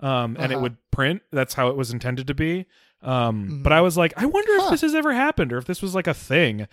um, 0.01 0.37
and 0.39 0.51
it 0.53 0.57
Uh-huh. 0.57 0.63
would 0.63 0.77
print. 0.91 1.23
That's 1.31 1.55
how 1.55 1.69
it 1.69 1.77
was 1.77 1.91
intended 1.93 2.27
to 2.27 2.35
be. 2.35 2.67
Um, 3.03 3.63
But 3.63 3.73
I 3.73 3.81
was 3.81 3.97
like, 3.97 4.13
I 4.17 4.27
wonder 4.27 4.53
Huh. 4.57 4.65
if 4.67 4.71
this 4.73 4.81
has 4.83 4.95
ever 4.95 5.13
happened 5.13 5.53
or 5.53 5.59
if 5.59 5.65
this 5.65 5.83
was 5.83 5.95
like 5.95 6.07
a 6.07 6.15
thing. 6.15 6.69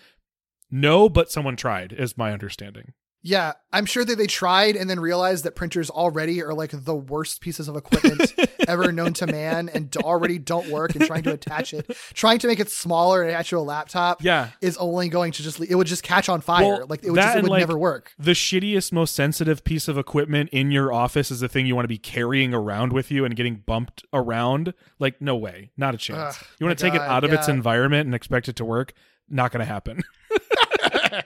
No, 0.71 1.09
but 1.09 1.31
someone 1.31 1.55
tried, 1.55 1.91
is 1.93 2.17
my 2.17 2.31
understanding. 2.31 2.93
Yeah, 3.21 3.53
I'm 3.73 3.85
sure 3.85 4.05
that 4.05 4.17
they 4.17 4.27
tried 4.27 4.77
and 4.77 4.89
then 4.89 4.97
realized 4.99 5.43
that 5.43 5.53
printers 5.55 5.89
already 5.89 6.41
are 6.41 6.53
like 6.53 6.71
the 6.71 6.95
worst 6.95 7.41
pieces 7.41 7.67
of 7.67 7.75
equipment 7.75 8.33
ever 8.67 8.93
known 8.93 9.11
to 9.15 9.27
man 9.27 9.67
and 9.67 9.93
already 9.97 10.39
don't 10.39 10.69
work 10.69 10.95
and 10.95 11.03
trying 11.05 11.23
to 11.23 11.33
attach 11.33 11.73
it, 11.73 11.85
trying 12.13 12.39
to 12.39 12.47
make 12.47 12.61
it 12.61 12.69
smaller 12.69 13.21
and 13.21 13.29
attach 13.31 13.49
to 13.49 13.57
a 13.57 13.59
laptop 13.59 14.23
Yeah. 14.23 14.51
is 14.61 14.77
only 14.77 15.09
going 15.09 15.33
to 15.33 15.43
just, 15.43 15.59
it 15.59 15.75
would 15.75 15.85
just 15.87 16.01
catch 16.01 16.29
on 16.29 16.39
fire. 16.39 16.63
Well, 16.77 16.85
like 16.87 17.03
it 17.03 17.09
would, 17.11 17.17
just, 17.19 17.35
it 17.35 17.41
would 17.43 17.51
like, 17.51 17.59
never 17.59 17.77
work. 17.77 18.13
The 18.17 18.31
shittiest, 18.31 18.93
most 18.93 19.13
sensitive 19.15 19.65
piece 19.65 19.89
of 19.89 19.97
equipment 19.97 20.49
in 20.53 20.71
your 20.71 20.93
office 20.93 21.29
is 21.29 21.41
the 21.41 21.49
thing 21.49 21.65
you 21.65 21.75
want 21.75 21.83
to 21.83 21.89
be 21.89 21.97
carrying 21.97 22.53
around 22.53 22.93
with 22.93 23.11
you 23.11 23.25
and 23.25 23.35
getting 23.35 23.55
bumped 23.57 24.05
around. 24.13 24.73
Like, 24.97 25.21
no 25.21 25.35
way, 25.35 25.71
not 25.75 25.93
a 25.93 25.97
chance. 25.97 26.37
Ugh, 26.39 26.47
you 26.59 26.65
want 26.65 26.79
to 26.79 26.85
take 26.85 26.93
it 26.95 27.01
out 27.01 27.25
of 27.25 27.33
its 27.33 27.49
environment 27.49 28.05
and 28.05 28.15
expect 28.15 28.47
it 28.47 28.55
to 28.55 28.65
work? 28.65 28.93
Not 29.27 29.51
going 29.51 29.59
to 29.59 29.65
happen. 29.65 30.01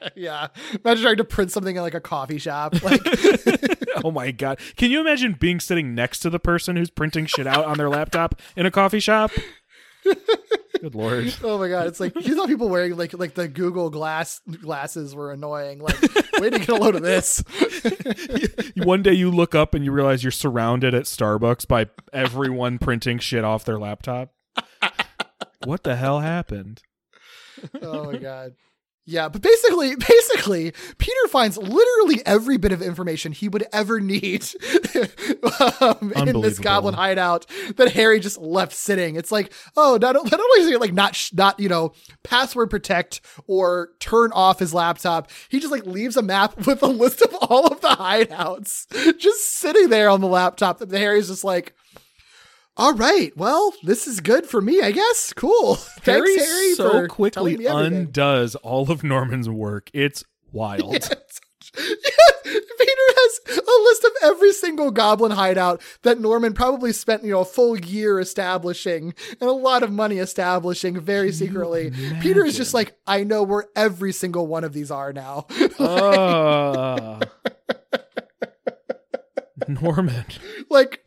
yeah. 0.15 0.48
Imagine 0.84 1.03
trying 1.03 1.18
to 1.18 1.24
print 1.24 1.52
something 1.52 1.76
in 1.76 1.82
like 1.82 1.94
a 1.94 2.02
coffee 2.02 2.38
shop. 2.38 2.76
Like, 2.84 3.02
oh 4.03 4.11
my 4.11 4.32
god, 4.32 4.60
can 4.76 4.91
you 4.91 4.99
imagine 4.99 5.38
being 5.40 5.61
sitting 5.61 5.95
next 5.95 6.20
to 6.20 6.30
the 6.30 6.40
person 6.40 6.76
who's 6.76 6.90
printing 6.90 7.26
shit 7.28 7.48
out 7.48 7.64
on 7.64 7.78
their 7.78 7.90
laptop 7.90 8.41
in 8.57 8.65
a 8.65 8.72
coffee 8.72 8.99
shop? 8.99 9.32
Good 10.03 10.95
lord. 10.95 11.34
oh 11.44 11.57
my 11.57 11.70
God. 11.70 11.88
It's 11.88 12.02
like, 12.02 12.14
you 12.15 12.36
thought 12.36 12.49
people 12.49 12.68
wearing 12.68 12.98
like, 12.98 13.14
like 13.14 13.36
the 13.36 13.48
Google 13.48 13.90
glass 13.90 14.41
glasses 14.61 15.15
were 15.15 15.32
annoying. 15.32 15.80
Like, 15.80 16.02
way 16.40 16.49
to 16.49 16.60
get 16.60 16.70
a 16.70 16.76
load 16.76 16.95
of 16.95 17.03
this. 17.03 17.41
One 18.76 19.02
day 19.02 19.14
you 19.14 19.32
look 19.32 19.56
up 19.56 19.74
and 19.74 19.86
you 19.86 19.94
realize 19.94 20.24
you're 20.24 20.32
surrounded 20.32 20.94
at 20.94 21.03
Starbucks 21.03 21.68
by 21.68 21.88
everyone 22.11 22.80
printing 22.80 23.20
shit 23.20 23.45
off 23.45 23.64
their 23.64 23.80
laptop. 23.80 24.34
what 25.64 25.84
the 25.84 25.95
hell 25.95 26.20
happened? 26.20 26.82
oh 27.82 28.11
my 28.11 28.18
god. 28.18 28.53
Yeah, 29.06 29.28
but 29.28 29.42
basically, 29.42 29.96
basically, 30.08 30.74
Peter 30.98 31.28
finds 31.30 31.58
literally 31.58 32.22
every 32.26 32.58
bit 32.58 32.72
of 32.72 32.82
information 32.82 33.34
he 33.34 33.50
would 33.50 33.66
ever 33.74 34.00
need 34.00 34.46
um, 35.82 36.14
in 36.16 36.42
this 36.42 36.58
goblin 36.60 36.94
hideout 36.94 37.46
that 37.76 37.92
Harry 37.92 38.20
just 38.20 38.38
left 38.38 38.74
sitting. 38.74 39.16
It's 39.16 39.32
like, 39.32 39.52
oh, 39.76 39.98
not, 40.02 40.16
not 40.16 40.34
only 40.34 40.62
is 40.62 40.70
he 40.70 40.78
like 40.78 40.94
not 40.94 41.16
sh- 41.16 41.34
not 41.34 41.60
you 41.60 41.68
know 41.68 41.94
password 42.24 42.70
protect 42.70 43.20
or 43.46 43.90
turn 44.00 44.32
off 44.32 44.60
his 44.60 44.74
laptop, 44.74 45.30
he 45.50 45.60
just 45.60 45.72
like 45.72 45.86
leaves 45.86 46.16
a 46.16 46.22
map 46.22 46.56
with 46.66 46.82
a 46.82 46.88
list 46.88 47.22
of 47.22 47.34
all 47.36 47.68
of 47.68 47.82
the 47.82 47.90
hideouts 47.90 49.18
just 49.20 49.56
sitting 49.56 49.90
there 49.90 50.10
on 50.10 50.22
the 50.22 50.28
laptop. 50.28 50.80
That 50.80 50.92
Harry's 50.92 51.28
just 51.28 51.44
like. 51.44 51.76
All 52.76 52.94
right. 52.94 53.36
Well, 53.38 53.74
this 53.84 54.08
is 54.08 54.20
good 54.20 54.48
for 54.48 54.62
me, 54.62 54.82
I 54.82 54.91
guess. 54.91 55.34
Cool. 55.36 55.76
Thanks, 55.76 56.06
Harry 56.06 56.38
Harry, 56.38 56.74
so 56.74 56.90
for 56.90 57.08
quickly 57.08 57.66
undoes 57.66 58.56
all 58.56 58.90
of 58.91 59.04
Norman's 59.04 59.50
work. 59.50 59.90
It's 59.94 60.24
wild. 60.52 60.94
Yes. 60.94 61.10
Yes. 61.78 62.10
Peter 62.44 63.08
has 63.16 63.40
a 63.58 63.84
list 63.84 64.04
of 64.04 64.12
every 64.24 64.52
single 64.54 64.91
goblin 64.91 65.32
hideout 65.32 65.82
that 66.04 66.20
Norman 66.20 66.54
probably 66.54 66.91
spent, 66.91 67.24
you 67.24 67.32
know, 67.32 67.40
a 67.41 67.45
full 67.45 67.80
year 67.80 68.20
establishing 68.20 69.14
and 69.40 69.50
a 69.50 69.54
lot 69.54 69.82
of 69.82 69.91
money 69.91 70.18
establishing 70.18 71.00
very 71.00 71.32
secretly. 71.32 71.91
Peter 72.22 72.45
is 72.45 72.58
just 72.58 72.74
like, 72.74 72.95
I 73.08 73.24
know 73.24 73.44
where 73.44 73.66
every 73.76 74.12
single 74.12 74.45
one 74.45 74.64
of 74.64 74.74
these 74.74 74.91
are 74.91 75.14
now. 75.14 75.48
Uh, 75.80 77.20
Norman. 79.68 80.26
like 80.70 81.03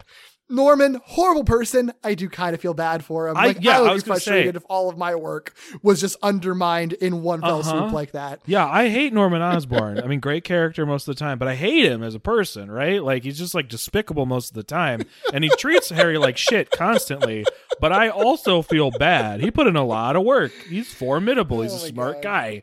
Norman, 0.49 1.01
horrible 1.05 1.43
person. 1.43 1.93
I 2.05 2.15
do 2.15 2.29
kind 2.29 2.55
of 2.55 2.61
feel 2.61 2.73
bad 2.73 3.05
for 3.05 3.27
him. 3.29 3.37
I- 3.37 3.47
Like, 3.49 3.59
yeah, 3.61 3.79
I 3.79 3.81
would 3.81 3.87
I 3.87 3.91
be 3.91 3.95
was 3.95 4.03
say- 4.05 4.07
frustrated 4.07 4.55
if 4.57 4.63
all 4.69 4.89
of 4.89 4.97
my 4.97 5.15
work 5.17 5.55
was 5.83 6.01
just 6.01 6.17
undermined 6.23 6.93
in 6.93 7.23
one 7.23 7.41
fell 7.41 7.59
Uh-huh. 7.61 7.71
swoop 7.81 7.93
like 7.93 8.13
that. 8.13 8.41
Yeah, 8.47 8.65
I 8.65 8.89
hate 8.89 9.13
Norman 9.13 9.43
Osborn. 9.57 9.99
I 10.01 10.07
mean, 10.07 10.21
great 10.21 10.45
character 10.45 10.87
most 10.87 11.09
of 11.09 11.17
the 11.17 11.19
time, 11.19 11.39
but 11.39 11.49
I 11.49 11.57
hate 11.57 11.85
him 11.91 12.03
as 12.05 12.15
a 12.15 12.21
person, 12.21 12.71
right? 12.71 13.03
Like 13.03 13.25
he's 13.25 13.39
just 13.39 13.55
like 13.57 13.69
despicable 13.69 14.25
most 14.25 14.51
of 14.51 14.55
the 14.55 14.63
time, 14.63 15.03
and 15.35 15.43
he 15.43 15.51
treats 15.59 15.89
Harry 15.91 16.17
like 16.17 16.37
shit 16.37 16.71
constantly. 16.71 17.45
But 17.81 17.93
I 17.93 18.09
also 18.09 18.63
feel 18.63 18.93
bad. 18.93 19.41
He 19.41 19.51
put 19.51 19.67
in 19.67 19.75
a 19.77 19.85
lot 19.85 20.15
of 20.17 20.23
work. 20.23 20.53
He's 20.69 20.95
formidable. 20.95 21.63
He's 21.63 21.73
Oh 21.73 21.77
a 21.77 21.89
smart 21.89 22.23
God. 22.23 22.23
guy. 22.23 22.63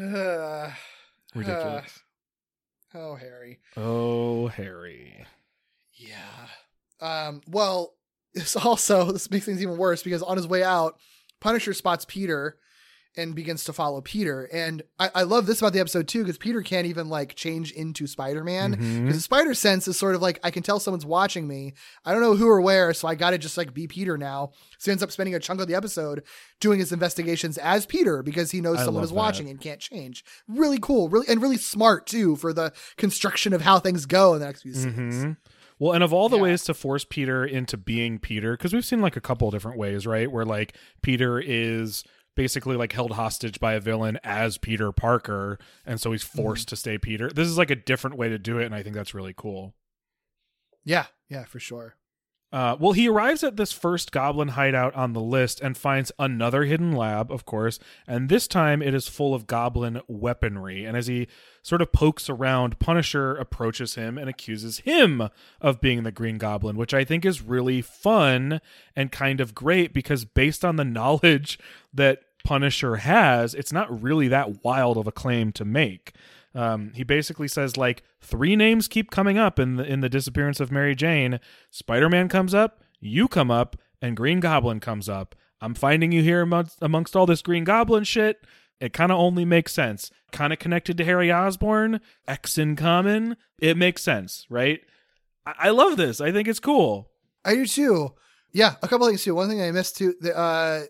Uh, 0.00 0.70
Ridiculous. 1.34 2.00
oh, 2.94 3.14
Harry. 3.16 3.58
Oh, 3.76 4.46
Harry. 4.48 5.26
Yeah. 5.96 6.46
Um, 7.00 7.40
well, 7.48 7.94
this 8.34 8.56
also 8.56 9.12
this 9.12 9.30
makes 9.30 9.46
things 9.46 9.62
even 9.62 9.76
worse 9.78 10.02
because 10.02 10.22
on 10.22 10.36
his 10.36 10.46
way 10.46 10.62
out, 10.62 10.98
Punisher 11.40 11.72
spots 11.74 12.04
Peter 12.06 12.58
and 13.18 13.34
begins 13.34 13.64
to 13.64 13.72
follow 13.72 14.02
Peter. 14.02 14.44
And 14.52 14.82
I, 14.98 15.10
I 15.14 15.22
love 15.22 15.46
this 15.46 15.60
about 15.62 15.72
the 15.72 15.80
episode 15.80 16.06
too, 16.06 16.18
because 16.22 16.36
Peter 16.36 16.60
can't 16.60 16.86
even 16.86 17.08
like 17.08 17.34
change 17.34 17.72
into 17.72 18.06
Spider-Man. 18.06 18.72
Because 18.72 18.86
Mhm. 18.86 19.10
the 19.12 19.20
spider 19.20 19.54
sense 19.54 19.88
is 19.88 19.98
sort 19.98 20.14
of 20.14 20.20
like 20.20 20.38
I 20.44 20.50
can 20.50 20.62
tell 20.62 20.78
someone's 20.78 21.06
watching 21.06 21.48
me. 21.48 21.72
I 22.04 22.12
don't 22.12 22.20
know 22.20 22.36
who 22.36 22.46
or 22.46 22.60
where, 22.60 22.92
so 22.92 23.08
I 23.08 23.14
gotta 23.14 23.38
just 23.38 23.56
like 23.56 23.72
be 23.72 23.86
Peter 23.88 24.18
now. 24.18 24.50
So 24.78 24.90
he 24.90 24.92
ends 24.92 25.02
up 25.02 25.10
spending 25.10 25.34
a 25.34 25.40
chunk 25.40 25.62
of 25.62 25.66
the 25.66 25.74
episode 25.74 26.24
doing 26.60 26.78
his 26.78 26.92
investigations 26.92 27.56
as 27.56 27.86
Peter 27.86 28.22
because 28.22 28.50
he 28.50 28.60
knows 28.60 28.80
I 28.80 28.84
someone 28.84 29.02
is 29.04 29.12
watching 29.14 29.48
and 29.48 29.58
can't 29.58 29.80
change. 29.80 30.22
Really 30.46 30.78
cool, 30.78 31.08
really 31.08 31.26
and 31.26 31.40
really 31.40 31.56
smart 31.56 32.06
too 32.06 32.36
for 32.36 32.52
the 32.52 32.70
construction 32.98 33.54
of 33.54 33.62
how 33.62 33.78
things 33.78 34.04
go 34.04 34.34
in 34.34 34.40
the 34.40 34.46
next 34.46 34.60
few 34.60 34.74
scenes. 34.74 35.24
Mhm. 35.24 35.36
Well, 35.78 35.92
and 35.92 36.02
of 36.02 36.12
all 36.12 36.28
the 36.28 36.36
Yeah. 36.36 36.42
ways 36.44 36.64
to 36.64 36.74
force 36.74 37.04
Peter 37.04 37.44
into 37.44 37.76
being 37.76 38.18
Peter, 38.18 38.52
because 38.52 38.72
we've 38.72 38.84
seen 38.84 39.00
like 39.02 39.16
a 39.16 39.20
couple 39.20 39.50
different 39.50 39.78
ways, 39.78 40.06
right? 40.06 40.30
Where 40.30 40.44
like 40.44 40.74
Peter 41.02 41.38
is 41.38 42.02
basically 42.34 42.76
like 42.76 42.92
held 42.92 43.12
hostage 43.12 43.60
by 43.60 43.74
a 43.74 43.80
villain 43.80 44.18
as 44.24 44.58
Peter 44.58 44.90
Parker, 44.92 45.58
and 45.84 46.00
so 46.00 46.12
he's 46.12 46.24
Mm-hmm. 46.24 46.36
forced 46.42 46.68
to 46.68 46.76
stay 46.76 46.96
Peter. 46.98 47.28
This 47.30 47.48
is 47.48 47.58
like 47.58 47.70
a 47.70 47.76
different 47.76 48.16
way 48.16 48.28
to 48.28 48.38
do 48.38 48.58
it, 48.58 48.64
and 48.66 48.74
I 48.74 48.82
think 48.82 48.94
that's 48.94 49.14
really 49.14 49.34
cool. 49.36 49.74
Yeah, 50.84 51.06
yeah, 51.28 51.44
for 51.44 51.58
sure. 51.58 51.96
Uh, 52.56 52.74
well, 52.80 52.92
he 52.92 53.06
arrives 53.06 53.44
at 53.44 53.58
this 53.58 53.70
first 53.70 54.10
goblin 54.10 54.48
hideout 54.48 54.94
on 54.94 55.12
the 55.12 55.20
list 55.20 55.60
and 55.60 55.76
finds 55.76 56.10
another 56.18 56.64
hidden 56.64 56.90
lab, 56.90 57.30
of 57.30 57.44
course, 57.44 57.78
and 58.06 58.30
this 58.30 58.48
time 58.48 58.80
it 58.80 58.94
is 58.94 59.06
full 59.06 59.34
of 59.34 59.46
goblin 59.46 60.00
weaponry. 60.08 60.86
And 60.86 60.96
as 60.96 61.06
he 61.06 61.28
sort 61.62 61.82
of 61.82 61.92
pokes 61.92 62.30
around, 62.30 62.78
Punisher 62.78 63.34
approaches 63.36 63.96
him 63.96 64.16
and 64.16 64.30
accuses 64.30 64.78
him 64.78 65.28
of 65.60 65.82
being 65.82 66.02
the 66.02 66.10
Green 66.10 66.38
Goblin, 66.38 66.78
which 66.78 66.94
I 66.94 67.04
think 67.04 67.26
is 67.26 67.42
really 67.42 67.82
fun 67.82 68.62
and 68.96 69.12
kind 69.12 69.42
of 69.42 69.54
great 69.54 69.92
because 69.92 70.24
based 70.24 70.64
on 70.64 70.76
the 70.76 70.84
knowledge 70.96 71.58
that 71.92 72.22
Punisher 72.42 72.96
has, 72.96 73.54
it's 73.54 73.72
not 73.72 74.02
really 74.02 74.28
that 74.28 74.64
wild 74.64 74.96
of 74.96 75.06
a 75.06 75.12
claim 75.12 75.52
to 75.52 75.66
make. 75.66 76.14
Um, 76.56 76.92
he 76.94 77.04
basically 77.04 77.48
says 77.48 77.76
like 77.76 78.02
three 78.20 78.56
names 78.56 78.88
keep 78.88 79.10
coming 79.10 79.36
up 79.36 79.58
in 79.58 79.76
the 79.76 79.84
in 79.84 80.00
the 80.00 80.08
disappearance 80.08 80.58
of 80.58 80.72
Mary 80.72 80.94
Jane. 80.94 81.38
Spider 81.70 82.08
Man 82.08 82.28
comes 82.28 82.54
up, 82.54 82.82
you 82.98 83.28
come 83.28 83.50
up, 83.50 83.76
and 84.00 84.16
Green 84.16 84.40
Goblin 84.40 84.80
comes 84.80 85.08
up. 85.08 85.34
I'm 85.60 85.74
finding 85.74 86.12
you 86.12 86.22
here 86.22 86.42
amongst, 86.42 86.78
amongst 86.82 87.14
all 87.14 87.26
this 87.26 87.42
Green 87.42 87.64
Goblin 87.64 88.04
shit. 88.04 88.38
It 88.80 88.92
kind 88.92 89.10
of 89.10 89.18
only 89.18 89.44
makes 89.44 89.72
sense. 89.72 90.10
Kind 90.32 90.52
of 90.52 90.58
connected 90.58 90.98
to 90.98 91.04
Harry 91.04 91.32
Osborn, 91.32 92.00
X 92.26 92.58
in 92.58 92.76
common. 92.76 93.36
It 93.60 93.76
makes 93.76 94.02
sense, 94.02 94.46
right? 94.50 94.80
I, 95.46 95.54
I 95.58 95.70
love 95.70 95.96
this. 95.96 96.20
I 96.20 96.32
think 96.32 96.48
it's 96.48 96.60
cool. 96.60 97.10
I 97.44 97.54
do 97.54 97.66
too. 97.66 98.14
Yeah, 98.52 98.76
a 98.82 98.88
couple 98.88 99.06
things 99.06 99.24
too. 99.24 99.34
One 99.34 99.48
thing 99.48 99.62
I 99.62 99.70
missed 99.70 99.96
too. 99.96 100.14
The, 100.20 100.36
uh, 100.36 100.82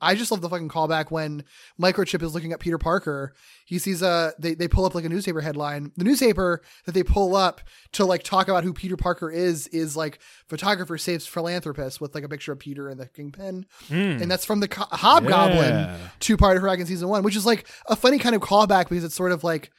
I 0.00 0.14
just 0.14 0.30
love 0.30 0.42
the 0.42 0.50
fucking 0.50 0.68
callback 0.68 1.10
when 1.10 1.42
Microchip 1.80 2.22
is 2.22 2.34
looking 2.34 2.52
at 2.52 2.60
Peter 2.60 2.76
Parker. 2.76 3.32
He 3.64 3.78
sees 3.78 4.02
a 4.02 4.34
they 4.38 4.54
they 4.54 4.68
pull 4.68 4.84
up 4.84 4.94
like 4.94 5.04
a 5.04 5.08
newspaper 5.08 5.40
headline. 5.40 5.90
The 5.96 6.04
newspaper 6.04 6.60
that 6.84 6.92
they 6.92 7.02
pull 7.02 7.34
up 7.34 7.62
to 7.92 8.04
like 8.04 8.22
talk 8.22 8.48
about 8.48 8.62
who 8.62 8.72
Peter 8.74 8.96
Parker 8.96 9.30
is 9.30 9.66
is 9.68 9.96
like 9.96 10.18
photographer 10.48 10.98
saves 10.98 11.26
philanthropist 11.26 12.00
with 12.00 12.14
like 12.14 12.24
a 12.24 12.28
picture 12.28 12.52
of 12.52 12.58
Peter 12.58 12.88
and 12.88 13.00
the 13.00 13.06
Kingpin, 13.06 13.64
Hmm. 13.88 13.94
and 13.94 14.30
that's 14.30 14.44
from 14.44 14.60
the 14.60 14.68
co- 14.68 14.84
Hobgoblin 14.90 15.70
Yeah. 15.74 15.96
two 16.20 16.36
part 16.36 16.56
of 16.62 16.86
season 16.88 17.08
one, 17.08 17.22
which 17.22 17.36
is 17.36 17.46
like 17.46 17.66
a 17.86 17.96
funny 17.96 18.18
kind 18.18 18.34
of 18.34 18.42
callback 18.42 18.88
because 18.88 19.04
it's 19.04 19.14
sort 19.14 19.32
of 19.32 19.44
like 19.44 19.70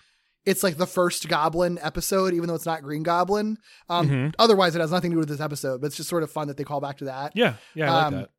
it's 0.45 0.64
like 0.64 0.77
the 0.77 0.88
first 0.88 1.27
Goblin 1.27 1.77
episode, 1.81 2.34
even 2.34 2.48
though 2.48 2.56
it's 2.56 2.65
not 2.65 2.81
Green 2.81 3.03
Goblin. 3.03 3.57
Um, 3.89 4.10
Mhm. 4.10 4.34
Otherwise, 4.39 4.76
it 4.76 4.80
has 4.80 4.91
nothing 4.91 5.11
to 5.11 5.15
do 5.15 5.19
with 5.19 5.27
this 5.27 5.41
episode, 5.41 5.81
but 5.81 5.88
it's 5.88 5.98
just 5.98 6.07
sort 6.10 6.23
of 6.23 6.31
fun 6.31 6.48
that 6.48 6.56
they 6.56 6.64
call 6.64 6.80
back 6.80 6.98
to 6.99 7.06
that. 7.06 7.34
Yeah, 7.35 7.56
yeah, 7.76 7.91
I 7.91 7.95
like 7.95 8.06
Um, 8.06 8.14
that. 8.15 8.30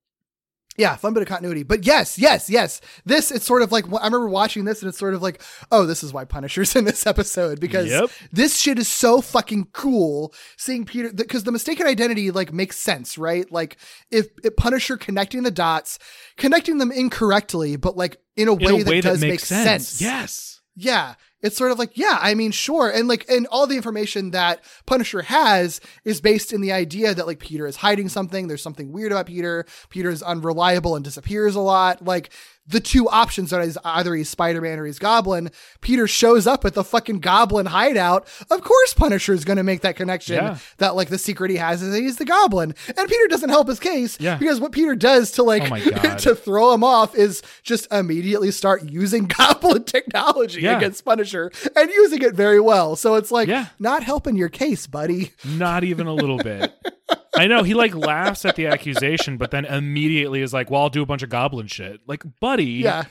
Yeah, 0.78 0.94
fun 0.96 1.12
bit 1.12 1.22
of 1.22 1.28
continuity. 1.28 1.64
But 1.64 1.84
yes, 1.84 2.18
yes, 2.18 2.48
yes. 2.48 2.80
This 3.04 3.30
it's 3.32 3.44
sort 3.44 3.62
of 3.62 3.72
like 3.72 3.84
I 3.86 3.96
remember 4.06 4.28
watching 4.28 4.64
this 4.64 4.80
and 4.80 4.88
it's 4.88 4.96
sort 4.98 5.12
of 5.12 5.20
like, 5.20 5.42
oh, 5.72 5.84
this 5.86 6.02
is 6.04 6.12
why 6.12 6.24
Punisher's 6.24 6.74
in 6.76 6.84
this 6.84 7.06
episode 7.06 7.58
because 7.60 7.90
Yep. 7.90 8.10
this 8.32 8.56
shit 8.58 8.78
is 8.78 8.88
so 8.88 9.20
fucking 9.20 9.66
cool. 9.72 10.32
Seeing 10.56 10.84
Peter 10.84 11.12
because 11.12 11.42
the 11.44 11.52
mistaken 11.52 11.86
identity 11.86 12.30
like 12.30 12.52
makes 12.52 12.78
sense, 12.78 13.18
right? 13.18 13.50
Like 13.52 13.76
if, 14.10 14.28
if 14.44 14.56
Punisher 14.56 14.96
connecting 14.96 15.42
the 15.42 15.50
dots, 15.50 15.98
connecting 16.36 16.78
them 16.78 16.92
incorrectly, 16.92 17.76
but 17.76 17.96
like 17.96 18.18
in 18.36 18.46
a 18.48 18.54
way, 18.54 18.74
In 18.74 18.80
a 18.80 18.84
that 18.84 18.90
way 18.90 19.00
does 19.00 19.18
that 19.20 19.26
make 19.26 19.32
makes 19.34 19.44
sense. 19.48 19.88
sense. 19.88 20.00
Yes. 20.00 20.60
Yeah. 20.76 21.14
It's 21.40 21.56
sort 21.56 21.70
of 21.70 21.78
like, 21.78 21.96
yeah, 21.96 22.18
I 22.20 22.34
mean, 22.34 22.50
sure. 22.50 22.90
And 22.90 23.06
like, 23.06 23.28
and 23.28 23.46
all 23.48 23.66
the 23.66 23.76
information 23.76 24.32
that 24.32 24.60
Punisher 24.86 25.22
has 25.22 25.80
is 26.04 26.20
based 26.20 26.52
in 26.52 26.60
the 26.60 26.72
idea 26.72 27.14
that 27.14 27.26
like 27.26 27.38
Peter 27.38 27.66
is 27.66 27.76
hiding 27.76 28.08
something. 28.08 28.48
There's 28.48 28.62
something 28.62 28.90
weird 28.92 29.12
about 29.12 29.26
Peter. 29.26 29.64
Peter 29.88 30.10
is 30.10 30.22
unreliable 30.22 30.96
and 30.96 31.04
disappears 31.04 31.54
a 31.54 31.60
lot. 31.60 32.04
Like, 32.04 32.30
the 32.68 32.80
two 32.80 33.08
options 33.08 33.52
are 33.52 33.66
either 33.84 34.14
he's 34.14 34.28
Spider-Man 34.28 34.78
or 34.78 34.84
he's 34.86 34.98
Goblin. 34.98 35.50
Peter 35.80 36.06
shows 36.06 36.46
up 36.46 36.64
at 36.64 36.74
the 36.74 36.84
fucking 36.84 37.20
Goblin 37.20 37.66
hideout. 37.66 38.28
Of 38.50 38.62
course 38.62 38.94
Punisher 38.94 39.32
is 39.32 39.44
going 39.44 39.56
to 39.56 39.62
make 39.62 39.80
that 39.80 39.96
connection 39.96 40.36
Yeah. 40.36 40.58
that 40.76 40.94
like 40.94 41.08
the 41.08 41.18
secret 41.18 41.50
he 41.50 41.56
has 41.56 41.82
is 41.82 41.92
that 41.92 42.00
he's 42.00 42.16
the 42.18 42.24
Goblin. 42.24 42.74
And 42.96 43.08
Peter 43.08 43.26
doesn't 43.28 43.48
help 43.48 43.68
his 43.68 43.80
case 43.80 44.18
Yeah. 44.20 44.36
because 44.36 44.60
what 44.60 44.72
Peter 44.72 44.94
does 44.94 45.32
to 45.32 45.42
like 45.42 45.62
Oh 45.70 46.16
to 46.18 46.34
throw 46.34 46.74
him 46.74 46.84
off 46.84 47.14
is 47.14 47.42
just 47.62 47.90
immediately 47.92 48.50
start 48.50 48.84
using 48.84 49.24
Goblin 49.38 49.84
technology 49.84 50.60
Yeah. 50.60 50.76
against 50.76 51.04
Punisher 51.04 51.50
and 51.74 51.90
using 51.90 52.22
it 52.22 52.34
very 52.34 52.60
well. 52.60 52.96
So 52.96 53.14
it's 53.14 53.30
like 53.30 53.48
not 53.78 54.02
helping 54.02 54.36
your 54.36 54.48
case, 54.50 54.86
buddy. 54.86 55.32
Not 55.44 55.84
even 55.84 56.06
a 56.06 56.14
little 56.14 56.38
bit. 56.38 56.72
I 57.36 57.46
know 57.46 57.62
he 57.62 57.74
like 57.74 57.94
laughs 57.94 58.44
at 58.44 58.56
the 58.56 58.66
accusation, 58.68 59.36
but 59.36 59.50
then 59.50 59.64
immediately 59.64 60.40
is 60.42 60.52
like, 60.52 60.70
"Well, 60.70 60.82
I'll 60.82 60.88
do 60.90 61.02
a 61.02 61.06
bunch 61.06 61.22
of 61.22 61.28
goblin 61.30 61.66
shit." 61.66 62.00
Like, 62.06 62.22
buddy, 62.40 62.64
Yeah. 62.64 63.04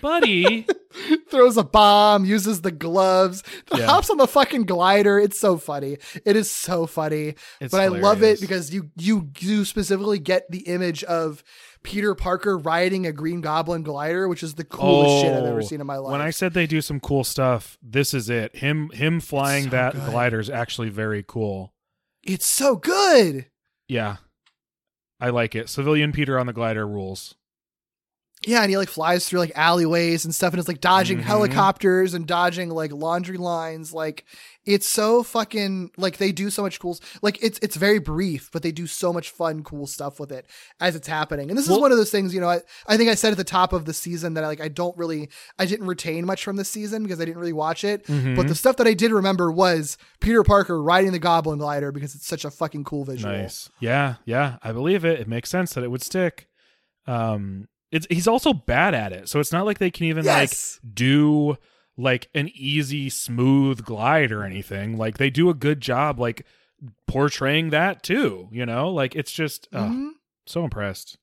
buddy. 0.00 0.66
Throws 1.30 1.56
a 1.56 1.62
bomb, 1.64 2.26
uses 2.26 2.60
the 2.60 2.70
gloves, 2.70 3.42
Yeah. 3.74 3.86
hops 3.86 4.10
on 4.10 4.18
the 4.18 4.26
fucking 4.26 4.64
glider. 4.64 5.18
It's 5.18 5.40
so 5.40 5.56
funny. 5.56 5.96
It 6.26 6.36
is 6.36 6.50
so 6.50 6.86
funny. 6.86 7.34
It's 7.60 7.70
but 7.72 7.80
I 7.80 7.86
love 7.88 8.22
it 8.22 8.40
because 8.40 8.74
you 8.74 8.90
you 8.96 9.30
you 9.38 9.64
specifically 9.64 10.18
get 10.18 10.50
the 10.50 10.60
image 10.60 11.02
of 11.04 11.42
Peter 11.82 12.14
Parker 12.14 12.58
riding 12.58 13.06
a 13.06 13.12
Green 13.12 13.40
Goblin 13.40 13.82
glider, 13.82 14.28
which 14.28 14.42
is 14.42 14.54
the 14.54 14.64
coolest 14.64 15.22
shit 15.24 15.32
I've 15.32 15.44
ever 15.44 15.58
Oh, 15.60 15.62
seen 15.62 15.80
in 15.80 15.86
my 15.86 15.96
life. 15.96 16.12
When 16.12 16.20
I 16.20 16.30
said 16.30 16.52
they 16.52 16.66
do 16.66 16.82
some 16.82 17.00
cool 17.00 17.24
stuff, 17.24 17.78
this 17.82 18.12
is 18.12 18.28
it. 18.28 18.56
Him 18.56 18.90
him 18.90 19.18
flying 19.18 19.64
so 19.64 19.70
that 19.70 19.94
good. 19.94 20.04
glider 20.10 20.38
is 20.40 20.50
actually 20.50 20.90
very 20.90 21.24
cool. 21.26 21.72
it's 22.22 22.46
so 22.46 22.76
good. 22.76 23.46
Yeah. 23.92 24.16
I 25.20 25.28
like 25.28 25.54
it. 25.54 25.68
Civilian 25.68 26.12
Peter 26.12 26.38
on 26.38 26.46
the 26.46 26.54
glider 26.54 26.88
rules. 26.88 27.34
Yeah, 28.46 28.62
and 28.62 28.70
he 28.70 28.76
like 28.76 28.88
flies 28.88 29.28
through 29.28 29.38
like 29.40 29.52
alleyways 29.54 30.24
and 30.24 30.34
stuff, 30.34 30.52
and 30.52 30.58
it's 30.58 30.68
like 30.68 30.80
dodging 30.80 31.18
Mhm. 31.18 31.22
helicopters 31.22 32.12
and 32.14 32.26
dodging 32.26 32.70
like 32.70 32.92
laundry 32.92 33.36
lines. 33.36 33.92
Like 33.92 34.24
it's 34.64 34.86
so 34.88 35.22
fucking 35.22 35.90
like 35.96 36.16
they 36.18 36.32
do 36.32 36.50
so 36.50 36.62
much 36.62 36.80
cool. 36.80 36.98
Like 37.22 37.38
it's 37.42 37.58
it's 37.62 37.76
very 37.76 37.98
brief, 38.00 38.50
but 38.52 38.62
they 38.62 38.72
do 38.72 38.86
so 38.86 39.12
much 39.12 39.30
fun, 39.30 39.62
cool 39.62 39.86
stuff 39.86 40.18
with 40.18 40.32
it 40.32 40.46
as 40.80 40.96
it's 40.96 41.06
happening. 41.06 41.50
And 41.50 41.58
this 41.58 41.68
is 41.68 41.78
one 41.78 41.92
of 41.92 41.98
those 41.98 42.10
things, 42.10 42.34
you 42.34 42.40
know. 42.40 42.48
I, 42.48 42.60
I 42.88 42.96
think 42.96 43.10
I 43.10 43.14
said 43.14 43.30
at 43.32 43.38
the 43.38 43.44
top 43.44 43.72
of 43.72 43.84
the 43.84 43.94
season 43.94 44.34
that 44.34 44.44
I 44.44 44.48
like 44.48 44.60
I 44.60 44.68
don't 44.68 44.96
really 44.96 45.28
I 45.58 45.64
didn't 45.66 45.86
retain 45.86 46.26
much 46.26 46.42
from 46.44 46.56
this 46.56 46.68
season 46.68 47.02
because 47.04 47.20
I 47.20 47.24
didn't 47.24 47.38
really 47.40 47.52
watch 47.52 47.84
it. 47.84 48.06
Mhm. 48.06 48.34
But 48.34 48.48
the 48.48 48.54
stuff 48.56 48.76
that 48.76 48.86
I 48.88 48.94
did 48.94 49.12
remember 49.12 49.52
was 49.52 49.96
Peter 50.20 50.42
Parker 50.42 50.82
riding 50.82 51.12
the 51.12 51.18
Goblin 51.20 51.58
glider 51.58 51.92
because 51.92 52.14
it's 52.16 52.26
such 52.26 52.44
a 52.44 52.50
fucking 52.50 52.84
cool 52.84 53.04
visual. 53.04 53.32
Nice. 53.32 53.68
Yeah, 53.80 54.16
yeah, 54.24 54.56
I 54.62 54.72
believe 54.72 55.04
it. 55.04 55.20
It 55.20 55.28
makes 55.28 55.48
sense 55.50 55.74
that 55.74 55.84
it 55.84 55.90
would 55.92 56.02
stick. 56.02 56.48
Um 57.06 57.68
it's 57.92 58.06
he's 58.10 58.26
also 58.26 58.52
bad 58.52 58.94
at 58.94 59.12
it. 59.12 59.28
So 59.28 59.38
it's 59.38 59.52
not 59.52 59.64
like 59.66 59.78
they 59.78 59.90
can 59.90 60.06
even 60.06 60.24
Yes. 60.24 60.80
like 60.82 60.94
do 60.94 61.56
like 61.96 62.28
an 62.34 62.50
easy 62.54 63.10
smooth 63.10 63.84
glide 63.84 64.32
or 64.32 64.42
anything. 64.44 64.96
Like 64.96 65.18
they 65.18 65.30
do 65.30 65.50
a 65.50 65.54
good 65.54 65.80
job 65.80 66.18
like 66.18 66.44
portraying 67.06 67.70
that 67.70 68.02
too, 68.02 68.48
you 68.50 68.66
know? 68.66 68.88
Like 68.90 69.14
it's 69.14 69.30
just 69.32 69.70
Mhm. 69.70 70.12
so 70.46 70.64
impressed. 70.64 71.18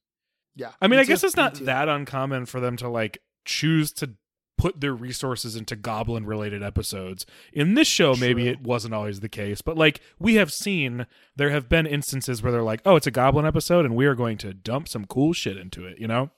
Yeah. 0.56 0.72
I 0.82 0.88
mean, 0.88 0.98
Me 0.98 1.02
I 1.02 1.06
guess 1.06 1.24
it's 1.24 1.36
not 1.36 1.56
that 1.66 1.90
uncommon 1.90 2.46
for 2.46 2.60
them 2.60 2.78
to 2.78 2.88
like 2.90 3.20
choose 3.46 3.92
to 3.94 4.12
put 4.58 4.82
their 4.82 4.94
resources 4.94 5.56
into 5.56 5.74
goblin 5.76 6.26
related 6.26 6.62
episodes. 6.62 7.26
In 7.54 7.76
this 7.76 7.88
show, 7.88 8.14
maybe 8.16 8.48
it 8.50 8.62
wasn't 8.62 8.94
always 8.94 9.22
the 9.22 9.30
case, 9.30 9.62
but 9.62 9.78
like 9.78 10.02
we 10.20 10.36
have 10.36 10.52
seen, 10.52 11.08
there 11.38 11.50
have 11.50 11.70
been 11.70 11.86
instances 11.88 12.44
where 12.44 12.52
they're 12.52 12.62
like, 12.62 12.82
oh, 12.86 12.98
it's 12.98 13.08
a 13.08 13.12
goblin 13.12 13.46
episode 13.46 13.86
and 13.86 13.96
we 13.96 14.06
are 14.06 14.16
going 14.16 14.38
to 14.40 14.54
dump 14.54 14.90
some 14.90 15.06
cool 15.06 15.32
shit 15.32 15.56
into 15.58 15.86
it, 15.86 15.98
you 15.98 16.08
know? 16.08 16.30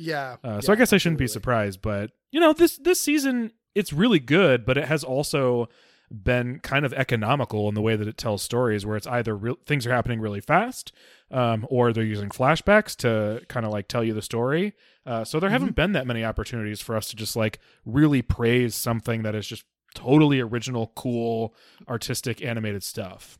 Yeah. 0.00 0.36
Uh, 0.44 0.60
so 0.60 0.70
yeah, 0.72 0.76
I 0.76 0.78
guess 0.78 0.92
I 0.92 0.96
shouldn't 0.98 1.18
be 1.18 1.26
surprised, 1.26 1.82
but 1.82 2.12
you 2.30 2.38
know, 2.40 2.52
this 2.52 2.78
this 2.78 3.00
season 3.00 3.52
it's 3.74 3.92
really 3.92 4.18
good, 4.20 4.64
but 4.64 4.78
it 4.78 4.86
has 4.86 5.02
also 5.04 5.68
been 6.10 6.58
kind 6.60 6.86
of 6.86 6.92
economical 6.94 7.68
in 7.68 7.74
the 7.74 7.82
way 7.82 7.94
that 7.94 8.08
it 8.08 8.16
tells 8.16 8.42
stories, 8.42 8.86
where 8.86 8.96
it's 8.96 9.06
either 9.06 9.36
real, 9.36 9.56
things 9.66 9.86
are 9.86 9.90
happening 9.92 10.20
really 10.20 10.40
fast, 10.40 10.90
um, 11.30 11.66
or 11.68 11.92
they're 11.92 12.02
using 12.04 12.30
flashbacks 12.30 12.96
to 12.96 13.42
kind 13.48 13.66
of 13.66 13.72
like 13.72 13.88
tell 13.88 14.02
you 14.02 14.14
the 14.14 14.22
story. 14.22 14.72
Uh, 15.04 15.24
so 15.24 15.38
there 15.38 15.48
Mm-hmm. 15.48 15.52
haven't 15.52 15.76
been 15.76 15.92
that 15.92 16.06
many 16.06 16.24
opportunities 16.24 16.80
for 16.80 16.96
us 16.96 17.08
to 17.10 17.16
just 17.16 17.36
like 17.36 17.58
really 17.84 18.22
praise 18.22 18.74
something 18.74 19.22
that 19.22 19.34
is 19.34 19.46
just 19.46 19.64
totally 19.94 20.40
original, 20.40 20.92
cool, 20.96 21.54
artistic, 21.88 22.42
animated 22.42 22.82
stuff. 22.82 23.38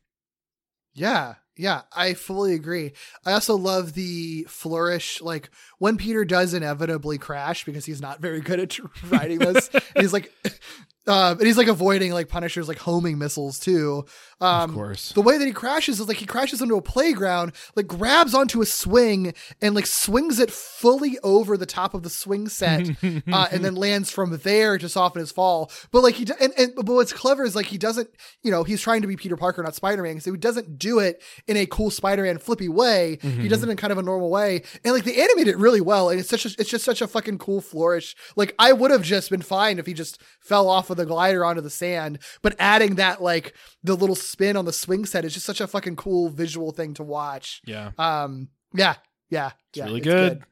Yeah, 0.95 1.37
yeah, 1.59 1.83
I 1.93 2.15
fully 2.15 2.55
agree. 2.55 2.93
I 3.27 3.33
also 3.33 3.57
love 3.57 3.93
the 3.95 4.45
flourish, 4.49 5.21
like 5.21 5.51
when 5.79 5.97
Peter 5.97 6.25
does 6.25 6.55
inevitably 6.55 7.19
crash 7.19 7.65
because 7.65 7.85
he's 7.85 8.01
not 8.01 8.21
very 8.21 8.41
good 8.41 8.61
at 8.61 8.79
riding 9.11 9.41
this. 9.41 9.69
he's 9.97 10.13
like, 10.13 10.33
uh, 11.09 11.35
and 11.37 11.47
he's 11.47 11.59
like 11.59 11.67
avoiding 11.67 12.13
like 12.13 12.29
Punisher's 12.29 12.69
like 12.69 12.79
homing 12.79 13.19
missiles 13.19 13.59
too. 13.59 14.05
Um, 14.41 14.71
of 14.71 14.77
course. 14.77 15.13
the 15.13 15.21
way 15.21 15.37
that 15.37 15.45
he 15.47 15.53
crashes 15.53 15.99
is 15.99 16.07
like 16.07 16.19
he 16.19 16.27
crashes 16.27 16.63
into 16.63 16.77
a 16.77 16.83
playground, 16.83 17.53
like 17.75 17.89
grabs 17.89 18.35
onto 18.35 18.61
a 18.63 18.67
swing 18.67 19.35
and 19.61 19.75
like 19.75 19.87
swings 19.87 20.39
it 20.39 20.51
fully 20.53 21.19
over 21.25 21.57
the 21.57 21.67
top 21.67 21.93
of 21.93 22.05
the 22.05 22.11
swing 22.11 22.49
set, 22.49 22.89
uh, 23.33 23.49
and 23.51 23.65
then 23.65 23.75
lands 23.75 24.13
from 24.13 24.37
there 24.45 24.79
to 24.79 24.89
soften 24.89 25.19
his 25.19 25.33
fall. 25.33 25.73
But 25.91 26.03
like 26.05 26.15
he 26.15 26.25
d- 26.25 26.35
and, 26.41 26.53
and 26.57 26.73
but 26.77 26.87
what's 26.95 27.13
clever 27.13 27.43
is 27.45 27.57
like 27.57 27.67
he 27.67 27.79
doesn't, 27.79 28.09
you 28.45 28.53
know, 28.53 28.63
he's 28.63 28.81
trying 28.81 29.03
to 29.03 29.09
be 29.09 29.17
Peter 29.17 29.37
Parker, 29.37 29.63
not 29.63 29.75
Spider 29.75 30.05
Man, 30.05 30.21
so 30.21 30.31
he 30.31 30.39
doesn't 30.39 30.79
do 30.79 31.01
it 31.01 31.21
in 31.49 31.57
a 31.57 31.67
cool 31.67 31.91
Spider 31.91 32.23
Man 32.23 32.39
flippy 32.39 32.69
way. 32.69 33.19
He 33.23 33.49
does 33.49 33.63
it 33.65 33.69
in 33.69 33.77
kind 33.77 33.91
of 33.93 33.99
a 33.99 34.03
normal 34.03 34.31
way, 34.31 34.63
and 34.85 34.95
like 34.95 35.03
they 35.05 35.21
animate 35.21 35.49
it 35.49 35.59
really 35.59 35.81
well, 35.81 36.11
and 36.11 36.21
it's 36.21 36.29
such 36.29 36.47
a, 36.47 36.51
it's 36.61 36.71
just 36.71 36.85
such 36.85 37.03
a 37.03 37.09
fucking 37.09 37.39
cool 37.39 37.61
flourish. 37.61 38.15
Like 38.37 38.55
I 38.59 38.73
would 38.73 38.91
have 38.93 39.03
just 39.03 39.31
been 39.31 39.43
fine 39.43 39.81
if 39.81 39.87
he 39.87 39.95
just 39.95 40.23
fell 40.41 40.69
off 40.69 40.91
of 40.91 40.97
the 40.97 41.07
glider 41.07 41.45
onto 41.45 41.61
the 41.61 41.71
sand, 41.71 42.21
but 42.41 42.55
adding 42.61 42.95
that 42.97 43.21
like 43.21 43.53
the 43.83 43.97
little 43.97 44.17
spin 44.29 44.57
on 44.57 44.65
the 44.65 44.73
swing 44.73 45.05
set 45.05 45.25
is 45.25 45.35
just 45.35 45.47
such 45.47 45.61
a 45.61 45.67
fucking 45.67 45.97
cool 45.97 46.29
visual 46.29 46.73
thing 46.73 46.95
to 46.95 47.03
watch. 47.03 47.61
Yeah, 47.67 47.93
Um, 47.99 48.49
yeah, 48.75 48.95
yeah, 49.31 49.53
it's 49.71 49.79
yeah, 49.79 49.85
really 49.85 50.01
good. 50.01 50.43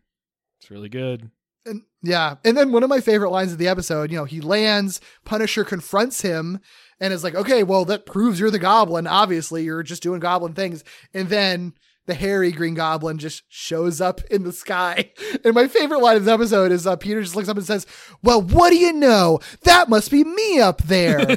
It's 0.61 0.71
really 0.71 0.89
good. 0.89 1.31
And 1.65 1.83
yeah, 2.03 2.37
and 2.45 2.57
then 2.57 2.73
one 2.73 2.83
of 2.83 2.89
my 2.89 3.01
favorite 3.01 3.31
lines 3.31 3.53
of 3.53 3.59
the 3.59 3.69
episode, 3.69 4.11
you 4.13 4.17
know, 4.17 4.25
he 4.25 4.41
lands, 4.41 5.01
Punisher 5.25 5.65
confronts 5.65 6.23
him 6.23 6.61
and 7.01 7.13
is 7.13 7.25
like, 7.25 7.35
"Okay, 7.35 7.63
well, 7.63 7.85
that 7.87 8.07
proves 8.07 8.39
you're 8.39 8.51
the 8.51 8.59
Goblin. 8.59 9.07
Obviously, 9.07 9.65
you're 9.65 9.83
just 9.83 10.03
doing 10.03 10.21
Goblin 10.21 10.55
things." 10.55 10.85
And 11.13 11.29
then 11.29 11.75
the 12.07 12.15
Harry 12.15 12.53
Green 12.53 12.75
Goblin 12.75 13.19
just 13.19 13.43
shows 13.49 14.01
up 14.01 14.21
in 14.31 14.45
the 14.45 14.53
sky. 14.53 15.11
And 15.45 15.55
my 15.55 15.69
favorite 15.69 16.01
line 16.01 16.17
of 16.17 16.25
the 16.25 16.33
episode 16.33 16.73
is 16.73 16.87
uh, 16.87 16.97
Peter 16.97 17.23
just 17.23 17.37
looks 17.37 17.49
up 17.49 17.57
and 17.57 17.65
says, 17.67 17.87
"Well, 18.23 18.43
what 18.43 18.71
do 18.71 18.77
you 18.77 18.93
know? 18.93 19.39
That 19.63 19.89
must 19.89 20.11
be 20.11 20.25
me 20.25 20.59
up 20.59 20.83
there." 20.83 21.37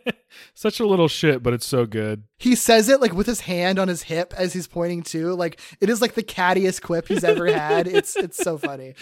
Such 0.54 0.80
a 0.80 0.86
little 0.86 1.08
shit, 1.08 1.42
but 1.42 1.54
it's 1.54 1.66
so 1.66 1.86
good. 1.86 2.24
he 2.38 2.54
says 2.54 2.88
it 2.90 3.00
like 3.00 3.14
with 3.14 3.26
his 3.26 3.40
hand 3.40 3.78
on 3.78 3.88
his 3.88 4.02
hip 4.02 4.34
as 4.36 4.52
he's 4.52 4.66
pointing 4.66 5.02
to. 5.04 5.34
Like 5.34 5.58
it 5.80 5.88
is 5.88 6.02
like 6.02 6.14
the 6.14 6.22
cattiest 6.22 6.82
quip 6.82 7.08
he's 7.08 7.24
ever 7.24 7.46
had. 7.46 7.86
It's 7.96 8.14
it's 8.16 8.36
so 8.36 8.58
funny. 8.58 8.94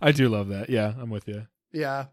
I 0.00 0.12
do 0.12 0.28
love 0.28 0.48
that. 0.48 0.70
Yeah, 0.70 0.92
I'm 1.00 1.10
with 1.10 1.26
you. 1.26 1.46
Yeah. 1.72 2.06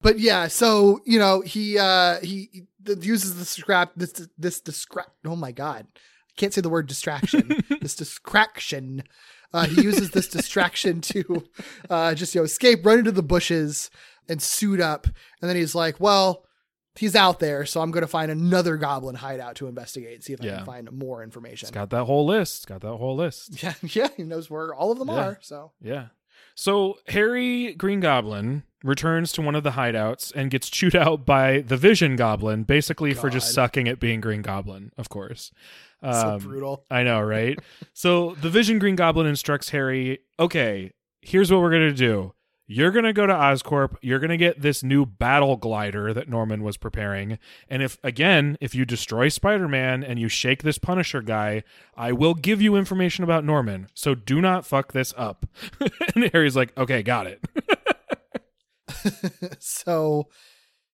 but 0.00 0.18
yeah, 0.18 0.48
so 0.48 1.00
you 1.04 1.18
know 1.18 1.40
he 1.42 1.78
uh 1.78 2.20
he, 2.20 2.66
he 2.86 2.94
th- 2.94 3.06
uses 3.06 3.36
the 3.38 3.44
scrap 3.44 3.92
this 3.96 4.28
this 4.38 4.60
distract. 4.60 5.10
Oh 5.24 5.36
my 5.36 5.52
god, 5.52 5.86
I 5.94 6.32
can't 6.36 6.52
say 6.54 6.60
the 6.60 6.68
word 6.70 6.86
distraction. 6.86 7.62
this 7.80 7.94
distraction. 7.96 9.02
Uh, 9.52 9.66
he 9.66 9.82
uses 9.82 10.10
this 10.10 10.28
distraction 10.28 11.00
to 11.00 11.44
uh, 11.88 12.14
just 12.14 12.34
you 12.34 12.40
know 12.40 12.44
escape, 12.44 12.84
run 12.86 13.00
into 13.00 13.12
the 13.12 13.22
bushes, 13.22 13.90
and 14.28 14.40
suit 14.40 14.80
up. 14.80 15.06
And 15.06 15.48
then 15.48 15.56
he's 15.56 15.74
like, 15.74 15.98
"Well, 15.98 16.44
he's 16.94 17.16
out 17.16 17.40
there, 17.40 17.66
so 17.66 17.80
I'm 17.80 17.90
going 17.90 18.02
to 18.02 18.06
find 18.08 18.30
another 18.30 18.76
goblin 18.76 19.16
hideout 19.16 19.56
to 19.56 19.66
investigate 19.66 20.14
and 20.14 20.22
see 20.22 20.34
if 20.34 20.40
I 20.40 20.44
can 20.46 20.64
find 20.64 20.92
more 20.92 21.24
information." 21.24 21.66
It's 21.66 21.74
got 21.74 21.90
that 21.90 22.04
whole 22.04 22.26
list. 22.26 22.58
It's 22.58 22.66
got 22.66 22.80
that 22.82 22.94
whole 22.96 23.16
list. 23.16 23.60
Yeah, 23.62 23.74
yeah, 23.82 24.08
he 24.16 24.22
knows 24.22 24.48
where 24.48 24.72
all 24.72 24.92
of 24.92 24.98
them 25.00 25.08
Yeah. 25.08 25.14
are. 25.26 25.38
So 25.42 25.72
Yeah. 25.80 26.06
So 26.60 26.98
Harry 27.08 27.72
Green 27.72 28.00
Goblin 28.00 28.64
returns 28.84 29.32
to 29.32 29.40
one 29.40 29.54
of 29.54 29.62
the 29.62 29.70
hideouts 29.70 30.30
and 30.34 30.50
gets 30.50 30.68
chewed 30.68 30.94
out 30.94 31.24
by 31.24 31.60
the 31.62 31.78
Vision 31.78 32.16
Goblin, 32.16 32.64
basically 32.64 33.14
for 33.14 33.30
just 33.30 33.54
sucking 33.54 33.88
at 33.88 33.98
being 33.98 34.20
Green 34.20 34.42
Goblin, 34.42 34.92
of 34.98 35.08
course. 35.08 35.52
so 36.02 36.10
Um, 36.10 36.38
brutal. 36.40 36.84
I 36.90 37.02
know, 37.02 37.22
right? 37.22 37.58
so 37.94 38.34
the 38.42 38.50
Vision 38.50 38.78
Green 38.78 38.94
Goblin 38.94 39.26
instructs 39.26 39.70
Harry, 39.70 40.18
okay, 40.38 40.92
here's 41.22 41.50
what 41.50 41.62
we're 41.62 41.70
going 41.70 41.88
to 41.88 41.94
do. 41.94 42.34
You're 42.72 42.92
going 42.92 43.04
to 43.04 43.12
go 43.12 43.26
to 43.26 43.32
Oscorp. 43.32 43.96
You're 44.00 44.20
going 44.20 44.30
to 44.30 44.36
get 44.36 44.60
this 44.62 44.84
new 44.84 45.04
battle 45.04 45.56
glider 45.56 46.14
that 46.14 46.28
Norman 46.28 46.62
was 46.62 46.76
preparing. 46.76 47.36
And 47.68 47.82
if, 47.82 47.98
again, 48.04 48.56
if 48.60 48.76
you 48.76 48.84
destroy 48.84 49.28
Spider 49.28 49.66
Man 49.66 50.04
and 50.04 50.20
you 50.20 50.28
shake 50.28 50.62
this 50.62 50.78
Punisher 50.78 51.20
guy, 51.20 51.64
I 51.96 52.12
will 52.12 52.34
give 52.34 52.62
you 52.62 52.76
information 52.76 53.24
about 53.24 53.44
Norman. 53.44 53.88
So 53.92 54.14
do 54.14 54.40
not 54.40 54.64
fuck 54.64 54.92
this 54.92 55.12
up. 55.16 55.46
and 56.14 56.30
Harry's 56.32 56.54
like, 56.54 56.72
okay, 56.78 57.02
got 57.02 57.26
it. 57.26 57.44
so 59.58 60.28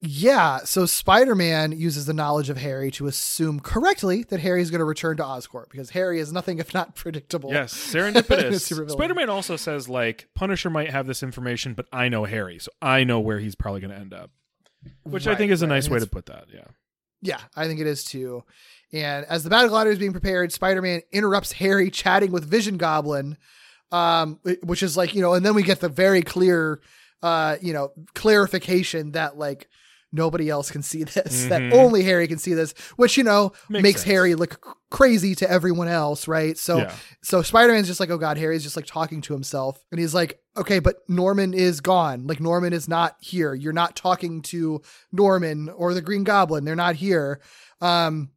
yeah, 0.05 0.59
so 0.59 0.85
Spider-Man 0.85 1.71
uses 1.71 2.05
the 2.05 2.13
knowledge 2.13 2.49
of 2.49 2.57
Harry 2.57 2.91
to 2.91 3.07
assume 3.07 3.59
correctly 3.59 4.23
that 4.23 4.39
Harry 4.39 4.61
is 4.61 4.69
going 4.69 4.79
to 4.79 4.85
return 4.85 5.17
to 5.17 5.23
Oscorp 5.23 5.69
because 5.69 5.89
Harry 5.91 6.19
is 6.19 6.31
nothing 6.31 6.59
if 6.59 6.73
not 6.73 6.95
predictable. 6.95 7.51
yes, 7.51 7.73
serendipitous. 7.93 8.91
Spider 8.91 9.13
Man 9.13 9.29
also 9.29 9.55
says, 9.55 9.89
like, 9.89 10.27
Punisher 10.35 10.69
might 10.69 10.91
have 10.91 11.07
this 11.07 11.23
information, 11.23 11.73
but 11.73 11.87
I 11.91 12.09
know 12.09 12.25
Harry. 12.25 12.59
So 12.59 12.71
I 12.81 13.03
know 13.03 13.19
where 13.19 13.39
he's 13.39 13.55
probably 13.55 13.81
going 13.81 13.91
to 13.91 13.97
end 13.97 14.13
up. 14.13 14.31
Which 15.03 15.27
I 15.27 15.35
think 15.35 15.51
is 15.51 15.61
a 15.61 15.67
nice 15.67 15.89
way 15.89 15.99
to 15.99 16.07
put 16.07 16.27
that. 16.27 16.45
Yeah. 16.53 16.65
Yeah, 17.21 17.39
I 17.55 17.65
think 17.65 17.79
it 17.79 17.87
is 17.87 18.03
too. 18.03 18.43
And 18.93 19.25
as 19.25 19.43
the 19.43 19.49
battle 19.49 19.69
glider 19.69 19.89
is 19.89 19.97
being 19.97 20.11
prepared, 20.11 20.51
Spider-Man 20.51 21.01
interrupts 21.11 21.53
Harry 21.53 21.89
chatting 21.89 22.31
with 22.31 22.45
Vision 22.45 22.77
Goblin, 22.77 23.37
um, 23.91 24.39
which 24.61 24.83
is 24.83 24.95
like 24.95 25.15
you 25.15 25.21
know, 25.21 25.33
and 25.33 25.43
then 25.43 25.55
we 25.55 25.63
get 25.63 25.79
the 25.79 25.89
very 25.89 26.21
clear, 26.21 26.81
uh, 27.23 27.57
you 27.61 27.73
know, 27.73 27.91
clarification 28.13 29.13
that 29.13 29.37
like 29.37 29.67
nobody 30.15 30.49
else 30.49 30.71
can 30.71 30.81
see 30.81 31.03
this, 31.03 31.45
that 31.49 31.61
Mhm. 31.61 31.73
only 31.73 32.03
Harry 32.03 32.27
can 32.27 32.37
see 32.37 32.53
this, 32.53 32.73
which 32.95 33.17
you 33.17 33.23
know 33.23 33.51
Makes 33.69 33.83
makes. 33.83 34.03
Harry 34.03 34.33
look 34.35 34.53
c- 34.53 34.71
crazy 34.89 35.35
to 35.35 35.49
everyone 35.51 35.87
else, 35.87 36.27
right? 36.27 36.57
So 36.57 36.77
Yeah. 36.79 36.95
so 37.21 37.41
Spider-Man's 37.41 37.87
just 37.87 37.99
like, 37.99 38.09
oh 38.09 38.17
god, 38.17 38.37
Harry's 38.37 38.63
just 38.63 38.75
like 38.75 38.85
talking 38.85 39.21
to 39.21 39.33
himself, 39.33 39.83
and 39.91 39.99
he's 39.99 40.13
like, 40.13 40.39
okay, 40.57 40.79
but 40.79 40.97
Norman 41.07 41.53
is 41.53 41.81
gone. 41.81 42.25
Like 42.27 42.39
Norman 42.39 42.73
is 42.73 42.87
not 42.87 43.17
here. 43.19 43.53
You're 43.53 43.73
not 43.73 43.95
talking 43.95 44.41
to 44.43 44.81
Norman 45.11 45.69
or 45.69 45.93
the 45.93 46.01
Green 46.01 46.23
Goblin. 46.23 46.63
They're 46.65 46.75
not 46.75 46.95
here. 46.95 47.41
Um, 47.81 48.29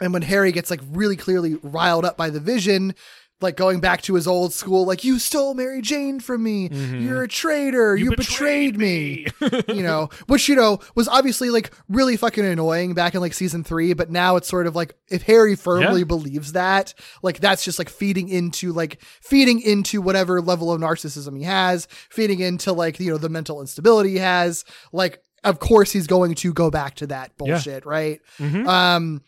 and 0.00 0.12
when 0.12 0.22
Harry 0.22 0.52
gets 0.52 0.70
like 0.70 0.80
really 0.90 1.16
clearly 1.16 1.54
riled 1.62 2.04
up 2.04 2.16
by 2.16 2.30
the 2.30 2.38
Vision, 2.40 2.94
like 3.40 3.56
going 3.56 3.78
back 3.78 4.02
to 4.02 4.14
his 4.14 4.26
old 4.26 4.52
school, 4.52 4.84
like 4.84 5.04
you 5.04 5.18
stole 5.18 5.54
Mary 5.54 5.80
Jane 5.80 6.18
from 6.18 6.42
me. 6.42 6.68
Mhm. 6.68 7.02
You're 7.02 7.22
a 7.22 7.28
traitor. 7.28 7.94
You, 7.96 8.10
betrayed, 8.16 8.76
me. 8.76 9.26
you 9.68 9.82
know, 9.82 10.08
which 10.26 10.48
you 10.48 10.56
know 10.56 10.80
was 10.96 11.06
obviously 11.08 11.50
like 11.50 11.70
really 11.88 12.16
fucking 12.16 12.44
annoying 12.44 12.94
back 12.94 13.14
in 13.14 13.20
like 13.20 13.34
season 13.34 13.62
three, 13.62 13.92
but 13.92 14.10
now 14.10 14.34
it's 14.36 14.48
sort 14.48 14.66
of 14.66 14.74
like 14.74 14.94
if 15.08 15.22
Harry 15.22 15.54
firmly 15.54 16.00
Yeah. 16.00 16.04
believes 16.04 16.52
that, 16.52 16.94
like 17.22 17.38
that's 17.38 17.64
just 17.64 17.78
like 17.78 17.88
feeding 17.88 18.28
into 18.28 18.72
like 18.72 19.00
feeding 19.20 19.60
into 19.60 20.02
whatever 20.02 20.40
level 20.40 20.72
of 20.72 20.80
narcissism 20.80 21.36
he 21.36 21.44
has, 21.44 21.86
feeding 22.10 22.40
into 22.40 22.72
like 22.72 22.98
you 22.98 23.10
know 23.12 23.18
the 23.18 23.28
mental 23.28 23.60
instability 23.60 24.10
he 24.10 24.18
has. 24.18 24.64
Like, 24.92 25.22
of 25.44 25.60
course 25.60 25.92
he's 25.92 26.08
going 26.08 26.34
to 26.34 26.52
go 26.52 26.68
back 26.72 26.96
to 26.96 27.06
that 27.06 27.36
bullshit, 27.36 27.86
right? 27.86 28.20
Mhm. 28.40 28.66
Um, 28.66 29.22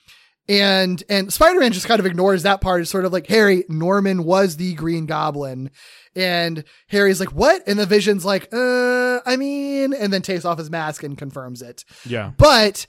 and 0.50 1.02
and 1.08 1.32
Spider-Man 1.32 1.72
just 1.72 1.86
kind 1.86 2.00
of 2.00 2.06
ignores 2.06 2.42
that 2.42 2.60
part. 2.60 2.80
It's 2.80 2.90
sort 2.90 3.04
of 3.04 3.12
like 3.12 3.28
Harry 3.28 3.64
Norman 3.68 4.24
was 4.24 4.56
the 4.56 4.74
Green 4.74 5.06
Goblin, 5.06 5.70
and 6.16 6.64
Harry's 6.88 7.20
like, 7.20 7.32
"What?" 7.32 7.62
And 7.68 7.78
the 7.78 7.86
Vision's 7.86 8.24
like, 8.24 8.48
"Uh, 8.52 9.20
I 9.24 9.36
mean," 9.36 9.92
and 9.94 10.12
then 10.12 10.22
takes 10.22 10.44
off 10.44 10.58
his 10.58 10.68
mask 10.68 11.04
and 11.04 11.16
confirms 11.16 11.62
it. 11.62 11.84
yeah. 12.04 12.32
But 12.36 12.86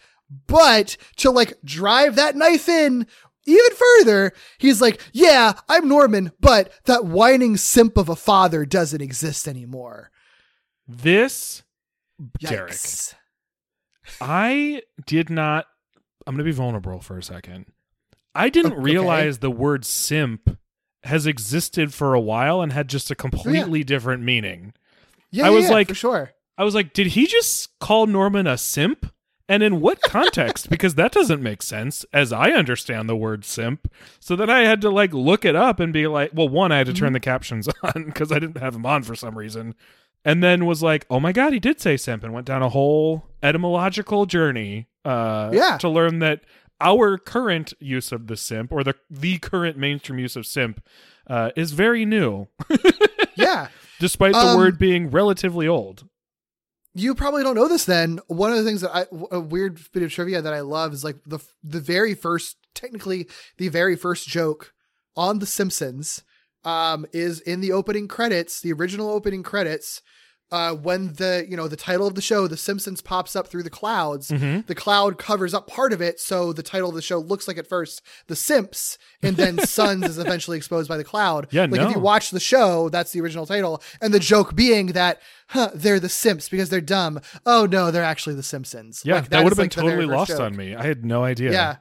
but 0.47 0.97
to 1.17 1.29
like 1.29 1.53
drive 1.63 2.15
that 2.15 2.35
knife 2.35 2.67
in 2.67 3.05
even 3.45 3.75
further, 3.75 4.33
he's 4.57 4.81
like, 4.81 4.99
"Yeah, 5.13 5.53
I'm 5.69 5.87
Norman, 5.87 6.31
but 6.39 6.73
that 6.85 7.05
whining 7.05 7.57
simp 7.57 7.95
of 7.95 8.09
a 8.09 8.15
father 8.15 8.65
doesn't 8.65 9.01
exist 9.01 9.47
anymore." 9.47 10.09
This, 10.87 11.61
Derek, 12.39 12.73
I 14.19 14.81
did 15.05 15.29
not. 15.29 15.67
I'm 16.27 16.35
going 16.35 16.45
to 16.45 16.51
be 16.51 16.55
vulnerable 16.55 16.99
for 17.01 17.17
a 17.17 17.23
second. 17.23 17.65
I 18.33 18.49
didn't 18.49 18.73
Okay. 18.73 18.81
realize 18.81 19.39
the 19.39 19.51
word 19.51 19.83
simp 19.85 20.57
has 21.03 21.25
existed 21.25 21.93
for 21.93 22.13
a 22.13 22.19
while 22.19 22.61
and 22.61 22.71
had 22.71 22.87
just 22.87 23.09
a 23.11 23.15
completely 23.15 23.83
different 23.83 24.23
meaning. 24.23 24.73
Yeah, 25.31 25.45
I 25.45 25.49
yeah, 25.49 25.55
was 25.55 25.65
yeah, 25.65 25.71
like- 25.71 25.87
for 25.89 25.95
sure. 25.95 26.31
I 26.57 26.63
was 26.63 26.75
like, 26.75 26.93
did 26.93 27.07
he 27.07 27.25
just 27.25 27.77
call 27.79 28.05
Norman 28.05 28.45
a 28.45 28.57
simp? 28.57 29.11
And 29.49 29.63
in 29.63 29.81
what 29.81 30.01
context? 30.01 30.69
because 30.69 30.95
that 30.95 31.11
doesn't 31.11 31.41
make 31.41 31.61
sense 31.63 32.05
as 32.13 32.31
I 32.31 32.51
understand 32.51 33.09
the 33.09 33.15
word 33.17 33.43
simp. 33.43 33.91
So 34.19 34.35
then 34.37 34.49
I 34.49 34.59
had 34.61 34.79
to 34.81 34.89
like 34.89 35.11
look 35.13 35.43
it 35.43 35.55
up 35.55 35.79
and 35.81 35.91
be 35.91 36.07
like, 36.07 36.31
well, 36.33 36.47
one, 36.47 36.71
I 36.71 36.77
had 36.77 36.85
to 36.87 36.93
Mm-hmm. 36.93 36.99
turn 37.05 37.13
the 37.13 37.19
captions 37.19 37.67
on 37.83 38.05
because 38.05 38.31
I 38.31 38.39
didn't 38.39 38.59
have 38.59 38.73
them 38.73 38.85
on 38.85 39.03
for 39.03 39.15
some 39.15 39.37
reason. 39.37 39.75
And 40.23 40.43
then 40.43 40.65
was 40.65 40.83
like, 40.83 41.05
oh 41.09 41.19
my 41.19 41.31
God, 41.31 41.51
he 41.53 41.59
did 41.59 41.81
say 41.81 41.97
simp 41.97 42.23
and 42.23 42.31
went 42.33 42.45
down 42.45 42.61
a 42.61 42.69
whole 42.69 43.27
etymological 43.41 44.25
journey 44.25 44.87
uh, 45.03 45.49
Yeah. 45.53 45.77
to 45.79 45.89
learn 45.89 46.19
that 46.19 46.41
our 46.79 47.17
current 47.17 47.73
use 47.79 48.11
of 48.11 48.27
the 48.27 48.37
simp 48.37 48.71
or 48.71 48.83
the, 48.83 48.95
the 49.09 49.37
current 49.39 49.77
mainstream 49.77 50.19
use 50.19 50.35
of 50.35 50.45
simp 50.45 50.83
uh, 51.27 51.51
is 51.55 51.71
very 51.71 52.05
new, 52.05 52.47
Yeah. 53.35 53.67
despite 53.99 54.33
the 54.33 54.39
Um, 54.39 54.57
word 54.57 54.77
being 54.77 55.09
relatively 55.11 55.67
old. 55.67 56.05
you 56.93 57.15
probably 57.15 57.41
don't 57.43 57.55
know 57.55 57.67
this 57.69 57.85
then 57.85 58.19
one 58.27 58.51
of 58.51 58.57
the 58.57 58.63
things 58.65 58.81
that 58.81 58.93
i 58.93 59.05
a 59.31 59.39
weird 59.39 59.79
bit 59.93 60.03
of 60.03 60.11
trivia 60.11 60.41
that 60.41 60.53
i 60.53 60.59
love 60.59 60.91
is 60.93 61.03
like 61.05 61.15
the 61.25 61.39
the 61.63 61.79
very 61.79 62.13
first 62.13 62.57
technically 62.75 63.27
the 63.57 63.69
very 63.69 63.95
first 63.95 64.27
joke 64.27 64.73
on 65.15 65.39
the 65.39 65.45
simpsons 65.45 66.21
um 66.63 67.05
is 67.13 67.39
in 67.41 67.61
the 67.61 67.71
opening 67.71 68.07
credits 68.07 68.61
the 68.61 68.71
original 68.73 69.09
opening 69.09 69.41
credits 69.43 70.01
uh 70.51 70.73
when 70.73 71.13
the 71.13 71.45
you 71.49 71.55
know 71.55 71.67
the 71.67 71.75
title 71.77 72.05
of 72.05 72.13
the 72.15 72.21
show 72.21 72.45
the 72.45 72.57
simpsons 72.57 73.01
pops 73.01 73.35
up 73.35 73.47
through 73.47 73.63
the 73.63 73.69
clouds 73.69 74.29
Mhm. 74.29 74.67
the 74.67 74.75
cloud 74.75 75.17
covers 75.17 75.53
up 75.53 75.65
part 75.65 75.93
of 75.93 76.01
it 76.01 76.19
so 76.19 76.51
the 76.53 76.61
title 76.61 76.89
of 76.89 76.95
the 76.95 77.01
show 77.01 77.17
looks 77.19 77.47
like 77.47 77.57
at 77.57 77.67
first 77.67 78.01
the 78.27 78.35
simps 78.35 78.97
and 79.23 79.37
then 79.37 79.57
sons 79.65 80.05
is 80.05 80.17
eventually 80.19 80.57
exposed 80.57 80.89
by 80.89 80.97
the 80.97 81.03
cloud 81.05 81.47
Yeah, 81.51 81.67
like 81.69 81.81
if 81.81 81.91
you 81.95 81.99
watch 82.01 82.31
the 82.31 82.39
show 82.39 82.89
that's 82.89 83.11
the 83.11 83.21
original 83.21 83.45
title 83.45 83.81
and 84.01 84.13
the 84.13 84.19
joke 84.19 84.53
being 84.55 84.87
that 84.87 85.21
huh 85.47 85.69
they're 85.73 85.99
the 86.01 86.09
simps 86.09 86.49
because 86.49 86.69
they're 86.69 86.81
dumb 86.81 87.21
oh 87.45 87.65
no 87.65 87.89
they're 87.89 88.03
actually 88.03 88.35
the 88.35 88.43
simpsons 88.43 89.01
Yeah, 89.05 89.15
Like, 89.15 89.29
that 89.29 89.43
would 89.43 89.51
have 89.51 89.57
been 89.57 89.63
like, 89.65 89.71
totally 89.71 90.05
lost 90.05 90.31
joke. 90.31 90.41
on 90.41 90.55
me. 90.57 90.75
I 90.75 90.83
had 90.85 91.05
no 91.05 91.23
idea. 91.23 91.51
yeah 91.53 91.75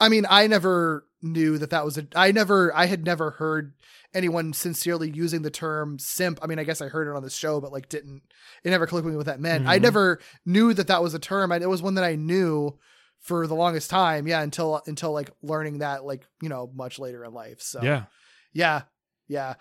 i 0.00 0.08
mean 0.08 0.24
i 0.30 0.46
never 0.46 1.04
knew 1.24 1.58
that 1.58 1.70
that 1.70 1.84
was 1.84 1.96
a 1.98 2.06
i 2.14 2.30
never 2.30 2.74
i 2.76 2.86
had 2.86 3.04
never 3.04 3.30
heard 3.32 3.72
anyone 4.12 4.52
sincerely 4.52 5.10
using 5.10 5.42
the 5.42 5.50
term 5.50 5.98
simp 5.98 6.38
i 6.42 6.46
mean 6.46 6.58
i 6.58 6.64
guess 6.64 6.80
i 6.80 6.86
heard 6.88 7.08
it 7.08 7.16
on 7.16 7.22
the 7.22 7.30
show 7.30 7.60
but 7.60 7.72
like 7.72 7.88
didn't 7.88 8.22
it 8.62 8.70
never 8.70 8.86
clicked 8.86 9.04
with 9.04 9.14
me 9.14 9.16
what 9.16 9.26
that 9.26 9.40
meant 9.40 9.66
i 9.66 9.78
Mhm. 9.78 9.82
never 9.82 10.20
knew 10.46 10.72
that 10.74 10.86
that 10.88 11.02
was 11.02 11.14
a 11.14 11.18
term 11.18 11.50
I, 11.50 11.56
it 11.56 11.68
was 11.68 11.82
one 11.82 11.94
that 11.94 12.04
i 12.04 12.14
knew 12.14 12.78
for 13.20 13.46
the 13.46 13.54
longest 13.54 13.88
time 13.90 14.26
yeah 14.28 14.42
until 14.42 14.82
until 14.86 15.12
like 15.12 15.30
learning 15.42 15.78
that 15.78 16.04
like 16.04 16.26
you 16.42 16.48
know 16.48 16.70
much 16.74 16.98
later 16.98 17.24
in 17.24 17.32
life 17.32 17.60
so 17.62 17.80
Yeah. 17.82 18.04
yeah 18.52 18.82
yeah 19.26 19.54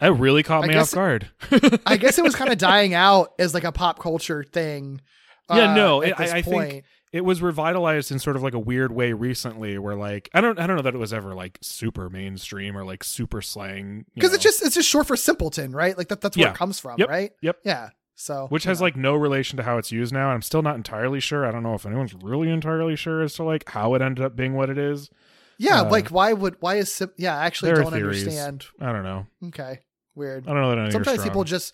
That 0.00 0.12
really 0.14 0.42
caught 0.42 0.66
me 0.66 0.74
off 0.74 0.90
guard. 0.92 1.28
I 1.86 1.96
guess 1.96 2.18
it 2.18 2.24
was 2.24 2.34
kind 2.34 2.50
of 2.50 2.58
dying 2.72 2.92
out 2.94 3.32
as 3.38 3.54
like 3.54 3.62
a 3.64 3.70
pop 3.72 4.00
culture 4.00 4.42
thing. 4.42 5.00
Yeah, 5.48 5.70
uh, 5.70 5.74
no, 5.74 6.02
I- 6.02 6.12
this 6.18 6.32
I 6.32 6.42
think- 6.42 6.54
point. 6.56 6.84
It 7.14 7.24
was 7.24 7.40
revitalized 7.40 8.10
in 8.10 8.18
sort 8.18 8.34
of 8.34 8.42
like 8.42 8.54
a 8.54 8.58
weird 8.58 8.90
way 8.90 9.12
recently 9.12 9.78
where 9.78 9.94
like 9.94 10.28
I 10.34 10.40
don't 10.40 10.58
I 10.58 10.66
don't 10.66 10.74
know 10.74 10.82
that 10.82 10.96
it 10.96 10.98
was 10.98 11.12
ever 11.12 11.32
like 11.32 11.58
super 11.62 12.10
mainstream 12.10 12.76
or 12.76 12.84
like 12.84 13.04
super 13.04 13.40
slang. 13.40 14.04
Because 14.16 14.34
it's 14.34 14.42
just 14.42 14.60
it's 14.64 14.74
just 14.74 14.88
short 14.88 15.06
for 15.06 15.16
simpleton, 15.16 15.70
right? 15.70 15.96
Like 15.96 16.08
that 16.08 16.20
that's 16.20 16.36
where 16.36 16.46
Yeah. 16.46 16.50
it 16.52 16.56
comes 16.56 16.80
from, 16.80 16.96
Yep. 16.98 17.08
right? 17.08 17.30
Yep. 17.40 17.58
Yeah. 17.64 17.90
So 18.16 18.48
which 18.48 18.64
has 18.64 18.80
know. 18.80 18.86
like 18.86 18.96
no 18.96 19.14
relation 19.14 19.56
to 19.58 19.62
how 19.62 19.78
it's 19.78 19.92
used 19.92 20.12
now. 20.12 20.30
I'm 20.30 20.42
still 20.42 20.60
not 20.62 20.74
entirely 20.74 21.20
sure. 21.20 21.46
I 21.46 21.52
don't 21.52 21.62
know 21.62 21.74
if 21.74 21.86
anyone's 21.86 22.14
really 22.14 22.50
entirely 22.50 22.96
sure 22.96 23.22
as 23.22 23.34
to 23.34 23.44
like 23.44 23.68
how 23.70 23.94
it 23.94 24.02
ended 24.02 24.24
up 24.24 24.34
being 24.34 24.54
what 24.54 24.68
it 24.68 24.76
is. 24.76 25.08
Yeah, 25.56 25.82
uh, 25.82 25.90
like 25.90 26.08
why 26.08 26.32
would 26.32 26.56
why 26.58 26.76
is 26.78 26.92
sim- 26.92 27.12
yeah, 27.16 27.38
I 27.38 27.44
actually 27.46 27.74
don't 27.74 27.94
understand. 27.94 28.66
I 28.80 28.90
don't 28.90 29.04
know. 29.04 29.26
Okay. 29.50 29.82
Weird. 30.16 30.48
I 30.48 30.52
don't 30.52 30.62
know 30.62 30.74
that 30.84 30.90
sometimes 30.92 31.22
people 31.22 31.44
just 31.44 31.72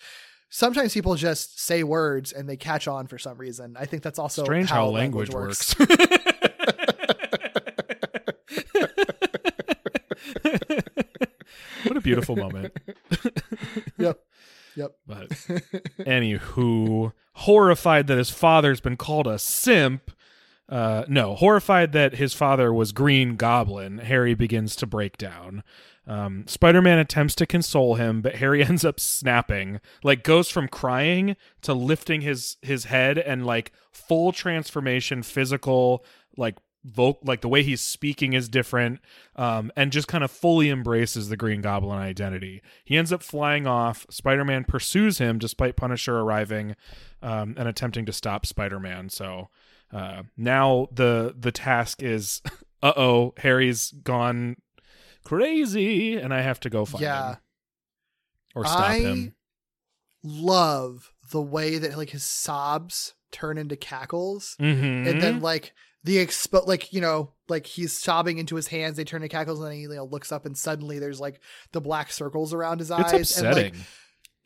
sometimes 0.51 0.93
people 0.93 1.15
just 1.15 1.59
say 1.59 1.81
words 1.81 2.31
and 2.31 2.47
they 2.47 2.57
catch 2.57 2.87
on 2.87 3.07
for 3.07 3.17
some 3.17 3.39
reason. 3.39 3.75
I 3.79 3.85
think 3.85 4.03
that's 4.03 4.19
also 4.19 4.43
strange 4.43 4.69
how, 4.69 4.85
how, 4.85 4.89
language, 4.89 5.31
works. 5.31 5.73
what 11.83 11.97
a 11.97 12.01
beautiful 12.01 12.35
moment. 12.35 12.77
Yep. 13.97 14.19
Yep. 14.75 14.91
But 15.05 15.29
anywho, 15.99 17.13
horrified 17.33 18.07
that 18.07 18.17
his 18.17 18.31
father's 18.31 18.81
been 18.81 18.97
called 18.97 19.27
a 19.27 19.37
simp. 19.37 20.11
Uh, 20.67 21.03
no, 21.07 21.35
horrified 21.35 21.91
that 21.91 22.15
his 22.15 22.33
father 22.33 22.73
was 22.73 22.91
Green 22.91 23.35
Goblin, 23.35 23.99
Harry 23.99 24.33
begins 24.33 24.75
to 24.77 24.87
break 24.87 25.17
down. 25.17 25.63
Um, 26.07 26.45
Spider 26.47 26.81
Man 26.81 26.97
attempts 26.97 27.35
to 27.35 27.45
console 27.45 27.95
him, 27.95 28.21
but 28.21 28.35
Harry 28.35 28.63
ends 28.65 28.83
up 28.83 28.99
snapping, 28.99 29.79
like 30.03 30.23
goes 30.23 30.49
from 30.49 30.67
crying 30.67 31.35
to 31.61 31.73
lifting 31.73 32.21
his 32.21 32.57
his 32.61 32.85
head 32.85 33.17
and 33.17 33.45
like 33.45 33.71
full 33.91 34.31
transformation, 34.31 35.23
physical, 35.23 36.03
like 36.37 36.57
voc 36.87 37.17
like 37.23 37.41
the 37.41 37.47
way 37.47 37.61
he's 37.61 37.81
speaking 37.81 38.33
is 38.33 38.49
different, 38.49 38.99
um, 39.35 39.71
and 39.75 39.91
just 39.91 40.07
kind 40.07 40.23
of 40.23 40.31
fully 40.31 40.69
embraces 40.69 41.29
the 41.29 41.37
Green 41.37 41.61
Goblin 41.61 41.99
identity. 41.99 42.61
He 42.83 42.97
ends 42.97 43.13
up 43.13 43.21
flying 43.21 43.67
off. 43.67 44.05
Spider 44.09 44.43
Man 44.43 44.63
pursues 44.63 45.19
him 45.19 45.37
despite 45.37 45.75
Punisher 45.75 46.17
arriving 46.17 46.75
um, 47.21 47.55
and 47.57 47.67
attempting 47.67 48.05
to 48.07 48.13
stop 48.13 48.45
Spider 48.45 48.79
Man. 48.79 49.09
So 49.09 49.49
uh, 49.93 50.23
now 50.35 50.87
the 50.91 51.35
the 51.37 51.51
task 51.51 52.01
is, 52.01 52.41
uh 52.83 52.93
oh, 52.97 53.33
Harry's 53.37 53.91
gone 53.91 54.57
crazy, 55.23 56.15
and 56.15 56.33
I 56.33 56.41
have 56.41 56.59
to 56.61 56.69
go 56.69 56.85
find 56.85 57.01
Yeah. 57.03 57.29
him 57.33 57.37
or 58.55 58.65
stop 58.65 58.79
I 58.79 58.99
him. 58.99 59.35
love 60.23 61.11
the 61.31 61.41
way 61.41 61.77
that 61.77 61.97
like 61.97 62.09
his 62.11 62.25
sobs 62.25 63.13
turn 63.31 63.57
into 63.57 63.75
cackles 63.75 64.55
Mhm. 64.59 65.07
and 65.09 65.21
then 65.21 65.39
like 65.41 65.73
the 66.03 66.17
expo 66.17 66.65
like 66.67 66.91
you 66.91 66.99
know 66.99 67.33
like 67.47 67.65
he's 67.65 67.97
sobbing 67.97 68.37
into 68.37 68.55
his 68.55 68.67
hands 68.67 68.97
they 68.97 69.03
turn 69.03 69.21
to 69.21 69.29
cackles 69.29 69.59
and 69.59 69.67
then 69.67 69.75
he 69.75 69.81
you 69.83 69.89
know, 69.89 70.05
looks 70.05 70.31
up 70.31 70.45
and 70.45 70.57
suddenly 70.57 70.99
there's 70.99 71.19
like 71.19 71.39
the 71.71 71.79
black 71.81 72.11
circles 72.11 72.53
around 72.53 72.79
his 72.79 72.91
eyes 72.91 73.13
It's 73.13 73.37
and 73.37 73.47
like 73.47 73.55
upsetting. 73.67 73.85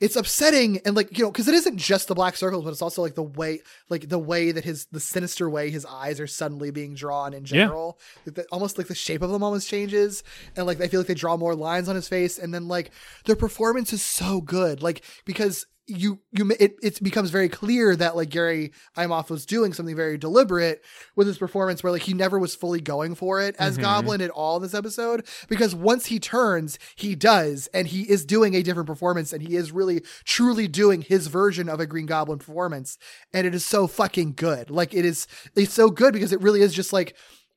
It's 0.02 0.16
upsetting 0.18 0.80
and 0.86 0.96
like 0.96 1.18
you 1.18 1.24
know 1.24 1.32
because 1.32 1.48
it 1.48 1.54
isn't 1.56 1.78
just 1.78 2.08
the 2.10 2.16
black 2.16 2.36
circles 2.36 2.64
but 2.66 2.72
it's 2.72 2.82
also 2.82 3.02
like 3.02 3.16
the 3.16 3.24
way 3.24 3.60
like 3.90 4.10
the 4.10 4.20
way 4.20 4.52
that 4.52 4.66
his 4.66 4.88
the 4.92 5.00
sinister 5.00 5.50
way 5.50 5.70
his 5.70 5.86
eyes 5.86 6.20
are 6.20 6.28
suddenly 6.28 6.70
being 6.70 6.94
drawn 6.96 7.34
in 7.34 7.44
Yeah. 7.44 7.66
general 7.66 8.00
Like, 8.26 8.36
the- 8.36 8.46
almost 8.52 8.78
like 8.78 8.88
the 8.88 8.96
shape 8.96 9.22
of 9.22 9.30
them 9.32 9.42
almost 9.42 9.70
changes 9.70 10.22
and 10.58 10.66
like 10.68 10.82
i 10.82 10.88
feel 10.90 11.00
like 11.00 11.08
they 11.08 11.14
draw 11.14 11.38
more 11.38 11.56
lines 11.56 11.88
on 11.88 11.96
his 11.96 12.10
face 12.10 12.38
and 12.38 12.54
then 12.54 12.68
like 12.68 12.92
their 13.26 13.38
performance 13.38 13.94
is 13.94 14.02
so 14.02 14.42
good 14.42 14.84
like 14.84 15.02
because 15.26 15.66
you 15.88 16.20
you 16.32 16.52
it, 16.60 16.78
it 16.82 17.04
becomes 17.04 17.30
very 17.30 17.48
clear 17.48 17.96
that 17.96 18.16
like 18.16 18.30
Gary 18.30 18.72
Imhoff 18.98 19.30
was 19.30 19.46
doing 19.46 19.72
something 19.72 19.96
very 19.96 20.18
deliberate 20.18 20.84
with 21.16 21.28
his 21.28 21.38
performance 21.38 21.84
where 21.84 21.92
like 21.92 22.02
he 22.02 22.14
never 22.14 22.40
was 22.40 22.56
fully 22.56 22.82
going 22.82 23.14
for 23.14 23.40
it 23.42 23.56
as 23.60 23.78
Mhm. 23.78 23.82
Goblin 23.82 24.22
at 24.22 24.32
all 24.32 24.58
in 24.58 24.64
this 24.64 24.74
episode 24.74 25.28
because 25.48 25.76
once 25.76 26.08
he 26.08 26.20
turns 26.20 26.80
he 26.96 27.14
does 27.14 27.68
and 27.74 27.88
he 27.88 28.02
is 28.10 28.26
doing 28.26 28.56
a 28.56 28.64
different 28.64 28.88
performance 28.88 29.32
and 29.32 29.44
he 29.48 29.56
is 29.56 29.72
really 29.72 30.02
truly 30.24 30.68
doing 30.68 31.02
his 31.02 31.28
version 31.28 31.70
of 31.70 31.80
a 31.80 31.86
Green 31.86 32.08
Goblin 32.08 32.40
performance 32.40 32.98
and 33.32 33.46
it 33.46 33.54
is 33.54 33.64
so 33.64 33.86
fucking 33.86 34.34
good 34.34 34.72
like 34.72 34.94
it 34.94 35.06
is 35.06 35.28
it's 35.56 35.74
so 35.74 35.90
good 35.92 36.14
because 36.14 36.34
it 36.34 36.42
really 36.42 36.62
is 36.62 36.74
just 36.74 36.94
like 36.94 37.16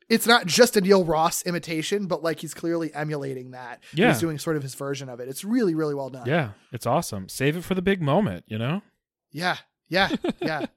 it's 0.09 0.27
not 0.27 0.47
just 0.47 0.77
a 0.77 0.81
Neil 0.81 1.05
Ross 1.05 1.43
imitation, 1.43 2.07
but 2.07 2.23
like 2.23 2.41
he's 2.41 2.55
clearly 2.55 2.93
emulating 2.95 3.51
that. 3.53 3.83
Yeah. 3.93 4.09
He's 4.09 4.21
doing 4.21 4.39
sort 4.39 4.57
of 4.57 4.63
his 4.63 4.75
version 4.75 5.09
of 5.09 5.21
it. 5.21 5.29
It's 5.29 5.45
really, 5.45 5.75
really 5.75 5.95
well 5.95 6.11
done. 6.11 6.27
Yeah, 6.27 6.51
it's 6.73 6.87
awesome. 6.87 7.29
Save 7.29 7.57
it 7.57 7.65
for 7.65 7.75
the 7.75 7.83
big 7.83 8.01
moment, 8.01 8.45
you 8.47 8.59
know? 8.59 8.83
Yeah. 9.31 9.57
Yeah. 9.89 10.11
Yeah. 10.41 10.67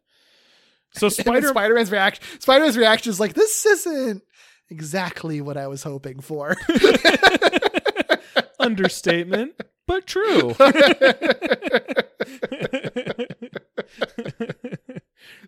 So 0.93 1.07
Spider 1.09 1.47
Spider 1.47 1.73
Man's 1.73 1.89
reaction 1.89 2.21
Spider 2.41 2.65
Man's 2.65 2.77
reaction 2.77 3.11
is 3.11 3.17
like, 3.17 3.33
this 3.33 3.65
isn't 3.65 4.23
exactly 4.69 5.39
what 5.39 5.55
I 5.55 5.67
was 5.67 5.83
hoping 5.83 6.19
for. 6.19 6.57
understatement, 8.59 9.53
but 9.87 10.05
true. 10.05 10.53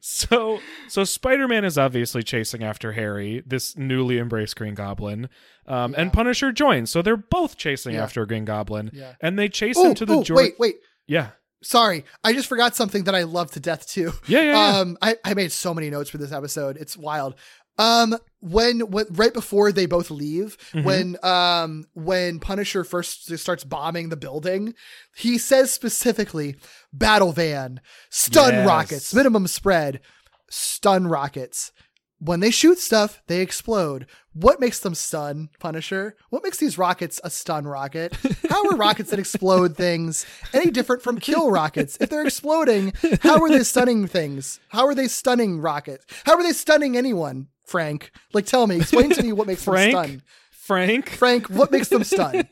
So 0.02 0.60
so 0.88 1.04
Spider-Man 1.04 1.66
is 1.66 1.78
obviously 1.78 2.24
chasing 2.24 2.64
after 2.64 2.94
Harry, 2.94 3.44
this 3.46 3.78
newly 3.78 4.20
embraced 4.20 4.56
Green 4.56 4.76
Goblin. 4.76 5.30
Um, 5.66 5.96
and 5.98 6.12
Punisher 6.12 6.52
joins. 6.52 6.90
So 6.90 7.02
they're 7.02 7.18
both 7.18 7.58
chasing 7.58 7.96
Yeah. 7.96 8.04
after 8.04 8.26
Green 8.26 8.46
Goblin. 8.46 8.92
Yeah. 8.94 9.14
And 9.22 9.40
they 9.40 9.50
chase 9.50 9.78
oh, 9.78 9.90
him 9.90 9.96
to 9.96 10.06
the 10.06 10.16
oh, 10.16 10.24
Jor- 10.24 10.38
wait, 10.38 10.56
wait. 10.60 10.76
Yeah. 11.08 11.30
Sorry, 11.64 12.04
I 12.24 12.34
just 12.34 12.50
forgot 12.50 12.76
something 12.76 13.06
that 13.06 13.16
I 13.16 13.24
love 13.24 13.52
to 13.52 13.62
death 13.62 13.88
too. 13.88 14.12
Yeah, 14.28 14.42
yeah, 14.42 14.52
yeah. 14.52 14.78
Um, 14.80 14.98
I, 15.02 15.16
I 15.24 15.34
made 15.34 15.52
so 15.54 15.74
many 15.74 15.90
notes 15.90 16.10
for 16.10 16.18
this 16.18 16.34
episode. 16.34 16.76
It's 16.76 16.98
wild. 16.98 17.36
Um, 17.78 18.18
when 18.44 18.82
when 18.92 19.06
right 19.12 19.34
before 19.34 19.72
they 19.72 19.86
both 19.86 20.12
leave, 20.12 20.58
Mhm. 20.74 20.84
when 20.84 21.18
um 21.24 21.86
when 21.94 22.40
Punisher 22.40 22.84
first 22.84 23.36
starts 23.38 23.64
bombing 23.64 24.10
the 24.10 24.18
building, 24.18 24.74
he 25.16 25.38
says 25.38 25.72
specifically, 25.72 26.58
"Battle 26.92 27.32
van, 27.32 27.80
stun 28.10 28.54
Yes. 28.54 28.68
rockets, 28.68 29.14
minimum 29.14 29.48
spread, 29.48 30.02
stun 30.50 31.08
rockets." 31.08 31.72
When 32.20 32.40
they 32.40 32.52
shoot 32.52 32.80
stuff, 32.80 33.22
they 33.28 33.42
explode. 33.42 34.08
What 34.32 34.62
makes 34.62 34.80
them 34.80 34.96
stun, 34.96 35.50
Punisher? 35.60 36.16
What 36.30 36.42
makes 36.42 36.58
these 36.58 36.78
rockets 36.78 37.20
a 37.22 37.30
stun 37.30 37.66
rocket? 37.68 38.16
How 38.50 38.66
are 38.70 38.78
rockets 38.78 39.10
that 39.10 39.20
explode 39.20 39.76
things 39.86 40.26
any 40.54 40.72
different 40.72 41.02
from 41.02 41.20
kill 41.20 41.52
rockets? 41.52 41.98
If 42.00 42.10
they're 42.10 42.26
exploding, 42.26 42.94
how 43.22 43.42
are 43.42 43.50
they 43.50 43.64
stunning 43.74 44.08
things? 44.08 44.62
How 44.70 44.86
are 44.88 44.96
they 44.96 45.10
stunning 45.10 45.60
rockets? 45.60 46.06
How 46.24 46.36
are 46.38 46.44
they 46.44 46.54
stunning 46.54 46.96
anyone, 46.96 47.48
Frank? 47.66 48.12
Like, 48.34 48.46
tell 48.46 48.68
me, 48.68 48.78
explain 48.78 49.10
to 49.12 49.24
me 49.24 49.34
what 49.34 49.48
makes 49.48 49.64
Frank? 49.64 49.94
them 49.94 50.06
stun. 50.06 50.24
Frank? 50.52 51.10
Frank, 51.10 51.50
what 51.50 51.72
makes 51.72 51.90
them 51.90 52.04
stun? 52.06 52.48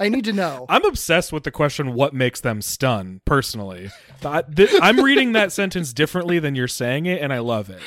I 0.00 0.08
need 0.08 0.24
to 0.24 0.32
know. 0.32 0.66
I'm 0.68 0.84
obsessed 0.84 1.32
with 1.32 1.44
the 1.44 1.52
question 1.52 1.94
what 1.94 2.12
makes 2.12 2.40
them 2.40 2.60
stun 2.60 3.20
personally. 3.24 3.90
I, 4.24 4.42
I'm 4.80 5.00
reading 5.00 5.32
that 5.32 5.52
sentence 5.52 5.92
differently 5.92 6.40
than 6.40 6.56
you're 6.56 6.66
saying 6.66 7.06
it 7.06 7.22
and 7.22 7.32
I 7.32 7.38
love 7.38 7.70
it. 7.70 7.80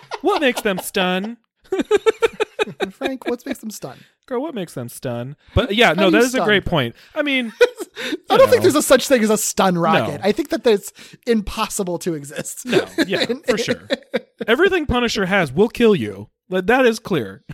what 0.22 0.40
makes 0.40 0.60
them 0.62 0.78
stun? 0.78 1.36
Frank, 2.90 3.26
what 3.28 3.44
makes 3.46 3.60
them 3.60 3.70
stun? 3.70 3.98
Girl, 4.26 4.42
what 4.42 4.54
makes 4.54 4.74
them 4.74 4.88
stun? 4.88 5.36
But 5.54 5.74
yeah, 5.74 5.88
How 5.88 5.94
no, 5.94 6.10
that 6.10 6.22
is 6.22 6.34
a 6.34 6.44
great 6.44 6.64
point. 6.64 6.94
I 7.14 7.22
mean, 7.22 7.52
I 8.30 8.36
don't 8.36 8.50
think 8.50 8.62
there's 8.62 8.74
a 8.74 8.82
such 8.82 9.08
thing 9.08 9.22
as 9.22 9.30
a 9.30 9.38
stun 9.38 9.78
rocket. 9.78 10.20
No. 10.20 10.28
I 10.28 10.32
think 10.32 10.50
that 10.50 10.64
that's 10.64 10.92
impossible 11.26 11.98
to 12.00 12.14
exist. 12.14 12.66
No, 12.66 12.86
yeah, 13.06 13.24
for 13.46 13.56
sure. 13.56 13.88
Everything 14.46 14.86
Punisher 14.86 15.26
has 15.26 15.52
will 15.52 15.68
kill 15.68 15.94
you. 15.94 16.28
That 16.50 16.86
is 16.86 16.98
clear. 16.98 17.44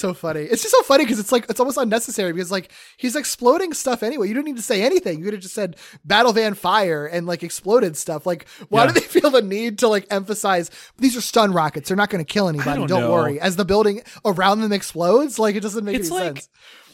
So 0.00 0.14
funny. 0.14 0.40
It's 0.40 0.62
just 0.62 0.74
so 0.74 0.82
funny 0.82 1.04
because 1.04 1.18
it's 1.18 1.30
like 1.32 1.46
it's 1.48 1.60
almost 1.60 1.76
unnecessary 1.78 2.32
because 2.32 2.50
like 2.50 2.72
he's 2.96 3.14
exploding 3.16 3.72
stuff 3.74 4.02
anyway. 4.02 4.28
You 4.28 4.34
don't 4.34 4.44
need 4.44 4.56
to 4.56 4.62
say 4.62 4.82
anything. 4.82 5.18
You 5.18 5.24
could 5.24 5.34
have 5.34 5.42
just 5.42 5.54
said 5.54 5.76
battle 6.04 6.32
van 6.32 6.54
fire 6.54 7.06
and 7.06 7.26
like 7.26 7.42
exploded 7.42 7.96
stuff. 7.96 8.26
Like 8.26 8.46
why 8.68 8.82
Yeah. 8.84 8.92
do 8.92 9.00
they 9.00 9.06
feel 9.06 9.30
the 9.30 9.42
need 9.42 9.78
to 9.80 9.88
like 9.88 10.06
emphasize 10.10 10.70
these 10.98 11.16
are 11.16 11.20
stun 11.20 11.52
rockets? 11.52 11.88
They're 11.88 11.96
not 11.96 12.10
going 12.10 12.24
to 12.24 12.32
kill 12.32 12.48
anybody. 12.48 12.78
don't 12.80 12.88
Don't, 12.88 13.10
worry. 13.10 13.38
As 13.40 13.56
the 13.56 13.64
building 13.64 14.02
around 14.24 14.60
them 14.60 14.72
explodes, 14.72 15.38
like 15.38 15.54
it 15.54 15.60
doesn't 15.60 15.84
make 15.84 15.96
It's 15.96 16.10
any 16.10 16.18
like 16.20 16.36
sense. 16.38 16.48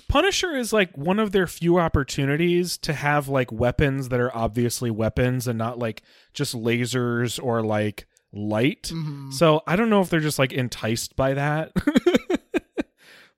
Punisher 0.08 0.54
is 0.56 0.72
like 0.72 0.96
one 0.96 1.18
of 1.18 1.32
their 1.32 1.46
few 1.48 1.78
opportunities 1.78 2.78
to 2.78 2.92
have 2.92 3.28
like 3.28 3.50
weapons 3.50 4.08
that 4.10 4.20
are 4.20 4.34
obviously 4.36 4.90
weapons 4.90 5.48
and 5.48 5.58
not 5.58 5.78
like 5.78 6.02
just 6.32 6.54
lasers 6.56 7.42
or 7.42 7.62
like 7.62 8.06
light. 8.32 8.90
Mhm. 8.94 9.32
So 9.32 9.62
I 9.66 9.76
don't 9.76 9.90
know 9.90 10.00
if 10.02 10.10
they're 10.10 10.20
just 10.20 10.38
like 10.38 10.52
enticed 10.52 11.16
by 11.16 11.34
that. 11.34 11.72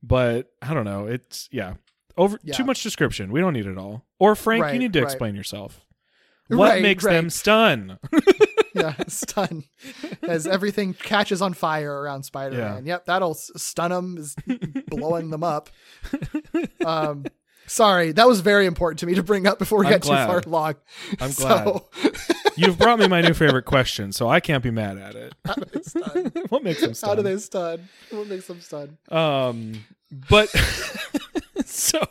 but 0.02 0.50
I 0.62 0.74
don't 0.74 0.84
know. 0.84 1.06
It's 1.06 1.48
yeah. 1.52 1.74
Over 2.16 2.38
Yeah. 2.42 2.54
too 2.54 2.64
much 2.64 2.82
description. 2.82 3.30
We 3.30 3.40
don't 3.40 3.52
need 3.52 3.66
it 3.66 3.78
all. 3.78 4.04
Or 4.18 4.34
Frank, 4.34 4.72
you 4.72 4.78
need 4.78 4.92
to 4.94 5.00
right. 5.00 5.04
explain 5.10 5.34
yourself. 5.34 5.80
What 6.48 6.70
Right, 6.70 6.82
makes 6.82 7.04
them 7.04 7.28
stun? 7.28 7.98
yeah, 8.74 8.94
stun 9.06 9.64
as 10.22 10.46
everything 10.46 10.94
catches 10.94 11.42
on 11.42 11.52
fire 11.52 11.92
around 12.00 12.22
Spider-Man. 12.22 12.86
Yep, 12.86 13.04
that'll 13.04 13.34
stun 13.34 13.90
them, 13.90 14.16
is 14.16 14.34
blowing 14.86 15.28
them 15.28 15.44
up. 15.44 15.68
Um, 16.82 17.26
sorry, 17.68 18.12
that 18.12 18.26
was 18.26 18.40
very 18.40 18.66
important 18.66 18.98
to 19.00 19.06
me 19.06 19.14
to 19.14 19.22
bring 19.22 19.46
up 19.46 19.58
before 19.58 19.78
we 19.78 19.86
I'm 19.86 19.92
got 19.92 20.00
glad. 20.02 20.26
too 20.26 20.32
far 20.32 20.40
along. 20.44 20.74
I'm 21.20 21.30
So- 21.30 21.88
You've 22.56 22.76
brought 22.76 22.98
me 22.98 23.06
my 23.06 23.20
new 23.20 23.34
favorite 23.34 23.66
question, 23.66 24.10
so 24.12 24.28
I 24.28 24.40
can't 24.40 24.64
be 24.64 24.72
mad 24.72 24.98
at 24.98 25.14
it. 25.14 25.32
How 25.44 25.54
do 25.54 25.64
they 25.72 25.80
stun? 25.82 26.32
what 26.48 26.64
makes 26.64 26.80
them 26.80 26.92
How 27.00 27.14
do 27.14 27.22
they 27.22 27.36
stun? 27.38 27.88
What 28.10 28.26
makes 28.26 28.48
them 28.48 28.60
stun? 28.60 28.98
Um, 29.10 29.84
but 30.28 30.48
so 31.64 32.02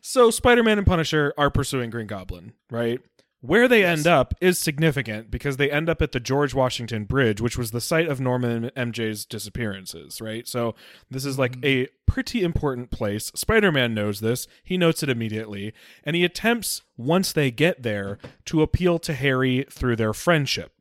so 0.00 0.30
Spider-Man 0.30 0.78
and 0.78 0.86
Punisher 0.86 1.34
are 1.38 1.50
pursuing 1.50 1.90
Green 1.90 2.06
Goblin, 2.08 2.52
right? 2.70 3.00
Where 3.40 3.68
they 3.68 3.84
end 3.84 4.06
up 4.06 4.34
is 4.40 4.58
significant 4.58 5.30
because 5.30 5.58
they 5.58 5.70
end 5.70 5.88
up 5.88 6.02
at 6.02 6.10
the 6.10 6.18
George 6.18 6.54
Washington 6.54 7.04
Bridge, 7.04 7.40
which 7.40 7.56
was 7.56 7.70
the 7.70 7.80
site 7.80 8.08
of 8.08 8.20
Norman 8.20 8.70
and 8.74 8.92
MJ's 8.92 9.24
disappearances, 9.24 10.20
right? 10.20 10.46
So 10.48 10.74
this 11.08 11.24
is 11.24 11.38
like 11.38 11.60
mm-hmm. 11.60 11.84
a 11.84 12.10
pretty 12.10 12.42
important 12.42 12.90
place. 12.90 13.30
Spider-Man 13.36 13.94
knows 13.94 14.18
this. 14.18 14.48
He 14.64 14.76
notes 14.76 15.04
it 15.04 15.08
immediately, 15.08 15.72
and 16.02 16.16
he 16.16 16.24
attempts 16.24 16.82
once 16.96 17.32
they 17.32 17.52
get 17.52 17.84
there 17.84 18.18
to 18.46 18.60
appeal 18.60 18.98
to 18.98 19.14
Harry 19.14 19.64
through 19.70 19.94
their 19.94 20.12
friendship. 20.12 20.72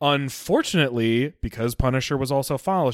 Unfortunately, 0.00 1.32
because 1.42 1.74
Punisher 1.74 2.16
was 2.16 2.30
also 2.30 2.56
follow 2.56 2.92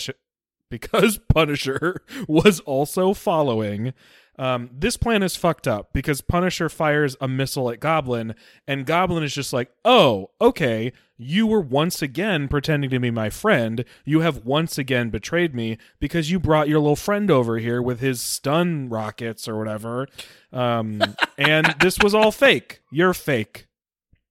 because 0.70 1.18
Punisher 1.34 2.02
was 2.26 2.60
also 2.60 3.14
following, 3.14 3.92
um, 4.38 4.70
this 4.72 4.96
plan 4.96 5.22
is 5.22 5.36
fucked 5.36 5.66
up 5.66 5.92
because 5.92 6.20
Punisher 6.20 6.68
fires 6.68 7.16
a 7.20 7.28
missile 7.28 7.70
at 7.70 7.80
Goblin, 7.80 8.34
and 8.68 8.84
Goblin 8.86 9.22
is 9.22 9.34
just 9.34 9.52
like, 9.52 9.70
oh, 9.84 10.30
okay, 10.40 10.92
you 11.18 11.46
were 11.46 11.60
once 11.62 12.02
again 12.02 12.46
pretending 12.46 12.90
to 12.90 12.98
be 13.00 13.10
my 13.10 13.30
friend. 13.30 13.84
You 14.04 14.20
have 14.20 14.44
once 14.44 14.76
again 14.76 15.08
betrayed 15.08 15.54
me 15.54 15.78
because 15.98 16.30
you 16.30 16.38
brought 16.38 16.68
your 16.68 16.78
little 16.80 16.96
friend 16.96 17.30
over 17.30 17.56
here 17.58 17.80
with 17.80 18.00
his 18.00 18.20
stun 18.20 18.88
rockets 18.90 19.48
or 19.48 19.56
whatever. 19.56 20.06
Um, 20.52 21.00
and 21.38 21.74
this 21.80 21.98
was 22.02 22.14
all 22.14 22.30
fake. 22.32 22.80
You're 22.92 23.14
fake, 23.14 23.66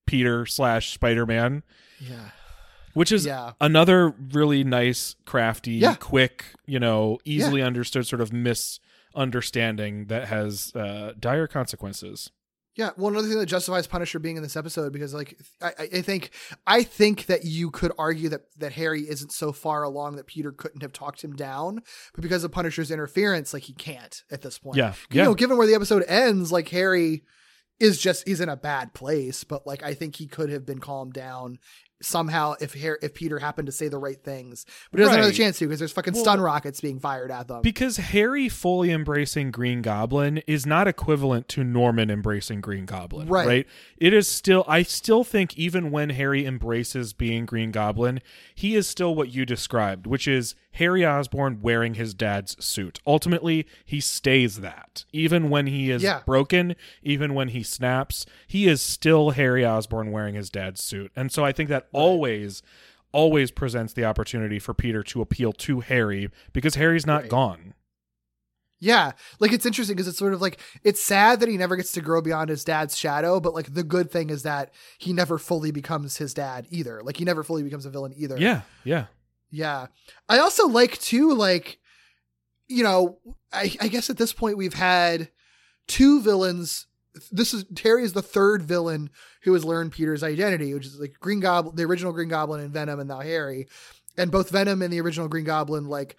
Peter 0.05 0.45
slash 0.45 0.93
Spider 0.93 1.25
Man 1.25 1.63
Yeah. 1.99 2.29
which 2.93 3.11
is 3.11 3.25
Yeah. 3.25 3.53
another 3.59 4.09
really 4.31 4.63
nice, 4.63 5.15
crafty, 5.25 5.73
Yeah. 5.73 5.95
quick, 5.95 6.45
you 6.67 6.79
know, 6.79 7.17
easily 7.25 7.63
understood 7.63 8.05
sort 8.05 8.21
of 8.21 8.31
misunderstanding 9.15 10.05
that 10.07 10.27
has 10.27 10.75
uh, 10.75 11.13
dire 11.19 11.47
consequences. 11.47 12.31
Yeah, 12.75 12.89
well, 12.97 13.07
another 13.07 13.29
thing 13.29 13.39
that 13.39 13.45
justifies 13.45 13.87
Punisher 13.87 14.19
being 14.19 14.35
in 14.35 14.43
this 14.43 14.57
episode 14.57 14.91
because, 14.91 15.13
like, 15.13 15.39
I, 15.61 15.71
I 15.79 16.01
think 16.01 16.31
I 16.67 16.83
think 16.83 17.27
that 17.27 17.45
you 17.45 17.71
could 17.71 17.93
argue 17.97 18.27
that 18.29 18.41
that 18.57 18.73
Harry 18.73 19.03
isn't 19.03 19.31
so 19.31 19.53
far 19.53 19.83
along 19.83 20.17
that 20.17 20.27
Peter 20.27 20.51
couldn't 20.51 20.81
have 20.81 20.91
talked 20.91 21.23
him 21.23 21.33
down, 21.37 21.79
but 22.13 22.21
because 22.21 22.43
of 22.43 22.51
Punisher's 22.51 22.91
interference, 22.91 23.53
like 23.53 23.63
he 23.63 23.73
can't 23.73 24.23
at 24.29 24.41
this 24.41 24.59
point. 24.59 24.75
Yeah, 24.75 24.93
you 25.09 25.23
know, 25.23 25.35
given 25.35 25.57
where 25.57 25.67
the 25.67 25.73
episode 25.73 26.03
ends, 26.05 26.51
like 26.51 26.67
Harry 26.69 27.23
is 27.79 27.97
just 27.97 28.27
he's 28.27 28.41
in 28.41 28.49
a 28.49 28.57
bad 28.57 28.93
place, 28.93 29.45
but 29.45 29.65
like 29.65 29.81
I 29.81 29.93
think 29.93 30.17
he 30.17 30.27
could 30.27 30.49
have 30.49 30.65
been 30.65 30.79
calmed 30.79 31.13
down 31.13 31.59
somehow 32.05 32.53
if 32.61 32.73
Harry, 32.75 32.97
if 33.01 33.13
Peter 33.13 33.39
happened 33.39 33.65
to 33.65 33.71
say 33.71 33.87
the 33.87 33.97
right 33.97 34.21
things, 34.23 34.65
but 34.91 34.99
he 34.99 35.03
doesn't 35.05 35.17
have 35.17 35.25
Right. 35.25 35.31
the 35.31 35.37
chance 35.37 35.57
to 35.59 35.65
because 35.65 35.79
there's 35.79 35.91
fucking 35.91 36.13
Well- 36.13 36.23
stun 36.23 36.41
rockets 36.41 36.81
being 36.81 36.99
fired 36.99 37.31
at 37.31 37.47
them. 37.47 37.61
Because 37.61 37.97
Harry 37.97 38.47
fully 38.49 38.91
embracing 38.91 39.51
Green 39.51 39.81
Goblin 39.81 40.37
is 40.47 40.65
not 40.65 40.87
equivalent 40.87 41.47
to 41.49 41.63
Norman 41.63 42.09
embracing 42.09 42.61
Green 42.61 42.85
Goblin. 42.85 43.27
Right. 43.27 43.67
It 43.97 44.13
is 44.13 44.27
still, 44.27 44.63
I 44.67 44.83
still 44.83 45.23
think, 45.23 45.57
even 45.57 45.91
when 45.91 46.11
Harry 46.11 46.45
embraces 46.45 47.13
being 47.13 47.45
Green 47.45 47.71
Goblin, 47.71 48.19
he 48.53 48.75
is 48.75 48.87
still 48.87 49.15
what 49.15 49.33
you 49.33 49.45
described, 49.45 50.05
which 50.07 50.27
is 50.27 50.55
Harry 50.73 51.05
Osborn 51.05 51.59
wearing 51.61 51.93
his 51.93 52.13
dad's 52.13 52.61
suit. 52.63 52.99
Ultimately, 53.07 53.65
he 53.85 54.01
stays 54.01 54.59
that. 54.59 55.05
Even 55.13 55.49
when 55.49 55.67
he 55.67 55.89
is 55.89 56.03
Yeah. 56.03 56.19
broken, 56.25 56.75
even 57.01 57.33
when 57.33 57.47
he 57.49 57.63
snaps, 57.63 58.25
he 58.45 58.67
is 58.67 58.81
still 58.81 59.29
Harry 59.31 59.65
Osborn 59.65 60.11
wearing 60.11 60.35
his 60.35 60.49
dad's 60.49 60.83
suit. 60.83 61.11
And 61.15 61.31
so 61.31 61.45
I 61.45 61.53
think 61.53 61.69
that 61.69 61.87
always. 61.95 62.61
Always 63.11 63.49
presents 63.49 63.93
the 63.93 64.03
opportunity 64.03 64.59
for 64.59 64.73
Peter 64.73 65.01
to 65.03 65.21
appeal 65.21 65.53
to 65.53 65.79
Harry 65.79 66.29
because 66.51 66.75
Harry's 66.75 67.05
not 67.05 67.21
Right. 67.21 67.29
gone. 67.29 67.73
Yeah, 68.81 69.13
like 69.39 69.53
it's 69.53 69.65
interesting 69.65 69.95
because 69.95 70.09
it's 70.09 70.17
sort 70.17 70.33
of 70.33 70.41
like 70.41 70.59
it's 70.83 71.01
sad 71.01 71.39
that 71.39 71.47
he 71.47 71.55
never 71.57 71.77
gets 71.77 71.93
to 71.93 72.01
grow 72.01 72.21
beyond 72.21 72.49
his 72.49 72.65
dad's 72.65 72.97
shadow, 72.97 73.39
but 73.39 73.53
like 73.53 73.73
the 73.73 73.83
good 73.83 74.11
thing 74.11 74.29
is 74.29 74.43
that 74.43 74.73
he 74.97 75.13
never 75.13 75.37
fully 75.37 75.71
becomes 75.71 76.17
his 76.17 76.33
dad 76.33 76.67
either. 76.69 77.01
Like 77.03 77.15
he 77.15 77.23
never 77.23 77.41
fully 77.41 77.63
becomes 77.63 77.85
a 77.85 77.89
villain 77.89 78.13
either. 78.17 78.37
Yeah, 78.37 78.61
yeah. 78.83 79.05
Yeah. 79.49 79.87
I 80.27 80.39
also 80.39 80.67
like 80.67 80.99
too, 80.99 81.33
like, 81.33 81.79
you 82.67 82.83
know, 82.83 83.19
I, 83.53 83.73
I 83.79 83.87
guess 83.87 84.09
at 84.09 84.17
this 84.17 84.33
point 84.33 84.57
we've 84.57 84.73
had 84.73 85.29
two 85.87 86.21
villains. 86.21 86.85
This 87.31 87.53
is 87.53 87.65
Terry 87.75 88.03
is 88.03 88.13
the 88.13 88.21
third 88.21 88.61
villain 88.63 89.09
who 89.43 89.53
has 89.53 89.63
learned 89.65 89.91
Peter's 89.91 90.23
identity, 90.23 90.73
which 90.73 90.85
is 90.85 90.99
like 90.99 91.15
Green 91.19 91.39
Goblin, 91.39 91.75
the 91.75 91.83
original 91.83 92.13
Green 92.13 92.29
Goblin 92.29 92.61
and 92.61 92.71
Venom, 92.73 92.99
and 92.99 93.07
now 93.09 93.19
Harry. 93.21 93.67
And 94.17 94.31
both 94.31 94.49
Venom 94.49 94.81
and 94.81 94.91
the 94.93 95.01
original 95.01 95.27
Green 95.27 95.45
Goblin 95.45 95.87
like 95.87 96.15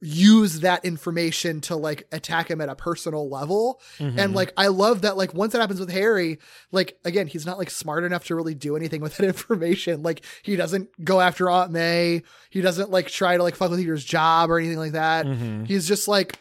use 0.00 0.60
that 0.60 0.84
information 0.84 1.60
to 1.62 1.74
like 1.76 2.06
attack 2.12 2.50
him 2.50 2.60
at 2.60 2.68
a 2.68 2.74
personal 2.74 3.28
level. 3.30 3.80
And 3.98 4.34
like 4.34 4.52
I 4.56 4.66
love 4.66 5.02
that 5.02 5.16
like 5.16 5.32
once 5.32 5.54
it 5.54 5.60
happens 5.60 5.80
with 5.80 5.90
Harry, 5.90 6.40
like 6.72 6.98
again, 7.04 7.26
he's 7.26 7.46
not 7.46 7.56
like 7.58 7.70
smart 7.70 8.04
enough 8.04 8.24
to 8.26 8.34
really 8.34 8.54
do 8.54 8.76
anything 8.76 9.00
with 9.00 9.16
that 9.16 9.26
information. 9.28 10.02
Like 10.02 10.22
he 10.42 10.56
doesn't 10.56 10.90
go 11.04 11.20
after 11.20 11.48
Aunt 11.48 11.70
May. 11.72 12.22
He 12.50 12.60
doesn't 12.60 12.90
like 12.90 13.08
try 13.08 13.36
to 13.36 13.42
like 13.42 13.54
fuck 13.56 13.70
with 13.70 13.78
Peter's 13.80 14.04
job 14.04 14.50
or 14.50 14.58
anything 14.58 14.78
like 14.78 14.92
that. 14.92 15.24
Mhm. 15.26 15.66
He's 15.66 15.88
just 15.88 16.06
like 16.06 16.38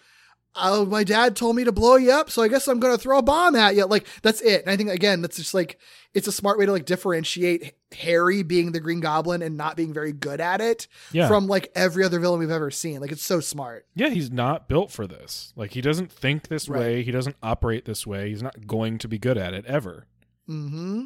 Oh, 0.56 0.86
my 0.86 1.04
dad 1.04 1.36
told 1.36 1.56
me 1.56 1.64
to 1.64 1.72
blow 1.72 1.96
you 1.96 2.12
up, 2.12 2.30
so 2.30 2.44
I 2.44 2.48
guess 2.48 2.68
I'm 2.68 2.80
gonna 2.80 2.98
throw 2.98 3.18
a 3.18 3.24
bomb 3.24 3.56
at 3.56 3.76
you. 3.76 3.86
Like 3.86 4.06
that's 4.22 4.40
it. 4.42 4.62
And 4.62 4.70
I 4.70 4.78
think 4.78 4.90
again, 4.92 5.22
that's 5.22 5.38
just 5.38 5.54
like 5.54 5.80
it's 6.14 6.28
a 6.28 6.32
smart 6.32 6.60
way 6.60 6.66
to 6.68 6.72
like 6.72 6.86
differentiate 6.86 7.74
Harry 7.98 8.44
being 8.44 8.72
the 8.72 8.80
Green 8.80 9.00
Goblin 9.00 9.42
and 9.42 9.58
not 9.58 9.76
being 9.76 9.94
very 9.94 10.14
good 10.14 10.40
at 10.40 10.62
it 10.62 10.88
Yeah. 11.12 11.28
from 11.28 11.48
like 11.48 11.72
every 11.74 12.04
other 12.04 12.20
villain 12.20 12.40
we've 12.40 12.52
ever 12.52 12.70
seen. 12.70 13.02
Like 13.02 13.12
it's 13.12 13.26
so 13.26 13.40
smart. 13.40 13.88
Yeah, 13.96 14.10
he's 14.10 14.30
not 14.32 14.68
built 14.68 14.92
for 14.92 15.08
this. 15.08 15.54
Like 15.56 15.72
he 15.72 15.82
doesn't 15.82 16.12
think 16.12 16.50
this 16.50 16.70
Right. 16.70 16.80
way. 16.80 17.04
He 17.04 17.10
doesn't 17.12 17.36
operate 17.42 17.86
this 17.86 18.06
way. 18.06 18.30
He's 18.30 18.44
not 18.44 18.68
going 18.68 19.00
to 19.00 19.08
be 19.08 19.18
good 19.18 19.40
at 19.40 19.56
it 19.56 19.66
ever. 19.66 20.06
Mm 20.48 20.70
hmm. 20.70 21.04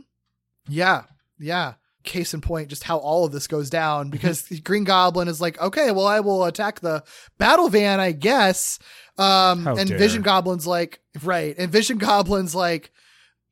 Yeah. 0.68 1.04
Yeah. 1.40 1.76
Case 2.08 2.34
in 2.34 2.42
point, 2.42 2.70
just 2.70 2.84
how 2.84 2.98
all 2.98 3.26
of 3.26 3.32
this 3.32 3.48
goes 3.48 3.70
down 3.70 4.10
because 4.10 4.44
the 4.44 4.60
Green 4.60 4.84
Goblin 4.84 5.28
is 5.28 5.40
like, 5.40 5.62
okay, 5.62 5.92
well, 5.92 6.08
I 6.08 6.22
will 6.22 6.46
attack 6.46 6.80
the 6.80 7.04
battle 7.38 7.70
van, 7.70 8.00
I 8.00 8.14
guess. 8.14 8.80
Um, 9.18 9.64
How 9.66 9.76
and 9.76 9.90
dare. 9.90 9.98
Vision 9.98 10.22
Goblin's 10.22 10.66
like, 10.66 11.00
right, 11.24 11.56
and 11.58 11.72
Vision 11.72 11.98
Goblin's 11.98 12.56
like, 12.56 12.92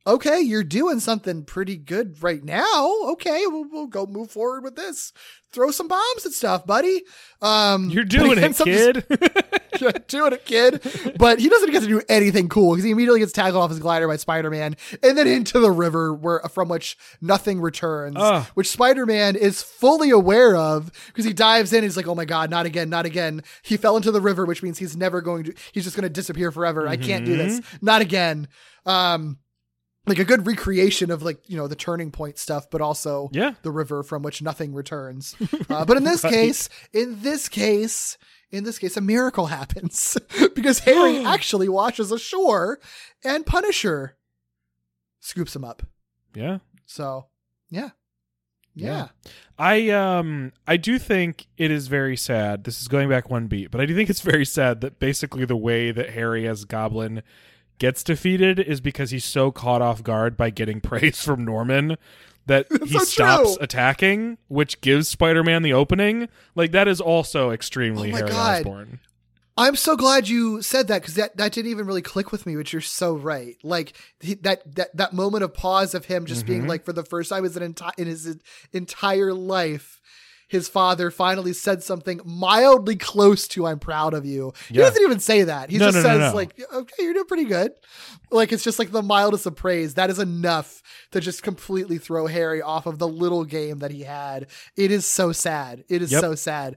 okay, 0.06 0.40
you're 0.40 0.64
doing 0.64 1.00
something 1.00 1.44
pretty 1.44 1.76
good 1.76 2.22
right 2.22 2.42
now. 2.44 2.92
Okay, 3.12 3.42
we'll, 3.46 3.68
we'll 3.70 3.86
go 3.86 4.06
move 4.06 4.30
forward 4.30 4.62
with 4.62 4.76
this. 4.76 5.12
Throw 5.52 5.70
some 5.70 5.88
bombs 5.88 6.24
and 6.24 6.34
stuff, 6.34 6.66
buddy. 6.66 7.02
Um, 7.40 7.88
You're 7.88 8.04
doing 8.04 8.38
it, 8.38 8.56
kid. 8.56 9.06
You're 9.80 9.92
doing 9.92 10.34
it, 10.34 10.44
kid. 10.44 10.82
But 11.18 11.38
he 11.38 11.48
doesn't 11.48 11.70
get 11.70 11.82
to 11.82 11.88
do 11.88 12.02
anything 12.08 12.48
cool 12.48 12.72
because 12.72 12.84
he 12.84 12.90
immediately 12.90 13.20
gets 13.20 13.32
tackled 13.32 13.62
off 13.62 13.70
his 13.70 13.78
glider 13.78 14.06
by 14.06 14.16
Spider 14.16 14.50
Man 14.50 14.76
and 15.02 15.16
then 15.16 15.26
into 15.26 15.58
the 15.58 15.70
river 15.70 16.12
where 16.12 16.40
from 16.52 16.68
which 16.68 16.98
nothing 17.20 17.60
returns, 17.60 18.16
Ugh. 18.18 18.46
which 18.54 18.68
Spider 18.68 19.06
Man 19.06 19.34
is 19.34 19.62
fully 19.62 20.10
aware 20.10 20.56
of 20.56 20.90
because 21.06 21.24
he 21.24 21.32
dives 21.32 21.72
in. 21.72 21.82
He's 21.82 21.96
like, 21.96 22.08
oh 22.08 22.14
my 22.14 22.26
God, 22.26 22.50
not 22.50 22.66
again, 22.66 22.90
not 22.90 23.06
again. 23.06 23.42
He 23.62 23.76
fell 23.76 23.96
into 23.96 24.10
the 24.10 24.20
river, 24.20 24.44
which 24.44 24.62
means 24.62 24.78
he's 24.78 24.96
never 24.96 25.22
going 25.22 25.44
to, 25.44 25.54
he's 25.72 25.84
just 25.84 25.96
going 25.96 26.02
to 26.02 26.10
disappear 26.10 26.50
forever. 26.50 26.86
I 26.86 26.96
can't 26.96 27.24
do 27.24 27.36
this. 27.36 27.60
Not 27.80 28.02
again. 28.02 28.48
Um, 28.84 29.38
like 30.06 30.18
a 30.18 30.24
good 30.24 30.46
recreation 30.46 31.10
of 31.10 31.22
like, 31.22 31.38
you 31.48 31.56
know, 31.56 31.66
the 31.68 31.76
turning 31.76 32.10
point 32.10 32.38
stuff, 32.38 32.70
but 32.70 32.80
also 32.80 33.28
Yeah. 33.32 33.54
the 33.62 33.70
river 33.72 34.02
from 34.02 34.22
which 34.22 34.40
nothing 34.42 34.72
returns. 34.74 35.34
Uh, 35.68 35.84
but 35.84 35.96
in 35.96 36.04
this 36.04 36.22
Right. 36.22 36.32
case, 36.32 36.68
in 36.92 37.22
this 37.22 37.48
case, 37.48 38.16
in 38.52 38.62
this 38.64 38.78
case, 38.78 38.96
a 38.96 39.00
miracle 39.00 39.46
happens 39.58 40.16
because 40.54 40.80
Harry 40.80 41.18
actually 41.24 41.68
washes 41.68 42.12
ashore 42.12 42.78
and 43.24 43.44
Punisher 43.44 44.16
scoops 45.20 45.54
him 45.56 45.64
up. 45.64 45.82
yeah. 46.34 46.58
So, 46.86 47.26
yeah. 47.68 47.90
Yeah. 48.74 48.86
Yeah. 49.24 49.32
I 49.58 49.88
um 49.90 50.52
I 50.66 50.76
do 50.76 50.98
think 50.98 51.46
it 51.56 51.70
is 51.70 51.88
very 51.88 52.16
sad. 52.16 52.64
This 52.64 52.80
is 52.80 52.88
going 52.88 53.08
back 53.08 53.30
one 53.30 53.46
beat, 53.46 53.70
but 53.70 53.80
I 53.80 53.86
do 53.86 53.94
think 53.94 54.10
it's 54.10 54.20
very 54.20 54.44
sad 54.44 54.82
that 54.82 54.98
basically 55.00 55.44
the 55.46 55.56
way 55.56 55.90
that 55.92 56.10
Harry 56.10 56.46
as 56.46 56.64
Goblin 56.66 57.22
gets 57.78 58.02
defeated 58.02 58.58
is 58.58 58.80
because 58.80 59.10
he's 59.10 59.24
so 59.24 59.50
caught 59.50 59.82
off 59.82 60.02
guard 60.02 60.36
by 60.36 60.50
getting 60.50 60.80
praise 60.82 61.22
from 61.22 61.44
Norman 61.44 61.96
that 62.46 62.66
he 62.84 62.98
so 62.98 63.04
stops 63.04 63.56
true. 63.56 63.64
attacking, 63.64 64.38
which 64.48 64.80
gives 64.80 65.08
Spider-Man 65.08 65.62
the 65.62 65.72
opening. 65.72 66.28
Like 66.54 66.72
that 66.72 66.86
is 66.88 67.00
also 67.00 67.50
extremely 67.50 68.10
Oh 68.10 68.12
my 68.12 68.18
Harry 68.18 68.30
God. 68.30 68.58
Osborn. 68.60 69.00
I'm 69.58 69.74
so 69.74 69.96
glad 69.96 70.28
you 70.28 70.60
said 70.60 70.86
that 70.88 71.00
because 71.00 71.14
that, 71.14 71.36
that 71.38 71.52
didn't 71.52 71.70
even 71.70 71.86
really 71.86 72.02
click 72.02 72.30
with 72.30 72.44
me, 72.44 72.56
which 72.56 72.74
you're 72.74 72.82
so 72.82 73.14
right. 73.16 73.56
Like 73.62 73.94
he, 74.20 74.34
that, 74.34 74.74
that, 74.76 74.94
that 74.94 75.12
moment 75.14 75.44
of 75.44 75.54
pause 75.54 75.94
of 75.94 76.04
him 76.04 76.26
just 76.26 76.44
being 76.44 76.64
Mhm. 76.64 76.68
like, 76.68 76.84
for 76.84 76.92
the 76.92 77.02
first 77.02 77.30
time 77.30 77.44
in, 77.46 77.50
enti- 77.52 77.98
in 77.98 78.06
his 78.06 78.36
entire 78.74 79.32
life, 79.32 79.98
his 80.48 80.68
father 80.68 81.10
finally 81.10 81.52
said 81.52 81.82
something 81.82 82.20
mildly 82.24 82.96
close 82.96 83.48
to 83.48 83.66
"I'm 83.66 83.78
proud 83.78 84.14
of 84.14 84.24
you." 84.24 84.52
He 84.68 84.74
doesn't 84.76 85.02
even 85.02 85.18
say 85.20 85.42
that. 85.44 85.70
He 85.70 85.78
No, 85.78 85.86
just 85.86 85.96
no, 85.96 86.02
says 86.02 86.18
no. 86.32 86.36
like, 86.36 86.60
"Okay, 86.72 86.94
you're 87.04 87.14
doing 87.14 87.26
pretty 87.26 87.44
good." 87.44 87.72
Like 88.30 88.52
it's 88.52 88.62
just 88.64 88.78
like 88.78 88.90
the 88.92 89.02
mildest 89.02 89.46
of 89.46 89.56
praise. 89.56 89.94
That 89.94 90.10
is 90.10 90.18
enough 90.18 90.82
to 91.12 91.20
just 91.20 91.42
completely 91.42 91.98
throw 91.98 92.26
Harry 92.26 92.62
off 92.62 92.86
of 92.86 92.98
the 92.98 93.08
little 93.08 93.44
game 93.44 93.78
that 93.80 93.90
he 93.90 94.02
had. 94.02 94.46
It 94.76 94.90
is 94.90 95.04
so 95.06 95.32
sad. 95.32 95.84
It 95.88 96.02
is 96.02 96.12
Yep. 96.12 96.20
so 96.20 96.34
sad. 96.34 96.76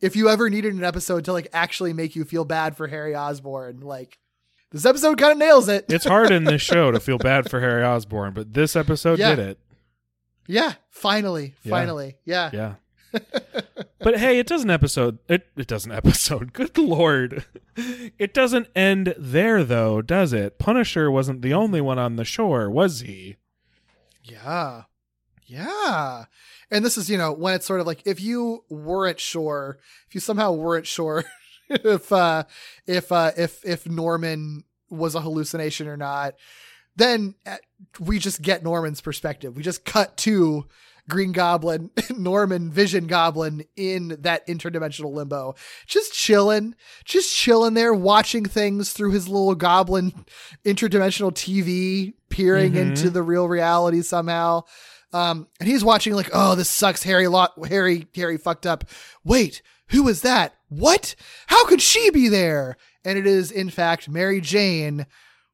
If 0.00 0.16
you 0.16 0.30
ever 0.30 0.48
needed 0.48 0.72
an 0.72 0.82
episode 0.84 1.26
to 1.26 1.32
like 1.32 1.48
actually 1.52 1.92
make 1.92 2.16
you 2.16 2.24
feel 2.24 2.44
bad 2.46 2.74
for 2.76 2.86
Harry 2.86 3.14
Osborn, 3.14 3.80
like 3.80 4.18
this 4.72 4.86
episode 4.86 5.18
kind 5.18 5.32
of 5.32 5.38
nails 5.38 5.68
it. 5.68 5.84
It's 5.88 6.06
hard 6.06 6.30
in 6.30 6.44
this 6.44 6.62
show 6.72 6.90
to 6.90 7.00
feel 7.00 7.18
bad 7.18 7.50
for 7.50 7.60
Harry 7.60 7.84
Osborn, 7.84 8.32
but 8.32 8.54
this 8.54 8.76
episode 8.76 9.18
Yeah. 9.18 9.34
did 9.34 9.38
it. 9.50 9.58
yeah, 10.46 10.74
finally, 10.90 11.54
Yeah. 11.64 11.70
finally, 11.70 12.16
yeah. 12.24 12.50
Yeah. 12.52 12.74
But 13.98 14.18
hey, 14.18 14.38
it 14.38 14.46
doesn't 14.46 14.70
episode 14.70 15.18
it 15.28 15.46
it 15.56 15.66
doesn't 15.66 15.92
episode. 16.00 16.52
Good 16.52 16.76
lord. 16.78 17.44
It 17.76 18.34
doesn't 18.34 18.68
end 18.74 19.14
there 19.18 19.64
though, 19.64 20.02
does 20.02 20.32
it? 20.32 20.58
Punisher 20.58 21.10
wasn't 21.10 21.42
the 21.42 21.54
only 21.54 21.80
one 21.80 21.98
on 21.98 22.16
the 22.16 22.24
shore, 22.24 22.70
was 22.70 23.00
he? 23.00 23.36
Yeah. 24.22 24.82
Yeah. 25.46 26.26
And 26.70 26.84
this 26.84 26.96
is, 26.96 27.10
you 27.10 27.18
know, 27.18 27.32
when 27.32 27.54
it's 27.54 27.66
sort 27.66 27.80
of 27.80 27.86
like 27.86 28.02
if 28.04 28.20
you 28.20 28.64
weren't 28.68 29.18
sure, 29.18 29.78
if 30.06 30.14
you 30.14 30.20
somehow 30.20 30.52
weren't 30.52 30.86
sure 30.86 31.24
if 31.70 32.12
uh 32.12 32.44
if 32.86 33.10
uh 33.10 33.32
if 33.36 33.64
if 33.64 33.88
Norman 33.88 34.64
was 34.88 35.14
a 35.14 35.20
hallucination 35.20 35.88
or 35.88 35.96
not, 35.96 36.34
then 36.96 37.34
uh, 37.46 37.56
we 37.98 38.18
just 38.18 38.42
get 38.42 38.62
Norman's 38.62 39.00
perspective. 39.00 39.56
We 39.56 39.62
just 39.62 39.84
cut 39.84 40.16
to 40.18 40.66
Green 41.10 41.32
Goblin, 41.32 41.90
Norman 42.16 42.70
Vision 42.70 43.06
Goblin 43.06 43.64
in 43.76 44.16
that 44.20 44.46
interdimensional 44.46 45.12
limbo, 45.12 45.54
just 45.86 46.14
chilling, 46.14 46.74
just 47.04 47.34
chilling 47.36 47.74
there, 47.74 47.92
watching 47.92 48.44
things 48.46 48.92
through 48.92 49.10
his 49.10 49.28
little 49.28 49.54
goblin 49.54 50.12
interdimensional 50.64 51.32
TV, 51.32 52.14
peering 52.30 52.72
Mhm. 52.72 52.76
into 52.76 53.10
the 53.10 53.22
real 53.22 53.48
reality 53.48 54.02
somehow. 54.02 54.62
Um, 55.12 55.48
and 55.58 55.68
he's 55.68 55.82
watching 55.84 56.14
like, 56.14 56.30
oh, 56.32 56.54
this 56.54 56.70
sucks. 56.70 57.02
Harry, 57.02 57.26
lot, 57.26 57.52
Harry, 57.68 58.06
Harry 58.14 58.38
fucked 58.38 58.64
up. 58.66 58.84
Wait, 59.24 59.60
who 59.88 60.04
was 60.04 60.22
that? 60.22 60.54
What? 60.68 61.16
How 61.48 61.66
could 61.66 61.82
she 61.82 62.10
be 62.10 62.28
there? 62.28 62.76
And 63.04 63.18
it 63.18 63.26
is 63.26 63.50
in 63.50 63.70
fact 63.70 64.08
Mary 64.08 64.40
Jane 64.40 65.06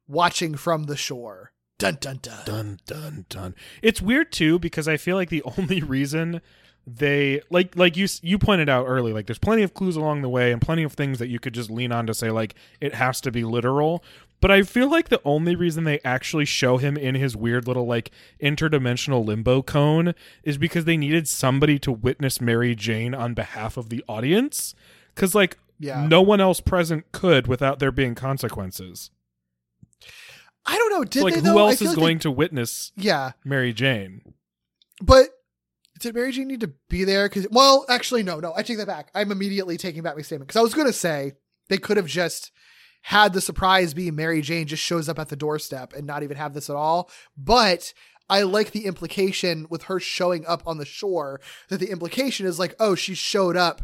watching 0.07 0.55
from 0.55 0.83
the 0.83 0.95
shore. 0.95 1.51
Dun 1.79 1.97
dun 2.01 2.19
dun. 2.21 2.43
Dun 2.45 2.79
dun 2.85 3.25
dun. 3.29 3.55
It's 3.81 4.01
weird 4.01 4.31
too 4.31 4.57
because 4.59 4.87
I 4.87 4.97
feel 4.97 5.15
like 5.15 5.29
the 5.29 5.43
only 5.57 5.81
reason 5.81 6.41
they 6.89 7.41
like 7.49 7.75
like 7.75 7.97
you 7.97 8.07
you 8.21 8.39
pointed 8.39 8.69
out 8.69 8.85
early 8.85 9.11
like 9.11 9.27
there's 9.27 9.37
plenty 9.37 9.61
of 9.61 9.73
clues 9.73 9.97
along 9.97 10.21
the 10.21 10.29
way 10.29 10.53
and 10.53 10.61
plenty 10.61 10.83
of 10.83 10.93
things 10.93 11.19
that 11.19 11.27
you 11.27 11.37
could 11.37 11.53
just 11.53 11.69
lean 11.69 11.91
on 11.91 12.07
to 12.07 12.13
say 12.13 12.31
like 12.31 12.55
it 12.79 12.93
has 12.93 13.19
to 13.19 13.29
be 13.29 13.43
literal 13.43 14.01
but 14.39 14.51
i 14.51 14.63
feel 14.63 14.89
like 14.89 15.09
the 15.09 15.19
only 15.25 15.53
reason 15.53 15.83
they 15.83 15.99
actually 16.05 16.45
show 16.45 16.77
him 16.77 16.95
in 16.95 17.13
his 17.13 17.35
weird 17.35 17.67
little 17.67 17.85
like 17.85 18.09
interdimensional 18.41 19.25
limbo 19.25 19.61
cone 19.61 20.15
is 20.43 20.57
because 20.57 20.85
they 20.85 20.95
needed 20.95 21.27
somebody 21.27 21.77
to 21.77 21.91
witness 21.91 22.39
mary 22.39 22.73
jane 22.73 23.13
on 23.13 23.33
behalf 23.33 23.75
of 23.75 23.89
the 23.89 24.01
audience 24.07 24.73
cuz 25.13 25.35
like 25.35 25.57
Yeah. 25.79 26.07
no 26.07 26.21
one 26.21 26.39
else 26.39 26.61
present 26.61 27.11
could 27.11 27.47
without 27.47 27.79
there 27.79 27.91
being 27.91 28.15
consequences 28.15 29.11
I 30.67 30.77
don't 30.77 30.91
know. 30.91 31.03
Did 31.03 31.23
like 31.23 31.33
they 31.33 31.39
who 31.39 31.45
though? 31.45 31.67
Else 31.67 31.81
is 31.81 31.89
like 31.89 31.95
going 31.95 32.17
they- 32.17 32.21
to 32.23 32.31
witness 32.31 32.91
Yeah, 32.95 33.31
mary 33.43 33.73
jane 33.73 34.21
but 35.01 35.29
did 35.99 36.15
Mary 36.15 36.31
Jane 36.31 36.47
need 36.47 36.61
to 36.61 36.73
be 36.89 37.03
there? 37.03 37.27
Because 37.27 37.47
well, 37.49 37.85
actually, 37.89 38.23
no, 38.23 38.39
no. 38.39 38.53
I 38.55 38.61
take 38.63 38.77
that 38.77 38.87
back. 38.87 39.09
I'm 39.15 39.31
immediately 39.31 39.77
taking 39.77 40.03
back 40.03 40.15
my 40.15 40.21
statement 40.21 40.47
because 40.47 40.59
I 40.59 40.63
was 40.63 40.73
going 40.73 40.87
to 40.87 40.93
say 40.93 41.33
they 41.69 41.77
could 41.77 41.97
have 41.97 42.07
just 42.07 42.51
had 43.01 43.33
the 43.33 43.41
surprise 43.41 43.93
be 43.93 44.11
Mary 44.11 44.41
Jane 44.41 44.67
just 44.67 44.83
shows 44.83 45.07
up 45.09 45.19
at 45.19 45.29
the 45.29 45.35
doorstep 45.35 45.93
and 45.93 46.05
not 46.05 46.23
even 46.23 46.37
have 46.37 46.53
this 46.53 46.69
at 46.69 46.75
all. 46.75 47.09
But 47.37 47.93
I 48.29 48.43
like 48.43 48.71
the 48.71 48.85
implication 48.85 49.67
with 49.69 49.83
her 49.83 49.99
showing 49.99 50.45
up 50.45 50.63
on 50.67 50.77
the 50.77 50.85
shore 50.85 51.39
that 51.69 51.79
the 51.79 51.89
implication 51.89 52.45
is 52.45 52.59
like, 52.59 52.75
oh, 52.79 52.95
she 52.95 53.15
showed 53.15 53.55
up 53.55 53.81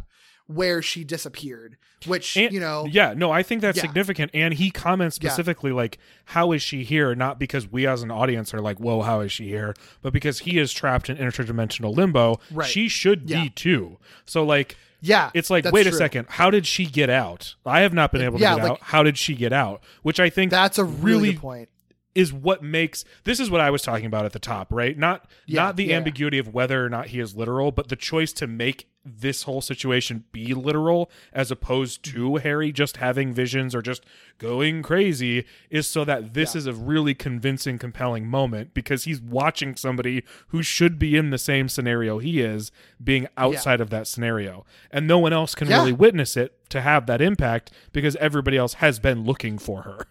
where 0.54 0.82
she 0.82 1.04
disappeared, 1.04 1.78
which 2.06 2.36
And- 2.38 2.52
you 2.54 2.60
know, 2.60 2.86
yeah 2.90 3.14
no 3.16 3.32
i 3.32 3.42
think 3.44 3.62
that's 3.62 3.78
Yeah. 3.78 3.84
significant 3.84 4.32
and 4.34 4.54
he 4.54 4.72
comments 4.72 5.18
Yeah. 5.22 5.30
specifically 5.30 5.72
like 5.72 5.98
how 6.26 6.52
is 6.52 6.62
she 6.62 6.84
here 6.84 7.16
not 7.16 7.40
because 7.40 7.72
we 7.72 7.88
as 7.88 8.04
an 8.04 8.12
audience 8.12 8.54
are 8.54 8.60
like 8.62 8.78
whoa 8.80 9.02
how 9.04 9.22
is 9.22 9.32
she 9.32 9.48
here 9.48 9.74
but 10.02 10.12
because 10.12 10.40
he 10.40 10.60
is 10.60 10.74
trapped 10.74 11.10
in 11.10 11.16
interdimensional 11.18 11.96
limbo 11.96 12.40
Right. 12.52 12.70
she 12.70 12.90
should 12.90 13.30
Yeah. 13.30 13.44
be 13.44 13.50
too 13.50 14.00
so 14.26 14.44
like 14.44 14.76
yeah, 15.06 15.32
it's 15.34 15.50
like 15.50 15.66
wait 15.72 15.86
a 15.88 15.92
second 15.92 16.28
how 16.30 16.50
did 16.50 16.66
she 16.66 16.86
get 16.86 17.10
out 17.10 17.56
i 17.66 17.82
have 17.82 17.94
not 17.94 18.12
been 18.12 18.22
able 18.22 18.38
to 18.38 18.42
Yeah, 18.44 18.56
get 18.56 18.64
like- 18.64 18.72
out 18.72 18.80
how 18.82 19.04
did 19.04 19.18
she 19.18 19.34
get 19.36 19.52
out 19.54 19.82
which 20.02 20.20
i 20.20 20.30
think 20.30 20.52
That's 20.52 20.78
a 20.78 20.84
really, 20.86 21.20
really 21.22 21.32
good 21.34 21.42
point. 21.42 21.70
is 22.16 22.32
what 22.34 22.62
makes 22.64 23.04
this 23.24 23.40
is 23.40 23.50
what 23.50 23.60
I 23.62 23.70
was 23.72 23.82
talking 23.82 24.06
about 24.06 24.24
at 24.26 24.34
the 24.34 24.40
top, 24.40 24.72
right? 24.72 24.96
Not 24.98 25.26
Yeah, 25.48 25.64
not 25.64 25.78
the 25.78 25.86
yeah. 25.86 25.98
ambiguity 25.98 26.38
of 26.38 26.54
whether 26.54 26.86
or 26.86 26.90
not 26.90 27.08
he 27.08 27.20
is 27.20 27.36
literal, 27.36 27.72
but 27.72 27.88
the 27.90 27.96
choice 27.96 28.32
to 28.34 28.46
make 28.46 28.88
this 29.06 29.44
whole 29.44 29.62
situation 29.62 30.24
be 30.32 30.54
literal 30.54 31.12
as 31.34 31.52
opposed 31.52 32.04
to 32.04 32.30
mm-hmm. 32.30 32.44
Harry 32.44 32.72
just 32.72 32.98
having 32.98 33.34
visions 33.34 33.76
or 33.76 33.82
just 33.82 34.04
going 34.38 34.82
crazy 34.82 35.46
is 35.70 35.88
so 35.88 36.06
that 36.06 36.34
this 36.34 36.56
is 36.56 36.66
a 36.66 36.74
really 36.74 37.14
convincing 37.14 37.78
compelling 37.78 38.28
moment 38.28 38.74
because 38.74 39.04
he's 39.04 39.22
watching 39.22 39.76
somebody 39.76 40.24
who 40.48 40.64
should 40.64 40.98
be 40.98 41.16
in 41.16 41.30
the 41.30 41.38
same 41.38 41.68
scenario 41.70 42.20
he 42.20 42.42
is 42.42 42.72
being 43.04 43.28
outside 43.38 43.82
of 43.82 43.90
that 43.90 44.08
scenario 44.08 44.66
and 44.92 45.08
no 45.08 45.20
one 45.20 45.34
else 45.34 45.56
can 45.56 45.68
Yeah. 45.68 45.80
really 45.80 45.94
witness 45.94 46.38
it 46.38 46.58
to 46.70 46.82
have 46.82 47.06
that 47.06 47.22
impact 47.22 47.72
because 47.92 48.16
everybody 48.16 48.58
else 48.58 48.76
has 48.76 49.00
been 49.00 49.24
looking 49.26 49.58
for 49.60 49.84
her. 49.84 50.08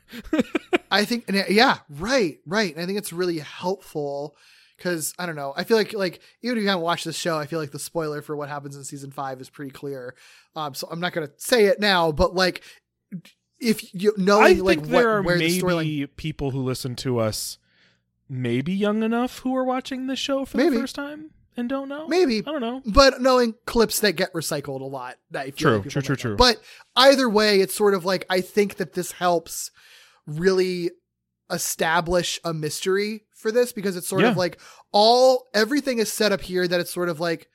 I 0.91 1.05
think, 1.05 1.25
yeah, 1.49 1.79
right, 1.89 2.39
right. 2.47 2.73
And 2.73 2.83
I 2.83 2.87
think 2.87 2.99
it's 2.99 3.13
really 3.13 3.39
helpful 3.39 4.37
because 4.77 5.15
I 5.19 5.27
don't 5.27 5.37
know. 5.37 5.53
I 5.57 5.65
feel 5.65 5.77
like, 5.77 5.93
like 5.93 6.21
even 6.43 6.59
if 6.59 6.63
you 6.63 6.69
haven't 6.69 6.83
watched 6.85 7.05
this 7.05 7.17
show, 7.17 7.39
I 7.39 7.47
feel 7.47 7.59
like 7.59 7.71
the 7.73 7.79
spoiler 7.79 8.23
for 8.23 8.37
what 8.37 8.49
happens 8.49 8.77
in 8.77 8.85
season 8.85 9.11
five 9.11 9.41
is 9.41 9.49
pretty 9.51 9.71
clear. 9.71 10.15
Um, 10.57 10.75
so 10.75 10.89
I'm 10.91 11.01
not 11.01 11.13
going 11.13 11.27
to 11.27 11.33
say 11.37 11.67
it 11.67 11.81
now, 11.81 12.13
but 12.13 12.35
like, 12.35 12.63
if 13.61 13.93
you 13.95 14.13
know, 14.17 14.41
I 14.41 14.53
like 14.55 14.79
think 14.81 14.93
what, 14.93 15.01
there 15.01 15.11
are 15.11 15.23
where 15.23 15.39
the 15.39 15.61
storyline, 15.61 15.77
maybe 15.85 16.07
people 16.07 16.51
who 16.51 16.63
listen 16.63 16.97
to 16.97 17.19
us, 17.19 17.59
maybe 18.29 18.73
young 18.73 19.03
enough 19.03 19.39
who 19.41 19.55
are 19.57 19.65
watching 19.65 20.07
this 20.07 20.19
show 20.19 20.45
for 20.45 20.57
Maybe. 20.57 20.71
the 20.77 20.81
first 20.81 20.95
time 20.97 21.31
and 21.57 21.69
don't 21.69 21.89
know. 21.89 22.09
maybe, 22.09 22.39
I 22.39 22.51
don't 22.51 22.61
know. 22.61 22.83
but 22.87 23.21
knowing 23.21 23.55
clips 23.67 24.01
that 24.01 24.13
get 24.15 24.33
recycled 24.33 24.81
a 24.81 24.85
lot. 24.85 25.17
Feel 25.33 25.53
True, 25.53 25.79
like 25.79 25.89
true, 25.91 26.03
true, 26.03 26.13
know. 26.13 26.17
true. 26.17 26.37
But 26.37 26.61
either 26.97 27.29
way, 27.29 27.61
it's 27.61 27.75
sort 27.75 27.95
of 27.95 28.05
like 28.05 28.25
I 28.31 28.41
think 28.41 28.77
that 28.77 28.95
this 28.95 29.13
helps 29.13 29.71
really 30.27 30.91
establish 31.53 32.41
a 32.45 32.53
mystery 32.55 33.25
for 33.35 33.53
this 33.53 33.73
because 33.73 33.97
it's 33.97 34.09
sort 34.09 34.23
Yeah. 34.23 34.31
of 34.31 34.37
like 34.37 34.59
all 34.93 35.49
everything 35.55 35.99
is 35.99 36.13
set 36.13 36.33
up 36.33 36.41
here 36.41 36.67
that 36.67 36.81
it's 36.81 36.93
sort 36.93 37.09
of 37.09 37.21
like 37.21 37.49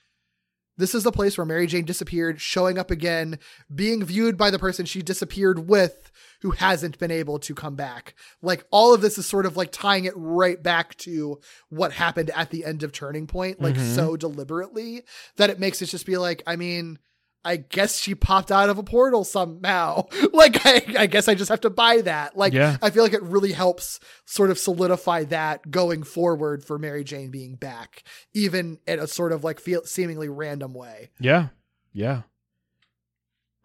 this 0.79 0.93
is 0.93 1.03
the 1.03 1.11
place 1.11 1.35
where 1.39 1.45
Mary 1.45 1.65
Jane 1.65 1.85
disappeared, 1.85 2.39
showing 2.39 2.77
up 2.77 2.91
again, 2.91 3.39
being 3.73 4.03
viewed 4.03 4.37
by 4.37 4.51
the 4.51 4.59
person 4.59 4.85
she 4.85 5.01
disappeared 5.01 5.67
with 5.67 6.11
who 6.41 6.51
hasn't 6.51 6.99
been 6.99 7.09
able 7.09 7.39
to 7.39 7.55
come 7.55 7.75
back. 7.75 8.13
Like 8.43 8.63
all 8.69 8.93
of 8.93 9.01
this 9.01 9.17
is 9.17 9.25
sort 9.25 9.47
of 9.47 9.57
like 9.57 9.71
tying 9.71 10.05
it 10.05 10.13
right 10.15 10.61
back 10.61 10.95
to 10.97 11.39
what 11.69 11.93
happened 11.93 12.29
at 12.35 12.51
the 12.51 12.63
end 12.63 12.83
of 12.83 12.91
Turning 12.91 13.25
Point, 13.25 13.59
like 13.59 13.73
Mhm. 13.73 13.95
so 13.95 14.15
deliberately 14.15 15.03
that 15.37 15.49
it 15.49 15.59
makes 15.59 15.81
it 15.81 15.87
just 15.87 16.05
be 16.05 16.17
like, 16.17 16.43
I 16.45 16.55
mean, 16.55 16.99
I 17.47 17.55
guess 17.57 17.97
she 17.99 18.13
popped 18.13 18.51
out 18.51 18.69
of 18.69 18.77
a 18.77 18.83
portal 18.83 19.23
somehow. 19.23 20.07
like, 20.33 20.65
I, 20.65 20.81
I 20.99 21.05
guess 21.07 21.27
I 21.29 21.33
just 21.35 21.49
have 21.49 21.61
to 21.61 21.69
buy 21.69 22.01
that. 22.01 22.35
Like, 22.35 22.51
Yeah. 22.53 22.77
I 22.81 22.89
feel 22.89 23.03
like 23.03 23.13
it 23.13 23.23
really 23.23 23.53
helps 23.53 23.99
sort 24.25 24.51
of 24.51 24.59
solidify 24.59 25.23
that 25.25 25.71
going 25.71 26.03
forward 26.03 26.63
for 26.65 26.77
Mary 26.77 27.03
Jane 27.05 27.31
being 27.31 27.55
back, 27.55 28.03
even 28.33 28.79
in 28.85 28.99
a 28.99 29.07
sort 29.07 29.31
of 29.31 29.43
like 29.43 29.59
feel 29.61 29.83
seemingly 29.85 30.27
random 30.29 30.73
way. 30.73 31.09
Yeah, 31.19 31.47
yeah. 31.93 32.23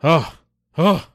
Oh, 0.02 0.32
oh, 0.78 1.06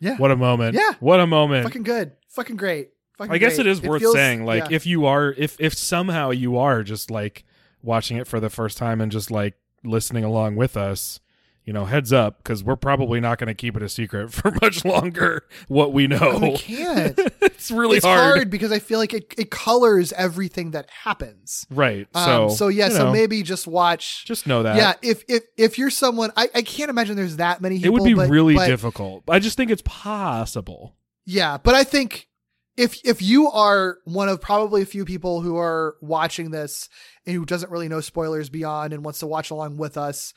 Yeah. 0.00 0.16
what 0.18 0.30
a 0.30 0.36
moment! 0.36 0.74
Yeah. 0.74 0.92
what 1.00 1.20
a 1.20 1.26
moment! 1.26 1.64
Fucking 1.64 1.82
good. 1.82 2.12
Fucking 2.28 2.56
great. 2.56 2.90
Fucking 3.18 3.32
I 3.32 3.38
guess 3.38 3.56
great. 3.56 3.66
it 3.66 3.70
is 3.70 3.82
worth 3.82 4.02
feels- 4.02 4.14
saying, 4.14 4.44
like, 4.44 4.70
yeah. 4.70 4.76
if 4.76 4.86
you 4.86 5.06
are, 5.06 5.34
if 5.36 5.56
if 5.60 5.74
somehow 5.74 6.30
you 6.30 6.56
are 6.58 6.82
just 6.82 7.10
like 7.10 7.44
watching 7.82 8.16
it 8.18 8.26
for 8.26 8.40
the 8.40 8.50
first 8.50 8.78
time 8.78 9.00
and 9.00 9.10
just 9.10 9.30
like 9.30 9.54
listening 9.84 10.22
along 10.24 10.56
with 10.56 10.76
us, 10.76 11.20
you 11.66 11.72
know, 11.74 11.84
heads 11.84 12.12
up 12.12 12.38
because 12.38 12.64
we're 12.64 12.76
probably 12.76 13.20
not 13.20 13.38
going 13.38 13.48
to 13.48 13.54
keep 13.54 13.76
it 13.76 13.82
a 13.82 13.88
secret 13.88 14.32
for 14.32 14.50
much 14.62 14.84
longer. 14.84 15.44
What 15.68 15.92
we 15.92 16.06
know, 16.06 16.38
we 16.40 16.56
can't. 16.56 17.18
it's 17.42 17.70
really 17.70 17.98
it's 17.98 18.06
hard. 18.06 18.48
because 18.48 18.72
I 18.72 18.78
feel 18.78 18.98
like 19.00 19.12
it, 19.12 19.34
it 19.36 19.50
colors 19.50 20.12
everything 20.12 20.70
that 20.70 20.88
happens. 20.88 21.66
right? 21.68 22.06
Um, 22.14 22.24
So, 22.24 22.54
so 22.54 22.68
yeah, 22.68 22.86
you 22.88 22.94
so 22.94 23.12
maybe 23.12 23.42
just 23.42 23.66
watch. 23.66 24.24
just 24.24 24.46
know 24.46 24.62
that. 24.62 24.76
yeah, 24.76 24.94
if 25.02 25.24
if 25.28 25.42
if 25.58 25.76
you're 25.76 25.90
someone, 25.90 26.30
I, 26.36 26.48
I 26.54 26.62
can't 26.62 26.88
imagine 26.88 27.16
there's 27.16 27.36
that 27.36 27.60
many. 27.60 27.82
it 27.84 27.90
would 27.90 28.04
be 28.04 28.14
but- 28.14 28.30
really 28.30 28.54
but- 28.54 28.68
difficult. 28.68 29.24
I 29.28 29.40
just 29.40 29.56
think 29.56 29.70
it's 29.70 29.82
possible. 29.82 30.94
Yeah, 31.24 31.58
but 31.58 31.74
I 31.74 31.82
think 31.84 32.28
if 32.76 33.00
if 33.04 33.20
you 33.22 33.50
are 33.50 33.98
one 34.04 34.28
of 34.28 34.40
probably 34.40 34.82
a 34.82 34.86
few 34.86 35.04
people 35.04 35.40
who 35.40 35.56
are 35.56 35.96
watching 36.00 36.50
this 36.50 36.88
and 37.26 37.34
who 37.34 37.44
doesn't 37.44 37.72
really 37.72 37.88
know 37.88 38.00
spoilers 38.00 38.48
beyond 38.50 38.92
and 38.92 39.04
wants 39.04 39.18
to 39.20 39.26
watch 39.26 39.50
along 39.50 39.78
with 39.78 39.96
us, 39.96 40.32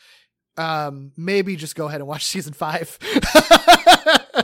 um, 0.57 1.11
maybe 1.17 1.55
just 1.55 1.75
go 1.75 1.87
ahead 1.87 2.01
and 2.01 2.07
watch 2.07 2.25
season 2.25 2.53
five. 2.53 2.97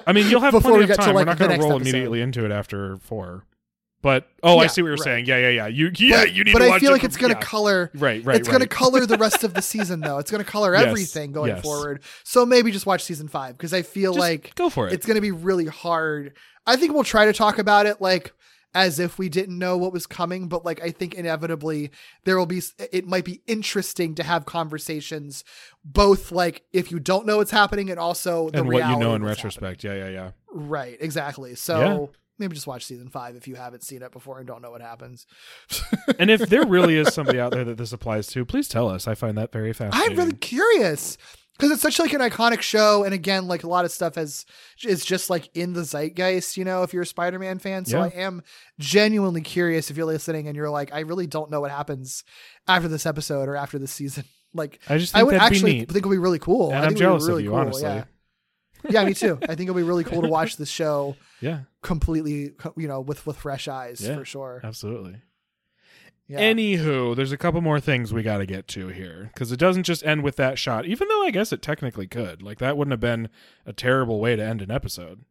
I 0.07 0.11
mean, 0.13 0.29
you'll 0.29 0.41
have 0.41 0.51
Before 0.53 0.71
plenty 0.71 0.83
of 0.83 0.89
get 0.89 0.99
to, 0.99 1.05
time. 1.05 1.15
We're 1.15 1.25
not 1.25 1.37
going 1.37 1.51
to 1.51 1.57
roll 1.57 1.73
episode. 1.75 1.81
immediately 1.89 2.21
into 2.21 2.45
it 2.45 2.51
after 2.51 2.97
four. 2.97 3.45
But 4.01 4.27
oh, 4.43 4.59
I 4.59 4.67
see 4.67 4.83
what 4.83 4.89
you're 4.89 4.95
right. 4.97 5.03
saying. 5.03 5.25
Yeah, 5.25 5.37
yeah, 5.37 5.49
yeah. 5.49 5.67
You 5.67 5.91
yeah, 5.97 6.25
you 6.25 6.43
need 6.43 6.53
but 6.53 6.59
to 6.59 6.69
I 6.69 6.77
feel 6.77 6.89
it 6.89 6.93
like 6.93 7.01
from- 7.01 7.07
it's 7.07 7.17
going 7.17 7.33
to 7.33 7.39
yeah. 7.39 7.43
color. 7.45 7.89
Right, 7.95 8.23
right, 8.23 8.35
It's 8.37 8.47
going 8.47 8.59
to 8.61 8.67
color 8.67 9.03
the 9.07 9.17
rest 9.17 9.43
of 9.43 9.55
the 9.55 9.63
season, 9.63 9.99
though. 10.01 10.19
It's 10.19 10.29
going 10.29 10.43
to 10.43 10.49
color 10.49 10.73
Yes, 10.75 10.85
everything 10.85 11.31
going 11.31 11.49
yes. 11.55 11.63
forward. 11.63 12.03
So 12.23 12.45
maybe 12.45 12.71
just 12.71 12.85
watch 12.85 13.03
season 13.03 13.27
five 13.27 13.57
because 13.57 13.73
I 13.73 13.81
feel 13.81 14.11
Just 14.13 14.19
like 14.19 14.53
go 14.53 14.69
for 14.69 14.87
it. 14.87 14.93
it's 14.93 15.07
going 15.07 15.15
to 15.15 15.21
be 15.21 15.31
really 15.31 15.65
hard. 15.65 16.33
I 16.67 16.75
think 16.75 16.93
we'll 16.93 17.03
try 17.03 17.25
to 17.25 17.33
talk 17.33 17.57
about 17.57 17.87
it 17.87 17.99
like 17.99 18.31
as 18.75 18.99
if 18.99 19.17
we 19.17 19.29
didn't 19.29 19.57
know 19.57 19.77
what 19.77 19.93
was 19.93 20.05
coming, 20.05 20.47
but 20.47 20.65
like 20.65 20.83
I 20.83 20.91
think 20.91 21.15
inevitably 21.15 21.89
there 22.25 22.37
will 22.37 22.45
be. 22.45 22.61
It 22.91 23.07
might 23.07 23.25
be 23.25 23.41
interesting 23.47 24.13
to 24.15 24.23
have 24.23 24.45
conversations, 24.45 25.43
both 25.83 26.31
like 26.31 26.63
if 26.73 26.91
you 26.91 26.99
don't 26.99 27.25
know 27.25 27.37
what's 27.37 27.51
happening 27.51 27.89
and 27.89 27.97
also 27.97 28.49
the 28.49 28.59
and 28.59 28.67
what 28.67 28.87
you 28.89 28.97
know 28.97 29.15
in 29.15 29.23
retrospect. 29.23 29.83
Yeah, 29.83 29.93
yeah, 29.95 30.09
yeah. 30.09 30.31
Right, 30.51 30.97
exactly. 30.99 31.55
So. 31.55 31.79
Yeah. 31.79 32.05
Maybe 32.37 32.53
just 32.53 32.67
watch 32.67 32.83
season 32.83 33.07
five 33.07 33.37
if 33.37 33.47
you 33.47 33.55
haven't 33.55 33.81
seen 33.85 34.01
it 34.01 34.11
before 34.11 34.39
and 34.39 34.45
don't 34.45 34.61
know 34.61 34.69
what 34.69 34.81
happens. 34.81 35.25
And 36.19 36.29
if 36.29 36.49
there 36.49 36.65
really 36.65 36.97
is 36.97 37.13
somebody 37.13 37.39
out 37.39 37.53
there 37.53 37.63
that 37.63 37.77
this 37.77 37.93
applies 37.93 38.27
to, 38.27 38.43
please 38.43 38.67
tell 38.67 38.89
us. 38.89 39.07
I 39.07 39.15
find 39.15 39.37
that 39.37 39.53
very 39.53 39.71
fascinating. 39.71 40.11
I'm 40.11 40.17
really 40.17 40.35
curious 40.35 41.17
because 41.57 41.71
it's 41.71 41.81
such 41.81 41.99
like 41.99 42.13
an 42.13 42.21
iconic 42.21 42.61
show, 42.61 43.03
and 43.03 43.13
again, 43.13 43.47
like 43.47 43.63
a 43.63 43.67
lot 43.67 43.85
of 43.85 43.91
stuff 43.91 44.15
has 44.15 44.45
is 44.83 45.05
just 45.05 45.29
like 45.29 45.49
in 45.55 45.73
the 45.73 45.81
zeitgeist. 45.83 46.57
You 46.57 46.65
know, 46.65 46.83
if 46.83 46.93
you're 46.93 47.03
a 47.03 47.05
Spider-Man 47.05 47.59
fan, 47.59 47.85
so 47.85 47.97
Yeah. 47.99 48.05
I 48.05 48.07
am 48.19 48.41
genuinely 48.79 49.41
curious 49.41 49.89
if 49.89 49.97
you're 49.97 50.05
listening 50.05 50.47
and 50.47 50.55
you're 50.55 50.69
like, 50.69 50.93
I 50.93 50.99
really 51.01 51.27
don't 51.27 51.49
know 51.51 51.61
what 51.61 51.71
happens 51.71 52.23
after 52.67 52.87
this 52.87 53.05
episode 53.05 53.47
or 53.49 53.55
after 53.55 53.79
this 53.79 53.91
season. 53.91 54.23
Like, 54.57 54.79
I 54.87 54.97
just 54.97 55.13
I 55.13 55.21
would 55.21 55.35
actually 55.35 55.79
think 55.79 55.91
it 55.97 56.05
would 56.05 56.11
be 56.11 56.17
really 56.17 56.39
cool. 56.39 56.69
And 56.71 56.77
I 56.79 56.83
I'm 56.85 56.89
think 56.95 57.01
it 57.01 57.09
would 57.11 57.29
of 57.29 57.41
you, 57.41 57.49
cool, 57.49 57.59
honestly. 57.59 57.83
Yeah. 57.83 58.05
yeah, 58.89 59.03
me 59.03 59.13
too. 59.13 59.37
I 59.43 59.47
think 59.47 59.63
it'll 59.63 59.75
be 59.75 59.83
really 59.83 60.05
cool 60.05 60.21
to 60.21 60.29
watch 60.29 60.55
this 60.61 60.69
show 60.69 61.17
Yeah, 61.41 61.63
completely, 61.83 62.53
you 62.77 62.87
know, 62.87 63.01
with 63.01 63.25
with 63.27 63.35
fresh 63.35 63.67
eyes 63.67 63.99
Yeah. 63.99 64.15
for 64.15 64.23
sure. 64.23 64.61
absolutely. 64.63 65.17
Yeah. 66.27 66.39
Anywho, 66.39 67.15
there's 67.15 67.31
a 67.31 67.37
couple 67.37 67.61
more 67.61 67.79
things 67.79 68.11
we 68.11 68.23
got 68.23 68.39
to 68.39 68.45
get 68.47 68.67
to 68.69 68.87
here 68.87 69.29
because 69.33 69.51
it 69.51 69.57
doesn't 69.59 69.83
just 69.83 70.03
end 70.03 70.23
with 70.23 70.37
that 70.37 70.57
shot, 70.57 70.85
even 70.87 71.07
though 71.07 71.23
I 71.23 71.29
guess 71.31 71.53
it 71.53 71.61
technically 71.61 72.07
could. 72.07 72.41
Like, 72.41 72.57
that 72.59 72.77
wouldn't 72.77 72.93
have 72.93 72.99
been 72.99 73.29
a 73.65 73.73
terrible 73.73 74.19
way 74.19 74.35
to 74.35 74.43
end 74.43 74.61
an 74.63 74.71
episode. 74.71 75.23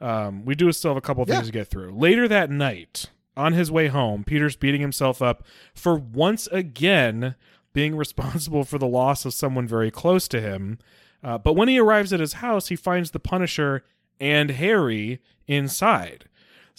Um, 0.00 0.44
we 0.44 0.54
do 0.54 0.70
still 0.72 0.92
have 0.92 0.96
a 0.96 1.00
couple 1.00 1.24
things 1.24 1.38
Yeah. 1.38 1.42
to 1.46 1.52
get 1.52 1.68
through. 1.68 1.92
Later 1.96 2.28
that 2.28 2.48
night, 2.50 3.10
on 3.36 3.54
his 3.54 3.70
way 3.72 3.88
home, 3.88 4.22
Peter's 4.24 4.56
beating 4.56 4.80
himself 4.80 5.20
up 5.20 5.44
for 5.74 5.96
once 5.96 6.46
again 6.48 7.34
being 7.72 7.96
responsible 8.04 8.64
for 8.64 8.78
the 8.78 8.86
loss 8.86 9.24
of 9.24 9.34
someone 9.34 9.66
very 9.66 9.90
close 9.90 10.28
to 10.28 10.40
him. 10.40 10.78
Uh, 11.24 11.38
but 11.38 11.54
when 11.54 11.68
he 11.68 11.78
arrives 11.78 12.12
at 12.12 12.20
his 12.20 12.34
house, 12.34 12.68
he 12.68 12.76
finds 12.76 13.10
the 13.10 13.18
Punisher 13.20 13.84
and 14.20 14.52
Harry 14.52 15.20
inside. 15.46 16.26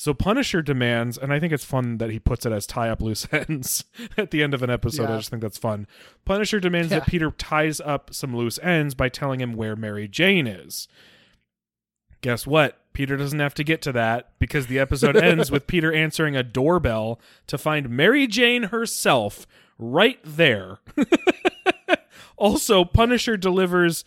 So 0.02 0.15
Punisher 0.15 0.64
demands, 0.64 1.15
and 1.15 1.32
I 1.32 1.40
think 1.40 1.53
it's 1.53 1.64
fun 1.64 1.99
that 1.99 2.10
he 2.10 2.18
puts 2.18 2.44
it 2.44 2.52
as 2.52 2.65
tie 2.65 2.90
up 2.90 3.03
loose 3.03 3.28
ends 3.32 3.86
at 4.18 4.32
the 4.32 4.41
end 4.41 4.56
of 4.56 4.64
an 4.64 4.69
episode. 4.72 5.11
I 5.11 5.18
just 5.18 5.30
think 5.30 5.44
that's 5.44 5.60
fun. 5.60 5.86
Punisher 6.26 6.60
demands 6.60 6.90
that 6.90 7.06
Peter 7.06 7.30
ties 7.30 7.80
up 7.80 8.11
some 8.11 8.36
loose 8.36 8.57
ends 8.64 8.95
by 8.95 9.10
telling 9.10 9.40
him 9.40 9.53
where 9.53 9.76
Mary 9.76 10.07
Jane 10.07 10.48
is. 10.48 10.88
Guess 12.22 12.48
what? 12.48 12.80
Peter 12.94 13.15
doesn't 13.15 13.38
have 13.38 13.53
to 13.53 13.64
get 13.64 13.84
to 13.84 13.91
that 13.91 14.32
because 14.40 14.65
the 14.65 14.80
episode 14.80 15.15
ends 15.23 15.52
with 15.52 15.68
Peter 15.68 15.94
answering 15.94 16.36
a 16.36 16.41
doorbell 16.41 17.22
to 17.45 17.60
find 17.60 17.88
Mary 17.88 18.26
Jane 18.26 18.64
herself 18.64 19.45
right 19.78 20.18
there. 20.23 20.80
also, 22.38 22.84
Punisher 22.84 23.38
delivers. 23.38 24.03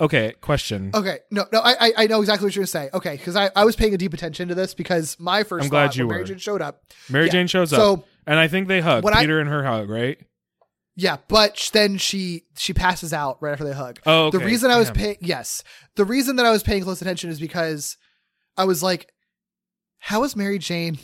Okay, 0.00 0.34
question. 0.40 0.90
Okay, 0.92 1.18
no, 1.30 1.46
no, 1.52 1.60
I, 1.60 1.92
I, 1.96 2.06
know 2.08 2.20
exactly 2.20 2.46
what 2.46 2.54
you're 2.56 2.62
gonna 2.62 2.66
say. 2.66 2.90
Okay, 2.92 3.16
because 3.16 3.36
I, 3.36 3.50
I 3.54 3.64
was 3.64 3.76
paying 3.76 3.94
a 3.94 3.96
deep 3.96 4.12
attention 4.12 4.48
to 4.48 4.54
this 4.54 4.74
because 4.74 5.16
my 5.20 5.44
1st 5.44 5.62
I'm 5.62 5.68
glad 5.68 5.96
you 5.96 6.06
when 6.06 6.16
Mary. 6.16 6.24
Jane 6.26 6.38
showed 6.38 6.60
up. 6.62 6.82
Mary 7.08 7.26
Yeah. 7.26 7.32
Jane 7.32 7.46
shows 7.46 7.72
up, 7.72 7.78
So 7.78 8.04
and 8.26 8.38
I 8.38 8.48
think 8.48 8.68
they 8.68 8.80
hug. 8.80 9.04
when 9.04 9.14
I- 9.14 9.20
Peter 9.20 9.38
and 9.40 9.48
her 9.48 9.62
hug, 9.62 9.88
right? 9.88 10.18
yeah, 10.96 11.16
but 11.28 11.70
then 11.72 11.98
she 11.98 12.44
she 12.56 12.72
passes 12.72 13.12
out 13.12 13.38
right 13.40 13.52
after 13.52 13.64
they 13.64 13.72
hug. 13.72 14.00
Oh, 14.06 14.30
the 14.30 14.38
reason 14.38 14.70
I 14.70 14.78
was 14.78 14.90
paying 14.90 15.16
yes, 15.20 15.62
the 15.96 16.04
reason 16.04 16.36
that 16.36 16.46
I 16.46 16.50
was 16.50 16.62
paying 16.62 16.82
close 16.82 17.00
attention 17.00 17.30
is 17.30 17.38
because 17.40 17.96
I 18.56 18.64
was 18.64 18.82
like, 18.82 19.12
how 20.04 20.22
is 20.22 20.36
Mary 20.36 20.58
Jane 20.58 20.98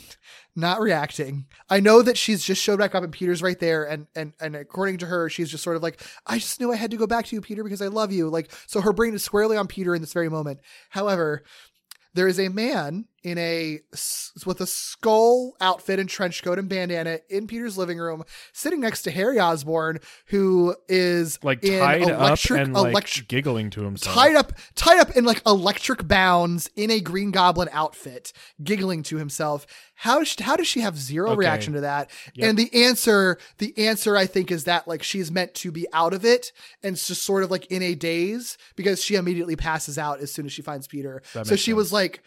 not 0.55 0.79
reacting? 0.79 1.47
I 1.71 1.79
know 1.79 2.03
that 2.03 2.19
she's 2.19 2.43
just 2.43 2.61
showed 2.61 2.77
back 2.77 2.93
up 2.93 3.03
and 3.03 3.11
Peter's 3.11 3.41
right 3.41 3.59
there, 3.59 3.83
and 3.83 4.05
and 4.15 4.33
and 4.39 4.55
according 4.55 4.99
to 4.99 5.07
her, 5.07 5.27
she's 5.27 5.49
just 5.49 5.63
sort 5.63 5.75
of 5.75 5.81
like, 5.81 6.03
I 6.27 6.37
just 6.37 6.59
knew 6.59 6.71
I 6.71 6.75
had 6.75 6.91
to 6.91 6.97
go 6.97 7.07
back 7.07 7.25
to 7.25 7.35
you, 7.35 7.41
Peter, 7.41 7.63
because 7.63 7.81
I 7.81 7.87
love 7.87 8.11
you. 8.11 8.29
Like, 8.29 8.51
so 8.67 8.79
her 8.79 8.93
brain 8.93 9.15
is 9.15 9.23
squarely 9.23 9.57
on 9.57 9.65
Peter 9.65 9.95
in 9.95 10.01
this 10.01 10.13
very 10.13 10.29
moment. 10.29 10.59
However, 10.91 11.41
there 12.13 12.27
is 12.27 12.39
a 12.39 12.49
man 12.49 13.05
in 13.23 13.37
a 13.37 13.79
with 14.45 14.61
a 14.61 14.65
skull 14.65 15.55
outfit 15.61 15.99
and 15.99 16.09
trench 16.09 16.41
coat 16.43 16.57
and 16.57 16.67
bandana 16.67 17.19
in 17.29 17.45
Peter's 17.47 17.77
living 17.77 17.99
room, 17.99 18.23
sitting 18.53 18.79
next 18.79 19.03
to 19.03 19.11
Harry 19.11 19.39
Osborn, 19.39 19.99
who 20.27 20.75
is 20.89 21.37
Like 21.43 21.61
tied 21.61 22.01
electric, 22.01 22.59
up 22.59 22.65
and 22.65 22.73
like 22.73 23.27
giggling 23.27 23.69
to 23.71 23.83
himself. 23.83 24.15
tied 24.15 24.35
up 24.35 24.53
tied 24.75 24.99
up 24.99 25.11
in 25.15 25.23
like 25.25 25.41
electric 25.45 26.07
bounds 26.07 26.69
in 26.75 26.89
a 26.89 26.99
green 26.99 27.31
goblin 27.31 27.69
outfit 27.71 28.33
giggling 28.63 29.03
to 29.03 29.17
himself 29.17 29.67
how 29.95 30.23
sh- 30.23 30.39
how 30.39 30.55
does 30.55 30.67
she 30.67 30.79
have 30.81 30.97
zero 30.97 31.29
Okay. 31.31 31.37
reaction 31.39 31.73
to 31.73 31.81
that 31.81 32.09
Yep. 32.33 32.49
and 32.49 32.57
the 32.57 32.83
answer 32.85 33.37
the 33.59 33.77
answer 33.77 34.17
i 34.17 34.25
think 34.25 34.51
is 34.51 34.63
that 34.63 34.87
like 34.87 35.03
she's 35.03 35.31
meant 35.31 35.53
to 35.55 35.71
be 35.71 35.85
out 35.93 36.13
of 36.13 36.25
it 36.25 36.51
and 36.81 36.95
just 36.95 37.21
sort 37.21 37.43
of 37.43 37.51
like 37.51 37.67
in 37.67 37.81
a 37.83 37.93
daze 37.93 38.57
because 38.75 39.03
she 39.03 39.15
immediately 39.15 39.55
passes 39.55 39.97
out 39.97 40.19
as 40.21 40.31
soon 40.33 40.45
as 40.47 40.51
she 40.53 40.61
finds 40.63 40.87
peter 40.87 41.21
so 41.43 41.55
she 41.55 41.73
was 41.73 41.91
like 41.93 42.23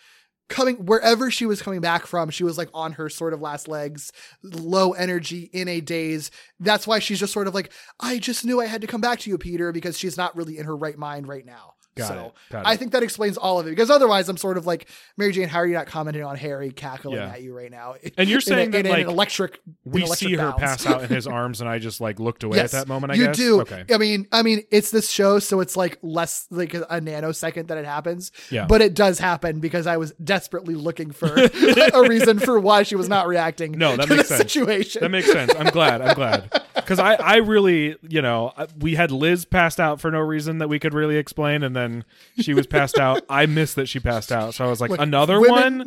coming 0.48 0.76
wherever 0.76 1.30
she 1.30 1.46
was 1.46 1.62
coming 1.62 1.80
back 1.80 2.06
from 2.06 2.30
she 2.30 2.44
was 2.44 2.58
like 2.58 2.68
on 2.74 2.92
her 2.92 3.08
sort 3.08 3.32
of 3.32 3.40
last 3.40 3.66
legs 3.68 4.12
low 4.42 4.92
energy 4.92 5.48
in 5.52 5.68
a 5.68 5.80
daze. 5.80 6.30
That's 6.60 6.86
why 6.86 6.98
she's 6.98 7.18
just 7.18 7.32
sort 7.32 7.46
of 7.46 7.54
like 7.54 7.72
i 8.00 8.18
just 8.18 8.44
knew 8.44 8.60
i 8.60 8.66
had 8.66 8.80
to 8.80 8.86
come 8.86 9.00
back 9.00 9.20
to 9.20 9.30
you 9.30 9.38
peter 9.38 9.72
because 9.72 9.98
she's 9.98 10.16
not 10.16 10.36
really 10.36 10.58
in 10.58 10.66
her 10.66 10.76
right 10.76 10.98
mind 10.98 11.28
right 11.28 11.46
now 11.46 11.74
Got 11.96 12.08
so 12.08 12.14
it, 12.26 12.52
got 12.52 12.66
I 12.66 12.72
it. 12.72 12.78
think 12.78 12.90
that 12.92 13.02
explains 13.04 13.36
all 13.36 13.60
of 13.60 13.66
it 13.66 13.70
because 13.70 13.88
otherwise 13.88 14.28
I'm 14.28 14.36
sort 14.36 14.56
of 14.58 14.66
like 14.66 14.88
Mary 15.16 15.30
Jane. 15.32 15.48
How 15.48 15.58
are 15.60 15.66
you 15.66 15.74
not 15.74 15.86
commenting 15.86 16.24
on 16.24 16.36
Harry 16.36 16.70
cackling 16.72 17.16
Yeah. 17.16 17.28
at 17.28 17.42
you 17.42 17.54
right 17.56 17.70
now? 17.70 17.94
And 18.16 18.28
you're 18.28 18.38
In 18.38 18.42
a- 18.42 18.42
saying 18.42 18.70
that, 18.72 18.80
in 18.80 18.86
an 18.86 18.92
like, 18.92 19.06
electric. 19.06 19.60
we 19.84 20.02
electric 20.02 20.30
see 20.30 20.34
her 20.36 20.52
pass 20.52 20.84
out 20.86 21.02
in 21.04 21.08
his 21.08 21.26
arms, 21.28 21.60
and 21.60 21.70
I 21.70 21.78
just 21.78 22.00
like 22.00 22.18
looked 22.18 22.42
away 22.42 22.56
Yes, 22.58 22.74
at 22.74 22.80
that 22.80 22.88
moment. 22.88 23.12
I 23.12 23.16
guess. 23.16 23.20
you 23.20 23.26
guess. 23.28 23.36
do. 23.36 23.60
Okay. 23.60 23.84
I 23.94 23.98
mean, 23.98 24.26
I 24.32 24.42
mean, 24.42 24.62
it's 24.72 24.90
this 24.90 25.08
show, 25.08 25.38
so 25.38 25.60
it's 25.60 25.76
like 25.76 25.98
less 26.02 26.46
like 26.50 26.74
a, 26.74 26.80
nanosecond 27.00 27.68
that 27.68 27.78
it 27.78 27.84
happens. 27.84 28.32
Yeah. 28.50 28.66
But 28.66 28.80
it 28.82 28.94
does 28.94 29.18
happen 29.18 29.60
because 29.60 29.86
I 29.86 29.96
was 29.96 30.12
desperately 30.22 30.74
looking 30.74 31.12
for 31.12 31.28
a 31.36 32.08
reason 32.08 32.38
for 32.40 32.58
why 32.58 32.82
she 32.82 32.96
was 32.96 33.08
not 33.08 33.28
reacting. 33.28 33.72
No, 33.78 33.96
that 33.96 34.08
to 34.08 34.16
makes 34.16 34.28
the 34.28 34.36
sense. 34.38 34.52
situation. 34.52 35.00
That 35.02 35.10
makes 35.10 35.30
sense. 35.30 35.52
I'm 35.56 35.70
glad. 35.72 36.00
I'm 36.02 36.14
glad. 36.14 36.50
Because 36.84 36.98
I, 36.98 37.14
I 37.14 37.36
really, 37.36 37.96
you 38.08 38.22
know, 38.22 38.52
we 38.78 38.94
had 38.94 39.10
Liz 39.10 39.44
passed 39.44 39.80
out 39.80 40.00
for 40.00 40.10
no 40.10 40.20
reason 40.20 40.58
that 40.58 40.68
we 40.68 40.78
could 40.78 40.94
really 40.94 41.16
explain, 41.16 41.62
and 41.62 41.74
then 41.74 42.04
she 42.40 42.54
was 42.54 42.66
passed 42.66 42.98
out. 42.98 43.22
I 43.28 43.46
missed 43.46 43.76
that 43.76 43.86
she 43.88 44.00
passed 44.00 44.30
out, 44.30 44.54
so 44.54 44.64
I 44.64 44.68
was 44.68 44.80
like, 44.80 44.90
Look, 44.90 45.00
another 45.00 45.40
women- 45.40 45.78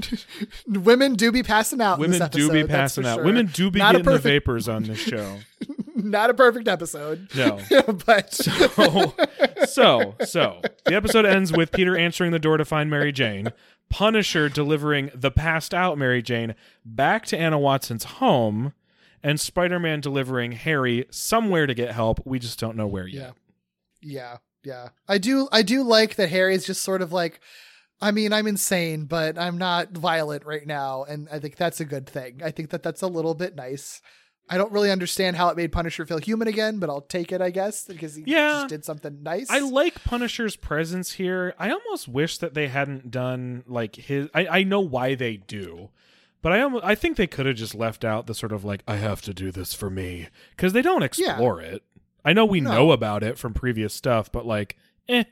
one. 0.67 0.83
Women 0.83 1.15
do 1.15 1.31
be 1.31 1.43
passing 1.43 1.81
out. 1.81 1.95
in 1.95 2.01
Women 2.01 2.19
this 2.19 2.29
do 2.29 2.51
be 2.51 2.59
episode, 2.59 2.69
passing 2.75 3.05
out. 3.05 3.15
sure. 3.15 3.23
Women 3.25 3.47
do 3.47 3.69
be 3.71 3.79
Not 3.79 3.93
getting 3.95 4.11
the 4.11 4.19
vapors 4.19 4.67
on 4.67 4.83
this 4.83 4.99
show. 4.99 5.37
Not 5.95 6.29
a 6.29 6.33
perfect 6.33 6.67
episode. 6.67 7.27
No. 7.35 7.59
but 8.05 8.33
So, 8.33 9.13
so, 9.65 10.15
so 10.25 10.61
the 10.85 10.93
episode 10.95 11.25
ends 11.25 11.51
with 11.51 11.71
Peter 11.71 11.97
answering 11.97 12.31
the 12.31 12.39
door 12.39 12.57
to 12.57 12.65
find 12.65 12.89
Mary 12.89 13.11
Jane, 13.11 13.51
Punisher 13.89 14.49
delivering 14.49 15.09
the 15.15 15.31
passed 15.31 15.73
out 15.73 15.97
Mary 15.97 16.21
Jane 16.21 16.55
back 16.85 17.25
to 17.27 17.37
Anna 17.37 17.57
Watson's 17.57 18.03
home, 18.03 18.73
and 19.23 19.39
Spider 19.39 19.79
Man 19.79 19.99
delivering 20.01 20.53
Harry 20.53 21.05
somewhere 21.09 21.65
to 21.67 21.73
get 21.73 21.91
help. 21.91 22.19
We 22.25 22.39
just 22.39 22.59
don't 22.59 22.75
know 22.77 22.87
where 22.87 23.07
yet. 23.07 23.33
Yeah. 24.01 24.13
Yeah. 24.13 24.37
Yeah. 24.63 24.89
I 25.07 25.17
do 25.17 25.47
I 25.51 25.61
do 25.61 25.83
like 25.83 26.15
that 26.15 26.29
Harry's 26.29 26.65
just 26.65 26.81
sort 26.81 27.01
of 27.01 27.11
like 27.13 27.39
I 27.99 28.11
mean, 28.11 28.31
I'm 28.31 28.45
insane, 28.45 29.05
but 29.05 29.39
I'm 29.39 29.57
not 29.57 29.89
violent 29.93 30.45
right 30.45 30.67
now, 30.67 31.03
and 31.05 31.27
I 31.31 31.39
think 31.39 31.55
that's 31.55 31.79
a 31.79 31.85
good 31.85 32.05
thing. 32.07 32.41
I 32.43 32.51
think 32.51 32.69
that 32.69 32.83
that's 32.83 33.01
a 33.01 33.07
little 33.07 33.33
bit 33.33 33.55
nice. 33.55 34.03
I 34.47 34.57
don't 34.57 34.71
really 34.71 34.91
understand 34.91 35.35
how 35.35 35.49
it 35.49 35.57
made 35.57 35.71
Punisher 35.71 36.05
feel 36.05 36.19
human 36.19 36.47
again, 36.47 36.77
but 36.77 36.91
I'll 36.91 37.01
take 37.01 37.31
it, 37.31 37.41
I 37.41 37.49
guess, 37.49 37.85
because 37.85 38.13
he 38.15 38.23
Yeah. 38.27 38.51
just 38.51 38.67
did 38.69 38.85
something 38.85 39.23
nice. 39.23 39.49
I 39.49 39.59
like 39.59 40.03
Punisher's 40.03 40.55
presence 40.55 41.13
here. 41.13 41.55
I 41.57 41.71
almost 41.71 42.07
wish 42.07 42.37
that 42.37 42.53
they 42.53 42.67
hadn't 42.67 43.09
done 43.09 43.63
like 43.65 43.95
his. 43.95 44.29
I, 44.35 44.47
I 44.47 44.63
know 44.63 44.79
why 44.81 45.15
they 45.15 45.37
do, 45.37 45.89
but 46.41 46.51
I 46.51 46.61
almost, 46.61 46.83
I 46.85 46.95
think 46.95 47.17
they 47.17 47.27
could 47.27 47.45
have 47.45 47.55
just 47.55 47.75
left 47.75 48.05
out 48.05 48.27
the 48.27 48.33
sort 48.33 48.51
of 48.51 48.63
like 48.63 48.83
I 48.87 48.95
have 48.97 49.21
to 49.23 49.33
do 49.33 49.51
this 49.51 49.73
for 49.73 49.89
me 49.89 50.27
because 50.55 50.73
they 50.73 50.81
don't 50.81 51.03
explore 51.03 51.61
it. 51.61 51.83
I 52.25 52.33
know 52.33 52.45
we 52.45 52.59
No. 52.61 52.71
know 52.71 52.91
about 52.91 53.23
it 53.23 53.37
from 53.37 53.53
previous 53.53 53.93
stuff, 53.93 54.31
but 54.31 54.45
like, 54.45 54.75
eh, 55.07 55.23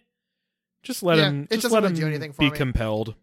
just 0.83 1.03
let 1.03 1.17
Yeah, 1.17 1.29
him 1.29 1.43
it 1.49 1.55
just 1.55 1.63
doesn't 1.63 1.73
let 1.73 1.83
really 1.83 1.93
him 1.95 1.99
do 2.01 2.07
anything 2.07 2.31
for 2.33 2.39
be 2.39 2.51
me. 2.51 2.57
compelled. 2.57 3.15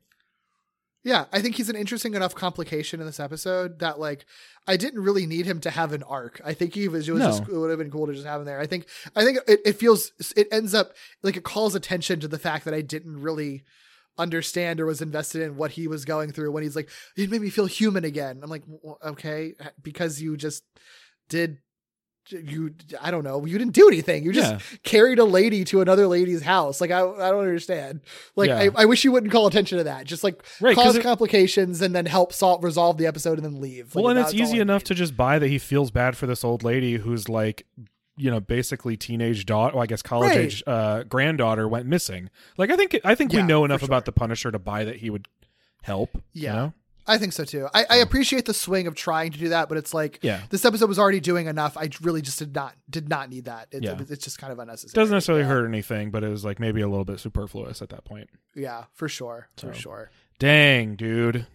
Yeah, 1.05 1.25
I 1.33 1.41
think 1.43 1.57
he's 1.57 1.69
an 1.69 1.75
interesting 1.75 2.15
enough 2.15 2.33
complication 2.33 3.01
in 3.01 3.07
this 3.07 3.19
episode 3.19 3.81
that 3.81 3.99
like 3.99 4.25
I 4.69 4.77
didn't 4.77 5.03
really 5.03 5.27
need 5.27 5.47
him 5.47 5.59
to 5.63 5.71
have 5.71 5.93
an 5.93 6.05
arc. 6.05 6.41
I 6.45 6.55
think 6.55 6.75
he 6.75 6.87
was 6.87 7.09
it 7.09 7.13
was 7.13 7.21
No. 7.21 7.27
just 7.29 7.43
it 7.49 7.57
would 7.57 7.71
have 7.71 7.79
been 7.81 7.91
cool 7.91 8.07
to 8.07 8.13
just 8.13 8.27
have 8.27 8.41
him 8.41 8.47
there. 8.47 8.61
I 8.61 8.67
think 8.67 8.87
I 9.17 9.25
think 9.25 9.39
it, 9.49 9.61
it 9.65 9.73
feels 9.73 10.13
it 10.37 10.47
ends 10.53 10.75
up 10.75 10.93
like 11.25 11.37
it 11.37 11.43
calls 11.43 11.75
attention 11.75 12.21
to 12.21 12.29
the 12.29 12.39
fact 12.39 12.65
that 12.67 12.75
I 12.75 12.83
didn't 12.83 13.21
really 13.21 13.65
understand 14.19 14.81
or 14.81 14.87
was 14.87 15.01
invested 15.01 15.43
in 15.43 15.57
what 15.57 15.71
he 15.73 15.89
was 15.89 16.05
going 16.05 16.31
through 16.33 16.53
when 16.53 16.63
he's 16.63 16.77
like 16.77 16.89
it 17.17 17.31
made 17.31 17.41
me 17.41 17.51
feel 17.51 17.67
human 17.67 18.05
again. 18.05 18.41
I'm 18.43 18.51
like 18.51 18.63
well, 18.67 18.99
okay 19.05 19.55
because 19.83 20.21
you 20.21 20.37
just 20.37 20.65
did 21.29 21.59
you 22.31 22.73
I 23.01 23.11
don't 23.11 23.25
know 23.25 23.45
you 23.45 23.59
didn't 23.59 23.75
do 23.75 23.89
anything 23.89 24.23
you 24.23 24.33
just 24.33 24.53
Yeah. 24.53 24.59
carried 24.85 25.19
a 25.19 25.25
lady 25.25 25.65
to 25.65 25.81
another 25.81 26.07
lady's 26.07 26.43
house 26.43 26.81
like 26.81 26.93
I 26.93 27.01
I 27.01 27.31
don't 27.31 27.41
understand 27.41 28.01
like 28.37 28.47
Yeah. 28.49 28.59
I, 28.59 28.71
I 28.77 28.85
wish 28.85 29.03
you 29.03 29.11
wouldn't 29.11 29.33
call 29.33 29.49
attention 29.49 29.79
to 29.79 29.85
that 29.85 30.05
just 30.07 30.23
like 30.23 30.41
Right, 30.61 30.77
'cause 30.77 30.85
cause 30.85 30.97
it- 30.97 31.03
complications 31.03 31.83
and 31.83 31.97
then 31.97 32.07
help 32.07 32.33
solve 32.33 32.63
resolve 32.63 32.97
the 32.97 33.07
episode 33.07 33.39
and 33.39 33.45
then 33.45 33.61
leave 33.61 33.97
Like, 33.97 34.05
well, 34.05 34.17
and 34.17 34.21
it's 34.25 34.35
easy 34.35 34.61
enough 34.61 34.85
to 34.85 34.95
just 34.95 35.17
buy 35.17 35.41
that 35.41 35.49
he 35.49 35.59
feels 35.59 35.91
bad 35.91 36.17
for 36.17 36.27
this 36.29 36.45
old 36.45 36.63
lady 36.63 36.95
who's 36.99 37.29
like, 37.29 37.67
you 38.17 38.31
know, 38.31 38.41
basically 38.41 38.97
teenage 38.97 39.47
daughter, 39.47 39.75
well, 39.75 39.83
I 39.83 39.87
guess 39.87 40.03
college 40.03 40.31
Right. 40.31 40.39
age 40.39 40.63
uh, 40.67 41.03
granddaughter 41.05 41.67
went 41.69 41.87
missing. 41.87 42.31
Like, 42.59 42.71
I 42.71 42.77
think 42.77 42.99
I 43.05 43.15
think 43.15 43.33
we 43.33 43.43
know 43.43 43.65
enough 43.65 43.81
sure. 43.81 43.87
about 43.87 44.05
the 44.05 44.13
Punisher 44.13 44.51
to 44.51 44.59
buy 44.59 44.85
that 44.85 44.97
he 44.97 45.11
would 45.11 45.29
help. 45.83 46.17
you 46.33 46.45
Yeah. 46.45 46.53
know? 46.55 46.75
I 47.05 47.19
think 47.19 47.33
so 47.33 47.45
too. 47.45 47.67
I, 47.75 47.85
I 47.91 47.97
appreciate 47.97 48.45
the 48.45 48.55
swing 48.55 48.87
of 48.87 48.95
trying 48.95 49.33
to 49.33 49.39
do 49.39 49.49
that, 49.49 49.69
but 49.69 49.77
it's 49.77 49.93
like 49.93 50.21
Yeah. 50.23 50.43
this 50.51 50.65
episode 50.65 50.89
was 50.89 51.01
already 51.01 51.19
doing 51.19 51.49
enough. 51.49 51.77
I 51.77 51.89
really 52.01 52.23
just 52.23 52.39
did 52.39 52.55
not 52.55 52.77
did 52.89 53.09
not 53.09 53.29
need 53.29 53.47
that. 53.47 53.67
It, 53.73 53.83
Yeah. 53.83 53.99
It's 54.09 54.23
just 54.23 54.39
kind 54.39 54.53
of 54.53 54.61
unnecessary. 54.61 54.93
doesn't 54.95 55.13
necessarily 55.13 55.43
yeah. 55.43 55.49
hurt 55.49 55.67
anything, 55.67 56.13
but 56.13 56.23
it 56.23 56.29
was 56.29 56.45
like 56.45 56.61
maybe 56.61 56.81
a 56.81 56.89
little 56.89 57.05
bit 57.05 57.19
superfluous 57.19 57.83
at 57.83 57.89
that 57.89 58.05
point. 58.05 58.31
Yeah, 58.55 58.85
for 58.95 59.09
sure, 59.09 59.49
for 59.57 59.75
sure. 59.75 60.11
Dang, 60.39 60.95
dude. 60.95 61.47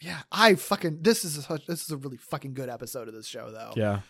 Yeah, 0.00 0.20
I 0.30 0.54
fucking 0.54 0.98
this 1.00 1.24
is 1.24 1.38
a, 1.48 1.58
this 1.66 1.82
is 1.82 1.90
a 1.90 1.96
really 1.96 2.16
fucking 2.18 2.54
good 2.54 2.68
episode 2.68 3.08
of 3.08 3.14
this 3.14 3.26
show 3.26 3.50
though. 3.50 3.72
Yeah. 3.74 4.00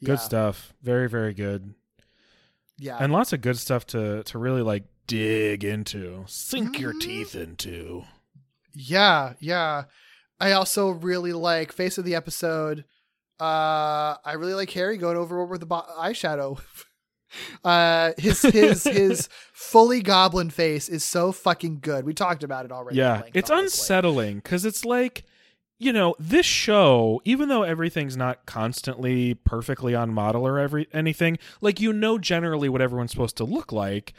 Yeah. 0.00 0.06
Good 0.06 0.20
stuff. 0.20 0.72
Very, 0.82 1.08
very 1.08 1.34
good. 1.34 1.74
Yeah, 2.80 2.96
And 3.00 3.12
lots 3.12 3.32
of 3.32 3.40
good 3.40 3.58
stuff 3.58 3.86
to 3.88 4.22
to 4.24 4.38
really 4.38 4.62
like 4.62 4.84
dig 5.08 5.64
into. 5.64 6.24
Sink 6.28 6.78
your 6.78 6.94
Mhm. 6.94 7.00
teeth 7.00 7.34
into. 7.34 8.04
Yeah, 8.72 9.32
yeah. 9.40 9.84
I 10.38 10.52
also 10.52 10.90
really 10.90 11.32
like 11.32 11.72
face 11.72 11.98
of 11.98 12.04
the 12.04 12.14
episode. 12.14 12.84
Uh, 13.40 14.14
I 14.24 14.34
really 14.36 14.54
like 14.54 14.70
Harry 14.70 14.96
going 14.96 15.16
over 15.16 15.44
with 15.44 15.60
the 15.60 15.66
bo- 15.66 15.86
eyeshadow. 15.98 16.60
uh, 17.64 18.12
his 18.18 18.42
his 18.42 18.84
his 18.84 19.28
fully 19.52 20.00
goblin 20.02 20.50
face 20.50 20.88
is 20.88 21.02
so 21.02 21.32
fucking 21.32 21.80
good. 21.80 22.04
We 22.04 22.14
talked 22.14 22.44
about 22.44 22.64
it 22.64 22.70
already. 22.72 22.98
yeah, 22.98 23.20
length, 23.22 23.30
it's 23.34 23.50
honestly. 23.50 23.80
unsettling 23.82 24.36
because 24.36 24.64
it's 24.64 24.84
like, 24.84 25.24
you 25.78 25.92
know, 25.92 26.14
this 26.18 26.46
show, 26.46 27.20
even 27.24 27.48
though 27.48 27.62
everything's 27.62 28.16
not 28.16 28.46
constantly 28.46 29.34
perfectly 29.34 29.94
on 29.94 30.12
model 30.12 30.46
or 30.46 30.58
every 30.58 30.88
anything, 30.92 31.38
like 31.60 31.80
you 31.80 31.92
know 31.92 32.18
generally 32.18 32.68
what 32.68 32.82
everyone's 32.82 33.10
supposed 33.12 33.36
to 33.36 33.44
look 33.44 33.70
like, 33.72 34.12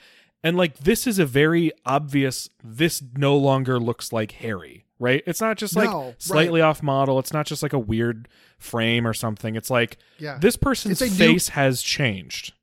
and 0.44 0.56
like 0.58 0.78
this 0.78 1.06
is 1.06 1.20
a 1.20 1.26
very 1.26 1.72
obvious. 1.86 2.50
This 2.64 3.04
no 3.18 3.36
longer 3.38 3.80
looks 3.80 4.14
like 4.14 4.32
Harry, 4.34 4.86
right? 5.00 5.22
It's 5.28 5.42
not 5.42 5.58
just 5.58 5.76
like 5.76 5.90
No, 5.90 6.06
right. 6.06 6.16
slightly 6.22 6.62
off 6.62 6.82
model. 6.82 7.20
It's 7.20 7.34
not 7.34 7.46
just 7.46 7.62
like 7.62 7.74
a 7.74 7.80
weird 7.80 8.30
frame 8.58 9.06
or 9.06 9.14
something. 9.14 9.56
It's 9.56 9.70
like 9.70 9.98
Yeah. 10.18 10.38
this 10.40 10.56
person's 10.56 11.02
a 11.02 11.06
new- 11.06 11.12
face 11.12 11.50
has 11.50 11.82
changed. 11.82 12.54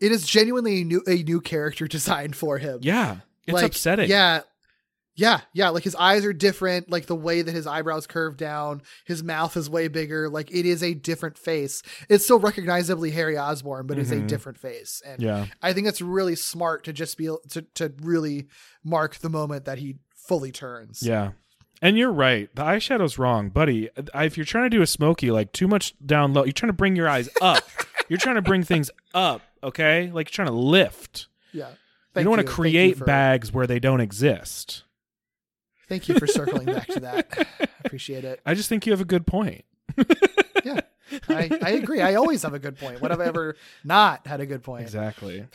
It 0.00 0.10
is 0.12 0.26
genuinely 0.26 0.82
a 0.82 0.84
new 0.84 1.02
a 1.06 1.22
new 1.22 1.40
character 1.40 1.86
design 1.96 2.32
for 2.32 2.56
him. 2.58 2.78
Yeah, 2.82 3.16
it's 3.46 3.54
like, 3.54 3.66
upsetting. 3.66 4.08
Yeah. 4.08 4.40
Yeah, 5.18 5.40
yeah, 5.52 5.70
like 5.70 5.82
his 5.82 5.96
eyes 5.96 6.24
are 6.24 6.32
different, 6.32 6.88
like 6.90 7.06
the 7.06 7.16
way 7.16 7.42
that 7.42 7.52
his 7.52 7.66
eyebrows 7.66 8.06
curve 8.06 8.36
down, 8.36 8.82
his 9.04 9.22
mouth 9.22 9.56
is 9.56 9.68
way 9.68 9.88
bigger, 9.88 10.28
like 10.30 10.50
it 10.52 10.64
is 10.64 10.80
a 10.82 10.94
different 10.94 11.36
face. 11.36 11.82
It's 12.08 12.22
still 12.24 12.38
recognizably 12.38 13.10
Harry 13.10 13.36
Osborn, 13.36 13.88
but 13.88 13.98
it's 13.98 14.12
a 14.12 14.16
Mhm. 14.16 14.28
different 14.28 14.58
face. 14.58 15.02
And 15.04 15.20
yeah. 15.20 15.46
I 15.60 15.72
think 15.72 15.88
it's 15.88 16.00
really 16.00 16.36
smart 16.36 16.84
to 16.84 16.92
just 16.92 17.18
be 17.18 17.28
to 17.50 17.62
to 17.74 17.92
really 18.00 18.46
mark 18.84 19.16
the 19.16 19.28
moment 19.28 19.64
that 19.64 19.78
he 19.78 19.96
fully 20.14 20.52
turns. 20.52 21.02
Yeah. 21.02 21.32
And 21.82 21.98
you're 21.98 22.12
right. 22.12 22.48
The 22.54 22.62
eyeshadow's 22.62 23.18
wrong, 23.18 23.50
buddy. 23.50 23.88
If 24.14 24.36
you're 24.36 24.46
trying 24.46 24.70
to 24.70 24.76
do 24.76 24.82
a 24.82 24.86
smoky, 24.86 25.30
like 25.32 25.52
too 25.52 25.66
much 25.68 25.94
down 26.04 26.32
low, 26.32 26.44
you're 26.44 26.52
trying 26.52 26.70
to 26.70 26.76
bring 26.76 26.94
your 26.96 27.08
eyes 27.08 27.28
up. 27.42 27.64
you're 28.08 28.18
trying 28.18 28.34
to 28.36 28.42
bring 28.42 28.62
things 28.62 28.90
up, 29.14 29.42
okay? 29.64 30.10
Like 30.12 30.28
you're 30.28 30.34
trying 30.44 30.48
to 30.48 30.54
lift. 30.54 31.26
Yeah. 31.52 31.70
you 32.16 32.22
don't 32.24 32.30
want 32.30 32.46
to 32.46 32.52
create 32.52 32.98
for- 32.98 33.04
bags 33.04 33.52
where 33.52 33.66
they 33.66 33.78
don't 33.80 34.00
exist. 34.00 34.84
Thank 35.88 36.08
you 36.08 36.18
for 36.18 36.26
circling 36.26 36.66
back 36.66 36.86
to 36.88 37.00
that. 37.00 37.48
I 37.60 37.66
appreciate 37.84 38.24
it. 38.24 38.40
I 38.44 38.54
just 38.54 38.68
think 38.68 38.86
you 38.86 38.92
have 38.92 39.00
a 39.00 39.06
good 39.06 39.26
point. 39.26 39.64
Yeah. 40.64 40.80
I, 41.28 41.48
I 41.62 41.70
agree. 41.70 42.00
I 42.00 42.16
always 42.16 42.42
have 42.42 42.52
a 42.52 42.58
good 42.58 42.76
point. 42.78 43.00
When 43.00 43.12
have 43.12 43.20
I 43.20 43.26
ever 43.26 43.56
not 43.84 44.26
had 44.26 44.40
a 44.40 44.46
good 44.46 44.62
point? 44.62 44.82
Exactly. 44.82 45.46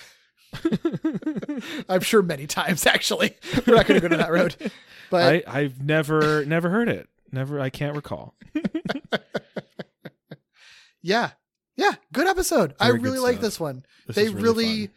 I'm 1.89 1.99
sure 1.99 2.23
many 2.23 2.47
times 2.47 2.85
actually. 2.87 3.35
We're 3.67 3.75
not 3.75 3.85
going 3.85 3.99
to 3.99 4.07
go 4.07 4.07
to 4.07 4.17
that 4.17 4.31
road. 4.31 4.55
But 5.11 5.45
I, 5.45 5.59
I've 5.59 5.83
never 5.83 6.45
never 6.45 6.69
heard 6.69 6.89
it. 6.89 7.09
Never 7.31 7.59
I 7.59 7.69
can't 7.69 7.95
recall. 7.95 8.33
yeah. 11.01 11.31
Yeah, 11.75 11.91
good 12.13 12.27
episode. 12.27 12.73
I 12.79 12.87
Very 12.87 12.99
good 12.99 13.03
really 13.03 13.19
like 13.19 13.41
this 13.41 13.59
one. 13.59 13.85
This 14.07 14.15
they 14.15 14.29
really 14.29 14.43
really. 14.43 14.89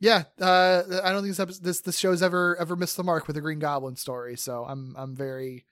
Yeah, 0.00 0.24
uh 0.40 0.82
I 1.04 1.10
don't 1.12 1.22
think 1.22 1.32
this 1.32 1.40
episode, 1.40 1.62
this 1.62 1.80
this 1.80 1.98
show's 1.98 2.22
ever 2.22 2.56
ever 2.58 2.74
missed 2.74 2.96
the 2.96 3.04
mark 3.04 3.26
with 3.26 3.36
the 3.36 3.42
Green 3.42 3.58
Goblin 3.58 3.96
story, 3.96 4.36
so 4.36 4.64
I'm 4.66 4.94
I'm 4.96 5.14
very 5.14 5.66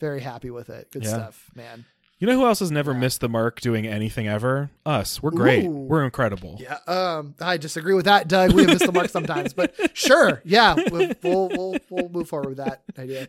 very 0.00 0.20
happy 0.20 0.50
with 0.50 0.70
it. 0.70 0.90
Good 0.92 1.02
Yeah. 1.04 1.08
stuff, 1.10 1.50
man. 1.54 1.84
You 2.22 2.28
know 2.28 2.38
who 2.38 2.46
else 2.46 2.60
has 2.60 2.70
never 2.70 2.94
missed 2.94 3.20
the 3.20 3.28
mark 3.28 3.60
doing 3.60 3.84
anything 3.84 4.28
ever? 4.28 4.70
Us. 4.86 5.20
We're 5.20 5.32
great. 5.32 5.64
Ooh. 5.64 5.70
We're 5.70 6.04
incredible. 6.04 6.56
Yeah, 6.60 6.78
um, 6.86 7.34
I 7.40 7.56
disagree 7.56 7.94
with 7.94 8.04
that, 8.04 8.28
Doug. 8.28 8.52
We 8.52 8.62
have 8.62 8.70
missed 8.70 8.86
the 8.86 8.92
mark 8.92 9.08
sometimes, 9.08 9.52
but 9.52 9.74
sure, 9.92 10.40
yeah, 10.44 10.76
we'll 10.92 11.10
we'll 11.20 11.48
we'll, 11.48 11.76
we'll 11.90 12.08
move 12.10 12.28
forward 12.28 12.50
with 12.50 12.58
that 12.58 12.84
idea. 12.96 13.26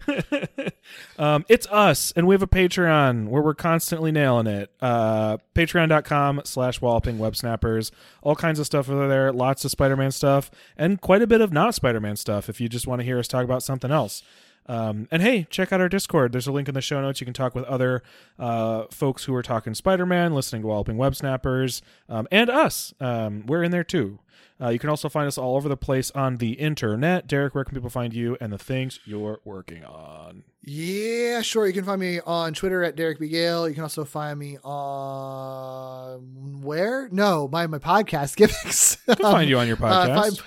um, 1.18 1.44
it's 1.50 1.66
us, 1.72 2.14
and 2.16 2.28
we 2.28 2.36
have 2.36 2.44
a 2.44 2.48
Patreon 2.48 3.30
where 3.30 3.42
we're 3.42 3.56
constantly 3.56 4.12
nailing 4.12 4.46
it. 4.46 4.72
Uh, 4.80 5.38
Patreon.com 5.56 6.42
slash 6.46 6.80
walloping 6.80 7.18
web 7.18 7.36
snappers. 7.36 7.92
All 8.22 8.36
kinds 8.36 8.60
of 8.60 8.68
stuff 8.68 8.92
over 8.92 9.08
there. 9.08 9.34
Lots 9.34 9.66
of 9.66 9.72
Spider 9.72 9.98
Man 9.98 10.12
stuff, 10.12 10.52
and 10.78 11.02
quite 11.02 11.24
a 11.24 11.28
bit 11.28 11.42
of 11.42 11.52
not 11.52 11.74
Spider 11.74 12.00
Man 12.00 12.16
stuff 12.16 12.48
if 12.48 12.62
you 12.62 12.70
just 12.70 12.86
want 12.86 13.00
to 13.00 13.06
hear 13.06 13.18
us 13.18 13.28
talk 13.28 13.44
about 13.44 13.64
something 13.64 13.90
else. 13.90 14.22
Um, 14.66 15.08
and 15.12 15.22
hey, 15.22 15.46
check 15.50 15.74
out 15.74 15.82
our 15.82 15.90
Discord. 15.90 16.32
There's 16.32 16.48
a 16.48 16.52
link 16.52 16.68
in 16.68 16.74
the 16.74 16.82
show 16.82 17.02
notes. 17.02 17.20
You 17.20 17.26
can 17.26 17.34
talk 17.34 17.54
with 17.56 17.66
other 17.66 18.02
uh, 18.40 18.86
folks 18.92 19.26
who 19.26 19.36
are 19.36 19.44
talking 19.44 19.74
Spider 19.74 20.06
Man, 20.06 20.34
listening 20.34 20.62
to 20.62 20.68
Walloping 20.68 20.98
Web 20.98 21.16
Snappers, 21.16 21.82
um, 22.10 22.28
and 22.32 22.50
us. 22.50 22.94
Um, 23.00 23.46
we're 23.46 23.64
in 23.64 23.72
there 23.72 23.84
too. 23.84 24.20
Uh, 24.62 24.70
you 24.70 24.80
can 24.80 24.90
also 24.90 25.10
find 25.10 25.28
us 25.28 25.38
all 25.38 25.58
over 25.58 25.68
the 25.68 25.76
place 25.76 26.12
on 26.12 26.38
the 26.38 26.54
internet. 26.54 27.28
Derek, 27.28 27.54
where 27.56 27.66
can 27.66 27.74
people 27.74 27.90
find 27.90 28.14
you 28.14 28.38
and 28.40 28.54
the 28.54 28.58
things 28.58 29.00
you're 29.04 29.40
working 29.44 29.84
on? 29.84 30.44
Yeah, 30.62 31.42
sure. 31.42 31.68
You 31.68 31.74
can 31.74 31.84
find 31.84 32.00
me 32.00 32.22
on 32.26 32.54
Twitter 32.54 32.84
at 32.84 32.96
Derek 32.96 33.20
B. 33.20 33.28
Gale. 33.28 33.68
You 33.68 33.74
can 33.74 33.84
also 33.84 34.06
find 34.06 34.40
me 34.40 34.58
on 34.64 36.22
where? 36.62 37.10
No, 37.12 37.50
my 37.52 37.68
my 37.68 37.80
podcast 37.80 38.36
gimmicks. 38.38 38.98
I 39.08 39.16
can 39.16 39.24
find 39.24 39.50
you 39.50 39.60
on 39.60 39.68
your 39.68 39.76
podcast. 39.78 40.42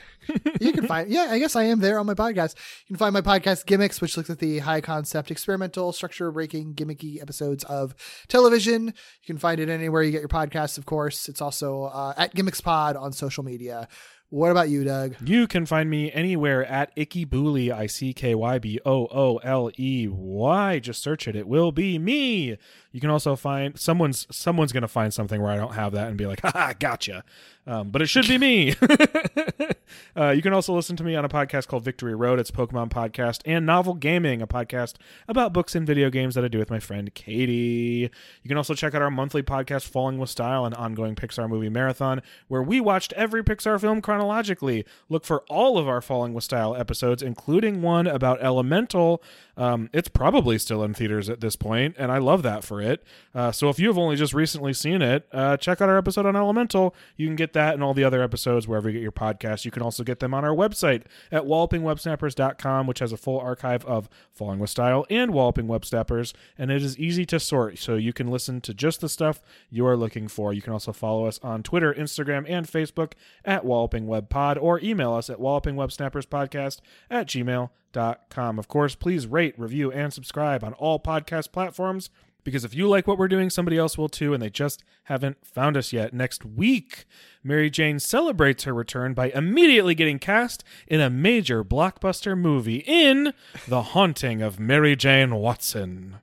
You 0.61 0.73
can 0.73 0.87
find 0.87 1.11
yeah, 1.11 1.29
I 1.31 1.39
guess 1.39 1.57
I 1.57 1.65
am 1.65 1.81
there 1.81 1.99
on 1.99 2.07
my 2.07 2.15
podcast. 2.15 2.55
You 2.87 2.95
can 2.95 2.97
find 2.97 3.13
my 3.13 3.21
podcast 3.21 3.67
gimmicks, 3.67 4.01
which 4.01 4.17
looks 4.17 4.31
at 4.31 4.39
the 4.39 4.59
high 4.61 4.81
concept, 4.81 5.31
experimental, 5.31 5.93
structure 5.93 6.31
breaking, 6.31 6.75
gimmicky 6.75 7.21
episodes 7.21 7.65
of 7.65 7.95
television. 8.29 8.87
You 8.87 9.27
can 9.27 9.39
find 9.39 9.61
it 9.61 9.69
anywhere 9.69 10.03
you 10.03 10.13
get 10.13 10.21
your 10.21 10.29
podcasts, 10.29 10.79
of 10.79 10.87
course. 10.87 11.29
It's 11.29 11.41
also 11.41 11.85
uh, 11.85 12.15
at 12.17 12.35
Gimmicks 12.35 12.61
Pod 12.61 12.97
on 12.97 13.13
social 13.13 13.45
media. 13.45 13.89
What 14.29 14.51
about 14.51 14.69
you, 14.69 14.83
Doug? 14.83 15.15
You 15.25 15.47
can 15.47 15.67
find 15.67 15.89
me 15.89 16.11
anywhere 16.11 16.65
at 16.65 16.91
Icky 16.97 17.25
Booley, 17.25 17.71
I 17.71 17.87
C 17.87 18.13
K 18.13 18.35
Y 18.35 18.59
B 18.59 18.81
O 18.85 19.07
O 19.07 19.37
L 19.39 19.71
E 19.79 20.09
Y. 20.11 20.79
Just 20.81 21.01
search 21.01 21.29
it; 21.29 21.37
it 21.37 21.47
will 21.47 21.71
be 21.71 21.97
me. 21.97 22.59
You 22.97 23.01
can 23.01 23.11
also 23.11 23.37
find 23.37 23.79
someone's 23.79 24.27
someone's 24.31 24.73
gonna 24.73 24.89
find 24.89 25.13
something 25.13 25.43
where 25.43 25.53
I 25.53 25.59
don't 25.59 25.75
have 25.75 25.93
that 25.93 26.09
and 26.09 26.17
be 26.17 26.25
like, 26.25 26.41
"Ha, 26.41 26.73
gotcha." 26.79 27.25
Um, 27.67 27.91
but 27.91 28.01
it 28.01 28.07
should 28.07 28.29
be 28.29 28.39
me. 28.39 28.75
uh, 30.17 30.31
you 30.31 30.41
can 30.41 30.53
also 30.53 30.73
listen 30.73 30.97
to 30.97 31.05
me 31.05 31.17
on 31.17 31.25
a 31.25 31.29
podcast 31.29 31.67
called 31.67 31.83
Victory 31.83 32.15
Road. 32.15 32.39
It's 32.39 32.53
Pokemon 32.53 32.91
podcast 32.91 33.41
and 33.45 33.67
Novel 33.67 33.95
Gaming, 33.95 34.41
a 34.41 34.47
podcast 34.47 34.95
about 35.27 35.53
books 35.53 35.75
and 35.75 35.85
video 35.85 36.09
games 36.09 36.37
that 36.37 36.45
I 36.45 36.49
do 36.49 36.59
with 36.59 36.71
my 36.71 36.79
friend 36.79 37.13
Katie. 37.13 38.09
You 38.43 38.49
can 38.49 38.57
also 38.57 38.73
check 38.73 38.95
out 38.95 39.03
our 39.03 39.11
monthly 39.11 39.43
podcast, 39.43 39.89
Falling 39.89 40.19
with 40.19 40.31
Style, 40.31 40.65
an 40.65 40.75
ongoing 40.75 41.17
Pixar 41.17 41.49
movie 41.49 41.69
marathon, 41.69 42.23
where 42.47 42.63
we 42.63 42.81
watched 42.81 43.13
every 43.15 43.43
Pixar 43.43 43.81
film 43.81 44.01
chronologically. 44.01 44.85
Look 45.09 45.25
for 45.25 45.41
all 45.49 45.77
of 45.77 45.89
our 45.89 46.01
Falling 46.01 46.35
with 46.35 46.45
Style 46.45 46.77
episodes, 46.77 47.21
including 47.21 47.83
one 47.83 48.07
about 48.07 48.41
Elemental. 48.41 49.21
Um, 49.57 49.91
it's 49.93 50.09
probably 50.09 50.57
still 50.59 50.85
in 50.85 50.95
theaters 50.95 51.29
at 51.29 51.41
this 51.41 51.57
point, 51.57 51.97
and 51.99 52.13
I 52.13 52.19
love 52.19 52.45
that 52.45 52.63
for 52.63 52.81
it. 52.81 52.86
Uh, 53.35 53.53
so 53.53 53.69
if 53.69 53.79
you 53.79 53.89
have 53.89 53.99
only 53.99 54.17
just 54.17 54.35
recently 54.35 54.73
seen 54.73 55.03
it, 55.03 55.27
uh, 55.33 55.57
check 55.57 55.81
out 55.81 55.89
our 55.89 55.99
episode 55.99 56.27
on 56.27 56.37
Elemental. 56.37 56.95
You 57.17 57.27
can 57.27 57.37
get 57.37 57.53
that 57.53 57.75
and 57.75 57.83
all 57.83 57.95
the 57.95 58.05
other 58.05 58.23
episodes 58.23 58.67
wherever 58.67 58.89
you 58.89 58.95
get 58.95 59.03
your 59.03 59.13
podcasts. 59.13 59.65
You 59.65 59.71
can 59.71 59.83
also 59.83 60.05
get 60.05 60.21
them 60.21 60.35
on 60.35 60.45
our 60.45 60.55
website 60.55 61.03
at 61.31 61.45
wallopingwebsnappers.com, 61.45 62.87
which 62.87 62.99
has 63.01 63.13
a 63.13 63.17
full 63.17 63.39
archive 63.39 63.85
of 63.85 64.09
Falling 64.33 64.59
with 64.59 64.71
Style 64.71 65.07
and 65.09 65.33
Walloping 65.33 65.67
Web 65.67 65.85
Snappers, 65.85 66.35
and 66.59 66.71
it 66.71 66.83
is 66.83 66.99
easy 66.99 67.25
to 67.27 67.41
sort, 67.41 67.79
so 67.79 67.95
you 67.95 68.13
can 68.13 68.31
listen 68.31 68.61
to 68.61 68.75
just 68.75 69.01
the 69.01 69.09
stuff 69.09 69.41
you 69.71 69.87
are 69.87 69.97
looking 69.97 70.29
for. 70.29 70.53
You 70.53 70.63
can 70.63 70.73
also 70.73 70.93
follow 70.93 71.27
us 71.27 71.41
on 71.43 71.63
Twitter, 71.63 71.95
Instagram, 71.95 72.45
and 72.49 72.67
Facebook 72.67 73.13
at 73.45 73.65
Walloping 73.65 74.07
Web 74.07 74.29
Pod, 74.29 74.59
or 74.59 74.81
email 74.81 75.15
us 75.15 75.31
at 75.31 75.39
wallopingwebsnapperspodcast 75.39 76.81
at 77.11 77.27
gmail.com. 77.27 78.59
Of 78.59 78.69
course, 78.69 78.95
please 78.95 79.27
rate, 79.27 79.59
review, 79.59 79.91
and 79.91 80.13
subscribe 80.13 80.63
on 80.63 80.75
all 80.75 81.01
podcast 81.01 81.53
platforms 81.53 82.11
because 82.47 82.65
if 82.65 82.75
you 82.75 82.89
like 82.89 83.07
what 83.07 83.19
we're 83.19 83.29
doing, 83.29 83.51
somebody 83.51 83.77
else 83.77 83.99
will 83.99 84.09
too, 84.09 84.33
and 84.33 84.43
they 84.43 84.49
just 84.49 84.83
haven't 85.05 85.45
found 85.45 85.77
us 85.77 85.93
yet. 85.93 86.15
Next 86.15 86.47
week, 86.47 87.05
Mary 87.45 87.69
Jane 87.69 87.99
celebrates 87.99 88.65
her 88.65 88.73
return 88.73 89.13
by 89.13 89.31
immediately 89.31 89.95
getting 89.95 90.19
cast 90.19 90.65
in 90.87 91.01
a 91.01 91.11
major 91.11 91.63
blockbuster 91.63 92.39
movie 92.39 92.85
in 92.87 93.35
The 93.69 93.83
Haunting 93.83 94.41
of 94.41 94.59
Mary 94.59 94.97
Jane 94.97 95.35
Watson. 95.35 96.17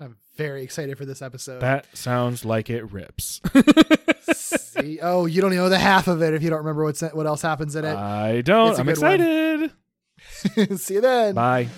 I'm 0.00 0.16
very 0.36 0.64
excited 0.64 0.98
for 0.98 1.04
this 1.04 1.22
episode. 1.22 1.60
That 1.60 1.86
sounds 1.94 2.44
like 2.44 2.68
it 2.68 2.90
rips. 2.90 3.40
See? 4.32 4.98
Oh, 5.00 5.26
you 5.26 5.40
don't 5.42 5.54
know 5.54 5.68
the 5.68 5.78
half 5.78 6.08
of 6.08 6.22
it 6.22 6.34
if 6.34 6.42
you 6.42 6.50
don't 6.50 6.58
remember 6.58 6.84
what's 6.84 7.02
what 7.02 7.26
else 7.26 7.42
happens 7.42 7.76
in 7.76 7.84
it. 7.84 7.94
I 7.94 8.40
don't. 8.40 8.78
I'm 8.78 8.88
excited. 8.88 9.70
See 10.76 10.94
you 10.94 11.00
then. 11.02 11.34
Bye. 11.34 11.68